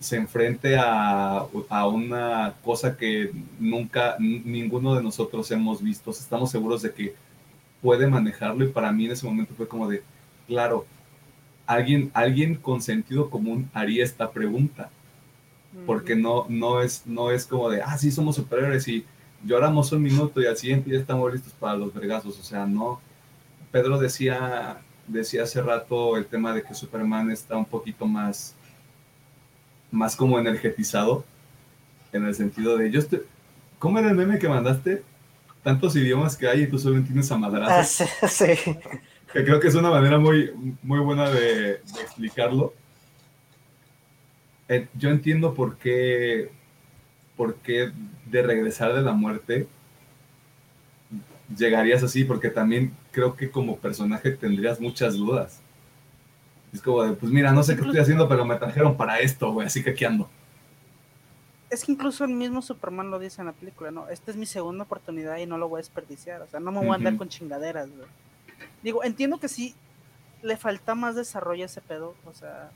se 0.00 0.16
enfrente 0.16 0.76
a, 0.78 1.46
una 1.86 2.54
cosa 2.64 2.96
que 2.96 3.32
nunca 3.58 4.16
ninguno 4.18 4.94
de 4.94 5.02
nosotros 5.02 5.50
hemos 5.50 5.82
visto. 5.82 6.10
Estamos 6.10 6.50
seguros 6.50 6.82
de 6.82 6.92
que 6.92 7.14
puede 7.80 8.06
manejarlo 8.06 8.64
y 8.64 8.68
para 8.68 8.92
mí 8.92 9.06
en 9.06 9.12
ese 9.12 9.26
momento 9.26 9.54
fue 9.56 9.68
como 9.68 9.88
de, 9.88 10.02
claro, 10.46 10.86
alguien, 11.66 12.10
alguien 12.14 12.54
con 12.54 12.82
sentido 12.82 13.30
común 13.30 13.70
haría 13.72 14.04
esta 14.04 14.30
pregunta. 14.30 14.90
Porque 15.86 16.14
no, 16.14 16.44
no, 16.50 16.82
es, 16.82 17.06
no 17.06 17.30
es 17.30 17.46
como 17.46 17.70
de, 17.70 17.80
ah, 17.80 17.96
sí, 17.96 18.10
somos 18.10 18.36
superiores 18.36 18.86
y 18.88 19.06
lloramos 19.42 19.90
un 19.92 20.02
minuto 20.02 20.42
y 20.42 20.46
al 20.46 20.56
siguiente 20.58 20.90
ya 20.90 20.98
estamos 20.98 21.32
listos 21.32 21.54
para 21.54 21.76
los 21.76 21.94
vergazos. 21.94 22.38
O 22.38 22.42
sea, 22.42 22.66
no. 22.66 23.00
Pedro 23.70 23.98
decía 23.98 24.82
decía 25.06 25.42
hace 25.44 25.60
rato 25.62 26.16
el 26.16 26.26
tema 26.26 26.54
de 26.54 26.62
que 26.62 26.74
Superman 26.74 27.30
está 27.30 27.56
un 27.56 27.64
poquito 27.64 28.06
más, 28.06 28.54
más 29.92 30.16
como 30.16 30.38
energetizado, 30.38 31.24
en 32.12 32.24
el 32.26 32.34
sentido 32.34 32.76
de, 32.76 32.90
yo 32.90 32.98
estoy, 32.98 33.22
¿cómo 33.78 33.98
era 33.98 34.10
el 34.10 34.16
meme 34.16 34.38
que 34.38 34.48
mandaste? 34.48 35.02
Tantos 35.62 35.94
idiomas 35.94 36.36
que 36.36 36.48
hay 36.48 36.62
y 36.62 36.66
tú 36.66 36.78
solo 36.78 36.96
entiendes 36.96 37.30
a 37.30 37.38
madrazos. 37.38 38.08
Ah, 38.20 38.28
sí, 38.28 38.46
Que 39.32 39.44
creo 39.44 39.60
que 39.60 39.68
es 39.68 39.74
una 39.74 39.88
manera 39.88 40.18
muy, 40.18 40.50
muy 40.82 40.98
buena 40.98 41.30
de, 41.30 41.80
explicarlo. 42.02 42.74
Eh, 44.68 44.88
yo 44.94 45.08
entiendo 45.08 45.54
por 45.54 45.76
qué, 45.78 46.50
por 47.36 47.54
qué 47.56 47.92
de 48.26 48.42
regresar 48.42 48.92
de 48.92 49.00
la 49.00 49.12
muerte 49.12 49.68
llegarías 51.56 52.02
así, 52.02 52.24
porque 52.24 52.50
también 52.50 52.94
creo 53.10 53.36
que 53.36 53.50
como 53.50 53.78
personaje 53.78 54.32
tendrías 54.32 54.80
muchas 54.80 55.16
dudas. 55.16 55.61
Es 56.72 56.80
como 56.80 57.02
de, 57.02 57.12
pues 57.12 57.30
mira, 57.30 57.52
no 57.52 57.62
sé 57.62 57.76
qué 57.76 57.82
estoy 57.82 58.00
haciendo, 58.00 58.28
pero 58.28 58.44
me 58.44 58.56
trajeron 58.56 58.96
para 58.96 59.18
esto, 59.20 59.52
güey, 59.52 59.66
así 59.66 59.82
que 59.82 59.90
aquí 59.90 60.04
ando. 60.04 60.28
Es 61.68 61.84
que 61.84 61.92
incluso 61.92 62.24
el 62.24 62.32
mismo 62.32 62.62
Superman 62.62 63.10
lo 63.10 63.18
dice 63.18 63.40
en 63.40 63.46
la 63.46 63.52
película, 63.52 63.90
¿no? 63.90 64.08
Esta 64.08 64.30
es 64.30 64.36
mi 64.36 64.46
segunda 64.46 64.84
oportunidad 64.84 65.38
y 65.38 65.46
no 65.46 65.58
lo 65.58 65.68
voy 65.68 65.78
a 65.78 65.82
desperdiciar, 65.82 66.42
o 66.42 66.48
sea, 66.48 66.60
no 66.60 66.72
me 66.72 66.78
voy 66.78 66.90
a 66.90 66.94
andar 66.94 67.16
con 67.16 67.28
chingaderas, 67.28 67.88
güey. 67.90 68.08
Digo, 68.82 69.04
entiendo 69.04 69.38
que 69.38 69.48
sí 69.48 69.74
le 70.42 70.56
falta 70.56 70.94
más 70.94 71.14
desarrollo 71.14 71.62
a 71.62 71.66
ese 71.66 71.80
pedo, 71.80 72.14
o 72.26 72.32
sea, 72.32 72.70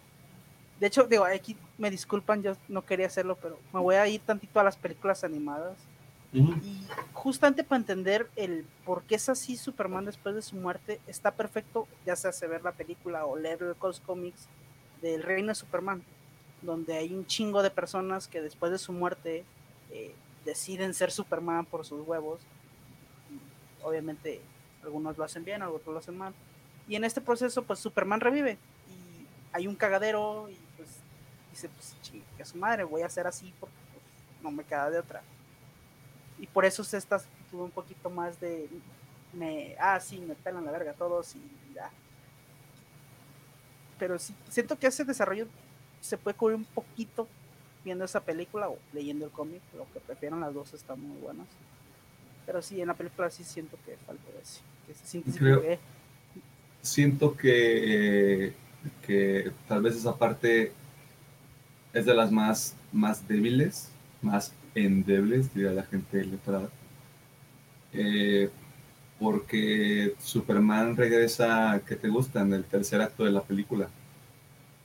de 0.81 0.87
hecho, 0.87 1.05
digo, 1.05 1.25
aquí 1.25 1.57
me 1.79 1.91
disculpan, 1.91 2.43
yo 2.43 2.55
no 2.69 2.85
quería 2.85 3.07
hacerlo, 3.07 3.39
pero 3.41 3.59
me 3.73 3.81
voy 3.81 3.95
a 3.95 4.07
ir 4.07 4.21
tantito 4.21 4.61
a 4.61 4.65
las 4.65 4.77
películas 4.77 5.25
animadas 5.25 5.75
y 6.33 6.87
justamente 7.13 7.65
para 7.65 7.79
entender 7.79 8.29
el 8.37 8.67
por 8.85 9.03
qué 9.05 9.15
es 9.15 9.29
así 9.29 9.57
Superman 9.57 10.05
después 10.05 10.35
de 10.35 10.43
su 10.43 10.57
muerte, 10.57 11.01
está 11.07 11.31
perfecto, 11.31 11.87
ya 12.05 12.17
sea 12.17 12.33
se 12.33 12.47
ver 12.47 12.63
la 12.63 12.73
película 12.73 13.25
o 13.25 13.37
leer 13.37 13.61
los 13.63 14.01
cómics 14.01 14.49
del 15.03 15.23
Reino 15.23 15.49
de 15.49 15.55
Superman, 15.55 16.03
donde 16.63 16.97
hay 16.97 17.15
un 17.15 17.27
chingo 17.27 17.63
de 17.63 17.71
personas 17.71 18.29
que 18.29 18.43
después 18.43 18.73
de 18.73 18.79
su 18.79 18.93
muerte 18.93 19.45
eh, 19.91 20.15
deciden 20.45 20.95
ser 20.95 21.11
Superman 21.11 21.65
por 21.65 21.85
sus 21.87 22.07
huevos. 22.07 22.41
Obviamente, 23.83 24.41
algunos 24.83 25.17
lo 25.17 25.25
hacen 25.25 25.45
bien, 25.45 25.63
otros 25.63 25.93
lo 25.93 25.99
hacen 25.99 26.19
mal. 26.19 26.35
Y 26.89 26.97
en 26.97 27.05
este 27.05 27.21
proceso, 27.21 27.63
pues 27.63 27.79
Superman 27.79 28.21
revive 28.21 28.59
y 28.89 29.27
hay 29.53 29.67
un 29.67 29.77
cagadero 29.77 30.49
y 30.51 30.59
pues 30.77 30.89
dice, 31.51 31.69
pues 31.69 31.97
chingue, 32.03 32.25
a 32.41 32.45
su 32.45 32.59
madre, 32.59 32.85
voy 32.85 33.03
a 33.03 33.07
hacer 33.07 33.27
así 33.27 33.53
porque 33.59 33.75
pues, 33.93 34.43
no 34.43 34.51
me 34.51 34.65
queda 34.65 34.91
de 34.91 34.99
otra 34.99 35.23
y 36.39 36.47
por 36.47 36.65
eso 36.65 36.85
se 36.85 36.97
está 36.97 37.21
tuvo 37.51 37.65
un 37.65 37.71
poquito 37.71 38.11
más 38.11 38.39
de 38.41 38.69
me 39.33 39.77
ah 39.79 39.99
sí 40.01 40.19
me 40.19 40.35
pelan 40.35 40.65
la 40.65 40.73
verga 40.73 40.93
todos 40.93 41.35
y 41.35 41.75
ya. 41.75 41.91
Pero 43.99 44.19
sí 44.19 44.35
siento 44.49 44.79
que 44.79 44.87
ese 44.87 45.05
desarrollo 45.05 45.47
se 46.01 46.19
puede 46.19 46.37
cubrir 46.37 46.57
un 46.57 46.65
poquito 46.65 47.29
viendo 47.85 48.05
esa 48.05 48.21
película 48.21 48.69
o 48.69 48.79
leyendo 48.93 49.25
el 49.25 49.31
cómic 49.31 49.63
lo 49.77 49.87
que 49.93 50.01
prefieran 50.01 50.41
las 50.41 50.53
dos 50.53 50.73
están 50.75 51.01
muy 51.01 51.19
buenas. 51.19 51.47
Pero 52.45 52.63
sí 52.63 52.81
en 52.81 52.89
la 52.89 52.95
película 52.95 53.31
sí 53.31 53.45
siento 53.45 53.77
que 53.85 53.97
falta 54.07 54.23
eso 54.43 54.61
que 54.87 54.95
se 54.95 55.07
siente 55.07 55.79
siento 56.83 57.37
que 57.37 58.55
que 59.05 59.53
tal 59.67 59.83
vez 59.83 59.97
esa 59.97 60.17
parte 60.17 60.73
es 61.93 62.07
de 62.07 62.15
las 62.15 62.31
más 62.31 62.77
más 62.93 63.27
débiles 63.27 63.91
más 64.23 64.53
endebles, 64.77 65.53
diría 65.55 65.73
la 65.73 65.83
gente 65.85 66.25
letrada. 66.25 66.69
Eh, 67.93 68.51
porque 69.19 70.15
Superman 70.19 70.97
regresa, 70.97 71.81
que 71.87 71.97
te 71.97 72.09
gusta, 72.09 72.43
en 72.43 72.53
el 72.53 72.65
tercer 72.65 73.01
acto 73.01 73.25
de 73.25 73.33
la 73.33 73.43
película. 73.43 73.89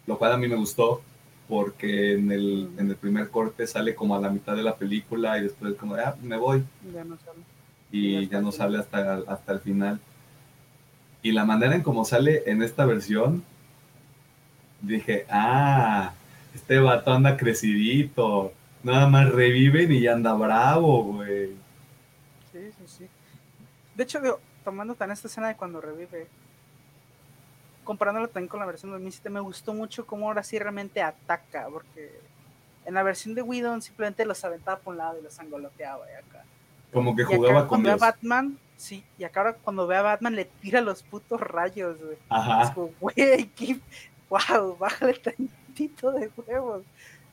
Lo 0.08 0.18
cual 0.18 0.34
a 0.34 0.38
mí 0.38 0.48
me 0.48 0.56
gustó, 0.56 1.02
porque 1.50 2.14
en 2.14 2.32
el, 2.32 2.70
en 2.78 2.90
el 2.90 2.96
primer 2.96 3.30
corte 3.30 3.68
sale 3.68 3.94
como 3.94 4.16
a 4.16 4.22
la 4.22 4.30
mitad 4.30 4.56
de 4.56 4.64
la 4.64 4.78
película 4.78 5.38
y 5.38 5.44
después 5.44 5.76
como, 5.76 5.96
ah, 5.96 6.16
me 6.24 6.38
voy. 6.38 6.64
Y 7.92 8.28
ya 8.30 8.40
no 8.40 8.54
sale 8.54 8.80
hasta, 8.80 9.18
hasta 9.28 9.52
el 9.52 9.60
final. 9.60 10.00
Y 11.22 11.34
la 11.34 11.46
manera 11.46 11.76
en 11.76 11.84
cómo 11.84 12.06
sale 12.06 12.44
en 12.50 12.64
esta 12.64 12.86
versión, 12.86 13.44
dije, 14.82 15.26
ah, 15.30 16.14
este 16.56 16.80
vato 16.80 17.12
anda 17.12 17.38
crecidito, 17.38 18.54
Nada 18.84 19.08
más 19.08 19.30
reviven 19.30 19.92
y 19.92 20.02
ya 20.02 20.14
anda 20.14 20.34
bravo, 20.34 21.04
güey. 21.04 21.50
Sí, 22.52 22.72
sí, 22.78 22.84
sí. 22.86 23.08
De 23.96 24.04
hecho, 24.04 24.20
tomando 24.64 24.96
tan 24.96 25.12
esta 25.12 25.28
escena 25.28 25.48
de 25.50 25.56
cuando 25.56 25.82
revive, 25.82 26.28
comparándolo 27.84 28.28
también 28.28 28.48
con 28.48 28.60
la 28.60 28.66
versión 28.66 28.92
de 28.92 28.96
2007, 28.96 29.30
me 29.30 29.40
gustó 29.40 29.74
mucho 29.74 30.06
cómo 30.06 30.28
ahora 30.28 30.44
sí 30.44 30.58
realmente 30.58 31.02
ataca, 31.02 31.68
porque 31.72 32.20
En 32.86 32.96
la 32.96 33.04
versión 33.04 33.36
de 33.36 33.42
Whedon 33.42 33.82
simplemente 33.82 34.26
los 34.26 34.44
aventaba 34.44 34.80
por 34.80 34.94
un 34.94 34.98
lado 34.98 35.20
y 35.20 35.24
los 35.24 35.40
angoloteaba 35.40 36.06
y 36.10 36.16
acá. 36.16 36.44
Como 36.92 37.16
que 37.16 37.24
jugaba 37.24 37.68
con 37.68 37.84
Dios. 37.84 38.00
Batman, 38.00 38.58
sí, 38.76 39.04
y 39.18 39.24
acá 39.24 39.42
ahora 39.42 39.54
cuando 39.54 39.88
ve 39.88 39.96
a 39.96 40.02
Batman 40.02 40.36
le 40.36 40.46
tira 40.46 40.82
los 40.82 41.04
putos 41.04 41.40
rayos, 41.40 41.98
güey. 42.02 42.18
Ajá. 42.30 42.64
Es 42.64 42.72
como, 42.72 42.92
güey, 43.00 43.48
qué... 43.56 43.80
wow, 44.30 44.76
bájale 44.78 45.14
tantito 45.14 46.12
de 46.12 46.32
huevos. 46.36 46.84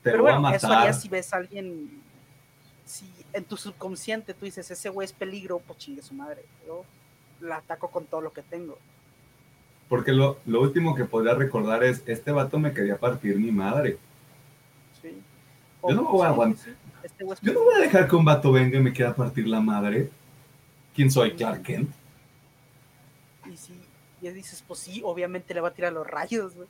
Pero 0.01 0.21
bueno, 0.21 0.49
eso 0.51 0.71
haría 0.71 0.93
si 0.93 1.09
ves 1.09 1.33
a 1.33 1.37
alguien, 1.37 2.01
si 2.85 3.11
en 3.33 3.43
tu 3.43 3.57
subconsciente 3.57 4.33
tú 4.33 4.45
dices, 4.45 4.69
ese 4.71 4.89
güey 4.89 5.05
es 5.05 5.13
peligro, 5.13 5.59
pues 5.59 5.79
chingue 5.79 6.01
su 6.01 6.13
madre. 6.13 6.43
Yo 6.65 6.85
la 7.41 7.57
ataco 7.57 7.89
con 7.89 8.05
todo 8.05 8.21
lo 8.21 8.31
que 8.31 8.41
tengo. 8.41 8.77
Porque 9.87 10.11
lo, 10.11 10.37
lo 10.45 10.61
último 10.61 10.95
que 10.95 11.05
podría 11.05 11.33
recordar 11.33 11.83
es, 11.83 12.03
este 12.05 12.31
vato 12.31 12.59
me 12.59 12.73
quería 12.73 12.97
partir 12.97 13.37
mi 13.37 13.51
madre. 13.51 13.97
Sí. 15.01 15.21
Yo 15.87 15.95
no 15.95 16.03
voy 16.03 16.25
a 16.25 16.29
aguantar. 16.29 16.75
Este 17.03 17.25
Yo 17.41 17.53
no 17.53 17.63
voy 17.63 17.75
a 17.75 17.79
dejar 17.79 18.07
que 18.07 18.15
un 18.15 18.25
vato 18.25 18.51
venga 18.51 18.77
y 18.77 18.81
me 18.81 18.93
quiera 18.93 19.15
partir 19.15 19.47
la 19.47 19.59
madre. 19.59 20.09
¿Quién 20.93 21.09
soy? 21.09 21.31
Clark 21.31 21.63
Kent. 21.63 21.89
Y 23.51 23.57
si 23.57 23.73
y 24.21 24.29
dices, 24.29 24.63
pues 24.67 24.79
sí, 24.81 25.01
obviamente 25.03 25.53
le 25.53 25.61
va 25.61 25.69
a 25.69 25.73
tirar 25.73 25.93
los 25.93 26.05
rayos, 26.05 26.55
güey. 26.55 26.67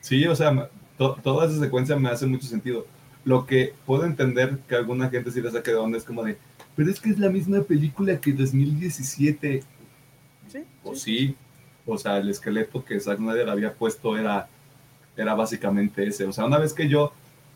Sí, 0.00 0.26
o 0.26 0.34
sea, 0.34 0.70
toda 0.98 1.46
esa 1.46 1.58
secuencia 1.58 1.96
me 1.96 2.10
hace 2.10 2.26
mucho 2.26 2.46
sentido. 2.46 2.86
Lo 3.24 3.46
que 3.46 3.74
puedo 3.86 4.04
entender 4.04 4.58
que 4.68 4.74
alguna 4.74 5.08
gente 5.08 5.30
sí 5.30 5.40
le 5.40 5.50
saque 5.50 5.70
de 5.70 5.76
onda 5.76 5.98
es 5.98 6.04
como 6.04 6.24
de, 6.24 6.36
pero 6.76 6.90
es 6.90 7.00
que 7.00 7.10
es 7.10 7.18
la 7.18 7.30
misma 7.30 7.62
película 7.62 8.20
que 8.20 8.32
2017. 8.32 9.62
Sí. 10.48 10.58
O 10.82 10.94
sí. 10.94 11.36
O 11.86 11.96
sea, 11.96 12.18
el 12.18 12.28
esqueleto 12.28 12.84
que 12.84 13.00
Zack 13.00 13.18
Snyder 13.18 13.48
había 13.48 13.72
puesto 13.72 14.16
era, 14.16 14.48
era 15.16 15.34
básicamente 15.34 16.06
ese. 16.06 16.24
O 16.24 16.32
sea, 16.32 16.44
una 16.44 16.58
vez 16.58 16.74
que 16.74 16.88
yo, 16.88 17.12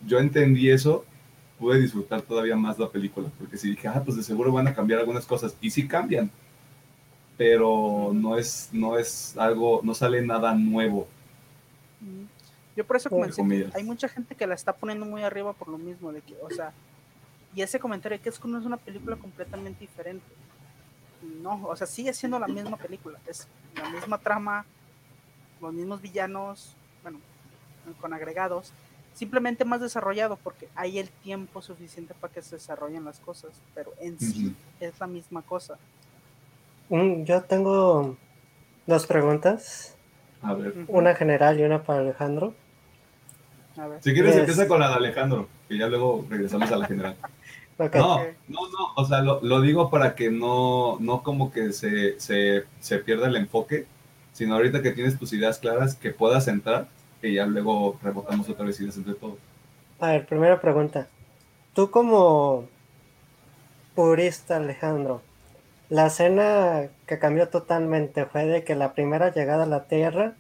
yo 0.07 0.19
entendí 0.19 0.71
eso, 0.71 1.05
pude 1.59 1.81
disfrutar 1.81 2.23
todavía 2.23 2.57
más 2.57 2.79
la 2.79 2.89
película. 2.89 3.29
Porque 3.39 3.57
si 3.57 3.71
dije, 3.71 3.89
ah, 3.89 4.03
pues 4.05 4.17
de 4.17 4.23
seguro 4.23 4.53
van 4.53 4.69
a 4.69 4.75
cambiar 4.75 5.01
algunas 5.01 5.27
cosas. 5.27 5.57
Y 5.61 5.71
sí 5.71 5.87
cambian. 5.87 6.31
Pero 7.37 8.13
no 8.15 8.39
es, 8.39 8.71
no 8.73 8.99
es 8.99 9.37
algo, 9.37 9.81
no 9.85 9.95
sale 9.95 10.23
nada 10.23 10.55
nuevo. 10.55 11.07
Yo 12.77 12.87
por 12.87 12.97
eso 12.97 13.11
comencé, 13.11 13.43
hay 13.75 13.85
mucha 13.85 14.09
gente 14.09 14.35
que 14.35 14.47
la 14.47 14.55
está 14.55 14.73
poniendo 14.73 15.05
muy 15.05 15.23
arriba 15.23 15.53
por 15.53 15.69
lo 15.69 15.79
mismo, 15.79 16.13
de 16.13 16.23
que, 16.23 16.35
o 16.43 16.51
sea, 16.51 16.73
y 17.55 17.61
ese 17.61 17.79
comentario 17.79 18.17
de 18.17 18.23
que 18.23 18.31
es 18.31 18.39
que 18.39 18.49
no 18.49 18.59
es 18.59 18.65
una 18.65 18.79
película 18.79 19.17
completamente 19.17 19.81
diferente. 19.81 20.25
No, 21.43 21.67
o 21.67 21.77
sea, 21.77 21.87
sigue 21.87 22.13
siendo 22.15 22.39
la 22.39 22.49
misma 22.49 22.77
película, 22.77 23.19
es 23.27 23.47
la 23.77 23.91
misma 23.91 24.19
trama, 24.19 24.65
los 25.61 25.73
mismos 25.73 26.01
villanos, 26.01 26.75
bueno, 27.03 27.21
con 28.01 28.13
agregados, 28.15 28.73
simplemente 29.15 29.65
más 29.65 29.81
desarrollado 29.81 30.37
porque 30.37 30.69
hay 30.75 30.99
el 30.99 31.11
tiempo 31.11 31.63
suficiente 31.63 32.15
para 32.15 32.33
que 32.33 32.43
se 32.43 32.57
desarrollen 32.57 33.05
las 33.05 33.21
cosas, 33.21 33.51
pero 33.75 33.93
en 34.01 34.19
sí 34.19 34.57
es 34.81 34.99
la 34.99 35.07
misma 35.07 35.43
cosa. 35.43 35.79
Yo 36.89 37.43
tengo 37.43 38.17
dos 38.87 39.07
preguntas. 39.07 39.97
A 40.43 40.55
ver. 40.55 40.75
Una 40.89 41.15
general 41.15 41.61
y 41.61 41.63
una 41.63 41.85
para 41.85 42.01
Alejandro. 42.01 42.55
Si 44.01 44.13
quieres, 44.13 44.37
empieza 44.37 44.69
con 44.69 44.81
la 44.81 44.89
de 44.89 44.95
Alejandro, 44.95 45.49
y 45.69 45.79
ya 45.79 45.87
luego 45.87 46.27
regresamos 46.29 46.71
a 46.71 46.77
la 46.77 46.87
general. 46.87 47.17
No, 47.79 48.19
no, 48.49 48.69
no, 48.69 48.93
o 48.95 49.05
sea, 49.05 49.23
lo, 49.23 49.61
digo 49.61 49.91
para 49.91 50.15
que 50.15 50.31
no, 50.31 50.99
no 51.01 51.25
como 51.25 51.51
que 51.51 51.73
se, 51.73 52.21
se, 52.21 52.99
pierda 52.99 53.27
el 53.27 53.35
enfoque, 53.35 53.87
sino 54.33 54.55
ahorita 54.55 54.83
que 54.83 54.93
tienes 54.93 55.19
tus 55.19 55.33
ideas 55.33 55.59
claras, 55.59 55.97
que 55.97 56.11
puedas 56.11 56.47
entrar 56.47 56.87
y 57.23 57.35
ya 57.35 57.47
luego 57.47 57.99
rebotamos 58.03 58.49
otra 58.49 58.67
vez 58.67 58.79
ideas 58.79 58.99
entre 58.99 59.15
todos. 59.15 59.39
A 59.99 60.13
ver, 60.13 60.27
primera 60.27 60.61
pregunta. 60.61 61.09
Tú 61.75 61.91
como 61.91 62.67
purista, 63.97 64.57
Alejandro, 64.57 65.23
la 65.89 66.07
escena 66.07 66.89
que 67.07 67.19
cambió 67.19 67.49
totalmente 67.49 68.27
fue 68.27 68.47
de 68.47 68.65
que 68.65 68.75
la 68.75 68.93
primera 68.93 69.33
llegada 69.33 69.65
a 69.65 69.67
la 69.67 69.85
Tierra 69.85 70.35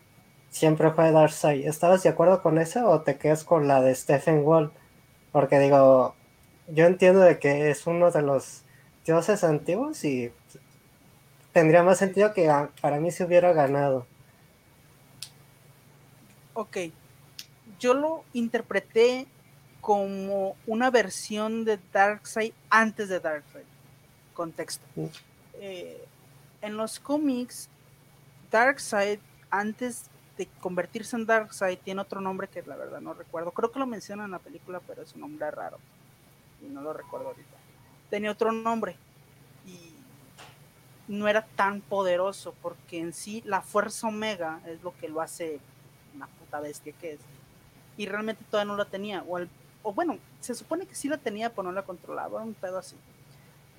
siempre 0.52 0.92
fue 0.92 1.10
Darkseid. 1.10 1.66
¿Estabas 1.66 2.04
de 2.04 2.10
acuerdo 2.10 2.42
con 2.42 2.58
esa 2.58 2.86
o 2.86 3.00
te 3.00 3.16
quedas 3.16 3.42
con 3.42 3.66
la 3.66 3.80
de 3.80 3.92
Stephen 3.94 4.44
Wall? 4.44 4.70
Porque 5.32 5.58
digo, 5.58 6.14
yo 6.68 6.86
entiendo 6.86 7.20
de 7.20 7.40
que 7.40 7.70
es 7.70 7.86
uno 7.86 8.12
de 8.12 8.22
los 8.22 8.62
dioses 9.04 9.42
antiguos 9.42 10.04
y 10.04 10.30
tendría 11.52 11.82
más 11.82 11.98
sentido 11.98 12.32
que 12.32 12.48
para 12.80 13.00
mí 13.00 13.10
se 13.10 13.24
hubiera 13.24 13.52
ganado. 13.52 14.06
Ok, 16.54 16.76
yo 17.80 17.94
lo 17.94 18.24
interpreté 18.34 19.26
como 19.80 20.54
una 20.66 20.90
versión 20.90 21.64
de 21.64 21.78
Darkseid 21.92 22.52
antes 22.68 23.08
de 23.08 23.20
Darkseid. 23.20 23.64
Contexto. 24.34 24.84
Mm. 24.94 25.06
Eh, 25.54 26.04
en 26.60 26.76
los 26.76 27.00
cómics, 27.00 27.68
Darkseid 28.50 29.18
antes 29.50 30.11
de 30.36 30.46
convertirse 30.60 31.16
en 31.16 31.26
Darkseid 31.26 31.78
tiene 31.78 32.00
otro 32.00 32.20
nombre 32.20 32.48
que 32.48 32.62
la 32.62 32.76
verdad 32.76 33.00
no 33.00 33.14
recuerdo. 33.14 33.50
Creo 33.50 33.70
que 33.70 33.78
lo 33.78 33.86
mencionan 33.86 34.26
en 34.26 34.32
la 34.32 34.38
película, 34.38 34.80
pero 34.86 35.02
es 35.02 35.14
un 35.14 35.20
nombre 35.22 35.50
raro. 35.50 35.78
Y 36.62 36.66
no 36.66 36.80
lo 36.80 36.92
recuerdo 36.92 37.28
ahorita. 37.28 37.56
Tenía 38.10 38.30
otro 38.30 38.52
nombre. 38.52 38.96
Y 39.66 39.94
no 41.08 41.28
era 41.28 41.44
tan 41.44 41.80
poderoso, 41.80 42.54
porque 42.62 42.98
en 42.98 43.12
sí 43.12 43.42
la 43.44 43.60
fuerza 43.60 44.08
omega 44.08 44.60
es 44.66 44.82
lo 44.82 44.96
que 44.96 45.08
lo 45.08 45.20
hace 45.20 45.60
una 46.14 46.26
puta 46.26 46.60
bestia 46.60 46.92
que 47.00 47.12
es. 47.12 47.20
Y 47.96 48.06
realmente 48.06 48.44
todavía 48.50 48.72
no 48.72 48.78
la 48.78 48.86
tenía. 48.86 49.22
O, 49.28 49.38
o 49.82 49.92
bueno, 49.92 50.18
se 50.40 50.54
supone 50.54 50.86
que 50.86 50.94
sí 50.94 51.08
la 51.08 51.18
tenía, 51.18 51.50
pero 51.50 51.64
no 51.64 51.72
la 51.72 51.82
controlaba. 51.82 52.42
Un 52.42 52.54
pedo 52.54 52.78
así. 52.78 52.96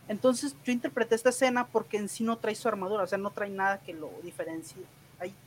Entonces 0.08 0.56
yo 0.64 0.72
interpreté 0.72 1.16
esta 1.16 1.30
escena 1.30 1.66
porque 1.66 1.98
en 1.98 2.10
sí 2.10 2.24
no 2.24 2.38
trae 2.38 2.56
su 2.56 2.68
armadura, 2.68 3.04
o 3.04 3.08
sea, 3.08 3.18
no 3.18 3.32
trae 3.32 3.50
nada 3.50 3.80
que 3.80 3.94
lo 3.94 4.12
diferencie 4.22 4.84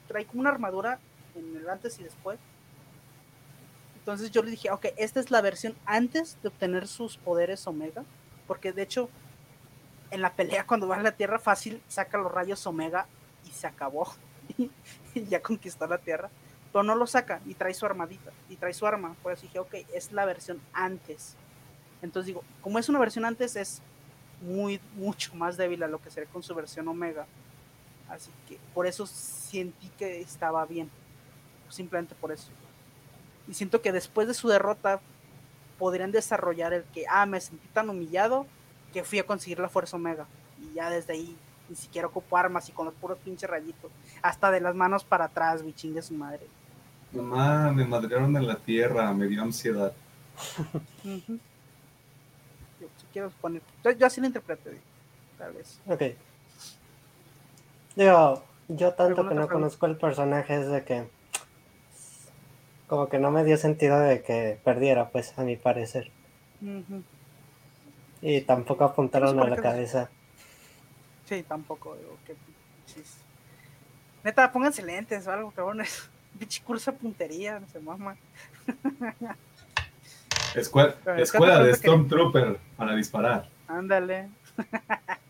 trae 0.09 0.24
como 0.24 0.40
una 0.40 0.51
armadura 0.51 0.98
en 1.35 1.57
el 1.57 1.69
antes 1.69 1.98
y 1.98 2.05
después. 2.05 2.39
Entonces 3.98 4.31
yo 4.31 4.43
le 4.43 4.51
dije, 4.51 4.70
ok, 4.70 4.86
esta 4.97 5.20
es 5.20 5.31
la 5.31 5.40
versión 5.40 5.74
antes 5.85 6.39
de 6.43 6.48
obtener 6.48 6.86
sus 6.86 7.16
poderes 7.16 7.66
Omega, 7.66 8.05
porque 8.47 8.73
de 8.73 8.82
hecho 8.82 9.11
en 10.11 10.23
la 10.23 10.32
pelea 10.32 10.65
cuando 10.66 10.89
va 10.89 10.97
a 10.97 11.03
la 11.03 11.12
Tierra 11.12 11.39
fácil 11.39 11.82
saca 11.89 12.19
los 12.19 12.31
rayos 12.31 12.66
Omega 12.66 13.07
y 13.44 13.51
se 13.51 13.66
acabó 13.66 14.15
y, 14.59 14.70
ya 15.24 15.43
conquistó 15.43 15.86
la 15.86 15.98
Tierra, 15.98 16.31
pero 16.73 16.85
no 16.85 16.94
lo 16.94 17.07
saca 17.07 17.40
y 17.47 17.55
trae 17.55 17.74
su 17.74 17.85
armadita 17.85 18.31
y 18.48 18.57
trae 18.57 18.74
su 18.74 18.86
arma, 18.86 19.16
por 19.23 19.32
eso 19.32 19.43
dije, 19.43 19.59
ok, 19.59 19.74
es 19.93 20.12
la 20.12 20.24
versión 20.24 20.61
antes. 20.73 21.35
Entonces 22.03 22.27
digo, 22.27 22.44
como 22.61 22.78
es 22.78 22.89
una 22.89 22.98
versión 22.98 23.24
antes 23.24 23.57
es 23.57 23.82
muy 24.40 24.81
mucho 24.94 25.35
más 25.35 25.57
débil 25.57 25.82
a 25.82 25.89
lo 25.89 26.01
que 26.01 26.11
sería 26.11 26.31
con 26.31 26.43
su 26.43 26.55
versión 26.55 26.86
Omega 26.89 27.27
Así 28.09 28.31
que 28.49 28.59
por 28.74 28.87
eso 28.87 29.07
sentí 29.07 29.89
que 29.99 30.20
estaba 30.20 30.65
bien. 30.66 30.91
Simplemente 31.69 32.15
por 32.15 32.33
eso. 32.33 32.49
Y 33.49 33.55
siento 33.55 33.83
que 33.83 33.93
después 33.93 34.28
de 34.28 34.35
su 34.35 34.49
derrota 34.49 35.01
podrían 35.78 36.12
desarrollar 36.12 36.73
el 36.73 36.85
que, 36.85 37.05
ah, 37.09 37.27
me 37.27 37.41
sentí 37.41 37.66
tan 37.69 37.91
humillado 37.91 38.47
que 38.93 39.05
fui 39.05 39.19
a 39.19 39.27
conseguir 39.27 39.59
la 39.59 39.69
fuerza 39.69 39.97
omega. 39.97 40.27
Y 40.61 40.74
ya 40.74 40.91
desde 40.91 41.12
ahí 41.12 41.37
ni 41.69 41.77
siquiera 41.77 42.07
ocupo 42.07 42.37
armas 42.37 42.69
y 42.69 42.73
con 42.73 42.87
los 42.87 42.95
puros 42.95 43.19
pinches 43.19 43.49
rayitos. 43.49 43.91
Hasta 44.23 44.51
de 44.51 44.61
las 44.61 44.74
manos 44.74 45.05
para 45.05 45.27
atrás, 45.27 45.62
mi 45.62 45.73
chingue 45.73 46.03
su 46.03 46.15
madre. 46.15 46.47
Mamá, 47.12 47.73
me 47.73 47.85
madrearon 47.85 48.37
en 48.37 48.47
la 48.47 48.57
tierra, 48.57 49.12
me 49.12 49.27
dio 49.27 49.43
ansiedad. 49.43 49.93
yo, 51.05 52.89
quiero 53.12 53.31
poner. 53.41 53.62
Yo, 53.99 54.07
así 54.07 54.20
lo 54.20 54.27
interpreté, 54.27 54.81
tal 55.39 55.53
vez. 55.55 55.81
Ok. 55.87 56.03
Digo, 57.97 58.44
yo 58.68 58.93
tanto 58.93 59.27
que 59.28 59.35
no 59.35 59.48
conozco 59.48 59.86
el 59.86 59.97
personaje 59.97 60.60
es 60.60 60.68
de 60.68 60.85
que 60.85 61.09
como 62.86 63.09
que 63.09 63.18
no 63.18 63.31
me 63.31 63.43
dio 63.43 63.56
sentido 63.56 63.98
de 63.98 64.23
que 64.23 64.59
perdiera, 64.62 65.09
pues, 65.09 65.36
a 65.39 65.43
mi 65.43 65.56
parecer. 65.56 66.10
Y 68.23 68.43
tampoco 68.43 68.85
apuntaron 68.85 69.40
a 69.40 69.48
la 69.48 69.56
cabeza. 69.56 70.09
Sí, 71.24 71.43
tampoco. 71.43 71.97
Digo, 71.97 72.16
que... 72.27 72.36
Neta, 74.23 74.52
pónganse 74.52 74.82
lentes 74.82 75.27
o 75.27 75.32
algo, 75.32 75.51
cabrones. 75.51 76.09
Bichi 76.35 76.60
cursa 76.60 76.93
puntería, 76.93 77.59
no 77.59 77.68
se 77.68 77.81
mama. 77.81 78.16
Escuela, 80.55 80.94
escuela 81.16 81.62
de 81.62 81.74
Stormtrooper 81.74 82.59
para 82.77 82.94
disparar. 82.94 83.48
Ándale. 83.68 84.28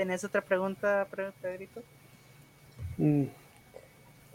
¿Tenés 0.00 0.24
otra 0.24 0.40
pregunta, 0.40 1.06
Pedrito? 1.42 1.82
Mm. 2.96 3.24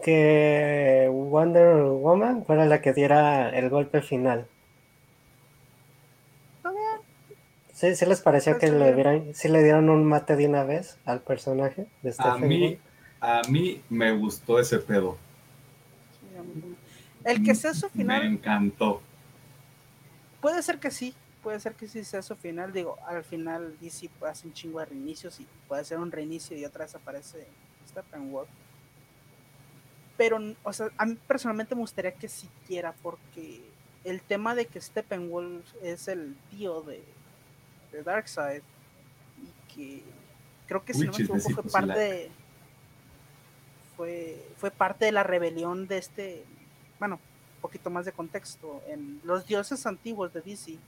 Que 0.04 1.10
Wonder 1.12 1.86
Woman 1.86 2.46
fuera 2.46 2.68
la 2.68 2.82
que 2.82 2.94
diera 2.94 3.50
el 3.50 3.72
golpe 3.72 4.04
final. 4.04 4.46
¿Sí, 7.74 7.96
¿Sí 7.96 8.06
les 8.06 8.22
pareció 8.22 8.60
que 8.60 8.70
le 8.70 8.94
dieran, 8.94 9.34
sí 9.34 9.48
le 9.48 9.64
dieron 9.64 9.90
un 9.90 10.06
mate 10.06 10.36
de 10.36 10.46
una 10.46 10.64
vez 10.64 11.00
al 11.04 11.22
personaje 11.22 11.88
a 12.20 12.38
mí, 12.38 12.78
a 13.20 13.42
mí 13.50 13.82
me 13.90 14.12
gustó 14.12 14.60
ese 14.60 14.78
pedo. 14.78 15.18
El 17.24 17.44
que 17.44 17.56
sea 17.56 17.74
su 17.74 17.90
final. 17.90 18.22
Me 18.22 18.30
encantó. 18.36 19.02
Puede 20.42 20.62
ser 20.62 20.78
que 20.78 20.92
sí, 20.92 21.16
puede 21.45 21.59
ser 21.59 21.76
que 21.76 21.88
sí 21.88 22.03
sea 22.03 22.23
su 22.23 22.35
final. 22.35 22.73
Digo, 22.73 22.97
al 23.05 23.23
final 23.23 23.77
DC 23.80 24.09
hace 24.27 24.47
un 24.47 24.53
chingo 24.53 24.80
de 24.80 24.88
reinicios 24.88 25.39
y 25.39 25.47
puede 25.67 25.85
ser 25.85 25.99
un 25.99 26.11
reinicio 26.11 26.57
y 26.57 26.65
otra 26.65 26.85
vez 26.85 26.95
aparece 26.95 27.45
Steppenwolf. 27.88 28.49
Pero, 30.17 30.39
o 30.63 30.73
sea, 30.73 30.89
a 30.97 31.05
mí 31.05 31.15
personalmente 31.27 31.76
me 31.76 31.81
gustaría 31.81 32.13
que 32.13 32.27
siquiera, 32.30 32.95
porque 33.03 33.61
el 34.03 34.23
tema 34.23 34.55
de 34.55 34.65
que 34.65 34.81
Steppenwolf 34.81 35.63
es 35.84 36.07
el 36.07 36.35
tío 36.49 36.81
de, 36.81 37.03
de 37.91 38.01
Darkseid 38.01 38.63
y 39.38 39.76
que 39.76 40.03
creo 40.65 40.84
que 40.84 40.95
si 40.95 41.05
no 41.05 41.11
me 41.11 41.23
equivoco 41.26 41.61
fue 41.61 41.72
parte 41.72 41.99
de, 41.99 42.31
fue, 43.95 44.43
fue 44.57 44.72
parte 44.72 45.05
de 45.05 45.11
la 45.11 45.22
rebelión 45.22 45.88
de 45.88 45.99
este, 45.99 46.43
bueno, 46.97 47.19
un 47.57 47.61
poquito 47.61 47.91
más 47.91 48.05
de 48.05 48.13
contexto. 48.13 48.81
En 48.88 49.22
los 49.23 49.45
dioses 49.45 49.85
antiguos 49.85 50.34
de 50.34 50.41
DC 50.41 50.80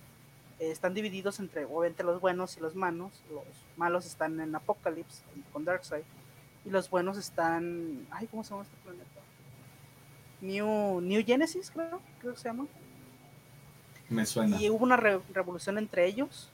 eh, 0.60 0.72
están 0.72 0.94
divididos 0.94 1.40
entre, 1.40 1.66
obviamente, 1.66 2.04
los 2.04 2.22
buenos 2.22 2.58
y 2.58 2.60
los 2.60 2.76
malos. 2.76 3.12
Los 3.32 3.46
malos 3.76 4.06
están 4.06 4.40
en 4.40 4.56
Apocalypse 4.56 5.24
con 5.52 5.66
Darkseid. 5.66 6.04
Y 6.66 6.70
los 6.70 6.90
buenos 6.90 7.18
están. 7.18 8.08
Ay, 8.12 8.28
¿cómo 8.28 8.44
se 8.44 8.52
llama 8.52 8.64
este 8.64 8.78
planeta? 8.84 9.22
New, 10.42 11.02
New 11.02 11.24
Genesis, 11.26 11.72
creo, 11.72 12.02
creo 12.20 12.34
que 12.34 12.40
se 12.40 12.50
llama. 12.50 12.68
Me 14.10 14.26
suena. 14.26 14.62
Y 14.62 14.70
hubo 14.70 14.84
una 14.84 14.98
revolución 14.98 15.78
entre 15.78 16.06
ellos. 16.06 16.50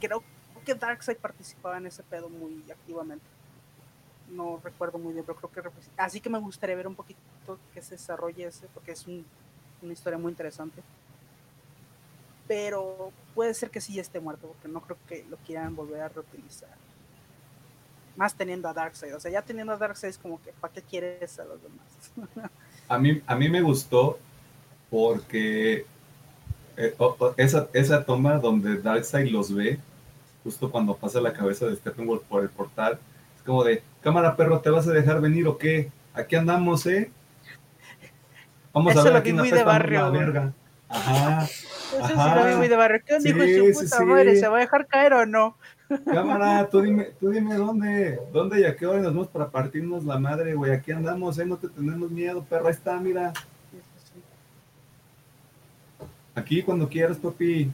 Creo 0.00 0.22
que 0.64 0.74
Darkseid 0.74 1.16
participaba 1.16 1.78
en 1.78 1.86
ese 1.86 2.02
pedo 2.02 2.28
muy 2.28 2.64
activamente 2.70 3.26
no 4.32 4.60
recuerdo 4.62 4.98
muy 4.98 5.12
bien, 5.12 5.24
pero 5.24 5.38
creo 5.38 5.70
que 5.70 5.78
así 5.96 6.20
que 6.20 6.30
me 6.30 6.38
gustaría 6.38 6.76
ver 6.76 6.86
un 6.86 6.94
poquito 6.94 7.20
que 7.72 7.82
se 7.82 7.94
desarrolle 7.94 8.46
ese, 8.46 8.66
porque 8.68 8.92
es 8.92 9.06
una 9.06 9.92
historia 9.92 10.18
muy 10.18 10.30
interesante. 10.30 10.82
Pero 12.48 13.12
puede 13.34 13.54
ser 13.54 13.70
que 13.70 13.80
sí 13.80 13.98
esté 13.98 14.20
muerto, 14.20 14.48
porque 14.48 14.68
no 14.68 14.80
creo 14.80 14.96
que 15.08 15.24
lo 15.28 15.36
quieran 15.38 15.74
volver 15.74 16.02
a 16.02 16.08
reutilizar. 16.08 16.70
Más 18.16 18.34
teniendo 18.34 18.68
a 18.68 18.74
Darkseid, 18.74 19.16
o 19.16 19.20
sea, 19.20 19.30
ya 19.30 19.42
teniendo 19.42 19.72
a 19.72 19.76
Darkseid 19.76 20.10
es 20.10 20.18
como 20.18 20.40
que, 20.42 20.52
¿para 20.60 20.72
qué 20.72 20.82
quieres 20.82 21.38
a 21.38 21.44
los 21.44 21.60
demás? 21.62 22.50
a, 22.88 22.98
mí, 22.98 23.22
a 23.26 23.34
mí 23.36 23.48
me 23.48 23.62
gustó 23.62 24.18
porque 24.90 25.86
eh, 26.76 26.94
esa, 27.38 27.68
esa 27.72 28.04
toma 28.04 28.38
donde 28.38 28.76
Darkseid 28.76 29.30
los 29.30 29.54
ve, 29.54 29.78
justo 30.44 30.70
cuando 30.70 30.96
pasa 30.96 31.20
la 31.20 31.32
cabeza 31.32 31.66
de 31.66 31.76
Steppenwolf 31.76 32.22
por 32.24 32.42
el 32.42 32.50
portal, 32.50 32.98
es 33.36 33.42
como 33.42 33.64
de, 33.64 33.82
cámara 34.02 34.36
perro, 34.36 34.60
¿te 34.60 34.70
vas 34.70 34.86
a 34.86 34.92
dejar 34.92 35.20
venir 35.20 35.46
o 35.46 35.56
qué? 35.56 35.90
Aquí 36.12 36.36
andamos, 36.36 36.86
¿eh? 36.86 37.10
Vamos 38.72 38.96
a 38.96 39.02
ver 39.02 39.16
aquí 39.16 39.32
muy 39.32 39.50
de 39.50 39.64
barrio, 39.64 40.10
verga. 40.10 40.52
Ajá. 40.88 41.48
Sí 41.92 42.12
lo 42.14 42.46
vi 42.46 42.54
muy 42.54 42.68
de. 42.68 43.02
¿Qué 43.06 43.18
dijo 43.18 43.74
su 43.74 43.84
puta 43.84 44.04
madre? 44.04 44.36
¿Se 44.36 44.48
va 44.48 44.56
a 44.56 44.60
dejar 44.60 44.86
caer 44.86 45.12
o 45.12 45.26
no? 45.26 45.56
Cámara, 46.06 46.68
tú 46.70 46.80
dime, 46.80 47.10
tú 47.20 47.30
dime 47.30 47.54
dónde, 47.54 48.18
dónde 48.32 48.60
y 48.60 48.64
a 48.64 48.74
qué 48.74 48.86
hora 48.86 49.02
nos 49.02 49.12
vamos 49.12 49.28
para 49.28 49.50
partirnos 49.50 50.04
la 50.04 50.18
madre, 50.18 50.54
güey. 50.54 50.72
Aquí 50.72 50.90
andamos, 50.90 51.38
¿eh? 51.38 51.44
No 51.44 51.58
te 51.58 51.68
tenemos 51.68 52.10
miedo, 52.10 52.42
perro. 52.48 52.66
Ahí 52.66 52.72
está, 52.72 52.98
mira. 52.98 53.32
Aquí 56.34 56.62
cuando 56.62 56.88
quieras, 56.88 57.18
papi. 57.18 57.70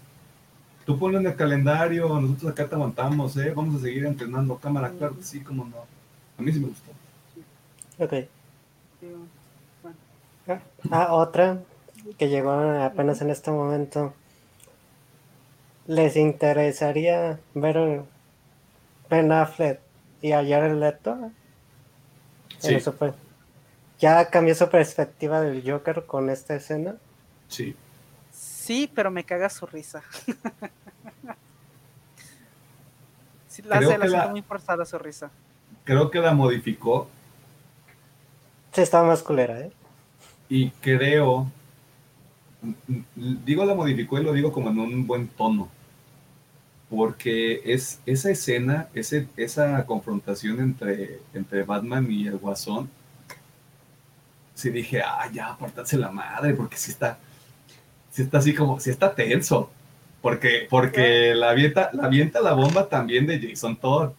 Tú 0.85 0.99
ponlo 0.99 1.21
en 1.21 1.27
el 1.27 1.37
calendario, 1.37 2.09
nosotros 2.19 2.51
acá 2.51 2.67
te 2.67 2.75
aguantamos, 2.75 3.37
¿eh? 3.37 3.53
Vamos 3.55 3.77
a 3.77 3.85
seguir 3.85 4.07
entrenando. 4.07 4.57
Cámara, 4.57 4.91
claro 4.91 5.17
que 5.17 5.23
sí, 5.23 5.41
como 5.41 5.65
no. 5.67 5.77
A 6.39 6.43
mí 6.43 6.51
sí 6.51 6.59
me 6.59 6.69
gustó. 6.69 6.91
Ok. 7.99 8.15
Ah, 10.91 11.13
otra 11.13 11.59
que 12.17 12.29
llegó 12.29 12.53
apenas 12.53 13.21
en 13.21 13.31
este 13.31 13.51
momento. 13.51 14.15
¿Les 15.87 16.17
interesaría 16.17 17.41
ver 17.55 18.03
Ben 19.09 19.33
Affleck 19.33 19.81
y 20.23 20.33
a 20.33 20.45
Jared 20.45 20.75
Leto? 20.75 21.31
Sí. 22.59 22.77
¿Ya 23.99 24.31
cambió 24.31 24.55
su 24.55 24.69
perspectiva 24.69 25.41
del 25.41 25.69
Joker 25.69 26.05
con 26.07 26.31
esta 26.31 26.55
escena? 26.55 26.97
Sí. 27.49 27.75
Sí, 28.31 28.91
pero 28.95 29.11
me 29.11 29.25
caga 29.25 29.49
su 29.49 29.67
risa. 29.67 30.03
sí, 33.49 33.63
la, 33.63 33.79
hace, 33.79 33.99
la, 33.99 34.29
muy 34.29 34.43
forzada 34.43 34.85
su 34.85 34.99
risa 34.99 35.31
creo 35.89 36.11
que 36.11 36.21
la 36.21 36.35
modificó. 36.35 37.09
Sí, 38.73 38.83
estaba 38.83 39.09
más 39.09 39.23
culera, 39.23 39.59
¿eh? 39.59 39.73
Y 40.51 40.69
creo, 40.83 41.51
digo 43.15 43.65
la 43.65 43.75
modificó 43.75 44.19
y 44.19 44.25
lo 44.25 44.33
digo 44.33 44.53
como 44.53 44.71
en 44.71 44.79
un 44.79 45.07
buen 45.07 45.29
tono, 45.29 45.69
porque 46.91 47.61
es 47.65 48.01
esa 48.07 48.31
escena, 48.31 48.89
ese, 48.95 49.29
esa 49.37 49.85
confrontación 49.87 50.61
entre, 50.61 51.21
entre 51.35 51.63
Batman 51.63 52.11
y 52.11 52.27
el 52.27 52.39
Guasón, 52.39 52.91
sí 54.55 54.71
dije, 54.71 55.03
ah, 55.03 55.29
ya, 55.33 55.49
apartarse 55.49 55.97
la 55.97 56.11
madre, 56.11 56.55
porque 56.55 56.77
si 56.77 56.91
está, 56.91 57.19
si 58.11 58.23
está 58.23 58.39
así 58.39 58.55
como, 58.55 58.81
si 58.81 58.91
está 58.91 59.15
tenso, 59.15 59.71
porque, 60.21 60.67
porque 60.69 61.35
la 61.35 61.51
avienta, 61.51 61.91
la 61.93 62.07
avienta 62.07 62.41
la 62.41 62.55
bomba 62.55 62.89
también 62.89 63.27
de 63.27 63.41
Jason 63.41 63.77
Todd. 63.77 64.13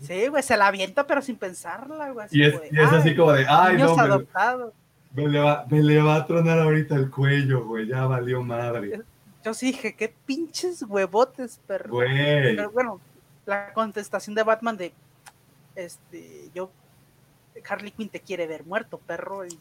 Sí, 0.00 0.26
güey, 0.28 0.42
se 0.42 0.56
la 0.56 0.68
avienta 0.68 1.06
pero 1.06 1.20
sin 1.20 1.36
pensarla, 1.36 2.10
güey. 2.10 2.26
Y 2.30 2.44
es, 2.44 2.54
así 2.92 3.14
como 3.14 3.32
de, 3.32 3.46
ay, 3.46 3.76
no, 3.76 3.94
me, 5.14 5.28
le 5.28 5.38
va, 5.38 5.66
me, 5.70 5.82
le 5.82 6.00
va, 6.00 6.16
a 6.16 6.26
tronar 6.26 6.58
ahorita 6.58 6.94
el 6.96 7.10
cuello, 7.10 7.64
güey, 7.64 7.86
ya 7.86 8.06
valió 8.06 8.42
madre. 8.42 9.02
Yo 9.44 9.54
sí 9.54 9.66
dije, 9.66 9.94
qué 9.94 10.14
pinches 10.26 10.82
huevotes, 10.82 11.60
perro. 11.66 11.90
Güey. 11.90 12.56
Pero 12.56 12.70
bueno, 12.70 13.00
la 13.44 13.72
contestación 13.72 14.34
de 14.34 14.42
Batman 14.42 14.76
de, 14.76 14.92
este, 15.74 16.50
yo, 16.54 16.70
Harley 17.68 17.90
Quinn 17.90 18.08
te 18.08 18.20
quiere 18.20 18.46
ver 18.46 18.64
muerto, 18.64 18.98
perro. 18.98 19.44
Y, 19.44 19.58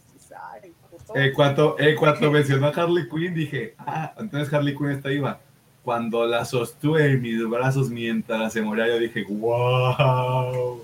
ay, 0.53 0.73
eh, 1.15 1.31
cuando, 1.35 1.75
eh, 1.79 1.95
cuando 1.95 2.31
mencionó 2.31 2.67
a 2.67 2.69
Harley 2.69 3.09
Quinn, 3.09 3.33
dije, 3.33 3.75
ah, 3.79 4.13
entonces 4.17 4.53
Harley 4.53 4.75
Quinn 4.75 4.91
está 4.91 5.09
viva 5.09 5.39
cuando 5.83 6.25
la 6.25 6.45
sostuve 6.45 7.11
en 7.11 7.21
mis 7.21 7.47
brazos 7.47 7.89
mientras 7.89 8.53
se 8.53 8.61
moría, 8.61 8.87
yo 8.87 8.99
dije, 8.99 9.25
wow, 9.29 10.83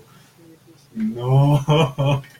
no. 0.94 2.22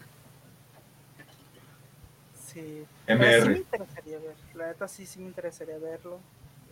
Sí, 2.47 2.83
MR. 3.09 3.43
sí 3.43 3.49
me 3.49 3.59
interesaría 3.59 4.19
ver, 4.19 4.37
la 4.55 4.67
neta 4.69 4.89
sí, 4.89 5.07
sí 5.07 5.19
me 5.19 5.27
interesaría 5.27 5.79
verlo. 5.79 6.19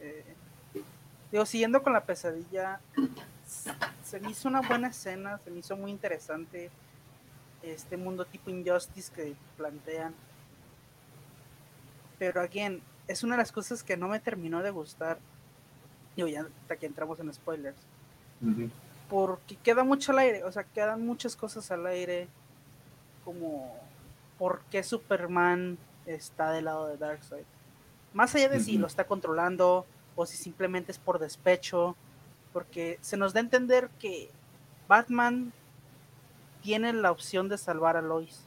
Eh, 0.00 0.24
digo, 1.32 1.46
siguiendo 1.46 1.82
con 1.82 1.92
la 1.92 2.04
pesadilla, 2.04 2.80
se 4.04 4.20
me 4.20 4.30
hizo 4.30 4.48
una 4.48 4.60
buena 4.60 4.88
escena, 4.88 5.38
se 5.44 5.50
me 5.50 5.60
hizo 5.60 5.76
muy 5.76 5.90
interesante 5.90 6.70
este 7.62 7.96
mundo 7.96 8.24
tipo 8.24 8.50
Injustice 8.50 9.12
que 9.12 9.34
plantean. 9.56 10.14
Pero, 12.18 12.40
again, 12.40 12.80
es 13.08 13.24
una 13.24 13.34
de 13.34 13.42
las 13.42 13.52
cosas 13.52 13.82
que 13.82 13.96
no 13.96 14.08
me 14.08 14.20
terminó 14.20 14.62
de 14.62 14.70
gustar 14.70 15.18
Digo, 16.16 16.28
ya 16.28 16.46
hasta 16.62 16.76
que 16.76 16.86
entramos 16.86 17.20
en 17.20 17.32
spoilers. 17.32 17.76
Porque 19.10 19.56
queda 19.56 19.84
mucho 19.84 20.12
al 20.12 20.18
aire, 20.18 20.44
o 20.44 20.50
sea, 20.50 20.64
quedan 20.64 21.06
muchas 21.06 21.36
cosas 21.36 21.70
al 21.70 21.86
aire. 21.86 22.26
Como, 23.24 23.78
¿por 24.38 24.62
qué 24.70 24.82
Superman 24.82 25.76
está 26.06 26.52
del 26.52 26.66
lado 26.66 26.86
de 26.86 26.96
Darkseid? 26.96 27.44
Más 28.12 28.34
allá 28.34 28.48
de 28.48 28.60
si 28.60 28.78
lo 28.78 28.86
está 28.86 29.04
controlando 29.04 29.86
o 30.14 30.26
si 30.26 30.36
simplemente 30.36 30.92
es 30.92 30.98
por 30.98 31.18
despecho. 31.18 31.96
Porque 32.52 32.98
se 33.02 33.18
nos 33.18 33.34
da 33.34 33.40
a 33.40 33.42
entender 33.42 33.90
que 33.98 34.30
Batman 34.88 35.52
tiene 36.62 36.92
la 36.94 37.10
opción 37.10 37.48
de 37.48 37.58
salvar 37.58 37.96
a 37.96 38.02
Lois. 38.02 38.44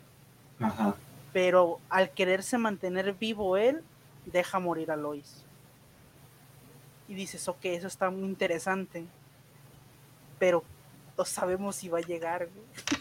Pero 1.32 1.80
al 1.90 2.10
quererse 2.10 2.58
mantener 2.58 3.14
vivo 3.14 3.56
él, 3.56 3.84
deja 4.26 4.60
morir 4.60 4.92
a 4.92 4.96
Lois 4.96 5.46
y 7.10 7.16
dices, 7.16 7.48
ok, 7.48 7.66
eso 7.66 7.88
está 7.88 8.12
muy 8.12 8.30
interesante, 8.30 9.04
pero 10.38 10.64
no 11.18 11.26
sabemos 11.26 11.76
si 11.76 11.90
va 11.90 11.98
a 11.98 12.02
llegar. 12.02 12.48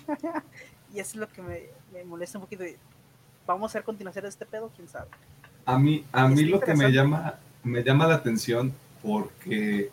y 0.95 0.99
eso 0.99 1.11
es 1.11 1.17
lo 1.17 1.29
que 1.29 1.43
me, 1.43 2.05
molesta 2.05 2.39
un 2.39 2.45
poquito. 2.45 2.65
Vamos 3.49 3.75
a 3.75 3.79
ver 3.79 3.85
continuación 3.85 4.25
de 4.25 4.29
este 4.29 4.45
pedo, 4.45 4.71
quién 4.77 4.87
sabe. 4.89 5.09
A 5.65 5.79
mí, 5.79 6.05
a 6.13 6.29
mí 6.29 6.45
lo 6.45 6.61
que 6.61 6.75
me 6.75 6.93
llama, 6.93 7.37
me 7.63 7.83
llama 7.83 8.07
la 8.07 8.17
atención 8.17 8.75
porque 9.03 9.91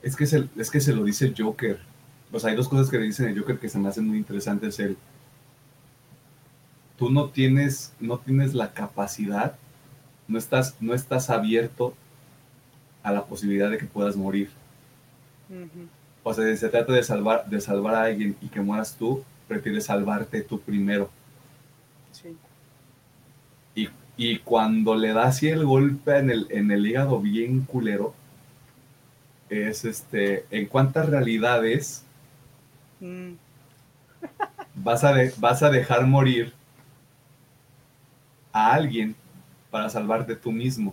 es 0.00 0.14
que, 0.14 0.26
se, 0.26 0.48
es 0.56 0.70
que 0.70 0.80
se 0.80 0.92
lo 0.92 1.02
dice 1.02 1.34
Joker. 1.36 1.80
O 2.30 2.38
sea, 2.38 2.50
hay 2.50 2.56
dos 2.56 2.68
cosas 2.68 2.88
que 2.88 2.98
le 2.98 3.06
dicen 3.06 3.28
el 3.28 3.36
Joker 3.36 3.58
que 3.58 3.68
se 3.68 3.76
me 3.80 3.88
hacen 3.88 4.06
muy 4.06 4.18
interesantes. 4.18 4.78
El, 4.78 4.96
tú 6.96 7.10
no 7.10 7.30
tienes, 7.30 7.92
no 7.98 8.18
tienes 8.18 8.54
la 8.54 8.72
capacidad, 8.72 9.56
no 10.28 10.38
estás, 10.38 10.76
no 10.78 10.94
estás 10.94 11.28
abierto 11.28 11.92
a 13.02 13.10
la 13.10 13.24
posibilidad 13.24 13.68
de 13.68 13.78
que 13.78 13.86
puedas 13.86 14.14
morir. 14.14 14.48
O 16.22 16.32
sea, 16.32 16.44
si 16.44 16.56
se 16.56 16.68
trata 16.68 16.92
de 16.92 17.02
salvar, 17.02 17.50
de 17.50 17.60
salvar 17.60 17.96
a 17.96 18.02
alguien 18.04 18.36
y 18.40 18.46
que 18.46 18.60
mueras 18.60 18.94
tú, 18.96 19.24
prefieres 19.48 19.86
salvarte 19.86 20.42
tú 20.42 20.60
primero. 20.60 21.10
Sí. 22.22 22.36
Y, 24.16 24.38
cuando 24.40 24.96
le 24.96 25.12
da 25.12 25.26
así 25.26 25.48
el 25.48 25.64
golpe 25.64 26.18
en 26.18 26.30
el, 26.30 26.48
en 26.50 26.72
el 26.72 26.84
hígado 26.84 27.20
bien 27.20 27.60
culero, 27.60 28.14
es 29.48 29.84
este, 29.84 30.44
¿en 30.50 30.66
cuántas 30.66 31.08
realidades 31.08 32.04
mm. 32.98 33.34
vas, 34.74 35.04
a 35.04 35.14
vas 35.36 35.62
a 35.62 35.70
dejar 35.70 36.04
morir 36.08 36.52
a 38.52 38.72
alguien 38.74 39.14
para 39.70 39.88
salvarte 39.88 40.34
tú 40.34 40.50
mismo? 40.50 40.92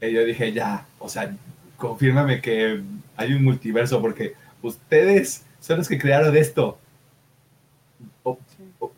Y 0.00 0.12
yo 0.12 0.24
dije, 0.24 0.52
ya, 0.54 0.86
o 0.98 1.10
sea, 1.10 1.36
confírmame 1.76 2.40
que 2.40 2.82
hay 3.14 3.32
un 3.34 3.44
multiverso 3.44 4.00
porque 4.00 4.34
ustedes 4.62 5.44
son 5.60 5.78
los 5.78 5.88
que 5.88 5.98
crearon 5.98 6.34
esto 6.34 6.78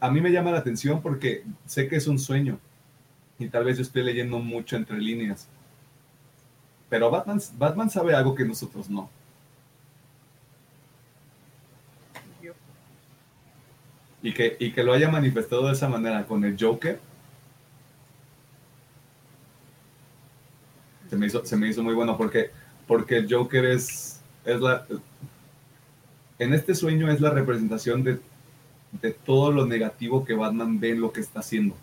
a 0.01 0.11
mí 0.11 0.21
me 0.21 0.31
llama 0.31 0.51
la 0.51 0.59
atención 0.59 1.03
porque 1.03 1.45
sé 1.67 1.89
que 1.89 1.97
es 1.97 2.07
un 2.07 2.19
sueño 2.19 2.59
y 3.39 3.49
tal 3.49 3.65
vez 3.65 3.77
yo 3.77 3.83
estoy 3.83 4.03
leyendo 4.03 4.39
mucho 4.39 4.77
entre 4.77 4.99
líneas. 4.99 5.49
Pero 6.89 7.11
Batman, 7.11 7.41
Batman 7.57 7.91
sabe 7.91 8.15
algo 8.15 8.35
que 8.35 8.45
nosotros 8.45 8.89
no. 8.89 9.11
Y 14.23 14.33
que, 14.33 14.57
y 14.59 14.73
que 14.73 14.83
lo 14.83 14.93
haya 14.93 15.09
manifestado 15.09 15.67
de 15.67 15.75
esa 15.75 15.89
manera 15.89 16.27
con 16.27 16.45
el 16.45 16.57
Joker. 16.59 16.99
Se 21.09 21.17
me 21.17 21.27
hizo, 21.27 21.45
se 21.45 21.57
me 21.57 21.69
hizo 21.69 21.83
muy 21.83 21.95
bueno 21.95 22.17
porque, 22.17 22.51
porque 22.87 23.19
el 23.19 23.33
Joker 23.33 23.65
es, 23.67 24.21
es 24.45 24.61
la... 24.61 24.85
En 26.39 26.55
este 26.55 26.75
sueño 26.75 27.11
es 27.11 27.21
la 27.21 27.31
representación 27.31 28.03
de 28.03 28.21
de 28.93 29.13
todo 29.13 29.53
lo 29.53 29.67
negativo 29.67 30.25
que 30.25 30.35
Batman 30.35 30.81
ve 30.81 30.91
en 30.91 31.01
lo 31.01 31.13
que 31.13 31.21
está 31.21 31.41
haciendo. 31.41 31.75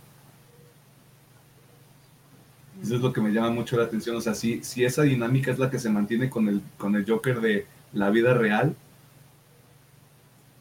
Eso 2.82 2.96
es 2.96 3.02
lo 3.02 3.14
que 3.14 3.22
me 3.22 3.32
llama 3.32 3.52
mucho 3.52 3.78
la 3.78 3.86
atención. 3.86 4.16
O 4.16 4.22
sea, 4.22 4.36
si, 4.36 4.64
si 4.64 4.84
esa 4.84 5.04
dinámica 5.04 5.52
es 5.52 5.60
la 5.60 5.70
que 5.70 5.80
se 5.80 5.90
mantiene 5.90 6.30
con 6.30 6.48
el, 6.48 6.62
con 6.78 6.96
el 6.96 7.10
Joker 7.10 7.40
de 7.40 7.66
la 7.94 8.10
vida 8.10 8.34
real, 8.34 8.76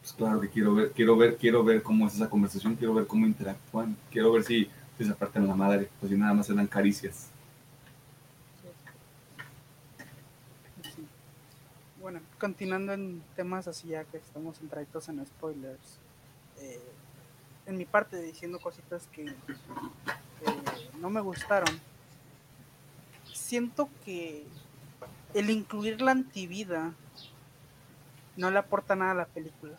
pues 0.05 0.13
claro 0.13 0.39
que 0.39 0.49
quiero 0.49 0.75
ver, 0.75 0.91
quiero 0.91 1.17
ver, 1.17 1.35
quiero 1.35 1.63
ver 1.63 1.81
cómo 1.81 2.07
es 2.07 2.13
esa 2.13 2.29
conversación, 2.29 2.75
quiero 2.75 2.93
ver 2.93 3.07
cómo 3.07 3.25
interactúan, 3.25 3.97
quiero 4.11 4.31
ver 4.31 4.43
si, 4.43 4.69
se 4.97 5.09
apartan 5.09 5.47
la 5.47 5.55
madre, 5.55 5.89
pues 5.99 6.11
si 6.11 6.17
nada 6.17 6.33
más 6.33 6.49
eran 6.49 6.67
caricias. 6.67 7.29
Bueno, 11.99 12.21
continuando 12.39 12.93
en 12.93 13.23
temas 13.35 13.67
así 13.67 13.87
ya 13.87 14.03
que 14.03 14.17
estamos 14.17 14.61
entraditos 14.61 15.09
en 15.09 15.25
spoilers. 15.25 16.04
Eh, 16.59 16.81
en 17.65 17.77
mi 17.77 17.85
parte 17.85 18.21
diciendo 18.21 18.59
cositas 18.59 19.07
que, 19.07 19.33
no 20.99 21.09
me 21.09 21.21
gustaron. 21.21 21.79
Siento 23.33 23.89
que 24.03 24.45
el 25.33 25.49
incluir 25.49 26.01
la 26.01 26.11
antivida 26.11 26.93
no 28.37 28.51
le 28.51 28.59
aporta 28.59 28.95
nada 28.95 29.11
a 29.11 29.15
la 29.15 29.25
película. 29.25 29.77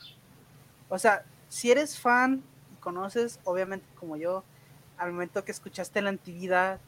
O 0.88 0.98
sea, 0.98 1.24
si 1.48 1.70
eres 1.70 1.98
fan 1.98 2.42
y 2.72 2.80
conoces, 2.80 3.40
obviamente 3.44 3.86
como 3.98 4.16
yo, 4.16 4.44
al 4.98 5.12
momento 5.12 5.44
que 5.44 5.52
escuchaste 5.52 6.02
la 6.02 6.10
antivida, 6.10 6.78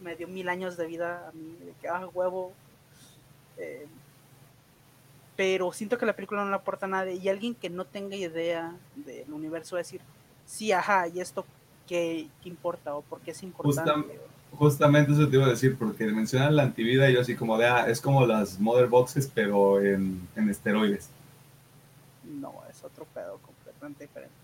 me 0.00 0.16
dio 0.16 0.28
mil 0.28 0.48
años 0.48 0.76
de 0.76 0.86
vida 0.86 1.28
a 1.28 1.32
mí, 1.32 1.56
de 1.64 1.72
que, 1.80 1.88
ah, 1.88 2.06
huevo, 2.12 2.52
eh, 3.56 3.86
pero 5.36 5.72
siento 5.72 5.98
que 5.98 6.06
la 6.06 6.14
película 6.14 6.44
no 6.44 6.50
le 6.50 6.56
aporta 6.56 6.86
nada 6.86 7.10
y 7.10 7.28
alguien 7.28 7.54
que 7.54 7.70
no 7.70 7.84
tenga 7.84 8.16
idea 8.16 8.72
del 8.94 9.32
universo 9.32 9.76
va 9.76 9.80
a 9.80 9.82
decir, 9.82 10.00
sí, 10.46 10.72
ajá, 10.72 11.08
¿y 11.08 11.20
esto 11.20 11.44
qué, 11.86 12.28
importa 12.44 12.94
o 12.94 13.02
por 13.02 13.20
qué 13.20 13.32
es 13.32 13.42
importante? 13.42 14.20
justamente 14.54 15.12
eso 15.12 15.28
te 15.28 15.36
iba 15.36 15.46
a 15.46 15.50
decir, 15.50 15.76
porque 15.76 16.06
mencionan 16.06 16.54
la 16.54 16.62
antivida 16.62 17.10
y 17.10 17.14
yo 17.14 17.20
así 17.20 17.34
como 17.34 17.58
de, 17.58 17.66
ah, 17.66 17.88
es 17.88 18.00
como 18.00 18.24
las 18.24 18.60
Mother 18.60 18.86
Boxes, 18.86 19.28
pero 19.32 19.80
en, 19.80 20.28
esteroides. 20.36 21.08
No, 22.22 22.54
es 22.70 22.82
otro 22.84 23.04
pedo 23.12 23.38
completamente 23.38 24.04
diferente. 24.04 24.34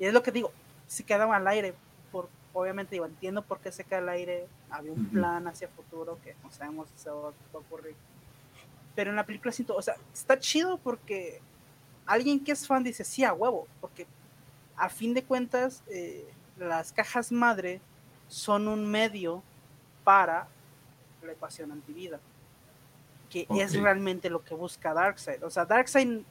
Y 0.00 0.04
es 0.04 0.12
lo 0.12 0.22
que 0.22 0.32
digo, 0.32 0.50
si 0.88 1.04
quedan 1.04 1.32
al 1.32 1.46
aire, 1.46 1.74
por, 2.10 2.28
obviamente 2.52 2.96
digo, 2.96 3.06
entiendo 3.06 3.42
por 3.42 3.60
qué 3.60 3.70
se 3.70 3.84
queda 3.84 3.98
al 3.98 4.08
aire, 4.08 4.46
había 4.68 4.92
un 4.92 5.06
plan 5.06 5.46
hacia 5.46 5.68
futuro 5.68 6.18
que 6.24 6.34
no 6.42 6.50
sabemos 6.50 6.88
si 6.94 7.04
se 7.04 7.10
va 7.10 7.28
a 7.28 7.56
ocurrir 7.56 7.94
pero 8.96 9.10
en 9.10 9.16
la 9.16 9.26
película 9.26 9.52
siento, 9.52 9.76
o 9.76 9.82
sea, 9.82 9.94
está 10.12 10.38
chido 10.38 10.78
porque 10.78 11.40
alguien 12.06 12.42
que 12.42 12.52
es 12.52 12.66
fan 12.66 12.82
dice, 12.82 13.04
sí, 13.04 13.22
a 13.22 13.32
huevo, 13.32 13.68
porque 13.80 14.06
a 14.74 14.88
fin 14.88 15.12
de 15.14 15.22
cuentas 15.22 15.84
eh, 15.88 16.26
las 16.56 16.92
cajas 16.92 17.30
madre 17.30 17.80
son 18.26 18.66
un 18.66 18.90
medio 18.90 19.42
para 20.02 20.48
la 21.22 21.32
ecuación 21.32 21.72
antivida, 21.72 22.18
que 23.28 23.46
es 23.50 23.78
realmente 23.78 24.30
lo 24.30 24.42
que 24.42 24.54
busca 24.54 24.94
Darkseid. 24.94 25.44
O 25.44 25.50
sea, 25.50 25.66
Darkseid 25.66 26.22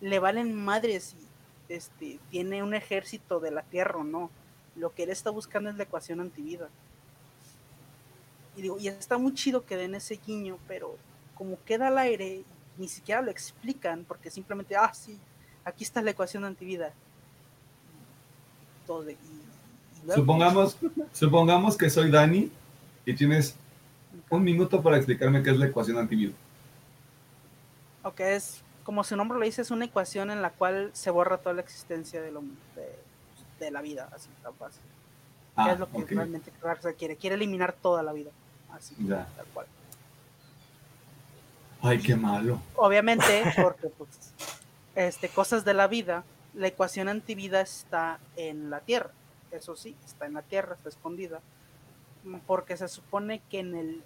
le 0.00 0.18
valen 0.18 0.54
madres 0.54 1.16
y 1.18 1.72
este, 1.72 2.20
tiene 2.30 2.62
un 2.62 2.74
ejército 2.74 3.40
de 3.40 3.52
la 3.52 3.62
Tierra 3.62 3.98
o 3.98 4.04
no. 4.04 4.30
Lo 4.76 4.94
que 4.94 5.04
él 5.04 5.10
está 5.10 5.30
buscando 5.30 5.70
es 5.70 5.76
la 5.76 5.84
ecuación 5.84 6.20
antivida. 6.20 6.68
Y 8.56 8.62
digo, 8.62 8.78
y 8.78 8.88
está 8.88 9.16
muy 9.16 9.32
chido 9.32 9.64
que 9.64 9.76
den 9.76 9.94
ese 9.94 10.16
guiño, 10.16 10.58
pero 10.68 10.98
como 11.42 11.58
queda 11.64 11.88
al 11.88 11.98
aire, 11.98 12.44
ni 12.78 12.86
siquiera 12.86 13.20
lo 13.20 13.28
explican, 13.28 14.04
porque 14.06 14.30
simplemente, 14.30 14.76
ah, 14.76 14.94
sí, 14.94 15.18
aquí 15.64 15.82
está 15.82 16.00
la 16.00 16.12
ecuación 16.12 16.44
de 16.44 16.50
antivida. 16.50 16.92
Todo, 18.86 19.06
supongamos, 20.14 20.78
supongamos 21.12 21.76
que 21.76 21.90
soy 21.90 22.12
Dani 22.12 22.48
y 23.04 23.14
tienes 23.14 23.56
un 24.30 24.44
minuto 24.44 24.80
para 24.80 24.98
explicarme 24.98 25.42
qué 25.42 25.50
es 25.50 25.56
la 25.56 25.66
ecuación 25.66 25.98
antivida. 25.98 26.32
Ok, 28.04 28.20
es 28.20 28.62
como 28.84 29.02
su 29.02 29.16
nombre 29.16 29.36
lo 29.36 29.44
dice, 29.44 29.62
es 29.62 29.72
una 29.72 29.86
ecuación 29.86 30.30
en 30.30 30.42
la 30.42 30.50
cual 30.50 30.90
se 30.92 31.10
borra 31.10 31.38
toda 31.38 31.56
la 31.56 31.62
existencia 31.62 32.22
de, 32.22 32.30
lo, 32.30 32.44
de, 33.58 33.70
la 33.72 33.82
vida, 33.82 34.08
así 34.14 34.28
tan 34.44 34.54
fácil. 34.54 34.82
Ah, 35.56 35.72
es 35.72 35.80
lo 35.80 35.90
que 35.90 36.04
realmente 36.04 36.52
quiere? 36.96 37.16
Quiere 37.16 37.34
eliminar 37.34 37.72
toda 37.72 38.04
la 38.04 38.12
vida, 38.12 38.30
así, 38.70 38.94
tal 39.08 39.46
cual. 39.52 39.66
Ay, 41.82 41.98
qué 41.98 42.14
malo. 42.14 42.60
Obviamente, 42.76 43.42
porque 43.62 43.88
pues, 43.88 44.32
este, 44.94 45.28
cosas 45.28 45.64
de 45.64 45.74
la 45.74 45.88
vida, 45.88 46.24
la 46.54 46.68
ecuación 46.68 47.08
antivida 47.08 47.60
está 47.60 48.20
en 48.36 48.70
la 48.70 48.80
Tierra. 48.80 49.10
Eso 49.50 49.74
sí, 49.76 49.96
está 50.04 50.26
en 50.26 50.34
la 50.34 50.42
Tierra, 50.42 50.76
está 50.76 50.88
escondida. 50.88 51.40
Porque 52.46 52.76
se 52.76 52.86
supone 52.86 53.42
que 53.50 53.58
en 53.58 53.74
el 53.74 54.02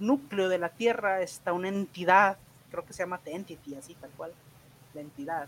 núcleo 0.00 0.48
de 0.48 0.58
la 0.58 0.70
Tierra 0.70 1.22
está 1.22 1.52
una 1.52 1.68
entidad, 1.68 2.38
creo 2.70 2.84
que 2.84 2.92
se 2.92 3.04
llama 3.04 3.18
The 3.18 3.34
Entity, 3.36 3.76
así 3.76 3.94
tal 3.94 4.10
cual, 4.10 4.32
la 4.92 5.00
entidad, 5.00 5.46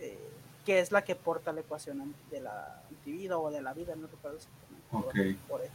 eh, 0.00 0.18
que 0.66 0.80
es 0.80 0.90
la 0.90 1.04
que 1.04 1.14
porta 1.14 1.52
la 1.52 1.60
ecuación 1.60 2.14
de 2.30 2.40
la 2.40 2.82
antivida 2.90 3.38
o 3.38 3.50
de 3.50 3.62
la 3.62 3.72
vida, 3.72 3.94
no 3.94 4.08
recuerdo 4.08 4.38
exactamente. 4.38 5.38
Por, 5.48 5.62
eso. 5.62 5.72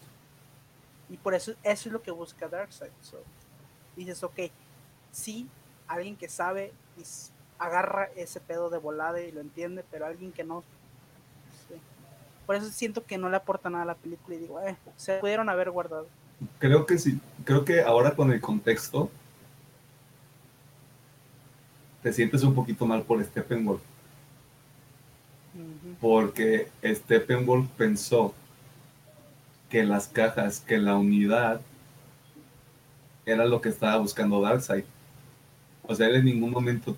Y 1.10 1.18
por 1.18 1.34
eso, 1.34 1.52
eso 1.64 1.90
es 1.90 1.94
lo 1.94 2.02
que 2.02 2.12
busca 2.12 2.48
Darkseid. 2.48 2.92
dices, 3.96 4.22
ok, 4.22 4.40
sí, 5.12 5.48
alguien 5.88 6.16
que 6.16 6.30
sabe 6.30 6.74
y 6.98 7.04
agarra 7.60 8.10
ese 8.16 8.40
pedo 8.40 8.70
de 8.70 8.78
volada 8.78 9.22
y 9.22 9.32
lo 9.32 9.42
entiende, 9.42 9.84
pero 9.90 10.06
alguien 10.06 10.32
que 10.32 10.44
no. 10.44 10.64
Por 12.46 12.56
eso 12.56 12.70
siento 12.70 13.04
que 13.06 13.18
no 13.18 13.30
le 13.30 13.36
aporta 13.36 13.70
nada 13.70 13.84
a 13.84 13.88
la 13.88 13.96
película 13.96 14.36
y 14.36 14.40
digo, 14.40 14.62
eh, 14.62 14.78
se 14.96 15.18
pudieron 15.18 15.50
haber 15.50 15.70
guardado. 15.70 16.08
Creo 16.60 16.86
que 16.86 16.98
sí, 16.98 17.20
creo 17.44 17.66
que 17.66 17.82
ahora 17.82 18.16
con 18.16 18.32
el 18.32 18.40
contexto 18.40 19.10
te 22.04 22.14
sientes 22.14 22.44
un 22.44 22.56
poquito 22.56 22.86
mal 22.86 23.04
por 23.04 23.24
Steppenwolf. 23.24 23.82
Porque 26.00 26.70
Steppenwolf 26.84 27.68
pensó 27.72 28.34
que 29.70 29.84
las 29.84 30.08
cajas, 30.08 30.60
que 30.60 30.78
la 30.78 30.96
unidad 30.96 31.60
era 33.26 33.46
lo 33.46 33.60
que 33.60 33.70
estaba 33.70 33.98
buscando 33.98 34.42
Darkseid. 34.42 34.86
O 35.88 35.95
sea, 35.95 36.07
él 36.07 36.15
en 36.15 36.26
ningún 36.26 36.51
momento 36.51 36.97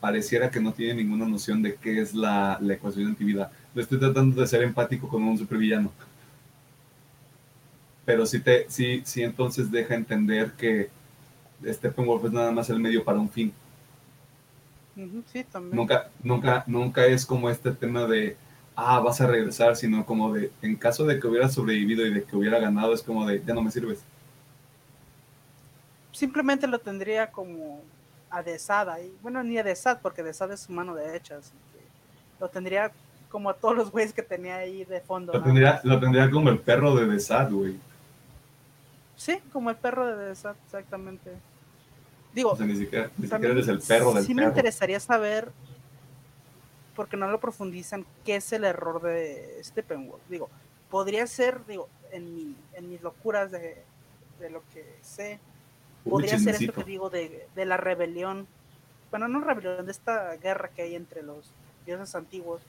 pareciera 0.00 0.50
que 0.50 0.60
no 0.60 0.72
tiene 0.72 0.94
ninguna 0.94 1.26
noción 1.26 1.62
de 1.62 1.76
qué 1.76 2.00
es 2.00 2.14
la, 2.14 2.58
ecuación 2.68 3.04
de 3.04 3.10
antivida. 3.10 3.50
Lo 3.74 3.82
estoy 3.82 3.98
tratando 3.98 4.40
de 4.40 4.46
ser 4.46 4.62
empático 4.62 5.08
con 5.08 5.22
un 5.22 5.38
supervillano. 5.38 5.92
Pero 8.04 8.26
sí, 8.26 8.40
te, 8.40 8.66
sí, 8.68 9.02
sí 9.04 9.22
entonces 9.22 9.70
deja 9.70 9.94
entender 9.94 10.52
que 10.52 10.90
Steppenwolf 11.64 12.24
es 12.26 12.32
nada 12.32 12.52
más 12.52 12.68
el 12.68 12.80
medio 12.80 13.02
para 13.02 13.18
un 13.18 13.30
fin. 13.30 13.52
Sí, 15.32 15.44
también. 15.44 15.74
Nunca, 15.74 16.10
nunca, 16.22 16.64
nunca 16.66 17.06
es 17.06 17.24
como 17.24 17.48
este 17.48 17.72
tema 17.72 18.06
de, 18.06 18.36
ah, 18.76 19.00
vas 19.00 19.20
a 19.20 19.26
regresar, 19.26 19.74
sino 19.74 20.04
como 20.04 20.32
de, 20.32 20.52
en 20.62 20.76
caso 20.76 21.04
de 21.04 21.18
que 21.18 21.26
hubiera 21.26 21.48
sobrevivido 21.48 22.06
y 22.06 22.12
de 22.12 22.24
que 22.24 22.36
hubiera 22.36 22.58
ganado, 22.58 22.92
es 22.92 23.02
como 23.02 23.26
de, 23.26 23.42
ya 23.44 23.54
no 23.54 23.62
me 23.62 23.70
sirves. 23.70 24.04
Simplemente 26.12 26.66
lo 26.66 26.78
tendría 26.78 27.30
como 27.32 27.82
a 28.34 28.42
Desad 28.42 28.98
y 28.98 29.16
bueno, 29.22 29.42
ni 29.44 29.58
a 29.58 29.62
Desad, 29.62 30.00
porque 30.02 30.22
Desad 30.22 30.50
es 30.50 30.60
su 30.60 30.72
mano 30.72 30.94
derecha, 30.94 31.36
así 31.36 31.52
que 31.72 31.80
lo 32.40 32.48
tendría 32.48 32.90
como 33.28 33.48
a 33.48 33.54
todos 33.54 33.76
los 33.76 33.90
güeyes 33.90 34.12
que 34.12 34.22
tenía 34.22 34.56
ahí 34.56 34.84
de 34.84 35.00
fondo. 35.00 35.32
Lo, 35.32 35.42
tendría, 35.42 35.80
lo 35.84 36.00
tendría 36.00 36.30
como 36.30 36.50
el 36.50 36.58
perro 36.58 36.94
de 36.96 37.06
Desat, 37.06 37.50
güey. 37.50 37.78
Sí, 39.16 39.38
como 39.52 39.70
el 39.70 39.76
perro 39.76 40.06
de 40.06 40.26
Desat, 40.26 40.56
exactamente. 40.66 41.30
Digo, 42.34 42.56
ni 42.58 42.76
siquiera, 42.76 43.10
ni 43.16 43.28
siquiera 43.28 43.54
eres 43.54 43.68
el 43.68 43.78
perro 43.80 44.12
del 44.12 44.24
Sí 44.24 44.34
me 44.34 44.42
interesaría 44.42 44.98
saber, 44.98 45.52
porque 46.96 47.16
no 47.16 47.28
lo 47.28 47.38
profundizan, 47.38 48.04
qué 48.24 48.36
es 48.36 48.52
el 48.52 48.64
error 48.64 49.00
de 49.00 49.60
Steppenwolf. 49.62 50.22
Digo, 50.28 50.50
podría 50.90 51.24
ser, 51.28 51.64
digo, 51.66 51.88
en, 52.10 52.34
mi, 52.34 52.56
en 52.74 52.88
mis 52.88 53.00
locuras 53.02 53.52
de, 53.52 53.84
de 54.40 54.50
lo 54.50 54.62
que 54.72 54.98
sé, 55.02 55.38
podría 56.08 56.38
ser 56.38 56.54
esto 56.54 56.72
que 56.72 56.84
digo 56.84 57.10
de, 57.10 57.48
de 57.54 57.64
la 57.64 57.76
rebelión. 57.76 58.46
Bueno, 59.10 59.28
no 59.28 59.40
rebelión, 59.40 59.86
de 59.86 59.92
esta 59.92 60.36
guerra 60.36 60.68
que 60.68 60.82
hay 60.82 60.94
entre 60.94 61.22
los 61.22 61.50
dioses 61.86 62.14
antiguos. 62.14 62.62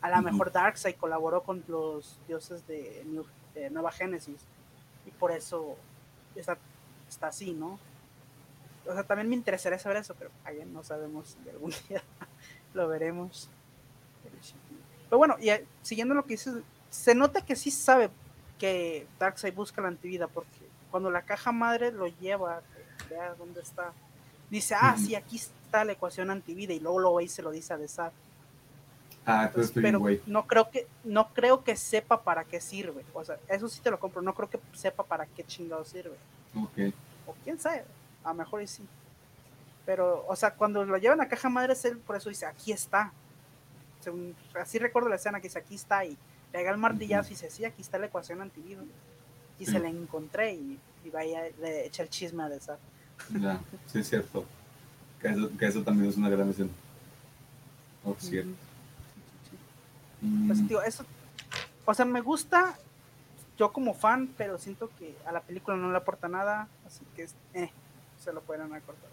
A 0.00 0.10
lo 0.10 0.20
mejor 0.22 0.50
Darkseid 0.50 0.96
colaboró 0.96 1.42
con 1.42 1.62
los 1.68 2.18
dioses 2.26 2.66
de, 2.66 3.04
Nueva 3.70 3.92
Génesis 3.92 4.40
y 5.06 5.10
por 5.10 5.30
eso 5.30 5.76
está, 6.34 6.58
está, 7.08 7.28
así, 7.28 7.52
¿no? 7.52 7.78
O 8.86 8.92
sea, 8.92 9.04
también 9.04 9.28
me 9.28 9.36
interesaría 9.36 9.78
saber 9.78 9.98
eso, 9.98 10.14
pero 10.18 10.30
allá 10.44 10.64
no 10.64 10.82
sabemos 10.82 11.36
si 11.44 11.50
algún 11.50 11.72
día 11.88 12.02
lo 12.74 12.88
veremos. 12.88 13.48
Pero 15.08 15.18
bueno, 15.18 15.36
y 15.38 15.50
eh, 15.50 15.64
siguiendo 15.82 16.14
lo 16.14 16.24
que 16.24 16.34
dices, 16.34 16.54
se 16.90 17.14
nota 17.14 17.44
que 17.44 17.54
sí 17.54 17.70
sabe 17.70 18.10
que 18.58 19.06
Darkseid 19.18 19.54
busca 19.54 19.82
la 19.82 19.88
antivida, 19.88 20.26
porque 20.26 20.50
cuando 20.90 21.10
la 21.10 21.22
caja 21.22 21.52
madre 21.52 21.92
lo 21.92 22.08
lleva, 22.08 22.62
vea 23.12 23.34
dónde 23.34 23.60
está, 23.60 23.92
dice, 24.50 24.74
ah, 24.78 24.96
sí, 24.98 25.14
aquí 25.14 25.36
está 25.36 25.84
la 25.84 25.92
ecuación 25.92 26.30
antivida, 26.30 26.72
y 26.72 26.80
luego 26.80 26.98
lo 26.98 27.14
ve 27.14 27.24
y 27.24 27.28
se 27.28 27.42
lo 27.42 27.50
dice 27.50 27.72
a 27.72 27.78
Desat. 27.78 28.12
Ah, 29.24 29.44
entonces 29.46 29.70
pero 29.72 30.00
no 30.26 30.46
creo 30.48 30.68
que 30.68 30.86
no 31.04 31.28
creo 31.32 31.62
que 31.62 31.76
sepa 31.76 32.22
para 32.22 32.44
qué 32.44 32.60
sirve. 32.60 33.04
O 33.14 33.24
sea, 33.24 33.38
eso 33.48 33.68
sí 33.68 33.80
te 33.80 33.90
lo 33.90 34.00
compro. 34.00 34.20
No 34.20 34.34
creo 34.34 34.50
que 34.50 34.58
sepa 34.72 35.04
para 35.04 35.26
qué 35.26 35.44
chingado 35.44 35.84
sirve. 35.84 36.16
Ok. 36.56 36.92
O 37.26 37.34
quién 37.44 37.58
sabe. 37.58 37.84
A 38.24 38.30
lo 38.30 38.34
mejor 38.34 38.66
sí. 38.66 38.84
Pero, 39.86 40.24
o 40.26 40.36
sea, 40.36 40.54
cuando 40.54 40.84
lo 40.84 40.96
llevan 40.96 41.20
a 41.20 41.28
caja 41.28 41.48
madre, 41.48 41.74
él 41.84 41.98
por 41.98 42.16
eso 42.16 42.28
dice, 42.28 42.46
aquí 42.46 42.72
está. 42.72 43.12
así 44.60 44.78
recuerdo 44.78 45.08
la 45.08 45.16
escena 45.16 45.40
que 45.40 45.48
dice, 45.48 45.58
aquí 45.58 45.76
está. 45.76 46.04
Y 46.04 46.16
pega 46.50 46.70
el 46.70 46.78
martillazo 46.78 47.28
y 47.28 47.30
dice, 47.30 47.50
sí, 47.50 47.64
aquí 47.64 47.82
está 47.82 47.98
la 47.98 48.06
ecuación 48.06 48.42
antivirus. 48.42 48.86
Y 49.58 49.66
se 49.66 49.78
la 49.78 49.88
encontré 49.88 50.54
y, 50.54 50.80
vaya, 51.12 51.42
le 51.60 51.86
echa 51.86 52.02
el 52.02 52.08
chisme 52.08 52.42
a 52.42 52.48
esa. 52.48 52.78
Ya, 53.30 53.60
sí 53.86 54.00
es 54.00 54.08
cierto. 54.08 54.44
Que 55.20 55.28
eso, 55.28 55.50
que 55.56 55.66
eso 55.66 55.82
también 55.82 56.10
es 56.10 56.16
una 56.16 56.28
gran 56.28 56.50
escena. 56.50 56.70
Oh, 58.04 58.16
cierto. 58.18 58.50
Pues, 60.46 60.60
mm. 60.60 60.76
eso, 60.86 61.04
o 61.84 61.94
sea, 61.94 62.04
me 62.04 62.20
gusta 62.20 62.76
yo 63.58 63.72
como 63.72 63.94
fan, 63.94 64.28
pero 64.36 64.58
siento 64.58 64.90
que 64.98 65.14
a 65.26 65.32
la 65.32 65.40
película 65.40 65.76
no 65.76 65.90
le 65.90 65.96
aporta 65.96 66.28
nada, 66.28 66.68
así 66.86 67.04
que 67.16 67.28
eh, 67.54 67.70
se 68.18 68.32
lo 68.32 68.40
pueden 68.40 68.72
acortar. 68.72 69.10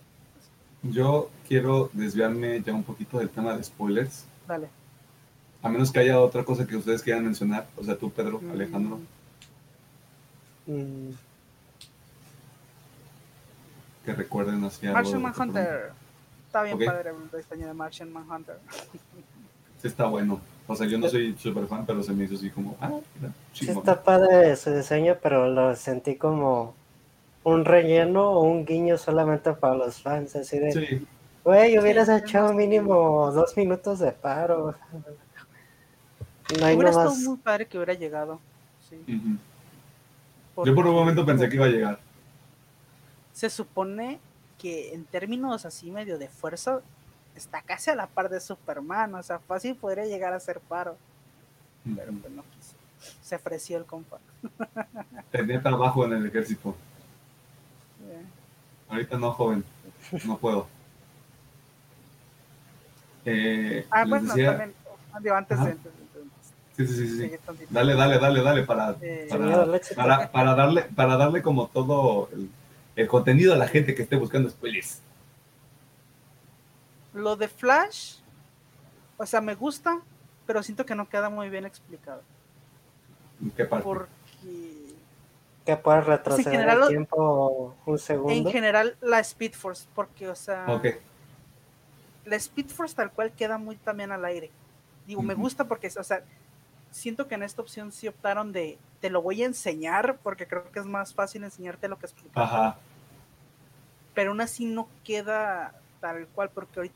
Yo 0.84 1.30
quiero 1.48 1.90
desviarme 1.94 2.62
ya 2.62 2.74
un 2.74 2.84
poquito 2.84 3.20
del 3.20 3.30
tema 3.30 3.56
de 3.56 3.64
spoilers. 3.64 4.26
Dale. 4.48 4.70
A 5.62 5.70
menos 5.70 5.92
que 5.92 6.00
haya 6.00 6.20
otra 6.20 6.46
cosa 6.46 6.66
que 6.66 6.78
ustedes 6.78 7.02
quieran 7.02 7.26
mencionar, 7.26 7.68
o 7.76 7.84
sea, 7.84 7.98
tú, 7.98 8.10
Pedro, 8.12 8.40
mm. 8.42 8.52
Alejandro. 8.52 9.00
Mm. 10.68 11.10
Que 14.10 14.16
recuerden 14.16 14.64
así 14.64 14.88
Martian 14.88 15.22
Manhunter. 15.22 15.92
Está 16.48 16.64
bien 16.64 16.80
padre 16.80 17.12
el 17.12 17.40
diseño 17.40 17.68
de 17.68 17.74
Martian 17.76 18.12
Manhunter. 18.12 18.58
Sí, 19.80 19.88
está 19.88 20.06
bueno. 20.06 20.42
O 20.66 20.76
sea, 20.76 20.88
yo 20.88 20.98
no 20.98 21.08
soy 21.08 21.36
súper 21.38 21.68
fan, 21.68 21.86
pero 21.86 22.02
se 22.02 22.12
me 22.12 22.24
hizo 22.24 22.34
así 22.34 22.50
como, 22.50 22.76
ah, 22.82 22.92
Sí, 23.54 23.70
está 23.70 24.02
padre 24.02 24.56
su 24.56 24.72
diseño, 24.72 25.16
pero 25.22 25.48
lo 25.48 25.76
sentí 25.76 26.16
como 26.16 26.74
un 27.44 27.66
relleno 27.66 28.32
o 28.32 28.42
un 28.42 28.66
guiño 28.66 28.98
solamente 28.98 29.54
para 29.54 29.76
los 29.76 30.02
fans, 30.02 30.36
así 30.36 30.58
de, 30.58 30.72
sí. 30.72 31.08
güey, 31.44 31.78
hubieras 31.78 32.10
echado 32.10 32.52
mínimo 32.54 33.32
dos 33.32 33.56
minutos 33.58 34.00
de 34.00 34.12
paro. 34.12 34.74
No 36.60 36.66
hay 36.66 36.76
hubiera 36.76 36.90
estado 36.90 37.14
muy 37.14 37.38
padre 37.38 37.68
que 37.68 37.78
hubiera 37.78 37.94
llegado. 37.94 38.40
Sí. 38.90 38.98
Yo 40.66 40.74
por 40.74 40.88
un 40.88 40.96
momento 40.96 41.24
pensé 41.24 41.48
que 41.48 41.58
iba 41.58 41.66
a 41.66 41.70
llegar. 41.70 42.00
Se 43.40 43.50
supone 43.50 44.20
que 44.58 44.94
en 44.94 45.06
términos 45.06 45.66
así 45.66 45.92
medio 45.92 46.18
de 46.18 46.28
fuerza, 46.28 46.82
está 47.38 47.62
casi 47.62 47.90
a 47.90 47.96
la 47.96 48.08
par 48.08 48.28
de 48.28 48.42
Superman, 48.42 49.16
o 49.16 49.24
sea, 49.24 49.40
fácil 49.40 49.78
podría 49.78 50.04
llegar 50.04 50.34
a 50.34 50.42
ser 50.42 50.60
paro. 50.60 50.98
Pero 51.86 52.12
pues 52.22 52.34
no 52.34 52.44
quiso. 52.44 52.76
Se 53.22 53.38
ofreció 53.38 53.78
el 53.78 53.86
compa. 53.86 54.18
Tenía 55.32 55.64
trabajo 55.64 56.04
en 56.04 56.12
el 56.16 56.26
ejército. 56.26 56.76
Ahorita 58.90 59.18
no, 59.18 59.32
joven. 59.32 59.64
No 60.26 60.38
puedo. 60.38 60.68
Eh, 63.24 63.88
ah, 63.90 64.04
bueno, 64.06 64.28
también. 64.28 64.74
Digo, 65.22 65.36
antes 65.36 65.64
de, 65.64 65.78
Sí, 66.76 66.88
sí, 66.88 66.94
sí, 66.94 67.30
sí. 67.30 67.32
Dale, 67.70 67.96
dale, 67.96 68.20
dale, 68.20 68.42
dale 68.42 68.64
para, 68.64 68.98
eh, 69.02 69.30
para, 69.96 70.30
para, 70.30 70.56
darle, 70.56 70.82
para 70.84 71.16
darle 71.16 71.42
como 71.42 71.68
todo 71.68 72.30
el, 72.34 72.50
el, 72.96 73.08
contenido 73.08 73.54
a 73.54 73.58
la 73.58 73.68
gente 73.68 73.96
que 73.96 74.04
esté 74.04 74.16
buscando 74.16 74.50
spoilers. 74.50 75.02
Lo 77.14 77.36
de 77.36 77.48
Flash, 77.48 78.18
o 79.18 79.26
sea, 79.26 79.42
me 79.42 79.56
gusta, 79.56 80.02
pero 80.46 80.64
siento 80.64 80.86
que 80.86 80.96
no 80.96 81.08
queda 81.10 81.30
muy 81.30 81.50
bien 81.50 81.66
explicado. 81.66 82.22
¿Qué 83.56 83.66
parte? 83.66 83.84
Porque... 83.84 84.10
Que 85.66 85.76
puedes 85.78 86.06
retroceder 86.06 86.68
el 86.68 86.88
tiempo 86.88 87.76
un 87.86 88.00
segundo. 88.00 88.34
En 88.34 88.46
general, 88.50 88.98
la 89.02 89.20
Speed 89.20 89.54
Force, 89.54 89.88
porque, 89.94 90.28
o 90.30 90.36
sea... 90.36 90.66
La 92.26 92.36
Speed 92.36 92.68
Force 92.68 92.96
tal 92.96 93.12
cual 93.12 93.32
queda 93.32 93.58
muy 93.58 93.76
también 93.76 94.12
al 94.12 94.24
aire. 94.26 94.52
Digo, 95.08 95.22
me 95.22 95.34
gusta 95.34 95.68
porque, 95.68 95.88
o 95.88 96.04
sea, 96.04 96.24
siento 96.92 97.28
que 97.28 97.36
en 97.36 97.44
esta 97.44 97.62
opción 97.62 97.92
sí 97.92 98.08
optaron 98.08 98.52
de, 98.52 98.78
te 99.00 99.10
lo 99.10 99.22
voy 99.22 99.44
a 99.44 99.46
enseñar, 99.46 100.20
porque 100.24 100.48
creo 100.48 100.72
que 100.72 100.80
es 100.80 100.86
más 100.86 101.14
fácil 101.14 101.44
enseñarte 101.44 101.88
lo 101.88 101.98
que 101.98 102.06
explicar. 102.06 102.44
Ajá. 102.44 102.78
Pero 104.14 104.32
aún 104.32 104.42
así 104.42 104.66
no 104.66 104.90
queda 105.04 105.74
tal 106.00 106.28
cual, 106.28 106.50
porque 106.50 106.80
ahorita 106.80 106.96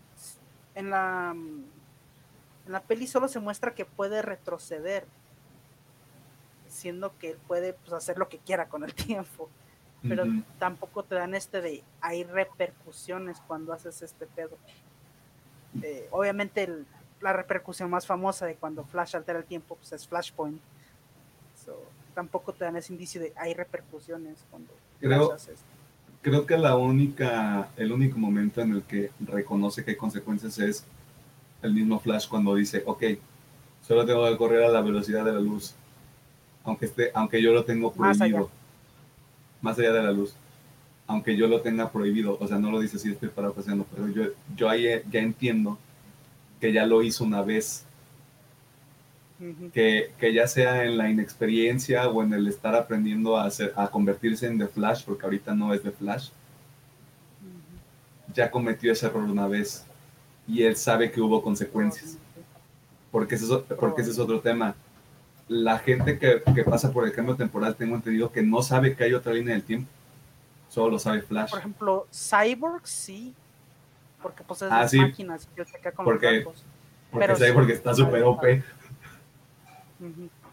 en 0.75 0.89
la, 0.89 1.31
en 1.31 2.71
la 2.71 2.81
peli 2.81 3.07
solo 3.07 3.27
se 3.27 3.39
muestra 3.39 3.73
que 3.73 3.85
puede 3.85 4.21
retroceder, 4.21 5.05
siendo 6.67 7.17
que 7.17 7.31
él 7.31 7.37
puede 7.47 7.73
pues, 7.73 7.93
hacer 7.93 8.17
lo 8.17 8.29
que 8.29 8.39
quiera 8.39 8.67
con 8.67 8.83
el 8.83 8.93
tiempo. 8.95 9.49
Pero 10.05 10.25
tampoco 10.59 11.03
te 11.03 11.15
dan 11.15 11.33
este 11.33 11.61
de 11.61 11.81
hay 12.01 12.25
repercusiones 12.25 13.41
cuando 13.47 13.71
haces 13.71 14.01
este 14.01 14.25
pedo. 14.25 14.57
Eh, 15.81 16.09
obviamente 16.11 16.85
la 17.21 17.31
repercusión 17.31 17.89
más 17.89 18.05
famosa 18.05 18.45
de 18.45 18.55
cuando 18.55 18.83
Flash 18.83 19.15
altera 19.15 19.39
el 19.39 19.45
tiempo 19.45 19.75
pues 19.75 19.93
es 19.93 20.05
Flashpoint. 20.05 20.61
Tampoco 22.13 22.53
te 22.53 22.65
dan 22.65 22.75
ese 22.77 22.93
indicio 22.93 23.19
de 23.21 23.33
hay 23.35 23.53
repercusiones 23.53 24.45
cuando 24.49 24.73
Creo, 24.99 25.33
haces. 25.33 25.55
esto 25.55 25.65
creo 26.23 26.45
que 26.45 26.57
la 26.57 26.75
única, 26.77 27.69
el 27.75 27.91
único 27.91 28.17
momento 28.17 28.61
en 28.61 28.71
el 28.71 28.83
que 28.83 29.11
reconoce 29.19 29.83
que 29.83 29.91
hay 29.91 29.97
consecuencias 29.97 30.57
es 30.57 30.85
el 31.61 31.73
mismo 31.73 31.99
Flash 31.99 32.27
cuando 32.27 32.55
dice, 32.55 32.81
ok, 32.85 33.03
solo 33.85 34.05
tengo 34.05 34.27
que 34.29 34.37
correr 34.37 34.63
a 34.63 34.69
la 34.69 34.81
velocidad 34.81 35.25
de 35.25 35.33
la 35.33 35.39
luz, 35.39 35.75
aunque, 36.63 36.85
esté, 36.85 37.11
aunque 37.13 37.41
yo 37.41 37.53
lo 37.53 37.65
tengo 37.65 37.91
prohibido, 37.91 38.49
más 39.61 39.77
allá. 39.77 39.91
de 39.91 40.03
la 40.03 40.11
luz, 40.11 40.33
aunque 41.07 41.35
yo 41.35 41.47
lo 41.47 41.61
tenga 41.61 41.91
prohibido, 41.91 42.37
o 42.39 42.47
sea, 42.47 42.57
no 42.57 42.71
lo 42.71 42.79
dice 42.79 42.97
así, 42.97 43.11
estoy 43.11 43.29
parafraseando, 43.29 43.85
pero 43.93 44.07
yo, 44.07 44.23
yo 44.55 44.69
ahí 44.69 44.87
ya 45.11 45.19
entiendo 45.19 45.77
que 46.61 46.71
ya 46.71 46.85
lo 46.85 47.03
hizo 47.03 47.25
una 47.25 47.41
vez 47.41 47.85
que, 49.73 50.33
ya 50.33 50.47
sea 50.47 50.83
en 50.83 50.97
la 50.97 51.09
inexperiencia 51.09 52.07
o 52.09 52.23
en 52.23 52.33
el 52.33 52.47
estar 52.47 52.75
aprendiendo 52.75 53.37
a, 53.37 53.45
hacer, 53.45 53.73
a 53.75 53.87
convertirse 53.89 54.47
en 54.47 54.57
The 54.57 54.67
Flash, 54.67 55.03
porque 55.05 55.25
ahorita 55.25 55.53
no 55.53 55.73
es 55.73 55.81
The 55.81 55.91
Flash, 55.91 56.29
ya 58.33 58.49
cometió 58.49 58.91
ese 58.91 59.05
error 59.05 59.23
una 59.23 59.47
vez 59.47 59.85
y 60.47 60.63
él 60.63 60.75
sabe 60.75 61.11
que 61.11 61.21
hubo 61.21 61.41
consecuencias. 61.41 62.17
Porque 63.11 63.35
ese 63.35 63.45
es, 63.45 63.51
porque 63.79 64.01
ese 64.01 64.11
es 64.11 64.19
otro 64.19 64.39
tema. 64.39 64.75
La 65.47 65.77
gente 65.77 66.17
que, 66.17 66.63
pasa 66.63 66.91
por 66.91 67.05
el 67.05 67.13
cambio 67.13 67.35
temporal, 67.35 67.75
tengo 67.75 67.95
entendido 67.95 68.31
que 68.31 68.41
no 68.41 68.61
sabe 68.61 68.95
que 68.95 69.03
hay 69.03 69.13
otra 69.13 69.33
línea 69.33 69.53
del 69.53 69.63
tiempo. 69.63 69.89
Solo 70.69 70.91
lo 70.91 70.99
sabe 70.99 71.21
Flash. 71.21 71.51
Por 71.51 71.59
ejemplo, 71.59 72.07
Cyborg 72.11 72.87
sí. 72.87 73.33
Porque 74.21 74.43
pues 74.43 74.61
es 74.61 74.71
ah, 74.71 74.87
máquinas 74.95 75.47
que 75.55 75.65
se 75.65 75.91
con 75.91 76.05
porque, 76.05 76.41
los. 76.41 76.63
Porque 77.11 77.35
Cyborg 77.35 77.69
está 77.69 77.93
súper 77.93 78.23
OP. 78.23 78.43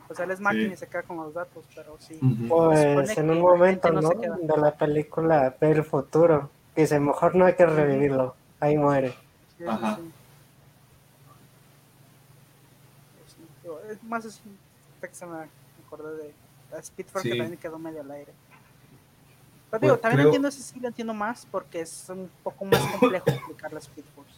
O 0.09 0.15
sea, 0.15 0.25
él 0.25 0.33
es 0.33 0.41
máquina 0.41 0.75
y 0.75 0.77
se 0.77 0.87
queda 0.87 1.03
con 1.03 1.19
los 1.19 1.33
datos, 1.33 1.65
pero 1.75 1.97
sí. 1.99 2.19
Pues 2.49 3.17
en 3.17 3.31
un 3.31 3.41
momento, 3.41 3.91
¿no? 3.93 4.09
De 4.11 4.57
la 4.57 4.73
película 4.73 5.55
Ver 5.61 5.79
el 5.79 5.85
futuro. 5.85 6.51
Dice, 6.75 6.99
mejor 6.99 7.35
no 7.35 7.47
hay 7.47 7.55
que 7.55 7.67
revivirlo. 7.67 8.35
Ahí 8.59 8.77
muere. 8.77 9.15
Ajá. 9.67 9.99
es 13.91 14.03
más 14.05 14.25
así, 14.25 14.41
que 15.01 15.09
se 15.13 15.27
me 15.27 15.39
acordé 15.85 16.17
de 16.17 16.83
Speedforce 16.83 17.29
que 17.29 17.37
también 17.37 17.59
quedó 17.59 17.79
medio 17.79 18.01
al 18.01 18.11
aire. 18.11 18.33
Pero 19.71 19.81
digo, 19.81 19.95
pues 19.95 20.03
también 20.03 20.27
entiendo 20.27 20.49
ese 20.49 20.63
sí 20.63 20.81
lo 20.81 20.89
entiendo 20.89 21.15
más 21.15 21.47
porque 21.51 21.81
es 21.81 22.07
un 22.09 22.31
poco 22.43 22.65
más 22.65 22.81
complejo 22.99 23.25
explicar 23.31 23.73
la 23.73 23.79
Speed 23.79 24.05
Force. 24.15 24.35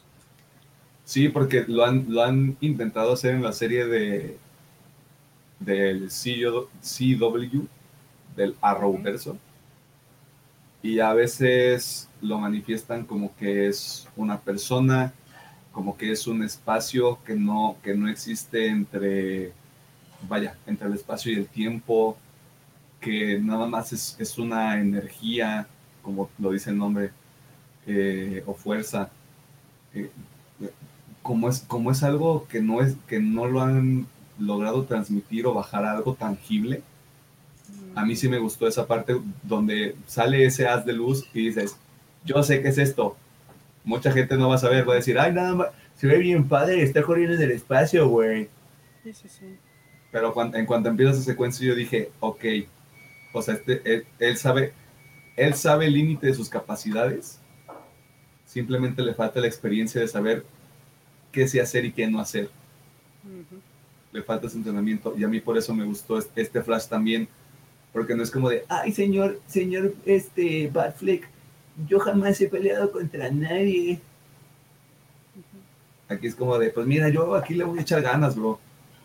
Sí, 1.05 1.29
porque 1.29 1.65
lo 1.67 1.85
han, 1.85 2.07
lo 2.09 2.23
han 2.23 2.57
intentado 2.61 3.13
hacer 3.13 3.35
en 3.35 3.43
la 3.43 3.53
serie 3.53 3.87
de 3.87 4.39
del 5.65 6.09
CW, 6.09 7.67
del 8.37 8.57
Arrowverso, 8.61 9.37
y 10.83 10.99
a 10.99 11.13
veces 11.13 12.09
lo 12.21 12.39
manifiestan 12.39 13.05
como 13.05 13.35
que 13.37 13.69
es 13.69 14.09
una 14.17 14.41
persona, 14.41 15.13
como 15.71 15.97
que 15.97 16.13
es 16.13 16.27
un 16.27 16.43
espacio 16.43 17.19
que 17.25 17.35
no, 17.35 17.77
que 17.83 17.95
no 17.95 18.09
existe 18.09 18.69
entre, 18.69 19.53
vaya, 20.29 20.57
entre 20.67 20.89
el 20.89 20.95
espacio 20.95 21.33
y 21.33 21.37
el 21.37 21.47
tiempo, 21.47 22.17
que 23.01 23.39
nada 23.41 23.67
más 23.67 23.93
es, 23.93 24.39
una 24.39 24.81
energía, 24.81 25.67
como 26.03 26.31
lo 26.39 26.53
dice 26.53 26.71
el 26.71 26.79
nombre, 26.79 27.11
eh, 27.87 28.43
o 28.47 28.55
fuerza. 28.55 29.11
Eh, 29.95 30.11
como, 31.23 31.49
es, 31.49 31.61
como 31.61 31.91
es 31.91 32.03
algo 32.03 32.47
que 32.49 32.61
no, 32.61 32.81
es, 32.81 32.97
que 33.07 33.21
no 33.21 33.47
lo 33.47 33.61
han 33.61 34.07
logrado 34.47 34.85
transmitir 34.85 35.47
o 35.47 35.55
bajar 35.55 35.85
algo 35.85 36.15
tangible, 36.15 36.83
a 37.95 38.05
mí 38.05 38.17
sí 38.17 38.29
me 38.29 38.39
gustó 38.39 38.67
esa 38.67 38.87
parte 38.87 39.17
donde 39.43 39.97
sale 40.07 40.45
ese 40.45 40.67
haz 40.67 40.85
de 40.85 40.93
luz 40.93 41.27
y 41.35 41.47
dices, 41.47 41.77
yo 42.25 42.43
sé 42.43 42.63
qué 42.63 42.69
es 42.69 42.79
esto. 42.79 43.17
Mucha 43.85 44.13
gente 44.13 44.37
no 44.37 44.49
va 44.49 44.55
a 44.55 44.59
saber, 44.59 44.89
va 44.89 44.95
a 44.95 44.97
decir, 44.97 45.19
ay, 45.19 45.33
nada 45.33 45.55
más, 45.55 45.69
se 45.97 46.07
ve 46.07 46.19
bien 46.19 46.49
padre, 46.49 46.83
está 46.83 47.03
corriendo 47.03 47.35
en 47.37 47.43
el 47.43 47.51
espacio, 47.51 48.09
güey. 48.09 48.49
Sí, 49.03 49.13
sí, 49.13 49.29
sí. 49.29 49.57
Pero 50.11 50.35
en 50.55 50.67
cuanto 50.67 50.89
empieza 50.89 51.13
esa 51.13 51.23
secuencia, 51.23 51.67
yo 51.67 51.75
dije, 51.75 52.11
ok, 52.21 52.45
o 53.33 53.43
sea, 53.43 53.55
este, 53.55 54.05
él, 54.19 54.37
sabe, 54.37 54.73
él 55.37 55.55
sabe 55.55 55.87
el 55.87 55.95
límite 55.95 56.29
de 56.29 56.35
sus 56.35 56.49
capacidades, 56.49 57.41
simplemente 58.45 59.03
le 59.03 59.15
falta 59.15 59.41
la 59.41 59.47
experiencia 59.47 60.01
de 60.01 60.09
saber 60.09 60.45
qué 61.33 61.49
sí 61.49 61.59
hacer 61.59 61.85
y 61.87 61.93
qué 61.93 62.07
no 62.07 62.21
hacer. 62.21 62.51
Le 64.13 64.23
falta 64.23 64.47
ese 64.47 64.59
entrenamiento 64.59 65.15
y 65.17 65.25
a 65.25 65.29
mí 65.29 65.41
por 65.41 65.57
eso 65.57 65.75
me 65.75 65.85
gustó 65.85 66.19
este 66.19 66.63
flash 66.63 66.87
también, 66.87 67.29
porque 67.93 68.15
no 68.15 68.23
es 68.23 68.31
como 68.31 68.51
de, 68.51 68.65
ay 68.69 68.93
señor, 68.93 69.41
señor, 69.47 69.95
este, 70.05 70.69
Batfleck, 70.73 71.29
yo 71.89 71.99
jamás 71.99 72.41
he 72.41 72.49
peleado 72.49 72.93
contra 72.93 73.31
nadie. 73.31 74.01
Aquí 76.09 76.27
es 76.27 76.35
como 76.35 76.59
de, 76.59 76.71
pues 76.71 76.87
mira, 76.87 77.09
yo 77.09 77.35
aquí 77.35 77.55
le 77.55 77.65
voy 77.65 77.79
a 77.79 77.83
echar 77.83 78.03
ganas, 78.03 78.37
bro. 78.37 78.59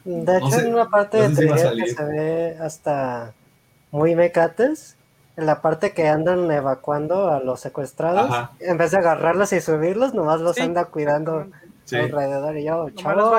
De 0.04 0.38
hecho, 0.38 0.60
en 0.60 0.74
una 0.74 0.90
parte 0.90 1.18
de 1.30 1.48
que 1.48 1.88
se 1.88 2.04
ve 2.04 2.58
hasta 2.60 3.34
muy 3.92 4.16
mecates, 4.16 4.96
en 5.38 5.46
la 5.46 5.62
parte 5.62 5.92
que 5.92 6.08
andan 6.08 6.50
evacuando 6.52 7.30
a 7.30 7.40
los 7.40 7.60
secuestrados, 7.60 8.50
en 8.60 8.78
vez 8.78 8.92
de 8.92 8.98
agarrarlos 8.98 9.54
y 9.54 9.62
subirlos, 9.62 10.14
nomás 10.14 10.42
los 10.42 10.58
anda 10.60 10.86
cuidando 10.86 11.48
alrededor. 11.92 12.58
Y 12.58 12.64
yo, 12.66 12.90
chavo, 12.92 13.38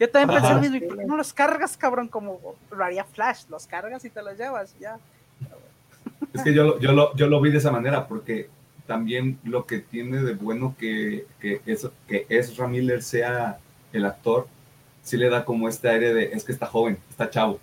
Yo 0.00 0.08
también 0.08 0.40
pensé 0.40 0.54
lo 0.54 0.60
mismo, 0.62 1.02
no 1.06 1.16
los 1.18 1.34
cargas, 1.34 1.76
cabrón, 1.76 2.08
como 2.08 2.56
lo 2.70 2.82
haría 2.82 3.04
Flash, 3.04 3.44
los 3.50 3.66
cargas 3.66 4.02
y 4.06 4.08
te 4.08 4.22
los 4.22 4.36
llevas, 4.38 4.74
ya. 4.80 4.98
Es 6.32 6.42
que 6.42 6.54
yo, 6.54 6.78
yo, 6.78 6.92
lo, 6.92 7.14
yo 7.16 7.26
lo 7.26 7.38
vi 7.42 7.50
de 7.50 7.58
esa 7.58 7.70
manera, 7.70 8.08
porque 8.08 8.48
también 8.86 9.38
lo 9.44 9.66
que 9.66 9.78
tiene 9.78 10.22
de 10.22 10.32
bueno 10.32 10.74
que, 10.78 11.26
que, 11.38 11.60
eso, 11.66 11.92
que 12.08 12.24
Ezra 12.30 12.66
Miller 12.66 13.02
sea 13.02 13.58
el 13.92 14.06
actor, 14.06 14.48
sí 15.02 15.18
le 15.18 15.28
da 15.28 15.44
como 15.44 15.68
este 15.68 15.90
aire 15.90 16.14
de, 16.14 16.24
es 16.32 16.44
que 16.44 16.52
está 16.52 16.66
joven, 16.66 16.98
está 17.10 17.28
chavo. 17.28 17.60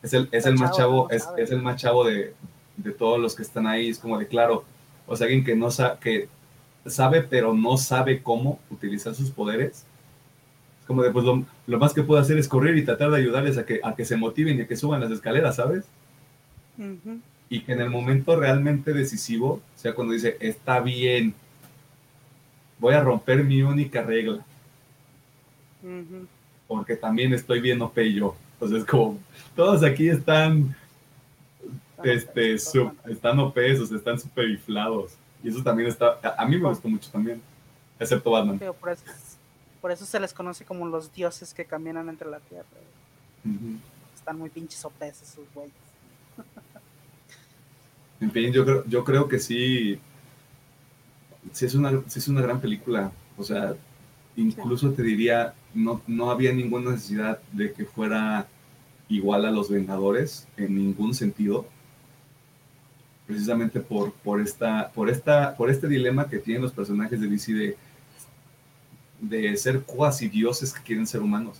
Es 0.00 0.12
el, 0.12 0.28
es 0.30 0.46
el 0.46 0.54
más 0.54 0.76
chavo, 0.76 1.10
es, 1.10 1.28
es, 1.36 1.50
el 1.50 1.60
más 1.60 1.80
chavo 1.80 2.04
de, 2.04 2.34
de, 2.76 2.92
todos 2.92 3.18
los 3.18 3.34
que 3.34 3.42
están 3.42 3.66
ahí, 3.66 3.88
es 3.88 3.98
como 3.98 4.16
de 4.16 4.28
claro, 4.28 4.64
o 5.08 5.16
sea, 5.16 5.26
alguien 5.26 5.44
que 5.44 5.56
no 5.56 5.70
sabe, 5.72 5.98
que 6.00 6.28
sabe 6.86 7.22
pero 7.22 7.52
no 7.52 7.76
sabe 7.76 8.22
cómo 8.22 8.60
utilizar 8.70 9.14
sus 9.14 9.30
poderes, 9.30 9.70
es 9.70 9.84
como 10.92 11.02
de, 11.02 11.10
pues 11.10 11.24
lo, 11.24 11.44
lo, 11.66 11.78
más 11.78 11.92
que 11.92 12.02
puedo 12.02 12.20
hacer 12.20 12.38
es 12.38 12.46
correr 12.46 12.76
y 12.76 12.84
tratar 12.84 13.10
de 13.10 13.18
ayudarles 13.18 13.58
a 13.58 13.66
que, 13.66 13.80
a 13.82 13.94
que 13.94 14.04
se 14.04 14.16
motiven 14.16 14.58
y 14.58 14.62
a 14.62 14.68
que 14.68 14.76
suban 14.76 15.00
las 15.00 15.10
escaleras, 15.10 15.56
¿sabes? 15.56 15.84
y 17.52 17.60
que 17.60 17.72
en 17.72 17.82
el 17.82 17.90
momento 17.90 18.34
realmente 18.34 18.94
decisivo, 18.94 19.60
o 19.76 19.78
sea, 19.78 19.94
cuando 19.94 20.14
dice, 20.14 20.38
está 20.40 20.80
bien, 20.80 21.34
voy 22.78 22.94
a 22.94 23.00
romper 23.00 23.44
mi 23.44 23.62
única 23.62 24.02
regla. 24.02 24.42
Porque 26.66 26.96
también 26.96 27.34
estoy 27.34 27.60
bien 27.60 27.82
OP 27.82 27.98
yo. 27.98 28.34
Entonces, 28.54 28.86
como 28.86 29.18
todos 29.54 29.82
aquí 29.84 30.08
están, 30.08 30.74
este, 32.02 32.54
están 32.54 33.38
OP, 33.38 33.58
o 33.58 33.86
sea, 33.86 33.96
están 33.98 34.18
super 34.18 34.48
inflados. 34.48 35.12
Y 35.44 35.48
eso 35.48 35.62
también 35.62 35.88
está, 35.88 36.18
a, 36.38 36.46
mí 36.46 36.56
me 36.56 36.68
gustó 36.68 36.88
mucho 36.88 37.10
también, 37.10 37.42
excepto 38.00 38.30
Batman. 38.30 38.58
por, 38.80 38.90
eso, 38.90 39.02
se 39.96 40.20
les 40.20 40.32
conoce 40.32 40.64
como 40.64 40.86
los 40.86 41.12
dioses 41.12 41.52
que 41.52 41.64
caminan 41.64 42.08
entre 42.08 42.30
la 42.30 42.40
tierra. 42.40 42.66
Están 44.14 44.38
muy 44.38 44.50
pinches 44.50 44.84
OP 44.84 45.02
esos 45.02 45.44
güeyes. 45.54 45.72
En 48.20 48.30
fin, 48.30 48.52
yo 48.52 48.64
creo, 48.64 48.84
yo 48.86 49.04
creo 49.04 49.28
que 49.28 49.40
sí, 49.40 49.98
sí 51.52 51.66
es, 51.66 51.74
una, 51.74 52.00
es 52.06 52.28
una 52.28 52.40
gran 52.40 52.60
película. 52.60 53.10
O 53.36 53.42
sea, 53.42 53.74
incluso 54.36 54.92
te 54.92 55.02
diría, 55.02 55.54
no, 55.74 56.00
no 56.06 56.30
había 56.30 56.52
ninguna 56.52 56.92
necesidad 56.92 57.40
de 57.50 57.72
que 57.72 57.84
fuera 57.84 58.46
igual 59.08 59.44
a 59.44 59.50
los 59.50 59.68
Vengadores 59.68 60.46
en 60.56 60.76
ningún 60.76 61.14
sentido. 61.14 61.66
Precisamente 63.26 63.80
por, 63.80 64.12
por, 64.12 64.40
esta, 64.40 64.92
por, 64.92 65.10
esta, 65.10 65.56
por 65.56 65.68
este 65.68 65.88
dilema 65.88 66.28
que 66.28 66.38
tienen 66.38 66.62
los 66.62 66.72
personajes 66.72 67.20
de 67.20 67.26
DC 67.26 67.52
de, 67.52 67.76
de 69.22 69.56
ser 69.56 69.80
cuasi 69.82 70.28
dioses 70.28 70.74
que 70.74 70.82
quieren 70.82 71.06
ser 71.06 71.22
humanos. 71.22 71.58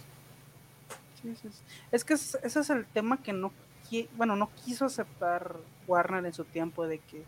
Es 1.90 2.04
que 2.04 2.14
ese 2.14 2.38
es 2.42 2.70
el 2.70 2.84
tema 2.84 3.22
que 3.22 3.32
no 3.32 3.52
bueno, 4.16 4.36
no 4.36 4.50
quiso 4.64 4.86
aceptar 4.86 5.56
Warner 5.86 6.24
en 6.24 6.32
su 6.32 6.44
tiempo 6.44 6.86
de 6.86 6.98
que 6.98 7.24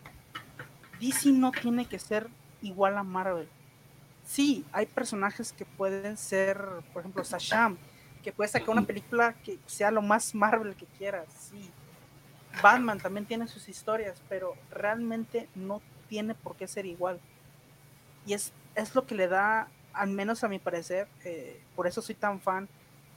DC 1.01 1.31
no 1.33 1.53
tiene 1.53 1.87
que 1.87 1.99
ser 1.99 2.29
igual 2.63 2.97
a 2.97 3.03
Marvel. 3.03 3.49
Sí, 4.25 4.65
hay 4.73 4.87
personajes 4.87 5.53
que 5.53 5.67
pueden 5.67 6.17
ser, 6.17 6.59
por 6.93 7.01
ejemplo, 7.01 7.23
Sasham, 7.25 7.77
que 8.23 8.33
puede 8.33 8.49
sacar 8.49 8.71
una 8.71 8.87
película 8.87 9.35
que 9.45 9.59
sea 9.67 9.91
lo 9.91 10.01
más 10.01 10.35
Marvel 10.35 10.75
que 10.75 10.87
quieras, 10.87 11.27
sí. 11.51 11.71
Batman 12.63 12.99
también 12.99 13.27
tiene 13.27 13.49
sus 13.49 13.69
historias, 13.69 14.23
pero 14.29 14.55
realmente 14.71 15.49
no 15.55 15.83
tiene 16.09 16.35
por 16.35 16.57
qué 16.57 16.67
ser 16.69 16.87
igual. 16.87 17.21
Y 18.25 18.33
es, 18.33 18.53
es 18.75 18.95
lo 18.95 19.07
que 19.07 19.17
le 19.17 19.29
da, 19.29 19.69
al 19.95 20.11
menos 20.11 20.45
a 20.45 20.49
mi 20.49 20.59
parecer, 20.59 21.09
eh, 21.25 21.61
por 21.75 21.87
eso 21.87 22.03
soy 22.03 22.15
tan 22.15 22.41
fan, 22.41 22.69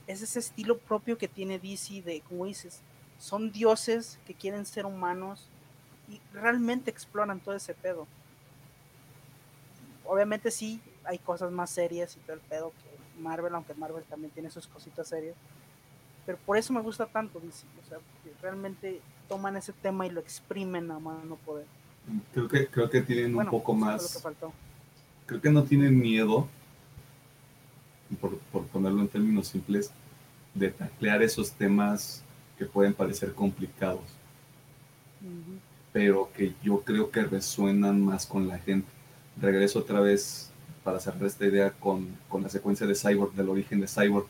es 0.06 0.22
ese 0.22 0.38
estilo 0.38 0.78
propio 0.78 1.18
que 1.18 1.28
tiene 1.28 1.58
DC 1.58 2.02
de, 2.02 2.20
como 2.22 2.46
dices, 2.46 2.80
son 3.18 3.52
dioses 3.52 4.18
que 4.26 4.34
quieren 4.34 4.64
ser 4.64 4.86
humanos 4.86 5.48
y 6.08 6.20
realmente 6.32 6.90
exploran 6.90 7.40
todo 7.40 7.54
ese 7.54 7.74
pedo. 7.74 8.06
Obviamente 10.04 10.50
sí, 10.50 10.80
hay 11.04 11.18
cosas 11.18 11.50
más 11.50 11.70
serias 11.70 12.16
y 12.16 12.20
todo 12.20 12.34
el 12.34 12.40
pedo 12.40 12.72
que 12.82 13.20
Marvel, 13.20 13.54
aunque 13.54 13.74
Marvel 13.74 14.04
también 14.04 14.32
tiene 14.32 14.50
sus 14.50 14.66
cositas 14.66 15.08
serias. 15.08 15.36
Pero 16.24 16.38
por 16.46 16.56
eso 16.56 16.72
me 16.72 16.80
gusta 16.80 17.06
tanto 17.06 17.40
DC, 17.40 17.66
o 17.84 17.88
sea, 17.88 17.98
realmente 18.40 19.00
toman 19.28 19.56
ese 19.56 19.72
tema 19.72 20.06
y 20.06 20.10
lo 20.10 20.20
exprimen 20.20 20.90
a 20.90 20.98
mano 20.98 21.36
poder. 21.44 21.66
Creo 22.32 22.48
que, 22.48 22.66
creo 22.68 22.88
que 22.88 23.02
tienen 23.02 23.36
un 23.36 23.46
poco 23.46 23.74
más... 23.74 24.22
Creo 25.26 25.42
que 25.42 25.50
no 25.50 25.64
tienen 25.64 25.98
miedo, 25.98 26.48
por, 28.16 28.38
por 28.38 28.66
ponerlo 28.66 29.00
en 29.00 29.08
términos 29.08 29.48
simples, 29.48 29.92
de 30.54 30.70
taclear 30.70 31.22
esos 31.22 31.52
temas 31.52 32.22
que 32.58 32.64
pueden 32.64 32.92
parecer 32.92 33.32
complicados, 33.34 34.04
pero 35.92 36.30
que 36.36 36.54
yo 36.62 36.82
creo 36.82 37.10
que 37.10 37.22
resuenan 37.22 38.04
más 38.04 38.26
con 38.26 38.48
la 38.48 38.58
gente. 38.58 38.88
Regreso 39.40 39.78
otra 39.78 40.00
vez 40.00 40.50
para 40.82 41.00
cerrar 41.00 41.24
esta 41.24 41.46
idea 41.46 41.70
con, 41.70 42.08
con 42.28 42.42
la 42.42 42.48
secuencia 42.48 42.86
de 42.86 42.94
Cyborg, 42.94 43.32
del 43.34 43.48
origen 43.48 43.80
de 43.80 43.86
Cyborg. 43.86 44.26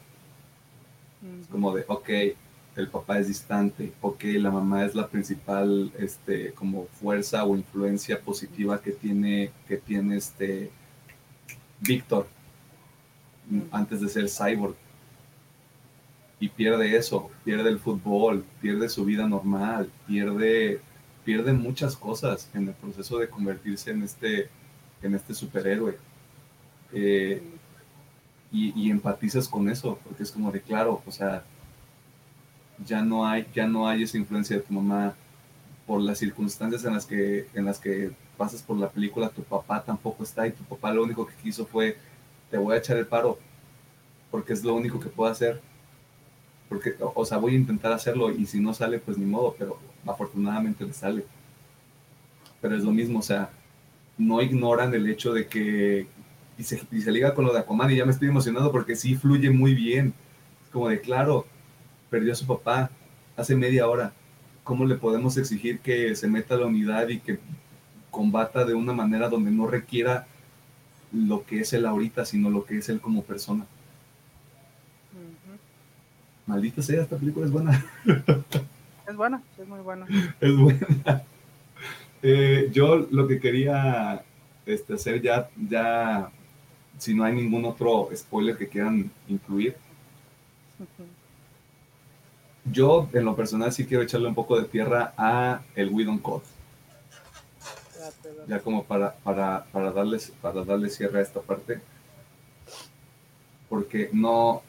Es 1.40 1.48
como 1.48 1.74
de, 1.74 1.84
ok, 1.88 2.08
el 2.76 2.88
papá 2.88 3.18
es 3.18 3.26
distante, 3.26 3.92
ok, 4.00 4.24
la 4.34 4.50
mamá 4.50 4.84
es 4.84 4.94
la 4.94 5.08
principal 5.08 5.90
este, 5.98 6.52
como 6.52 6.86
fuerza 7.00 7.44
o 7.44 7.56
influencia 7.56 8.20
positiva 8.20 8.80
que 8.80 8.92
tiene, 8.92 9.50
que 9.66 9.78
tiene 9.78 10.16
este 10.16 10.70
Víctor 11.80 12.28
antes 13.70 14.00
de 14.00 14.08
ser 14.08 14.28
Cyborg 14.28 14.76
y 16.40 16.48
pierde 16.48 16.96
eso, 16.96 17.30
pierde 17.44 17.68
el 17.70 17.78
fútbol, 17.78 18.44
pierde 18.60 18.88
su 18.88 19.04
vida 19.04 19.26
normal, 19.26 19.90
pierde, 20.06 20.80
pierde 21.24 21.52
muchas 21.52 21.96
cosas 21.96 22.48
en 22.54 22.68
el 22.68 22.74
proceso 22.74 23.18
de 23.18 23.28
convertirse 23.28 23.90
en 23.90 24.02
este, 24.02 24.48
en 25.02 25.14
este 25.14 25.34
superhéroe. 25.34 25.98
Eh, 26.92 27.42
y, 28.50 28.90
empatizas 28.90 29.46
con 29.46 29.68
eso, 29.68 29.98
porque 30.04 30.22
es 30.22 30.30
como 30.30 30.50
de 30.50 30.62
claro, 30.62 31.02
o 31.06 31.12
sea, 31.12 31.44
ya 32.84 33.02
no 33.02 33.26
hay, 33.26 33.46
ya 33.54 33.66
no 33.66 33.86
hay 33.86 34.04
esa 34.04 34.16
influencia 34.16 34.56
de 34.56 34.62
tu 34.62 34.72
mamá 34.72 35.14
por 35.86 36.00
las 36.00 36.18
circunstancias 36.18 36.84
en 36.84 36.94
las 36.94 37.04
que, 37.04 37.48
en 37.52 37.64
las 37.66 37.78
que 37.78 38.12
pasas 38.38 38.62
por 38.62 38.78
la 38.78 38.88
película, 38.88 39.28
tu 39.28 39.42
papá 39.42 39.82
tampoco 39.84 40.22
está 40.22 40.46
y 40.46 40.52
tu 40.52 40.64
papá 40.64 40.92
lo 40.92 41.02
único 41.02 41.26
que 41.26 41.34
quiso 41.42 41.66
fue, 41.66 41.98
te 42.50 42.58
voy 42.58 42.74
a 42.74 42.78
echar 42.78 42.96
el 42.96 43.06
paro, 43.06 43.38
porque 44.30 44.52
es 44.52 44.64
lo 44.64 44.74
único 44.74 45.00
que 45.00 45.08
puedo 45.08 45.30
hacer. 45.30 45.60
Porque, 46.68 46.94
o 47.00 47.24
sea, 47.24 47.38
voy 47.38 47.54
a 47.54 47.58
intentar 47.58 47.92
hacerlo 47.92 48.30
y 48.30 48.44
si 48.46 48.60
no 48.60 48.74
sale, 48.74 48.98
pues 48.98 49.16
ni 49.16 49.24
modo, 49.24 49.54
pero 49.58 49.78
afortunadamente 50.06 50.84
le 50.84 50.92
sale. 50.92 51.24
Pero 52.60 52.76
es 52.76 52.84
lo 52.84 52.92
mismo, 52.92 53.20
o 53.20 53.22
sea, 53.22 53.50
no 54.18 54.42
ignoran 54.42 54.92
el 54.92 55.08
hecho 55.08 55.32
de 55.32 55.46
que, 55.46 56.06
y 56.58 56.62
se, 56.64 56.80
liga 57.10 57.34
con 57.34 57.46
lo 57.46 57.52
de 57.52 57.60
Aquaman 57.60 57.90
y 57.90 57.96
ya 57.96 58.04
me 58.04 58.12
estoy 58.12 58.28
emocionado 58.28 58.70
porque 58.70 58.96
sí 58.96 59.14
fluye 59.14 59.50
muy 59.50 59.74
bien. 59.74 60.12
Como 60.72 60.88
de, 60.88 61.00
claro, 61.00 61.46
perdió 62.10 62.32
a 62.32 62.36
su 62.36 62.46
papá 62.46 62.90
hace 63.36 63.56
media 63.56 63.88
hora. 63.88 64.12
¿Cómo 64.64 64.84
le 64.84 64.96
podemos 64.96 65.38
exigir 65.38 65.80
que 65.80 66.14
se 66.14 66.28
meta 66.28 66.56
a 66.56 66.58
la 66.58 66.66
unidad 66.66 67.08
y 67.08 67.20
que 67.20 67.38
combata 68.10 68.64
de 68.64 68.74
una 68.74 68.92
manera 68.92 69.28
donde 69.28 69.50
no 69.50 69.66
requiera 69.66 70.26
lo 71.12 71.44
que 71.44 71.60
es 71.60 71.72
él 71.72 71.86
ahorita, 71.86 72.24
sino 72.24 72.50
lo 72.50 72.64
que 72.64 72.78
es 72.78 72.88
él 72.88 73.00
como 73.00 73.22
persona? 73.22 73.66
Maldita 76.46 76.80
sea, 76.80 77.02
esta 77.02 77.16
película 77.16 77.44
es 77.46 77.52
buena. 77.52 77.84
Es 79.06 79.16
buena, 79.16 79.42
es 79.58 79.68
muy 79.68 79.80
buena. 79.80 80.06
Es 80.40 80.56
buena. 80.56 81.22
Eh, 82.22 82.70
yo 82.72 83.06
lo 83.10 83.28
que 83.28 83.38
quería 83.38 84.24
este, 84.66 84.94
hacer 84.94 85.22
ya, 85.22 85.48
ya, 85.56 86.30
si 86.98 87.14
no 87.14 87.24
hay 87.24 87.34
ningún 87.34 87.64
otro 87.64 88.08
spoiler 88.14 88.56
que 88.56 88.68
quieran 88.68 89.10
incluir. 89.28 89.76
Yo, 92.64 93.08
en 93.12 93.24
lo 93.24 93.34
personal, 93.36 93.72
sí 93.72 93.86
quiero 93.86 94.02
echarle 94.02 94.28
un 94.28 94.34
poco 94.34 94.60
de 94.60 94.68
tierra 94.68 95.14
a 95.16 95.62
el 95.74 95.88
Widon 95.90 96.18
Code. 96.18 96.44
Ya 98.46 98.60
como 98.60 98.84
para, 98.84 99.14
para, 99.16 99.64
para, 99.72 99.92
darles, 99.92 100.32
para 100.42 100.64
darle 100.64 100.90
cierre 100.90 101.18
a 101.18 101.22
esta 101.22 101.40
parte. 101.40 101.80
Porque 103.68 104.10
no, 104.12 104.62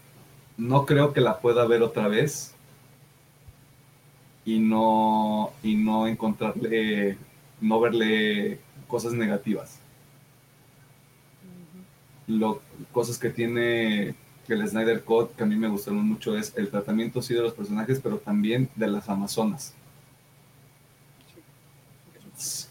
no 0.57 0.85
creo 0.85 1.13
que 1.13 1.21
la 1.21 1.39
pueda 1.39 1.65
ver 1.65 1.81
otra 1.81 2.07
vez 2.07 2.53
y 4.45 4.59
no, 4.59 5.51
y 5.63 5.75
no 5.75 6.07
encontrarle, 6.07 7.17
no 7.61 7.79
verle 7.79 8.59
cosas 8.87 9.13
negativas. 9.13 9.79
Lo, 12.27 12.61
cosas 12.91 13.17
que 13.17 13.29
tiene 13.29 14.15
el 14.53 14.67
Snyder 14.67 15.03
Code 15.03 15.29
que 15.37 15.43
a 15.43 15.45
mí 15.45 15.55
me 15.55 15.67
gustaron 15.67 16.05
mucho 16.07 16.35
es 16.37 16.53
el 16.57 16.69
tratamiento 16.69 17.21
sí 17.21 17.33
de 17.33 17.41
los 17.41 17.53
personajes, 17.53 17.99
pero 18.01 18.17
también 18.17 18.69
de 18.75 18.87
las 18.87 19.09
Amazonas. 19.09 19.73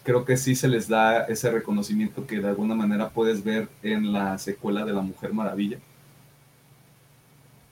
Creo 0.03 0.25
que 0.25 0.37
sí 0.37 0.55
se 0.55 0.67
les 0.67 0.87
da 0.87 1.25
ese 1.25 1.51
reconocimiento 1.51 2.25
que 2.25 2.39
de 2.39 2.47
alguna 2.47 2.75
manera 2.75 3.09
puedes 3.09 3.43
ver 3.43 3.69
en 3.83 4.11
la 4.13 4.37
secuela 4.37 4.85
de 4.85 4.93
La 4.93 5.01
Mujer 5.01 5.33
Maravilla 5.33 5.79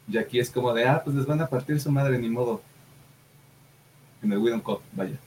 y 0.09 0.17
aquí 0.17 0.39
es 0.39 0.49
como 0.49 0.73
de, 0.73 0.85
ah, 0.85 1.01
pues 1.03 1.15
les 1.15 1.25
van 1.25 1.41
a 1.41 1.47
partir 1.47 1.79
su 1.81 1.91
madre, 1.91 2.17
ni 2.17 2.29
modo. 2.29 2.61
En 4.21 4.31
el 4.31 4.37
Widon 4.37 4.61
Cut, 4.61 4.79
vaya. 4.93 5.17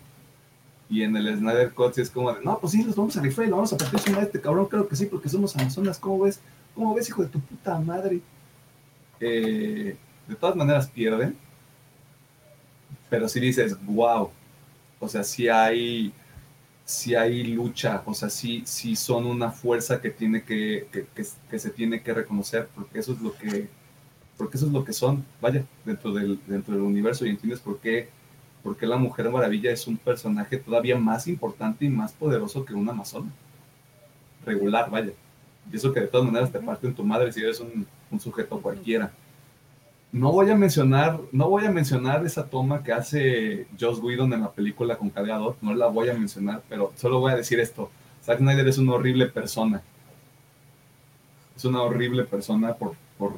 Y 0.89 1.03
en 1.03 1.17
el 1.17 1.37
Snyder 1.37 1.73
Cut 1.73 1.95
sí 1.95 2.01
es 2.01 2.11
como 2.11 2.33
de, 2.33 2.43
no, 2.43 2.59
pues 2.59 2.73
sí, 2.73 2.83
los 2.83 2.97
vamos 2.97 3.17
a 3.17 3.21
rifar 3.21 3.47
y 3.47 3.51
vamos 3.51 3.73
a 3.73 3.77
partir 3.77 4.01
su 4.01 4.11
madre 4.11 4.27
este 4.27 4.41
cabrón. 4.41 4.67
Creo 4.67 4.89
que 4.89 4.97
sí, 4.97 5.07
porque 5.07 5.29
somos 5.29 5.55
amazonas. 5.55 5.99
¿Cómo 5.99 6.25
ves? 6.25 6.41
¿Cómo 6.75 6.95
ves, 6.95 7.09
hijo 7.09 7.23
de 7.23 7.29
tu 7.29 7.41
puta 7.41 7.79
madre? 7.79 8.21
Eh, 9.21 9.97
de 10.27 10.35
todas 10.35 10.57
maneras 10.57 10.89
pierden. 10.89 11.37
Pero 13.11 13.29
si 13.29 13.39
dices, 13.39 13.77
wow. 13.85 14.31
O 14.99 15.09
sea, 15.09 15.23
sí 15.23 15.49
hay, 15.49 16.13
sí 16.91 17.15
hay 17.15 17.45
lucha. 17.45 18.03
O 18.07 18.15
sea, 18.15 18.31
sí, 18.31 18.63
sí 18.67 18.97
son 18.97 19.27
una 19.27 19.51
fuerza 19.51 20.01
que, 20.01 20.11
tiene 20.11 20.43
que, 20.45 20.89
que, 20.93 21.07
que 21.51 21.59
se 21.59 21.71
tiene 21.71 22.03
que 22.03 22.15
reconocer. 22.15 22.69
Porque 22.75 22.99
eso 22.99 23.13
es 23.13 23.21
lo 23.21 23.35
que 23.35 23.69
porque 24.41 24.57
eso 24.57 24.65
es 24.65 24.73
lo 24.73 24.87
que 24.87 24.95
son, 24.95 25.23
vaya, 25.39 25.67
dentro 25.85 26.15
del, 26.15 26.41
dentro 26.47 26.73
del 26.73 26.83
universo 26.83 27.27
y 27.27 27.29
entiendes 27.29 27.61
por 27.61 27.79
qué, 27.79 28.09
por 28.63 28.75
qué 28.75 28.87
la 28.87 28.97
Mujer 28.97 29.29
Maravilla 29.29 29.71
es 29.71 29.87
un 29.87 29.99
personaje 29.99 30.57
todavía 30.57 30.97
más 30.97 31.29
importante 31.29 31.85
y 31.85 31.91
más 31.91 32.13
poderoso 32.13 32.65
que 32.65 32.73
una 32.73 32.93
Amazona. 32.93 33.31
Regular, 34.47 34.91
vaya. 34.91 35.13
Y 35.71 35.77
eso 35.77 35.93
que 35.93 36.01
de 36.01 36.07
todas 36.07 36.25
maneras 36.27 36.51
te 36.51 36.59
parte 36.59 36.87
en 36.87 36.95
tu 36.95 37.05
madre 37.05 37.31
si 37.31 37.41
eres 37.41 37.61
un, 37.61 37.87
sujeto 38.19 38.63
cualquiera. 38.63 39.13
No 40.13 40.33
voy 40.33 40.51
a 40.51 40.57
mencionar, 40.57 41.21
no 41.31 41.49
voy 41.49 41.67
a 41.67 41.71
mencionar 41.71 42.27
esa 42.27 42.49
toma 42.49 42.83
que 42.83 42.93
hace 42.93 43.67
Joss 43.79 44.01
Whedon 44.01 44.33
en 44.33 44.43
la 44.43 44.51
película 44.51 44.97
con 44.97 45.11
Cargador, 45.11 45.57
no 45.61 45.75
la 45.75 45.87
voy 45.87 46.09
a 46.09 46.15
mencionar, 46.15 46.63
pero 46.69 46.93
solo 46.97 47.21
voy 47.21 47.33
a 47.33 47.37
decir 47.37 47.61
esto. 47.61 47.91
Zack 48.25 48.39
Snyder 48.39 48.67
es 48.67 48.79
una 48.79 48.95
horrible 48.95 49.27
persona. 49.27 49.83
Es 51.57 51.65
una 51.65 51.83
horrible 51.83 52.25
persona 52.25 52.75
por, 52.75 52.95
por 53.19 53.35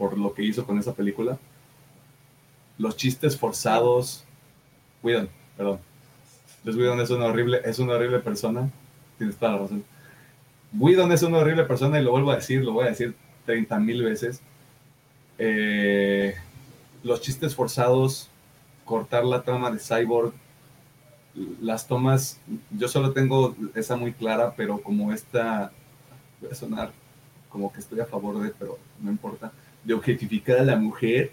por 0.00 0.16
lo 0.16 0.32
que 0.32 0.42
hizo 0.42 0.64
con 0.64 0.78
esa 0.78 0.94
película. 0.94 1.38
Los 2.78 2.96
chistes 2.96 3.36
forzados. 3.36 4.24
Cuidan, 5.02 5.28
perdón. 5.58 5.78
Les 6.64 6.74
Whedon 6.74 7.00
es 7.00 7.10
una 7.10 7.26
horrible, 7.26 7.60
es 7.66 7.78
una 7.78 7.92
horrible 7.94 8.20
persona. 8.20 8.70
Tienes 9.18 9.36
toda 9.36 9.52
la 9.52 9.58
razón. 9.58 9.84
Whedon 10.72 11.12
es 11.12 11.22
una 11.22 11.36
horrible 11.36 11.64
persona 11.64 12.00
y 12.00 12.02
lo 12.02 12.12
vuelvo 12.12 12.30
a 12.30 12.36
decir, 12.36 12.64
lo 12.64 12.72
voy 12.72 12.86
a 12.86 12.90
decir 12.90 13.14
30 13.44 13.78
mil 13.80 14.02
veces. 14.02 14.40
Eh, 15.42 16.34
los 17.02 17.22
chistes 17.22 17.54
forzados, 17.54 18.28
cortar 18.84 19.24
la 19.24 19.42
trama 19.42 19.70
de 19.70 19.78
Cyborg, 19.78 20.34
las 21.62 21.86
tomas, 21.86 22.38
yo 22.70 22.88
solo 22.88 23.12
tengo 23.12 23.56
esa 23.74 23.96
muy 23.96 24.12
clara, 24.12 24.52
pero 24.54 24.82
como 24.82 25.14
esta, 25.14 25.72
voy 26.42 26.50
a 26.50 26.54
sonar 26.54 26.92
como 27.48 27.72
que 27.72 27.80
estoy 27.80 28.00
a 28.00 28.04
favor 28.04 28.38
de, 28.42 28.50
pero 28.50 28.78
no 29.00 29.10
importa 29.10 29.50
de 29.82 29.94
objetificar 29.94 30.58
a 30.58 30.64
la 30.64 30.76
mujer, 30.76 31.32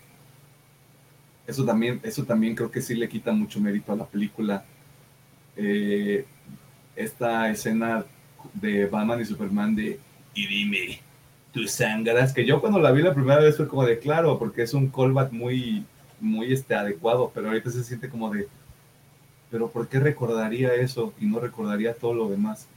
eso 1.46 1.66
también, 1.66 2.00
eso 2.02 2.24
también 2.24 2.56
creo 2.56 2.72
que 2.72 2.82
sí 2.82 2.96
le 2.96 3.10
quita 3.10 3.34
mucho 3.34 3.60
mérito 3.60 3.92
a 3.92 3.98
la 3.98 4.06
película. 4.06 4.64
Eh, 5.58 6.26
esta 6.96 7.50
escena 7.50 8.06
de 8.54 8.86
Batman 8.86 9.22
y 9.22 9.26
Superman 9.26 9.76
de 9.76 10.00
y 10.34 10.48
dime, 10.48 11.02
tus 11.58 11.72
sangras, 11.72 12.34
que 12.34 12.46
yo 12.46 12.62
cuando 12.62 12.80
la 12.80 12.92
vi 12.92 13.02
la 13.02 13.14
primera 13.14 13.40
vez 13.40 13.58
fue 13.58 13.68
como 13.68 13.84
de 13.84 13.98
claro, 13.98 14.38
porque 14.38 14.62
es 14.62 14.74
un 14.74 14.90
callback 14.90 15.32
muy, 15.32 15.84
muy 16.20 16.54
este, 16.54 16.76
adecuado, 16.76 17.32
pero 17.34 17.48
ahorita 17.48 17.72
se 17.72 17.84
siente 17.84 18.10
como 18.10 18.30
de, 18.30 18.48
pero 19.50 19.70
¿por 19.70 19.88
qué 19.88 20.00
recordaría 20.00 20.76
eso 20.76 21.14
y 21.20 21.26
no 21.26 21.40
recordaría 21.40 21.96
todo 21.96 22.14
lo 22.14 22.30
demás? 22.30 22.68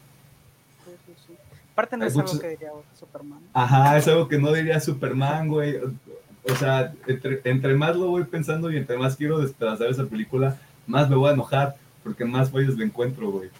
Aparte 1.73 1.97
no 1.97 2.07
es 2.07 2.17
algo 2.17 2.39
que 2.39 2.49
diría 2.49 2.71
Superman. 2.99 3.41
Ajá, 3.53 3.99
es 3.99 4.09
algo 4.09 4.29
que 4.29 4.39
no 4.39 4.53
diría 4.53 4.81
Superman, 4.81 5.49
güey. 5.49 5.77
O 5.77 6.55
sea, 6.59 6.95
entre, 7.07 7.75
más 7.75 7.97
lo 7.97 8.09
voy 8.09 8.25
pensando 8.25 8.71
y 8.73 8.77
entre 8.79 8.97
más 8.97 9.17
quiero 9.17 9.39
despedazar 9.39 9.89
esa 9.89 10.07
película, 10.07 10.57
más 10.87 11.09
me 11.09 11.17
voy 11.17 11.31
a 11.31 11.35
enojar, 11.35 11.77
porque 12.03 12.25
más 12.25 12.51
fallos 12.51 12.77
le 12.77 12.87
encuentro, 12.87 13.31
güey. 13.31 13.51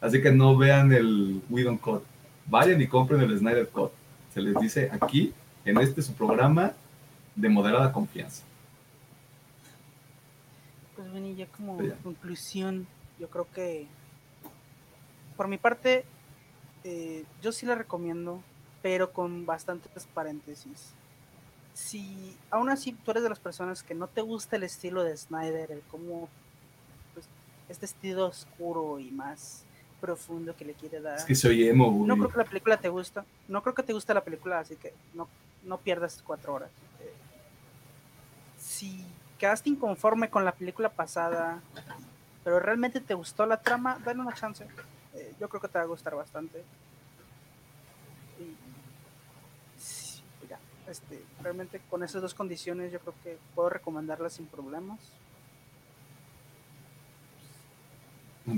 Así 0.00 0.20
que 0.20 0.32
no 0.32 0.56
vean 0.56 0.92
el 0.92 1.40
We 1.48 1.62
Don't 1.62 1.80
Cut. 1.80 2.02
Vayan 2.46 2.80
y 2.80 2.86
compren 2.86 3.20
el 3.20 3.38
Snyder 3.38 3.68
Cut. 3.68 3.92
Se 4.32 4.40
les 4.40 4.54
dice 4.60 4.90
aquí, 4.92 5.32
en 5.64 5.78
este 5.78 6.02
su 6.02 6.12
programa 6.14 6.72
de 7.34 7.48
moderada 7.48 7.92
confianza. 7.92 8.44
Pues 10.96 11.10
bueno, 11.10 11.28
ya 11.30 11.46
como 11.46 11.78
conclusión, 12.02 12.86
yo 13.18 13.28
creo 13.28 13.46
que 13.54 13.86
por 15.36 15.48
mi 15.48 15.58
parte, 15.58 16.04
eh, 16.84 17.24
yo 17.42 17.52
sí 17.52 17.66
la 17.66 17.74
recomiendo, 17.74 18.42
pero 18.82 19.12
con 19.12 19.46
bastantes 19.46 20.06
paréntesis. 20.14 20.92
Si 21.74 22.36
aún 22.50 22.68
así 22.68 22.92
tú 22.92 23.10
eres 23.12 23.22
de 23.22 23.28
las 23.30 23.40
personas 23.40 23.82
que 23.82 23.94
no 23.94 24.06
te 24.06 24.20
gusta 24.20 24.56
el 24.56 24.62
estilo 24.62 25.02
de 25.02 25.16
Snyder, 25.16 25.72
el 25.72 25.80
como 25.82 26.28
pues, 27.14 27.26
este 27.68 27.86
estilo 27.86 28.26
oscuro 28.26 28.98
y 28.98 29.10
más 29.10 29.64
profundo 30.02 30.54
que 30.56 30.64
le 30.64 30.74
quiere 30.74 31.00
dar. 31.00 31.16
Es 31.16 31.24
que 31.24 31.36
soy 31.36 31.68
emo, 31.68 32.04
No 32.04 32.16
creo 32.16 32.28
que 32.28 32.38
la 32.38 32.44
película 32.44 32.76
te 32.76 32.88
gusta. 32.88 33.24
No 33.46 33.62
creo 33.62 33.72
que 33.72 33.84
te 33.84 33.92
guste 33.92 34.12
la 34.12 34.24
película, 34.24 34.58
así 34.58 34.74
que 34.74 34.92
no, 35.14 35.28
no 35.62 35.78
pierdas 35.78 36.20
cuatro 36.26 36.54
horas. 36.54 36.70
Eh, 37.00 37.12
si 38.58 39.06
quedaste 39.38 39.70
inconforme 39.70 40.28
con 40.28 40.44
la 40.44 40.50
película 40.50 40.88
pasada, 40.88 41.62
pero 42.42 42.58
realmente 42.58 43.00
te 43.00 43.14
gustó 43.14 43.46
la 43.46 43.62
trama, 43.62 44.00
dale 44.04 44.20
una 44.20 44.34
chance. 44.34 44.66
Eh, 45.14 45.34
yo 45.38 45.48
creo 45.48 45.60
que 45.60 45.68
te 45.68 45.78
va 45.78 45.84
a 45.84 45.86
gustar 45.86 46.16
bastante. 46.16 46.64
Y 48.40 48.56
este, 50.90 51.22
realmente 51.40 51.80
con 51.88 52.02
esas 52.02 52.22
dos 52.22 52.34
condiciones 52.34 52.90
yo 52.90 52.98
creo 52.98 53.14
que 53.22 53.38
puedo 53.54 53.68
recomendarla 53.68 54.28
sin 54.30 54.46
problemas. 54.46 54.98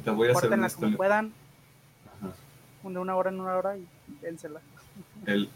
Te 0.02 0.11
voy 0.11 0.28
a 0.28 0.32
hacer 0.32 0.51
como 0.74 0.97
puedan. 0.97 1.32
De 2.82 2.98
una 2.98 3.16
hora 3.16 3.31
en 3.31 3.40
una 3.40 3.56
hora 3.56 3.77
y 3.78 3.86
dénsela. 4.20 4.61
El, 5.27 5.48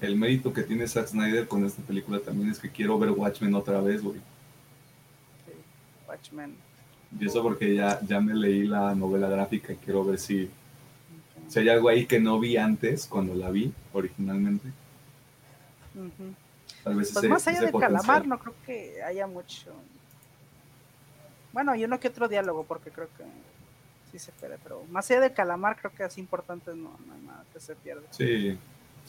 el, 0.00 0.16
mérito 0.16 0.52
que 0.52 0.62
tiene 0.62 0.86
Zack 0.86 1.08
Snyder 1.08 1.48
con 1.48 1.64
esta 1.64 1.82
película 1.82 2.20
también 2.20 2.50
es 2.50 2.58
que 2.58 2.70
quiero 2.70 2.98
ver 2.98 3.10
Watchmen 3.10 3.54
otra 3.54 3.80
vez, 3.80 4.02
güey. 4.02 4.20
Watchmen. 6.06 6.54
Y 7.18 7.26
eso 7.26 7.42
porque 7.42 7.74
ya, 7.74 8.00
ya 8.02 8.20
me 8.20 8.34
leí 8.34 8.66
la 8.66 8.94
novela 8.94 9.28
gráfica 9.28 9.72
y 9.72 9.76
quiero 9.76 10.04
ver 10.04 10.18
si, 10.18 10.50
si 11.48 11.58
hay 11.58 11.68
algo 11.70 11.88
ahí 11.88 12.06
que 12.06 12.20
no 12.20 12.38
vi 12.38 12.56
antes 12.56 13.06
cuando 13.06 13.34
la 13.34 13.50
vi 13.50 13.72
originalmente. 13.92 14.68
Tal 16.82 16.96
vez 16.96 17.12
pues 17.12 17.28
más 17.28 17.48
allá 17.48 17.62
de 17.62 17.72
Calamar 17.72 18.26
no 18.26 18.38
creo 18.38 18.54
que 18.66 19.02
haya 19.02 19.26
mucho. 19.26 19.72
Bueno, 21.52 21.74
y 21.76 21.84
uno 21.84 21.98
que 21.98 22.08
otro 22.08 22.28
diálogo 22.28 22.64
porque 22.64 22.90
creo 22.90 23.08
que 23.16 23.24
sí 24.14 24.26
se 24.26 24.32
puede, 24.32 24.58
pero 24.62 24.84
más 24.90 25.10
allá 25.10 25.20
de 25.20 25.32
Calamar 25.32 25.76
creo 25.76 25.92
que 25.92 26.04
es 26.04 26.18
importante 26.18 26.70
no, 26.70 26.96
no 27.06 27.14
hay 27.14 27.20
nada 27.26 27.44
que 27.52 27.58
se 27.58 27.74
pierda. 27.74 28.02
Sí, 28.10 28.56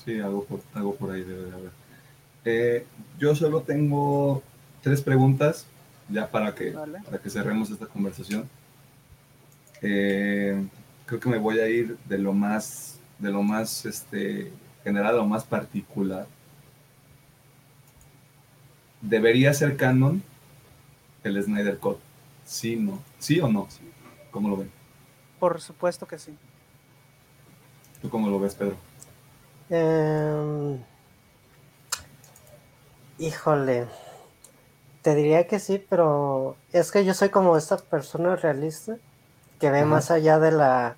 sí, 0.03 0.19
algo 0.19 0.44
por, 0.45 0.61
algo 0.73 0.95
por 0.95 1.11
ahí 1.11 1.23
debe 1.23 1.44
de 1.44 1.53
haber. 1.53 1.72
Eh, 2.44 2.86
yo 3.19 3.36
solo 3.36 3.61
tengo 3.61 4.41
tres 4.82 5.02
preguntas 5.02 5.68
ya 6.10 6.30
para 6.30 6.56
que, 6.56 6.72
para 6.72 7.19
que 7.19 7.30
cerremos 7.30 7.69
esta 7.69 7.86
conversación. 7.86 8.49
Eh, 9.84 10.65
creo 11.06 11.19
que 11.19 11.30
me 11.30 11.38
voy 11.38 11.60
a 11.60 11.68
ir 11.68 11.98
de 12.06 12.18
lo 12.18 12.34
más, 12.34 12.99
de 13.19 13.32
lo 13.32 13.44
más 13.44 13.86
este, 13.86 14.52
general 14.84 15.14
a 15.14 15.18
lo 15.18 15.27
más 15.27 15.44
particular. 15.44 16.26
¿Debería 19.02 19.53
ser 19.53 19.77
canon 19.77 20.23
el 21.23 21.44
Snyder 21.44 21.77
Cut? 21.77 21.99
Sí, 22.44 22.76
no. 22.76 23.03
¿Sí 23.19 23.40
o 23.40 23.48
no? 23.48 23.68
¿Cómo 24.32 24.49
lo 24.49 24.57
ven? 24.57 24.85
Por 25.40 25.62
supuesto 25.62 26.07
que 26.07 26.18
sí. 26.18 26.38
¿Tú 28.02 28.10
cómo 28.10 28.30
lo 28.30 28.40
ves, 28.40 28.56
Pedro? 28.56 28.76
Em, 29.70 30.80
híjole, 33.18 33.88
te 35.02 35.16
diría 35.16 35.48
que 35.48 35.60
sí, 35.60 35.84
pero 35.90 36.56
es 36.72 36.91
que 36.91 37.06
yo 37.06 37.14
soy 37.14 37.30
como 37.30 37.57
esta 37.57 37.78
persona 37.78 38.36
realista 38.36 38.98
que 39.60 39.72
ve 39.72 39.86
más 39.86 40.12
allá 40.12 40.40
de 40.40 40.52
la 40.52 40.98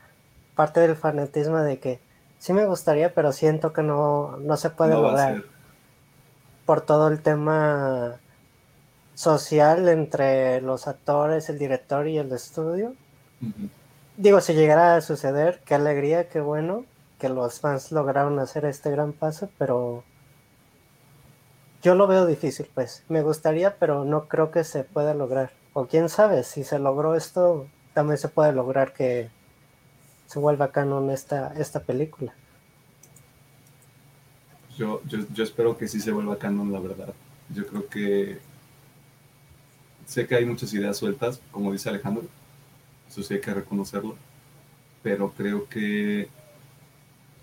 parte 0.55 0.79
del 0.79 0.95
fanatismo 0.95 1.57
de 1.59 1.79
que 1.79 1.99
sí 2.39 2.53
me 2.53 2.65
gustaría, 2.65 3.13
pero 3.13 3.31
siento 3.31 3.73
que 3.73 3.83
no, 3.83 4.37
no 4.37 4.57
se 4.57 4.69
puede 4.69 4.93
lograr 4.93 5.43
por 6.65 6.81
todo 6.81 7.07
el 7.07 7.21
tema 7.21 8.19
social 9.15 9.87
entre 9.87 10.61
los 10.61 10.87
actores, 10.87 11.49
el 11.49 11.57
director 11.57 12.07
y 12.07 12.17
el 12.17 12.31
estudio. 12.31 12.93
Digo, 14.17 14.41
si 14.41 14.53
llegara 14.53 14.95
a 14.95 15.01
suceder, 15.01 15.61
qué 15.63 15.75
alegría, 15.75 16.27
qué 16.27 16.41
bueno 16.41 16.85
que 17.19 17.29
los 17.29 17.59
fans 17.59 17.91
lograron 17.91 18.39
hacer 18.39 18.65
este 18.65 18.89
gran 18.89 19.13
paso, 19.13 19.49
pero 19.59 20.03
yo 21.83 21.93
lo 21.93 22.07
veo 22.07 22.25
difícil, 22.25 22.67
pues. 22.73 23.03
Me 23.09 23.21
gustaría, 23.21 23.77
pero 23.77 24.05
no 24.05 24.27
creo 24.27 24.49
que 24.49 24.63
se 24.63 24.83
pueda 24.83 25.13
lograr. 25.13 25.51
O 25.73 25.85
quién 25.85 26.09
sabe, 26.09 26.43
si 26.43 26.63
se 26.63 26.79
logró 26.79 27.15
esto, 27.15 27.67
también 27.93 28.17
se 28.17 28.27
puede 28.27 28.53
lograr 28.53 28.91
que 28.91 29.29
se 30.25 30.39
vuelva 30.39 30.71
canon 30.71 31.11
esta, 31.11 31.53
esta 31.53 31.81
película. 31.81 32.33
Yo, 34.75 35.01
yo, 35.05 35.19
yo 35.31 35.43
espero 35.43 35.77
que 35.77 35.87
sí 35.87 35.99
se 35.99 36.11
vuelva 36.11 36.39
canon, 36.39 36.73
la 36.73 36.79
verdad. 36.79 37.13
Yo 37.49 37.67
creo 37.67 37.87
que 37.87 38.39
sé 40.07 40.25
que 40.25 40.35
hay 40.35 40.45
muchas 40.45 40.73
ideas 40.73 40.97
sueltas, 40.97 41.39
como 41.51 41.71
dice 41.71 41.89
Alejandro, 41.89 42.23
eso 43.17 43.27
sí 43.27 43.33
hay 43.33 43.41
que 43.41 43.53
reconocerlo, 43.53 44.15
pero 45.01 45.31
creo 45.31 45.67
que 45.67 46.29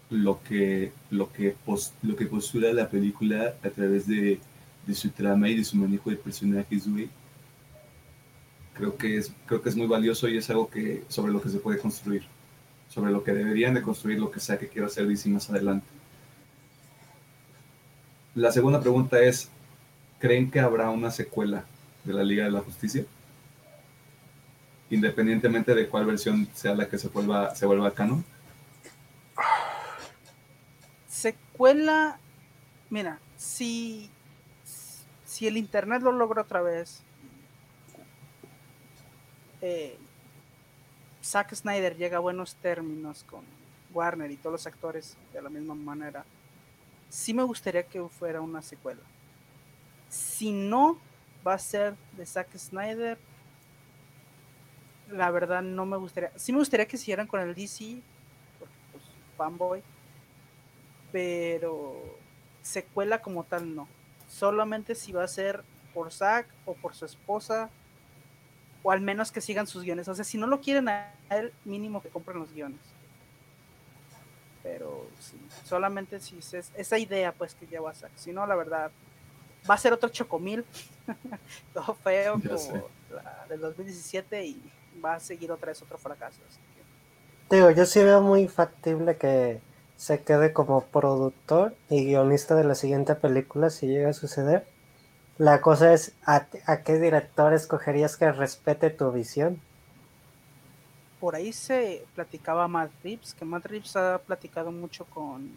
lo 0.09 0.41
que, 0.45 0.93
lo 1.11 1.33
que, 1.33 1.57
lo 2.03 2.17
que 2.17 2.27
postula 2.27 2.73
la 2.73 2.89
película 2.89 3.55
a 3.65 3.71
través 3.71 4.07
de, 4.07 4.39
de, 4.87 4.95
su 4.95 5.11
trama 5.11 5.49
y 5.49 5.57
de 5.57 5.65
su 5.65 5.77
manejo 5.77 6.11
de 6.11 6.17
personajes, 6.17 6.85
creo 8.75 8.97
que, 8.97 9.17
es, 9.17 9.33
creo 9.47 9.63
que 9.63 9.69
es 9.69 9.77
muy 9.77 9.89
valioso 9.89 10.29
y 10.29 10.37
es 10.37 10.49
algo 10.49 10.71
que, 10.71 11.03
sobre 11.09 11.33
lo 11.33 11.43
que 11.43 11.49
se 11.49 11.59
puede 11.59 11.81
construir, 11.81 12.23
sobre 12.89 13.11
lo 13.11 13.25
que 13.25 13.33
deberían 13.33 13.75
de 13.75 13.83
construir 13.83 14.21
lo 14.21 14.31
que 14.31 14.39
sea 14.39 14.59
que 14.59 14.69
quiera 14.69 14.87
hacer 14.87 15.09
DC 15.09 15.29
más 15.31 15.51
adelante. 15.51 15.87
La 18.37 18.53
segunda 18.53 18.81
pregunta 18.81 19.21
es, 19.21 19.49
¿creen 20.21 20.53
que 20.53 20.61
habrá 20.61 20.91
una 20.91 21.11
secuela 21.11 21.65
de 22.05 22.13
la 22.13 22.23
Liga 22.23 22.45
de 22.45 22.51
la 22.51 22.61
Justicia. 22.61 23.05
Independientemente 24.91 25.75
de 25.75 25.89
cuál 25.89 26.07
versión 26.07 26.49
sea 26.55 26.75
la 26.75 26.89
que 26.89 26.99
se 26.99 27.09
vuelva, 27.09 27.55
se 27.55 27.67
vuelva 27.67 27.93
canon. 27.93 28.25
Secuela, 31.09 32.19
mira, 32.91 33.19
si, 33.37 34.11
si 35.25 35.47
el 35.47 35.57
internet 35.57 36.03
lo 36.03 36.13
logra 36.13 36.43
otra 36.43 36.61
vez, 36.61 37.03
eh, 39.63 39.97
Zack 41.25 41.55
Snyder 41.55 41.97
llega 41.97 42.19
a 42.19 42.21
buenos 42.21 42.55
términos 42.57 43.25
con 43.25 43.43
Warner 43.95 44.31
y 44.31 44.37
todos 44.37 44.53
los 44.53 44.67
actores 44.67 45.17
de 45.33 45.41
la 45.41 45.49
misma 45.49 45.75
manera, 45.75 46.25
sí 47.09 47.33
me 47.33 47.43
gustaría 47.43 47.83
que 47.85 48.03
fuera 48.09 48.43
una 48.43 48.61
secuela. 48.61 49.01
Si 50.11 50.53
no, 50.53 50.99
va 51.47 51.55
a 51.55 51.59
ser 51.59 51.95
de 52.17 52.27
Zack 52.27 52.57
Snyder. 52.59 53.19
La 55.15 55.31
verdad 55.31 55.63
no 55.63 55.87
me 55.87 55.97
gustaría. 55.97 56.33
Sí 56.37 56.53
me 56.53 56.59
gustaría 56.59 56.87
que 56.87 56.97
siguieran 56.97 57.27
con 57.27 57.41
el 57.41 57.55
DC, 57.55 58.01
porque 58.59 58.75
pues 58.93 59.05
fanboy. 59.37 59.83
Pero 61.13 62.19
secuela 62.63 63.23
como 63.23 63.45
tal 63.45 63.75
no. 63.75 63.89
Solamente 64.29 64.95
si 64.95 65.13
va 65.13 65.25
a 65.25 65.29
ser 65.29 65.63
por 65.93 66.13
Zack 66.13 66.49
o 66.65 66.75
por 66.75 66.95
su 66.95 67.05
esposa. 67.05 67.71
O 68.83 68.91
al 68.91 69.01
menos 69.01 69.33
que 69.33 69.41
sigan 69.41 69.67
sus 69.67 69.83
guiones. 69.83 70.09
O 70.09 70.15
sea, 70.15 70.25
si 70.25 70.37
no 70.37 70.47
lo 70.47 70.61
quieren 70.61 70.89
a 70.89 71.15
él, 71.31 71.53
mínimo 71.65 72.03
que 72.03 72.09
compren 72.09 72.39
los 72.39 72.53
guiones. 72.53 72.81
Pero 74.63 75.07
sí, 75.21 75.39
solamente 75.65 76.21
si 76.21 76.39
es 76.39 76.73
esa 76.75 76.99
idea 76.99 77.33
pues 77.33 77.55
que 77.55 77.67
lleva 77.67 77.95
Zack. 77.95 78.13
Si 78.17 78.33
no, 78.33 78.47
la 78.47 78.57
verdad, 78.57 78.91
va 79.69 79.75
a 79.75 79.79
ser 79.79 79.93
otro 79.93 80.09
chocomil, 80.09 80.65
todo 81.75 81.95
feo 81.95 82.35
como 82.35 82.89
la 83.11 83.47
del 83.49 83.61
2017 83.61 84.45
y 84.47 84.73
va 85.03 85.15
a 85.15 85.21
seguir 85.21 85.51
otra 85.51 85.69
vez 85.69 85.83
otro 85.83 85.99
fracaso. 85.99 86.41
Digo, 87.51 87.71
yo 87.71 87.85
sí 87.87 88.03
veo 88.03 88.21
muy 88.21 88.49
factible 88.49 89.17
que 89.17 89.61
se 89.97 90.23
quede 90.23 90.53
como 90.53 90.83
productor 90.83 91.75
y 91.89 92.05
guionista 92.05 92.55
de 92.55 92.65
la 92.65 92.75
siguiente 92.75 93.15
película 93.15 93.71
si 93.71 93.87
llega 93.87 94.11
a 94.11 94.15
suceder. 94.15 94.67
La 95.39 95.61
cosa 95.61 95.93
es, 95.93 96.15
¿a, 96.25 96.47
qué 96.85 96.99
director 96.99 97.53
escogerías 97.53 98.17
que 98.17 98.31
respete 98.31 98.91
tu 98.91 99.11
visión? 99.11 99.61
Por 101.21 101.35
ahí 101.35 101.53
se 101.53 102.05
platicaba 102.15 102.69
Matt 102.69 102.91
Reeves, 103.03 103.35
que 103.35 103.45
Matt 103.45 103.67
Reeves 103.67 103.97
ha 103.97 104.19
platicado 104.19 104.71
mucho 104.71 105.05
con 105.07 105.51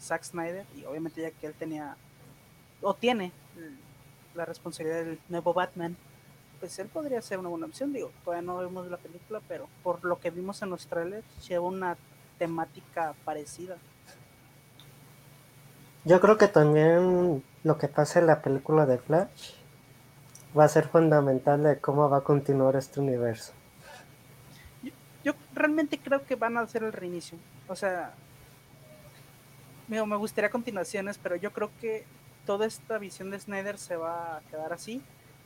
Zack 0.00 0.24
Snyder 0.24 0.66
y 0.76 0.84
obviamente 0.84 1.20
ya 1.20 1.30
que 1.30 1.46
él 1.46 1.54
tenía 1.54 1.96
o 2.80 2.94
tiene 2.94 3.32
la 4.34 4.44
responsabilidad 4.44 5.04
del 5.04 5.18
nuevo 5.28 5.52
Batman, 5.52 5.96
pues 6.60 6.78
él 6.78 6.88
podría 6.88 7.22
ser 7.22 7.38
una 7.38 7.48
buena 7.48 7.66
opción. 7.66 7.92
Digo, 7.92 8.10
todavía 8.24 8.46
no 8.46 8.58
vemos 8.58 8.88
la 8.88 8.96
película, 8.96 9.40
pero 9.48 9.68
por 9.82 10.04
lo 10.04 10.18
que 10.18 10.30
vimos 10.30 10.62
en 10.62 10.70
los 10.70 10.86
trailers, 10.86 11.26
lleva 11.46 11.66
una 11.66 11.96
temática 12.38 13.14
parecida. 13.24 13.76
Yo 16.04 16.20
creo 16.20 16.38
que 16.38 16.48
también 16.48 17.42
lo 17.64 17.78
que 17.78 17.88
pasa 17.88 18.20
en 18.20 18.26
la 18.26 18.40
película 18.40 18.86
de 18.86 18.98
Flash 18.98 19.54
va 20.56 20.64
a 20.64 20.68
ser 20.68 20.88
fundamental 20.88 21.62
de 21.62 21.78
cómo 21.78 22.08
va 22.08 22.18
a 22.18 22.22
continuar 22.22 22.76
este 22.76 23.00
universo. 23.00 23.52
Yo, 24.82 24.92
yo 25.24 25.32
realmente 25.54 25.98
creo 25.98 26.24
que 26.24 26.34
van 26.34 26.56
a 26.56 26.60
hacer 26.60 26.82
el 26.82 26.92
reinicio. 26.92 27.38
O 27.68 27.76
sea, 27.76 28.14
me 29.88 30.16
gustaría 30.16 30.50
continuaciones, 30.50 31.18
pero 31.18 31.36
yo 31.36 31.52
creo 31.52 31.70
que 31.80 32.04
toda 32.46 32.66
esta 32.66 32.96
visión 32.96 33.30
de 33.30 33.40
Snyder 33.40 33.76
se 33.76 33.96
va 33.96 34.38
a 34.38 34.40
quedar 34.50 34.72
así. 34.72 35.02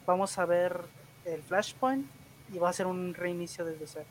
Vamos 0.07 0.39
a 0.39 0.47
ver 0.47 0.85
el 1.25 1.43
Flashpoint 1.43 2.07
y 2.53 2.59
va 2.59 2.71
a 2.71 2.73
ser 2.73 2.87
un 2.87 3.15
reinicio 3.15 3.65
desde 3.65 3.87
cero. 3.87 4.07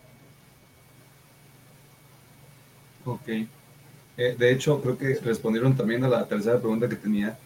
Ok. 3.05 3.27
Eh, 3.27 4.35
de 4.37 4.51
hecho, 4.51 4.81
creo 4.81 4.97
que 4.97 5.15
respondieron 5.15 5.75
también 5.75 6.03
a 6.03 6.09
la 6.09 6.27
tercera 6.27 6.59
pregunta 6.59 6.89
que 6.89 6.95
tenía, 6.95 7.37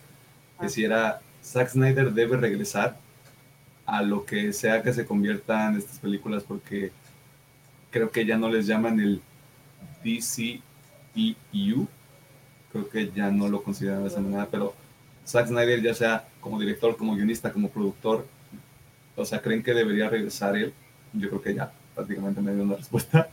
que 0.60 0.66
ah. 0.66 0.70
si 0.70 0.84
era 0.84 1.22
Zack 1.44 1.70
Snyder 1.70 2.12
debe 2.12 2.38
regresar 2.38 2.98
a 3.86 4.02
lo 4.02 4.26
que 4.26 4.52
sea 4.52 4.82
que 4.82 4.94
se 4.94 5.06
conviertan 5.06 5.78
estas 5.78 6.00
películas, 6.00 6.44
porque 6.44 6.92
creo 7.92 8.10
que 8.10 8.26
ya 8.26 8.38
no 8.38 8.50
les 8.50 8.66
llaman 8.68 9.00
el 9.00 9.22
DCEU, 10.04 11.88
creo 12.72 12.90
que 12.90 13.12
ya 13.12 13.30
no 13.32 13.48
lo 13.48 13.64
consideran 13.64 14.02
de 14.02 14.10
esa 14.10 14.20
manera, 14.20 14.48
pero 14.50 14.74
Zack 15.26 15.48
Snyder, 15.48 15.82
ya 15.82 15.94
sea 15.94 16.28
como 16.42 16.60
director, 16.60 16.98
como 16.98 17.16
guionista, 17.16 17.54
como 17.54 17.70
productor, 17.70 18.26
o 19.16 19.26
sea, 19.26 19.42
¿creen 19.42 19.64
que 19.64 19.74
debería 19.74 20.10
regresar 20.10 20.56
él? 20.56 20.74
Yo 21.14 21.30
creo 21.30 21.42
que 21.42 21.56
ya 21.56 21.72
prácticamente 21.94 22.42
me 22.42 22.54
dio 22.54 22.64
una 22.64 22.76
respuesta. 22.76 23.30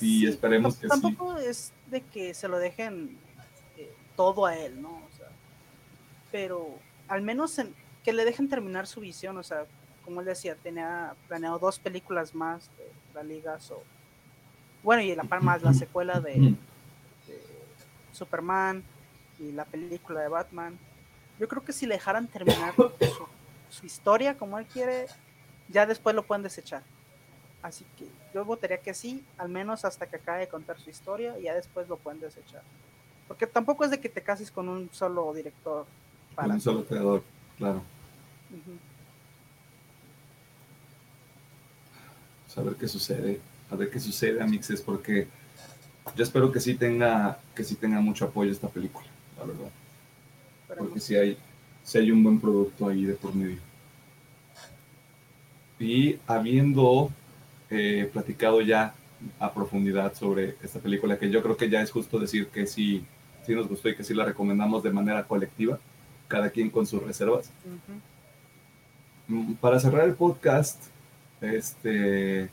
y 0.00 0.26
esperemos 0.26 0.76
que 0.76 0.88
tampoco 0.88 1.36
es 1.36 1.72
de 1.90 2.00
que 2.00 2.34
se 2.34 2.48
lo 2.48 2.58
dejen 2.58 3.16
eh, 3.76 3.92
todo 4.16 4.46
a 4.46 4.56
él, 4.56 4.80
¿no? 4.80 4.90
O 4.90 5.16
sea, 5.16 5.28
pero 6.30 6.78
al 7.08 7.22
menos 7.22 7.58
en, 7.58 7.74
que 8.04 8.12
le 8.12 8.24
dejen 8.24 8.48
terminar 8.48 8.86
su 8.86 9.00
visión, 9.00 9.36
o 9.38 9.42
sea, 9.42 9.66
como 10.04 10.20
él 10.20 10.26
decía, 10.26 10.56
tenía 10.56 11.14
planeado 11.28 11.58
dos 11.58 11.78
películas 11.78 12.34
más 12.34 12.68
de 12.76 12.90
la 13.14 13.22
Liga, 13.22 13.60
so, 13.60 13.82
bueno, 14.82 15.02
y 15.02 15.14
la 15.14 15.24
par 15.24 15.42
más 15.42 15.62
la 15.62 15.72
secuela 15.72 16.20
de, 16.20 16.54
Superman 18.12 18.82
y 19.38 19.52
la 19.52 19.64
película 19.64 20.20
de 20.20 20.28
Batman. 20.28 20.78
Yo 21.38 21.48
creo 21.48 21.64
que 21.64 21.72
si 21.72 21.86
le 21.86 21.94
dejaran 21.94 22.26
terminar 22.26 22.74
su 22.76 23.26
historia 23.82 24.36
como 24.36 24.58
él 24.58 24.66
quiere, 24.66 25.06
ya 25.68 25.86
después 25.86 26.14
lo 26.14 26.24
pueden 26.24 26.42
desechar. 26.42 26.82
Así 27.62 27.86
que 27.96 28.06
yo 28.34 28.44
votaría 28.44 28.78
que 28.78 28.92
sí, 28.92 29.24
al 29.38 29.48
menos 29.48 29.84
hasta 29.84 30.06
que 30.06 30.16
acabe 30.16 30.40
de 30.40 30.48
contar 30.48 30.80
su 30.80 30.90
historia 30.90 31.38
y 31.38 31.44
ya 31.44 31.54
después 31.54 31.88
lo 31.88 31.96
pueden 31.96 32.20
desechar. 32.20 32.62
Porque 33.28 33.46
tampoco 33.46 33.84
es 33.84 33.90
de 33.90 34.00
que 34.00 34.08
te 34.08 34.22
cases 34.22 34.50
con 34.50 34.68
un 34.68 34.90
solo 34.92 35.32
director. 35.32 35.86
Para 36.34 36.54
un 36.54 36.60
solo 36.60 36.84
creador, 36.84 37.22
claro. 37.56 37.82
Pues 42.44 42.58
a 42.58 42.62
ver 42.62 42.74
qué 42.74 42.88
sucede, 42.88 43.40
a 43.70 43.76
ver 43.76 43.90
qué 43.90 44.00
sucede 44.00 44.42
a 44.42 44.46
Mixes, 44.46 44.82
porque 44.82 45.28
yo 46.16 46.24
espero 46.24 46.50
que 46.50 46.60
sí 46.60 46.74
tenga, 46.74 47.38
que 47.54 47.64
sí 47.64 47.76
tenga 47.76 48.00
mucho 48.00 48.26
apoyo 48.26 48.50
esta 48.50 48.68
película, 48.68 49.06
la 49.38 49.44
verdad. 49.44 49.70
Porque 50.76 51.00
si 51.00 51.16
hay, 51.16 51.38
si 51.84 51.98
hay 51.98 52.10
un 52.10 52.22
buen 52.22 52.40
producto 52.40 52.88
ahí 52.88 53.04
de 53.04 53.14
por 53.14 53.34
medio. 53.34 53.58
Y 55.78 56.18
habiendo 56.26 57.10
eh, 57.70 58.08
platicado 58.12 58.60
ya 58.60 58.94
a 59.38 59.52
profundidad 59.52 60.14
sobre 60.14 60.56
esta 60.62 60.78
película, 60.78 61.18
que 61.18 61.30
yo 61.30 61.42
creo 61.42 61.56
que 61.56 61.68
ya 61.68 61.80
es 61.82 61.90
justo 61.90 62.18
decir 62.18 62.48
que 62.48 62.66
sí, 62.66 63.04
sí 63.46 63.54
nos 63.54 63.68
gustó 63.68 63.88
y 63.88 63.96
que 63.96 64.04
sí 64.04 64.14
la 64.14 64.24
recomendamos 64.24 64.82
de 64.82 64.90
manera 64.90 65.24
colectiva, 65.24 65.78
cada 66.28 66.50
quien 66.50 66.70
con 66.70 66.86
sus 66.86 67.02
reservas. 67.02 67.50
Mm, 69.28 69.54
para 69.54 69.80
cerrar 69.80 70.08
el 70.08 70.14
podcast, 70.14 70.82
este, 71.40 72.48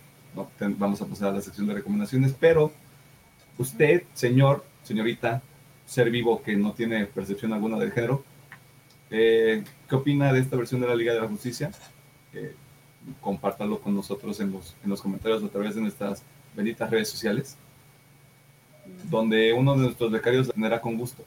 vamos 0.77 1.01
a 1.01 1.05
pasar 1.05 1.29
a 1.29 1.33
la 1.33 1.41
sección 1.41 1.67
de 1.67 1.75
recomendaciones, 1.75 2.35
pero 2.39 2.71
usted, 3.57 4.03
señor, 4.13 4.63
señorita, 4.83 5.41
ser 5.85 6.09
vivo 6.11 6.41
que 6.41 6.55
no 6.55 6.73
tiene 6.73 7.05
percepción 7.05 7.53
alguna 7.53 7.77
del 7.77 7.91
género, 7.91 8.23
eh, 9.11 9.63
¿qué 9.87 9.95
opina 9.95 10.31
de 10.33 10.39
esta 10.39 10.55
versión 10.55 10.81
de 10.81 10.87
la 10.87 10.95
Liga 10.95 11.13
de 11.13 11.21
la 11.21 11.27
Justicia? 11.27 11.71
Eh, 12.33 12.55
compártalo 13.21 13.79
con 13.79 13.95
nosotros 13.95 14.39
en 14.39 14.51
los, 14.51 14.75
en 14.83 14.89
los 14.89 15.01
comentarios 15.01 15.43
a 15.43 15.47
través 15.49 15.75
de 15.75 15.81
nuestras 15.81 16.23
benditas 16.55 16.89
redes 16.89 17.09
sociales, 17.09 17.57
donde 19.09 19.53
uno 19.53 19.75
de 19.75 19.83
nuestros 19.83 20.11
becarios 20.11 20.47
la 20.47 20.53
tendrá 20.53 20.81
con 20.81 20.97
gusto. 20.97 21.23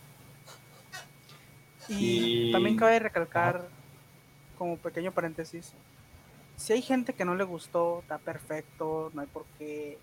Y, 1.89 2.53
también 2.53 2.77
cabe 2.77 2.99
recalcar, 2.99 3.69
como 4.57 4.77
pequeño 4.77 5.13
paréntesis, 5.13 5.73
si 6.57 6.73
hay 6.73 6.83
gente 6.83 7.13
que 7.13 7.25
no 7.25 7.35
le 7.35 7.45
gustó, 7.45 8.01
está 8.01 8.19
perfecto, 8.19 9.11
no 9.15 9.23
hay 9.23 9.27
por 9.27 9.45
qué 9.59 9.99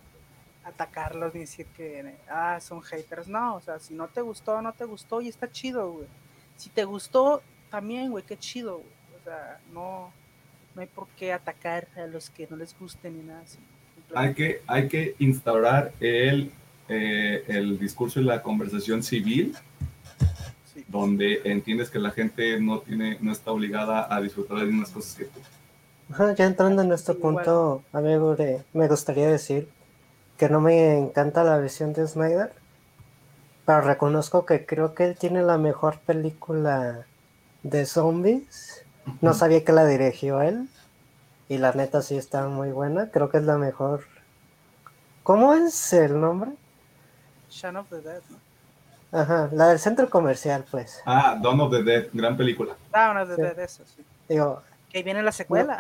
atacarlos 0.66 1.34
ni 1.34 1.42
decir 1.42 1.66
que 1.68 2.16
ah, 2.30 2.60
son 2.60 2.82
haters. 2.82 3.28
No, 3.28 3.56
o 3.56 3.62
sea, 3.62 3.80
si 3.80 3.94
no 3.94 4.08
te 4.08 4.22
gustó, 4.22 4.62
no 4.62 4.74
te 4.74 4.86
gustó 4.86 5.22
y 5.22 5.30
está 5.30 5.52
chido, 5.52 5.92
güey. 5.92 6.08
Si 6.58 6.70
te 6.70 6.84
gustó, 6.84 7.42
también, 7.70 8.12
güey, 8.12 8.24
qué 8.24 8.38
chido, 8.38 8.78
O 8.78 9.24
sea, 9.24 9.60
no, 9.74 10.12
no 10.76 10.82
hay 10.82 10.88
por 10.88 11.08
qué 11.10 11.34
atacar 11.34 11.88
a 11.96 12.08
los 12.08 12.30
que 12.30 12.48
no 12.50 12.58
les 12.58 12.78
gusten 12.78 13.18
ni 13.18 13.24
nada 13.24 13.42
así. 13.42 13.60
Hay 14.16 14.34
que, 14.34 14.62
hay 14.68 14.88
que 14.88 15.16
instaurar 15.20 15.92
el, 16.00 16.52
eh, 16.88 17.44
el 17.48 17.78
discurso 17.78 18.20
y 18.20 18.24
la 18.24 18.42
conversación 18.42 19.04
civil, 19.04 19.56
donde 20.88 21.42
entiendes 21.44 21.90
que 21.90 22.00
la 22.00 22.12
gente 22.12 22.60
no, 22.60 22.80
tiene, 22.80 23.18
no 23.22 23.32
está 23.32 23.52
obligada 23.52 24.14
a 24.14 24.20
disfrutar 24.22 24.60
de 24.60 24.70
unas 24.70 24.90
cosas 24.90 25.16
que 25.16 25.26
tú. 25.26 25.40
ya 26.36 26.46
entrando 26.46 26.82
en 26.82 26.88
nuestro 26.88 27.18
punto, 27.20 27.84
amigo, 27.94 28.36
me 28.74 28.88
gustaría 28.88 29.30
decir 29.30 29.70
que 30.38 30.50
no 30.50 30.62
me 30.62 30.98
encanta 30.98 31.44
la 31.44 31.60
visión 31.60 31.94
de 31.94 32.08
Snyder, 32.08 32.52
pero 33.66 33.82
reconozco 33.82 34.46
que 34.46 34.66
creo 34.66 34.96
que 34.96 35.04
él 35.04 35.16
tiene 35.16 35.44
la 35.44 35.60
mejor 35.60 36.00
película 36.00 37.06
de 37.64 37.86
zombies 37.86 38.86
no 39.22 39.34
sabía 39.34 39.64
que 39.64 39.72
la 39.72 39.86
dirigió 39.86 40.42
él. 40.42 40.70
Y 41.48 41.58
la 41.58 41.72
neta 41.72 42.02
sí 42.02 42.16
está 42.16 42.48
muy 42.48 42.72
buena. 42.72 43.10
Creo 43.10 43.30
que 43.30 43.38
es 43.38 43.44
la 43.44 43.58
mejor. 43.58 44.06
¿Cómo 45.24 45.54
es 45.54 45.94
el 45.94 46.20
nombre? 46.20 46.52
Shaun 47.50 47.78
of 47.78 47.90
the 47.90 48.02
Dead, 48.02 48.22
Ajá, 49.12 49.50
la 49.52 49.70
del 49.70 49.80
centro 49.80 50.08
comercial, 50.08 50.64
pues. 50.70 51.02
Ah, 51.06 51.38
Dawn 51.42 51.60
of 51.62 51.72
the 51.72 51.82
Dead, 51.82 52.08
gran 52.14 52.38
película. 52.38 52.76
Dawn 52.92 53.18
of 53.18 53.30
the 53.30 53.42
Dead, 53.42 53.60
eso 53.60 53.84
sí. 53.86 54.04
Digo, 54.28 54.62
que 54.92 55.02
viene 55.02 55.24
la 55.24 55.32
secuela. 55.32 55.80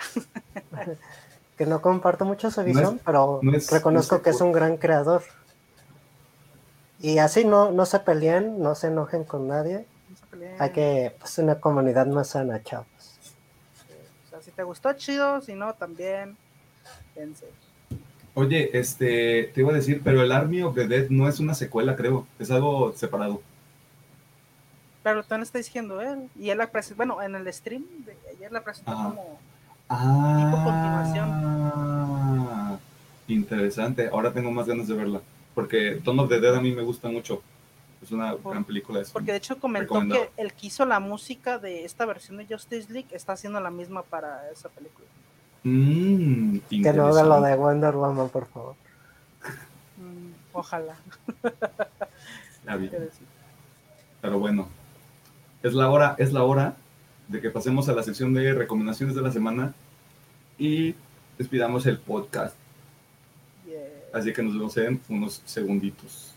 que 1.57 1.65
no 1.67 1.81
comparto 1.81 2.25
mucho 2.25 2.49
su 2.49 2.63
visión, 2.63 2.99
pero 3.05 3.41
reconozco 3.69 4.21
que 4.21 4.31
es 4.31 4.41
un 4.41 4.51
gran 4.51 4.77
creador. 4.77 5.21
Y 6.99 7.19
así 7.19 7.45
no, 7.45 7.71
no 7.71 7.85
se 7.85 7.99
peleen, 7.99 8.59
no 8.61 8.75
se 8.75 8.87
enojen 8.87 9.23
con 9.23 9.47
nadie. 9.47 9.85
Hay 10.59 10.71
que, 10.71 11.13
pues, 11.19 11.37
una 11.39 11.59
comunidad 11.59 12.07
más 12.07 12.29
sana, 12.29 12.63
chavos 12.63 12.87
si 14.41 14.51
te 14.51 14.63
gustó, 14.63 14.93
chido, 14.93 15.41
si 15.41 15.53
no, 15.53 15.73
también, 15.73 16.37
Oye, 18.33 18.69
este, 18.77 19.51
te 19.53 19.59
iba 19.59 19.71
a 19.71 19.75
decir, 19.75 20.01
pero 20.01 20.23
el 20.23 20.31
Army 20.31 20.61
of 20.61 20.73
the 20.73 20.87
Dead 20.87 21.09
no 21.09 21.27
es 21.27 21.41
una 21.41 21.53
secuela, 21.53 21.97
creo, 21.97 22.25
es 22.39 22.49
algo 22.49 22.93
separado. 22.95 23.41
Pero 25.03 25.21
tú 25.23 25.35
no 25.35 25.43
está 25.43 25.57
diciendo 25.57 25.99
él, 25.99 26.29
y 26.37 26.49
él 26.49 26.57
la 26.57 26.71
presentó, 26.71 26.95
bueno, 26.97 27.21
en 27.21 27.35
el 27.35 27.51
stream 27.51 27.83
de 28.05 28.15
ayer 28.29 28.49
la 28.51 28.63
presentó 28.63 28.93
como 28.93 29.39
ah, 29.89 30.45
tipo 30.45 30.63
continuación. 30.63 32.79
Interesante, 33.27 34.07
ahora 34.07 34.31
tengo 34.31 34.51
más 34.51 34.67
ganas 34.67 34.87
de 34.87 34.93
verla, 34.93 35.19
porque 35.53 35.99
Dawn 36.01 36.19
of 36.19 36.29
the 36.29 36.39
Dead 36.39 36.55
a 36.55 36.61
mí 36.61 36.71
me 36.71 36.83
gusta 36.83 37.09
mucho. 37.09 37.41
Es 38.01 38.11
una 38.11 38.33
gran 38.35 38.63
película. 38.63 39.01
porque 39.11 39.31
de 39.31 39.37
hecho 39.37 39.59
comentó 39.59 39.99
que 40.07 40.29
el 40.37 40.53
que 40.53 40.67
hizo 40.67 40.85
la 40.85 40.99
música 41.01 41.59
de 41.59 41.83
esta 41.83 42.05
versión 42.05 42.37
de 42.37 42.45
Justice 42.45 42.91
League 42.91 43.09
está 43.11 43.33
haciendo 43.33 43.59
la 43.59 43.71
misma 43.71 44.03
para 44.03 44.49
esa 44.51 44.69
película. 44.69 45.05
Mm, 45.63 46.59
que 46.69 46.93
no 46.93 47.07
haga 47.07 47.23
lo 47.23 47.41
de 47.41 47.55
Wonder 47.55 47.93
Woman, 47.95 48.29
por 48.29 48.47
favor. 48.47 48.75
Mm, 49.97 50.31
ojalá. 50.53 50.95
Pero 54.21 54.39
bueno, 54.39 54.67
es 55.63 55.73
la 55.73 55.89
hora, 55.89 56.15
es 56.17 56.31
la 56.31 56.43
hora 56.43 56.75
de 57.27 57.41
que 57.41 57.49
pasemos 57.49 57.89
a 57.89 57.93
la 57.93 58.03
sección 58.03 58.33
de 58.33 58.53
recomendaciones 58.53 59.15
de 59.15 59.21
la 59.21 59.31
semana 59.31 59.73
y 60.57 60.95
despidamos 61.37 61.85
el 61.85 61.99
podcast. 61.99 62.55
Así 64.11 64.33
que 64.33 64.41
nos 64.41 64.53
vemos 64.53 64.75
en 64.77 64.99
unos 65.07 65.41
segunditos. 65.45 66.33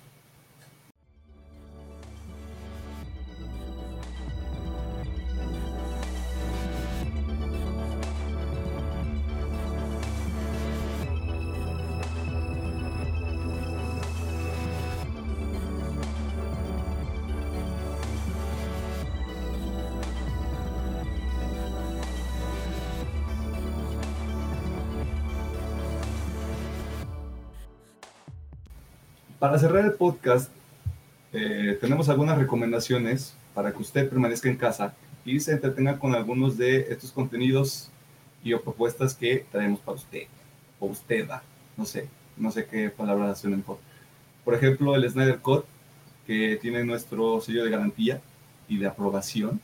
Para 29.43 29.59
cerrar 29.59 29.85
el 29.85 29.95
podcast, 29.95 30.53
eh, 31.33 31.77
tenemos 31.81 32.09
algunas 32.09 32.39
recomendaciones 32.39 33.35
para 33.55 33.73
que 33.73 33.79
usted 33.79 34.09
permanezca 34.09 34.49
en 34.49 34.57
casa 34.57 34.95
y 35.25 35.41
se 35.41 35.51
entretenga 35.51 35.99
con 35.99 36.15
algunos 36.15 36.57
de 36.57 36.87
estos 36.93 37.11
contenidos 37.11 37.91
y 38.45 38.55
propuestas 38.55 39.17
que 39.17 39.45
traemos 39.51 39.81
para 39.81 39.97
usted, 39.97 40.29
o 40.79 40.87
usted, 40.87 41.29
no 41.77 41.85
sé, 41.85 42.07
no 42.37 42.53
sé 42.53 42.67
qué 42.67 42.89
palabras 42.89 43.41
suenan 43.41 43.59
mejor. 43.59 43.79
Por 44.45 44.55
ejemplo, 44.55 44.95
el 44.95 45.11
Snyder 45.11 45.41
Code, 45.41 45.65
que 46.25 46.57
tiene 46.63 46.85
nuestro 46.85 47.41
sello 47.41 47.65
de 47.65 47.71
garantía 47.71 48.21
y 48.69 48.79
de 48.79 48.87
aprobación, 48.87 49.61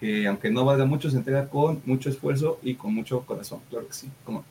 que 0.00 0.26
aunque 0.26 0.50
no 0.50 0.64
valga 0.64 0.84
mucho, 0.84 1.10
se 1.10 1.16
entrega 1.16 1.48
con 1.48 1.80
mucho 1.86 2.10
esfuerzo 2.10 2.58
y 2.60 2.74
con 2.74 2.92
mucho 2.92 3.20
corazón. 3.20 3.60
Claro 3.70 3.86
que 3.86 3.94
sí, 3.94 4.10
¿cómo? 4.24 4.44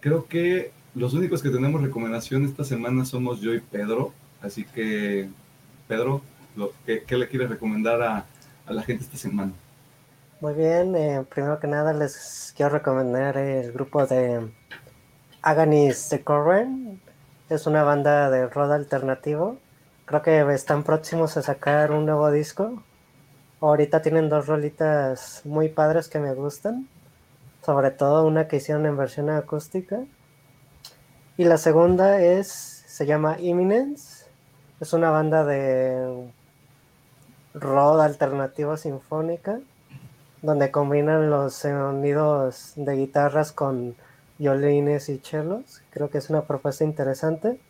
Creo 0.00 0.24
que 0.24 0.72
los 0.96 1.12
únicos 1.12 1.42
que 1.42 1.50
tenemos 1.50 1.82
recomendación 1.82 2.46
esta 2.46 2.64
semana 2.64 3.04
somos 3.04 3.40
yo 3.40 3.52
y 3.52 3.60
Pedro. 3.60 4.12
Así 4.40 4.64
que, 4.64 5.28
Pedro, 5.86 6.22
¿qué, 6.86 7.16
le 7.16 7.28
quieres 7.28 7.50
recomendar 7.50 8.00
a, 8.00 8.24
la 8.66 8.82
gente 8.82 9.04
esta 9.04 9.18
semana? 9.18 9.52
Muy 10.40 10.54
bien, 10.54 10.96
eh, 10.96 11.22
primero 11.28 11.60
que 11.60 11.66
nada 11.66 11.92
les 11.92 12.52
quiero 12.56 12.70
recomendar 12.70 13.36
el 13.36 13.72
grupo 13.72 14.06
de 14.06 14.48
Aganis 15.42 16.08
The 16.08 16.22
Current. 16.22 16.98
Es 17.50 17.66
una 17.66 17.82
banda 17.82 18.30
de 18.30 18.46
rock 18.48 18.72
alternativo. 18.72 19.58
Creo 20.06 20.22
que 20.22 20.40
están 20.54 20.82
próximos 20.82 21.36
a 21.36 21.42
sacar 21.42 21.92
un 21.92 22.06
nuevo 22.06 22.30
disco. 22.30 22.82
Ahorita 23.60 24.00
tienen 24.00 24.30
dos 24.30 24.46
rolitas 24.46 25.42
muy 25.44 25.68
padres 25.68 26.08
que 26.08 26.18
me 26.18 26.32
gustan. 26.32 26.88
Sobre 27.64 27.90
todo 27.90 28.26
una 28.26 28.48
que 28.48 28.56
hicieron 28.56 28.86
en 28.86 28.96
versión 28.96 29.28
acústica. 29.28 30.00
Y 31.38 31.44
la 31.44 31.58
segunda 31.58 32.20
es, 32.22 32.84
se 32.86 33.04
llama 33.04 33.38
Imminence. 33.38 34.24
Es 34.80 34.92
una 34.94 35.10
banda 35.10 35.44
de 35.44 36.30
rock 37.54 38.00
alternativo 38.00 38.76
sinfónica 38.76 39.60
donde 40.42 40.70
combinan 40.70 41.30
los 41.30 41.54
sonidos 41.54 42.72
de 42.76 42.96
guitarras 42.96 43.52
con 43.52 43.96
violines 44.38 45.08
y 45.08 45.18
chelos. 45.18 45.82
Creo 45.90 46.08
que 46.08 46.18
es 46.18 46.30
una 46.30 46.42
propuesta 46.42 46.84
interesante. 46.84 47.60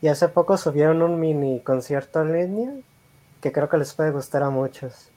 Y 0.00 0.08
hace 0.08 0.28
poco 0.28 0.56
subieron 0.56 1.02
un 1.02 1.18
mini 1.18 1.60
concierto 1.60 2.22
en 2.22 2.32
línea 2.32 2.72
que 3.40 3.50
creo 3.50 3.68
que 3.68 3.78
les 3.78 3.94
puede 3.94 4.12
gustar 4.12 4.44
a 4.44 4.50
muchos. 4.50 5.10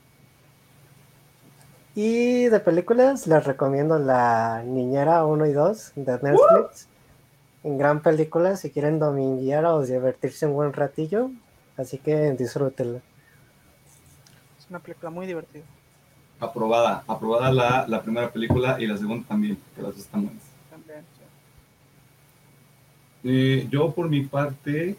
Y 1.93 2.45
de 2.45 2.59
películas 2.59 3.27
les 3.27 3.43
recomiendo 3.43 3.99
La 3.99 4.63
Niñera 4.65 5.25
1 5.25 5.45
y 5.45 5.53
2 5.53 5.91
de 5.97 6.13
Netflix. 6.13 6.87
En 7.63 7.77
gran 7.77 8.01
película 8.01 8.55
si 8.55 8.71
quieren 8.71 8.99
dominguear 8.99 9.65
o 9.65 9.85
divertirse 9.85 10.47
un 10.47 10.53
buen 10.53 10.73
ratillo. 10.73 11.29
Así 11.77 11.97
que 11.97 12.31
disfrútenla. 12.33 12.99
Es 14.59 14.69
una 14.69 14.79
película 14.79 15.09
muy 15.09 15.27
divertida. 15.27 15.63
Aprobada. 16.39 17.03
Aprobada 17.07 17.51
la, 17.51 17.85
la 17.87 18.01
primera 18.01 18.31
película 18.31 18.77
y 18.79 18.87
la 18.87 18.97
segunda 18.97 19.27
también, 19.27 19.57
que 19.75 19.81
las 19.81 19.91
dos 19.91 20.01
están 20.01 20.25
buenas. 20.25 20.43
Eh, 23.23 23.67
yo 23.69 23.91
por 23.91 24.09
mi 24.09 24.21
parte, 24.21 24.95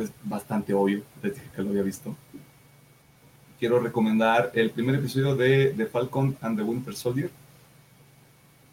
es 0.00 0.12
bastante 0.22 0.72
obvio, 0.72 1.02
desde 1.20 1.42
que 1.54 1.62
lo 1.62 1.70
había 1.70 1.82
visto. 1.82 2.14
Quiero 3.58 3.80
recomendar 3.80 4.52
el 4.54 4.70
primer 4.70 4.94
episodio 4.94 5.34
de, 5.34 5.72
de 5.72 5.86
Falcon 5.86 6.36
and 6.40 6.56
the 6.56 6.62
Winter 6.62 6.94
Soldier. 6.94 7.30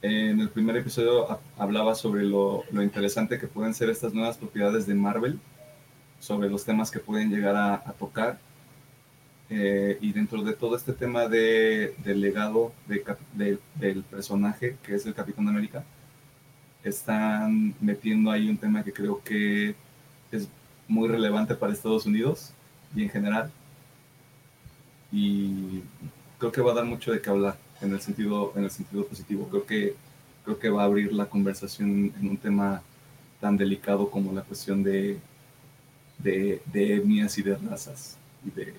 En 0.02 0.40
el 0.40 0.50
primer 0.50 0.78
episodio 0.78 1.40
hablaba 1.58 1.96
sobre 1.96 2.24
lo, 2.24 2.64
interesante 2.72 3.40
que 3.40 3.48
pueden 3.48 3.74
ser 3.74 3.90
estas 3.90 4.14
nuevas 4.14 4.38
propiedades 4.38 4.86
de 4.86 4.94
Marvel, 4.94 5.40
sobre 6.20 6.50
los 6.50 6.66
temas 6.66 6.92
que 6.92 7.00
pueden 7.00 7.30
llegar 7.30 7.56
a, 7.56 7.94
tocar. 7.94 8.40
Eh, 9.50 9.98
y 10.02 10.12
dentro 10.12 10.42
de 10.44 10.54
todo 10.54 10.76
este 10.76 10.94
tema 10.94 11.28
de, 11.28 11.96
del 12.04 12.20
legado 12.20 12.74
de, 12.88 13.04
de, 13.34 13.60
del 13.76 14.04
personaje, 14.04 14.78
que 14.84 14.96
es 14.96 15.06
el 15.06 15.14
Capitán 15.14 15.48
América, 15.48 15.84
están 16.84 17.74
metiendo 17.80 18.32
ahí 18.32 18.50
un 18.50 18.58
tema 18.58 18.84
que 18.84 18.94
creo 18.94 19.22
que 19.24 19.76
es 20.32 20.48
muy 20.88 21.08
relevante 21.08 21.56
para 21.56 21.74
Estados 21.74 22.06
Unidos 22.06 22.52
y 22.96 23.04
en 23.04 23.10
general. 23.10 23.52
Y 25.12 25.82
creo 26.40 26.52
que 26.52 26.62
va 26.62 26.72
a 26.72 26.76
dar 26.76 26.86
mucho 26.86 27.12
de 27.12 27.22
qué 27.22 27.30
hablar 27.30 27.65
en 27.86 27.94
el 27.94 28.02
sentido, 28.02 28.54
en 28.56 28.66
el 28.66 28.72
sentido 28.72 29.06
positivo. 29.06 29.48
Creo 29.50 29.66
que, 29.66 29.96
creo 30.44 30.60
que 30.60 30.70
va 30.70 30.84
a 30.84 30.86
abrir 30.86 31.14
la 31.14 31.28
conversación 31.28 32.14
en 32.20 32.30
un 32.30 32.38
tema 32.38 32.82
tan 33.40 33.58
delicado 33.58 34.10
como 34.10 34.34
la 34.34 34.42
cuestión 34.42 34.84
de, 34.84 35.20
de, 36.18 36.62
de 36.66 36.96
etnias 36.96 37.38
y 37.38 37.44
de 37.44 37.56
razas 37.56 38.18
y, 38.46 38.52
de, 38.52 38.74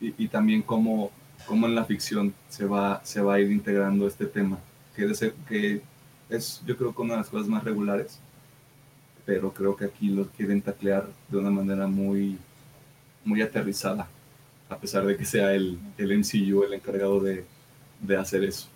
y, 0.00 0.28
también 0.28 0.62
cómo, 0.62 1.10
cómo, 1.46 1.66
en 1.66 1.74
la 1.74 1.84
ficción 1.84 2.34
se 2.48 2.66
va, 2.66 3.00
se 3.04 3.20
va 3.20 3.34
a 3.34 3.40
ir 3.40 3.50
integrando 3.50 4.06
este 4.06 4.26
tema, 4.26 4.58
que, 4.94 5.10
que 5.48 5.80
es 6.28 6.62
yo 6.66 6.76
creo 6.76 6.94
que 6.94 7.02
una 7.02 7.14
de 7.14 7.20
las 7.20 7.28
cosas 7.28 7.48
más 7.48 7.64
regulares, 7.64 8.18
pero 9.24 9.52
creo 9.52 9.76
que 9.76 9.84
aquí 9.84 10.08
lo 10.08 10.26
quieren 10.28 10.60
taclear 10.60 11.08
de 11.28 11.38
una 11.38 11.50
manera 11.50 11.86
muy, 11.86 12.38
muy 13.24 13.40
aterrizada, 13.40 14.08
a 14.68 14.76
pesar 14.76 15.06
de 15.06 15.16
que 15.16 15.24
sea 15.24 15.54
el, 15.54 15.78
el 15.98 16.18
MCU 16.18 16.64
el 16.64 16.74
encargado 16.74 17.20
de, 17.20 17.44
de 18.02 18.16
hacer 18.16 18.44
eso. 18.44 18.68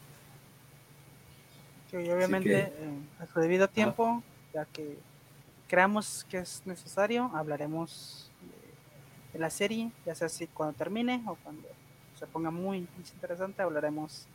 y 1.93 2.09
obviamente 2.09 2.61
eh, 2.61 2.73
a 3.21 3.27
su 3.27 3.41
debido 3.41 3.69
tiempo, 3.69 4.23
ya 4.55 4.65
que 4.65 4.97
creamos 5.69 6.25
que 6.31 6.39
es 6.39 6.63
necesario, 6.65 7.31
hablaremos 7.35 8.31
de, 9.33 9.39
la 9.39 9.51
serie, 9.51 9.91
ya 10.07 10.15
sea 10.15 10.31
si 10.31 10.47
cuando 10.47 10.75
termine 10.75 11.23
o 11.27 11.35
cuando 11.37 11.69
se 12.19 12.27
ponga 12.27 12.51
muy 12.51 12.89
interesante, 13.13 13.61
hablaremos 13.61 14.27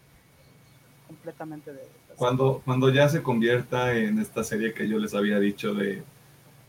completamente 1.07 1.73
de 1.73 1.81
cuando, 2.15 2.61
cuando 2.63 2.89
ya 2.91 3.09
se 3.09 3.23
convierta 3.23 3.95
en 3.97 4.19
esta 4.19 4.43
serie 4.43 4.73
que 4.75 4.87
yo 4.87 4.99
les 4.99 5.15
había 5.15 5.39
dicho 5.39 5.73
de 5.73 6.03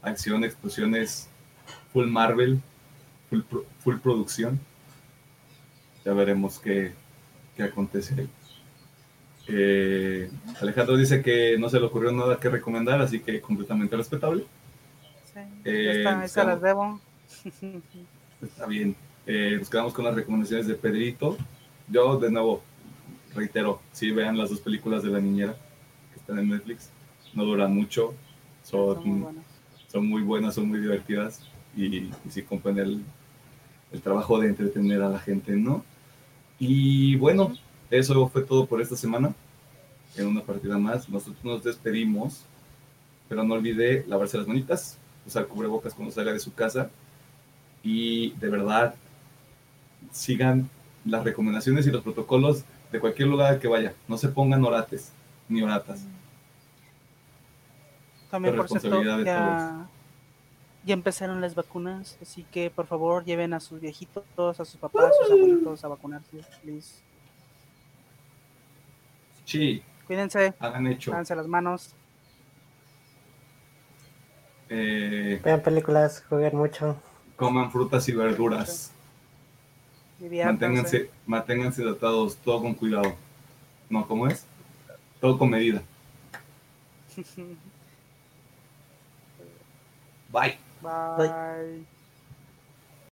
acción, 0.00 0.44
explosiones, 0.44 1.28
full 1.92 2.06
Marvel, 2.06 2.62
full, 3.28 3.98
producción, 4.02 4.58
ya 6.04 6.12
veremos 6.12 6.58
qué, 6.58 6.94
qué 7.62 7.70
acontece 7.70 8.28
eh, 9.48 10.30
Alejandro 10.60 10.97
dice 10.97 11.20
que 11.20 11.59
no 11.59 11.68
se 11.68 11.80
le 11.80 11.86
ocurrió 11.86 12.12
nada 12.12 12.39
que 12.39 12.48
recomendar, 12.48 13.01
así 13.01 13.20
que 13.20 13.40
completamente 13.40 13.97
respetable. 13.97 14.44
Sí, 15.32 15.40
eh, 15.64 16.05
está, 16.24 16.44
las 16.44 16.60
debo. 16.60 17.01
Está 18.40 18.66
bien. 18.66 18.94
Eh, 19.26 19.56
nos 19.59 19.68
quedamos 19.68 19.93
con 19.93 20.05
las 20.05 20.14
recomendaciones 20.14 20.66
de 20.66 20.74
Pedrito. 20.74 21.36
Yo, 21.89 22.18
de 22.18 22.30
nuevo, 22.30 22.62
reitero, 23.34 23.80
sí 23.93 24.10
vean 24.10 24.39
las 24.39 24.51
dos 24.51 24.60
películas 24.60 25.02
de 25.02 25.10
la 25.10 25.20
niñera 25.20 25.56
que 26.12 26.20
están 26.20 26.39
en 26.39 26.48
Netflix. 26.48 26.90
No 27.34 27.44
duran 27.44 27.74
mucho, 27.74 28.14
son, 28.62 29.34
son, 29.89 30.06
muy, 30.06 30.22
buenas. 30.22 30.55
son 30.55 30.68
muy 30.68 30.78
divertidas 30.78 31.40
y, 31.76 31.97
y 31.97 32.12
sí 32.30 32.43
cumplen 32.43 32.78
el, 32.78 33.02
el, 33.93 34.02
trabajo 34.02 34.39
de 34.39 34.48
entretener 34.48 35.02
a 35.02 35.09
la 35.09 35.18
gente, 35.18 35.52
¿no? 35.56 35.84
Y 36.58 37.16
bueno, 37.16 37.54
eso 37.90 38.28
fue 38.28 38.42
todo 38.42 38.66
por 38.66 38.80
esta 38.80 38.96
semana. 38.96 39.34
En 40.16 40.26
una 40.26 40.42
partida 40.42 40.78
más, 40.78 41.08
nosotros 41.08 41.42
nos 41.44 41.64
despedimos, 41.64 42.44
pero 43.28 43.44
no 43.44 43.54
olvide 43.54 44.04
lavarse 44.06 44.38
las 44.38 44.46
manitas, 44.46 44.98
usar 45.26 45.46
cubrebocas 45.46 45.94
cuando 45.94 46.12
salga 46.12 46.32
de 46.32 46.38
su 46.38 46.52
casa 46.52 46.90
y 47.82 48.30
de 48.32 48.48
verdad 48.48 48.94
sigan 50.10 50.68
las 51.04 51.24
recomendaciones 51.24 51.86
y 51.86 51.90
los 51.90 52.02
protocolos 52.02 52.64
de 52.90 53.00
cualquier 53.00 53.28
lugar 53.28 53.58
que 53.58 53.68
vaya. 53.68 53.94
No 54.06 54.18
se 54.18 54.28
pongan 54.28 54.64
orates 54.64 55.12
ni 55.48 55.62
oratas. 55.62 56.04
También, 58.30 58.56
por 58.56 58.68
cierto, 58.68 59.02
ya, 59.24 59.86
ya, 60.84 60.94
empezaron 60.94 61.40
las 61.40 61.54
vacunas, 61.54 62.18
así 62.20 62.44
que 62.50 62.70
por 62.70 62.86
favor 62.86 63.24
lleven 63.24 63.54
a 63.54 63.60
sus 63.60 63.80
viejitos, 63.80 64.60
a 64.60 64.64
sus 64.64 64.76
papás, 64.76 65.04
a 65.04 65.24
sus 65.24 65.32
abuelitos 65.32 65.84
a 65.84 65.88
vacunarse, 65.88 66.38
please. 66.62 67.00
Sí. 69.44 69.82
Cuídense. 70.06 70.54
Hagan 70.59 70.86
hecho. 70.86 71.12
Háganse 71.12 71.36
las 71.36 71.46
manos. 71.46 71.94
Eh, 74.68 75.40
Vean 75.44 75.62
películas, 75.62 76.24
jueguen 76.28 76.56
mucho. 76.56 76.96
Coman 77.36 77.70
frutas 77.70 78.09
y 78.09 78.12
verduras. 78.12 78.92
Manténganse, 80.18 81.10
manténganse 81.26 81.82
hidratados, 81.82 82.36
todo 82.36 82.62
con 82.62 82.74
cuidado. 82.74 83.14
No, 83.90 84.06
¿cómo 84.06 84.28
es? 84.28 84.46
Todo 85.20 85.36
con 85.36 85.50
medida. 85.50 85.82
Bye. 90.32 90.71
Bye. 90.82 91.34
Bye. 91.62 91.86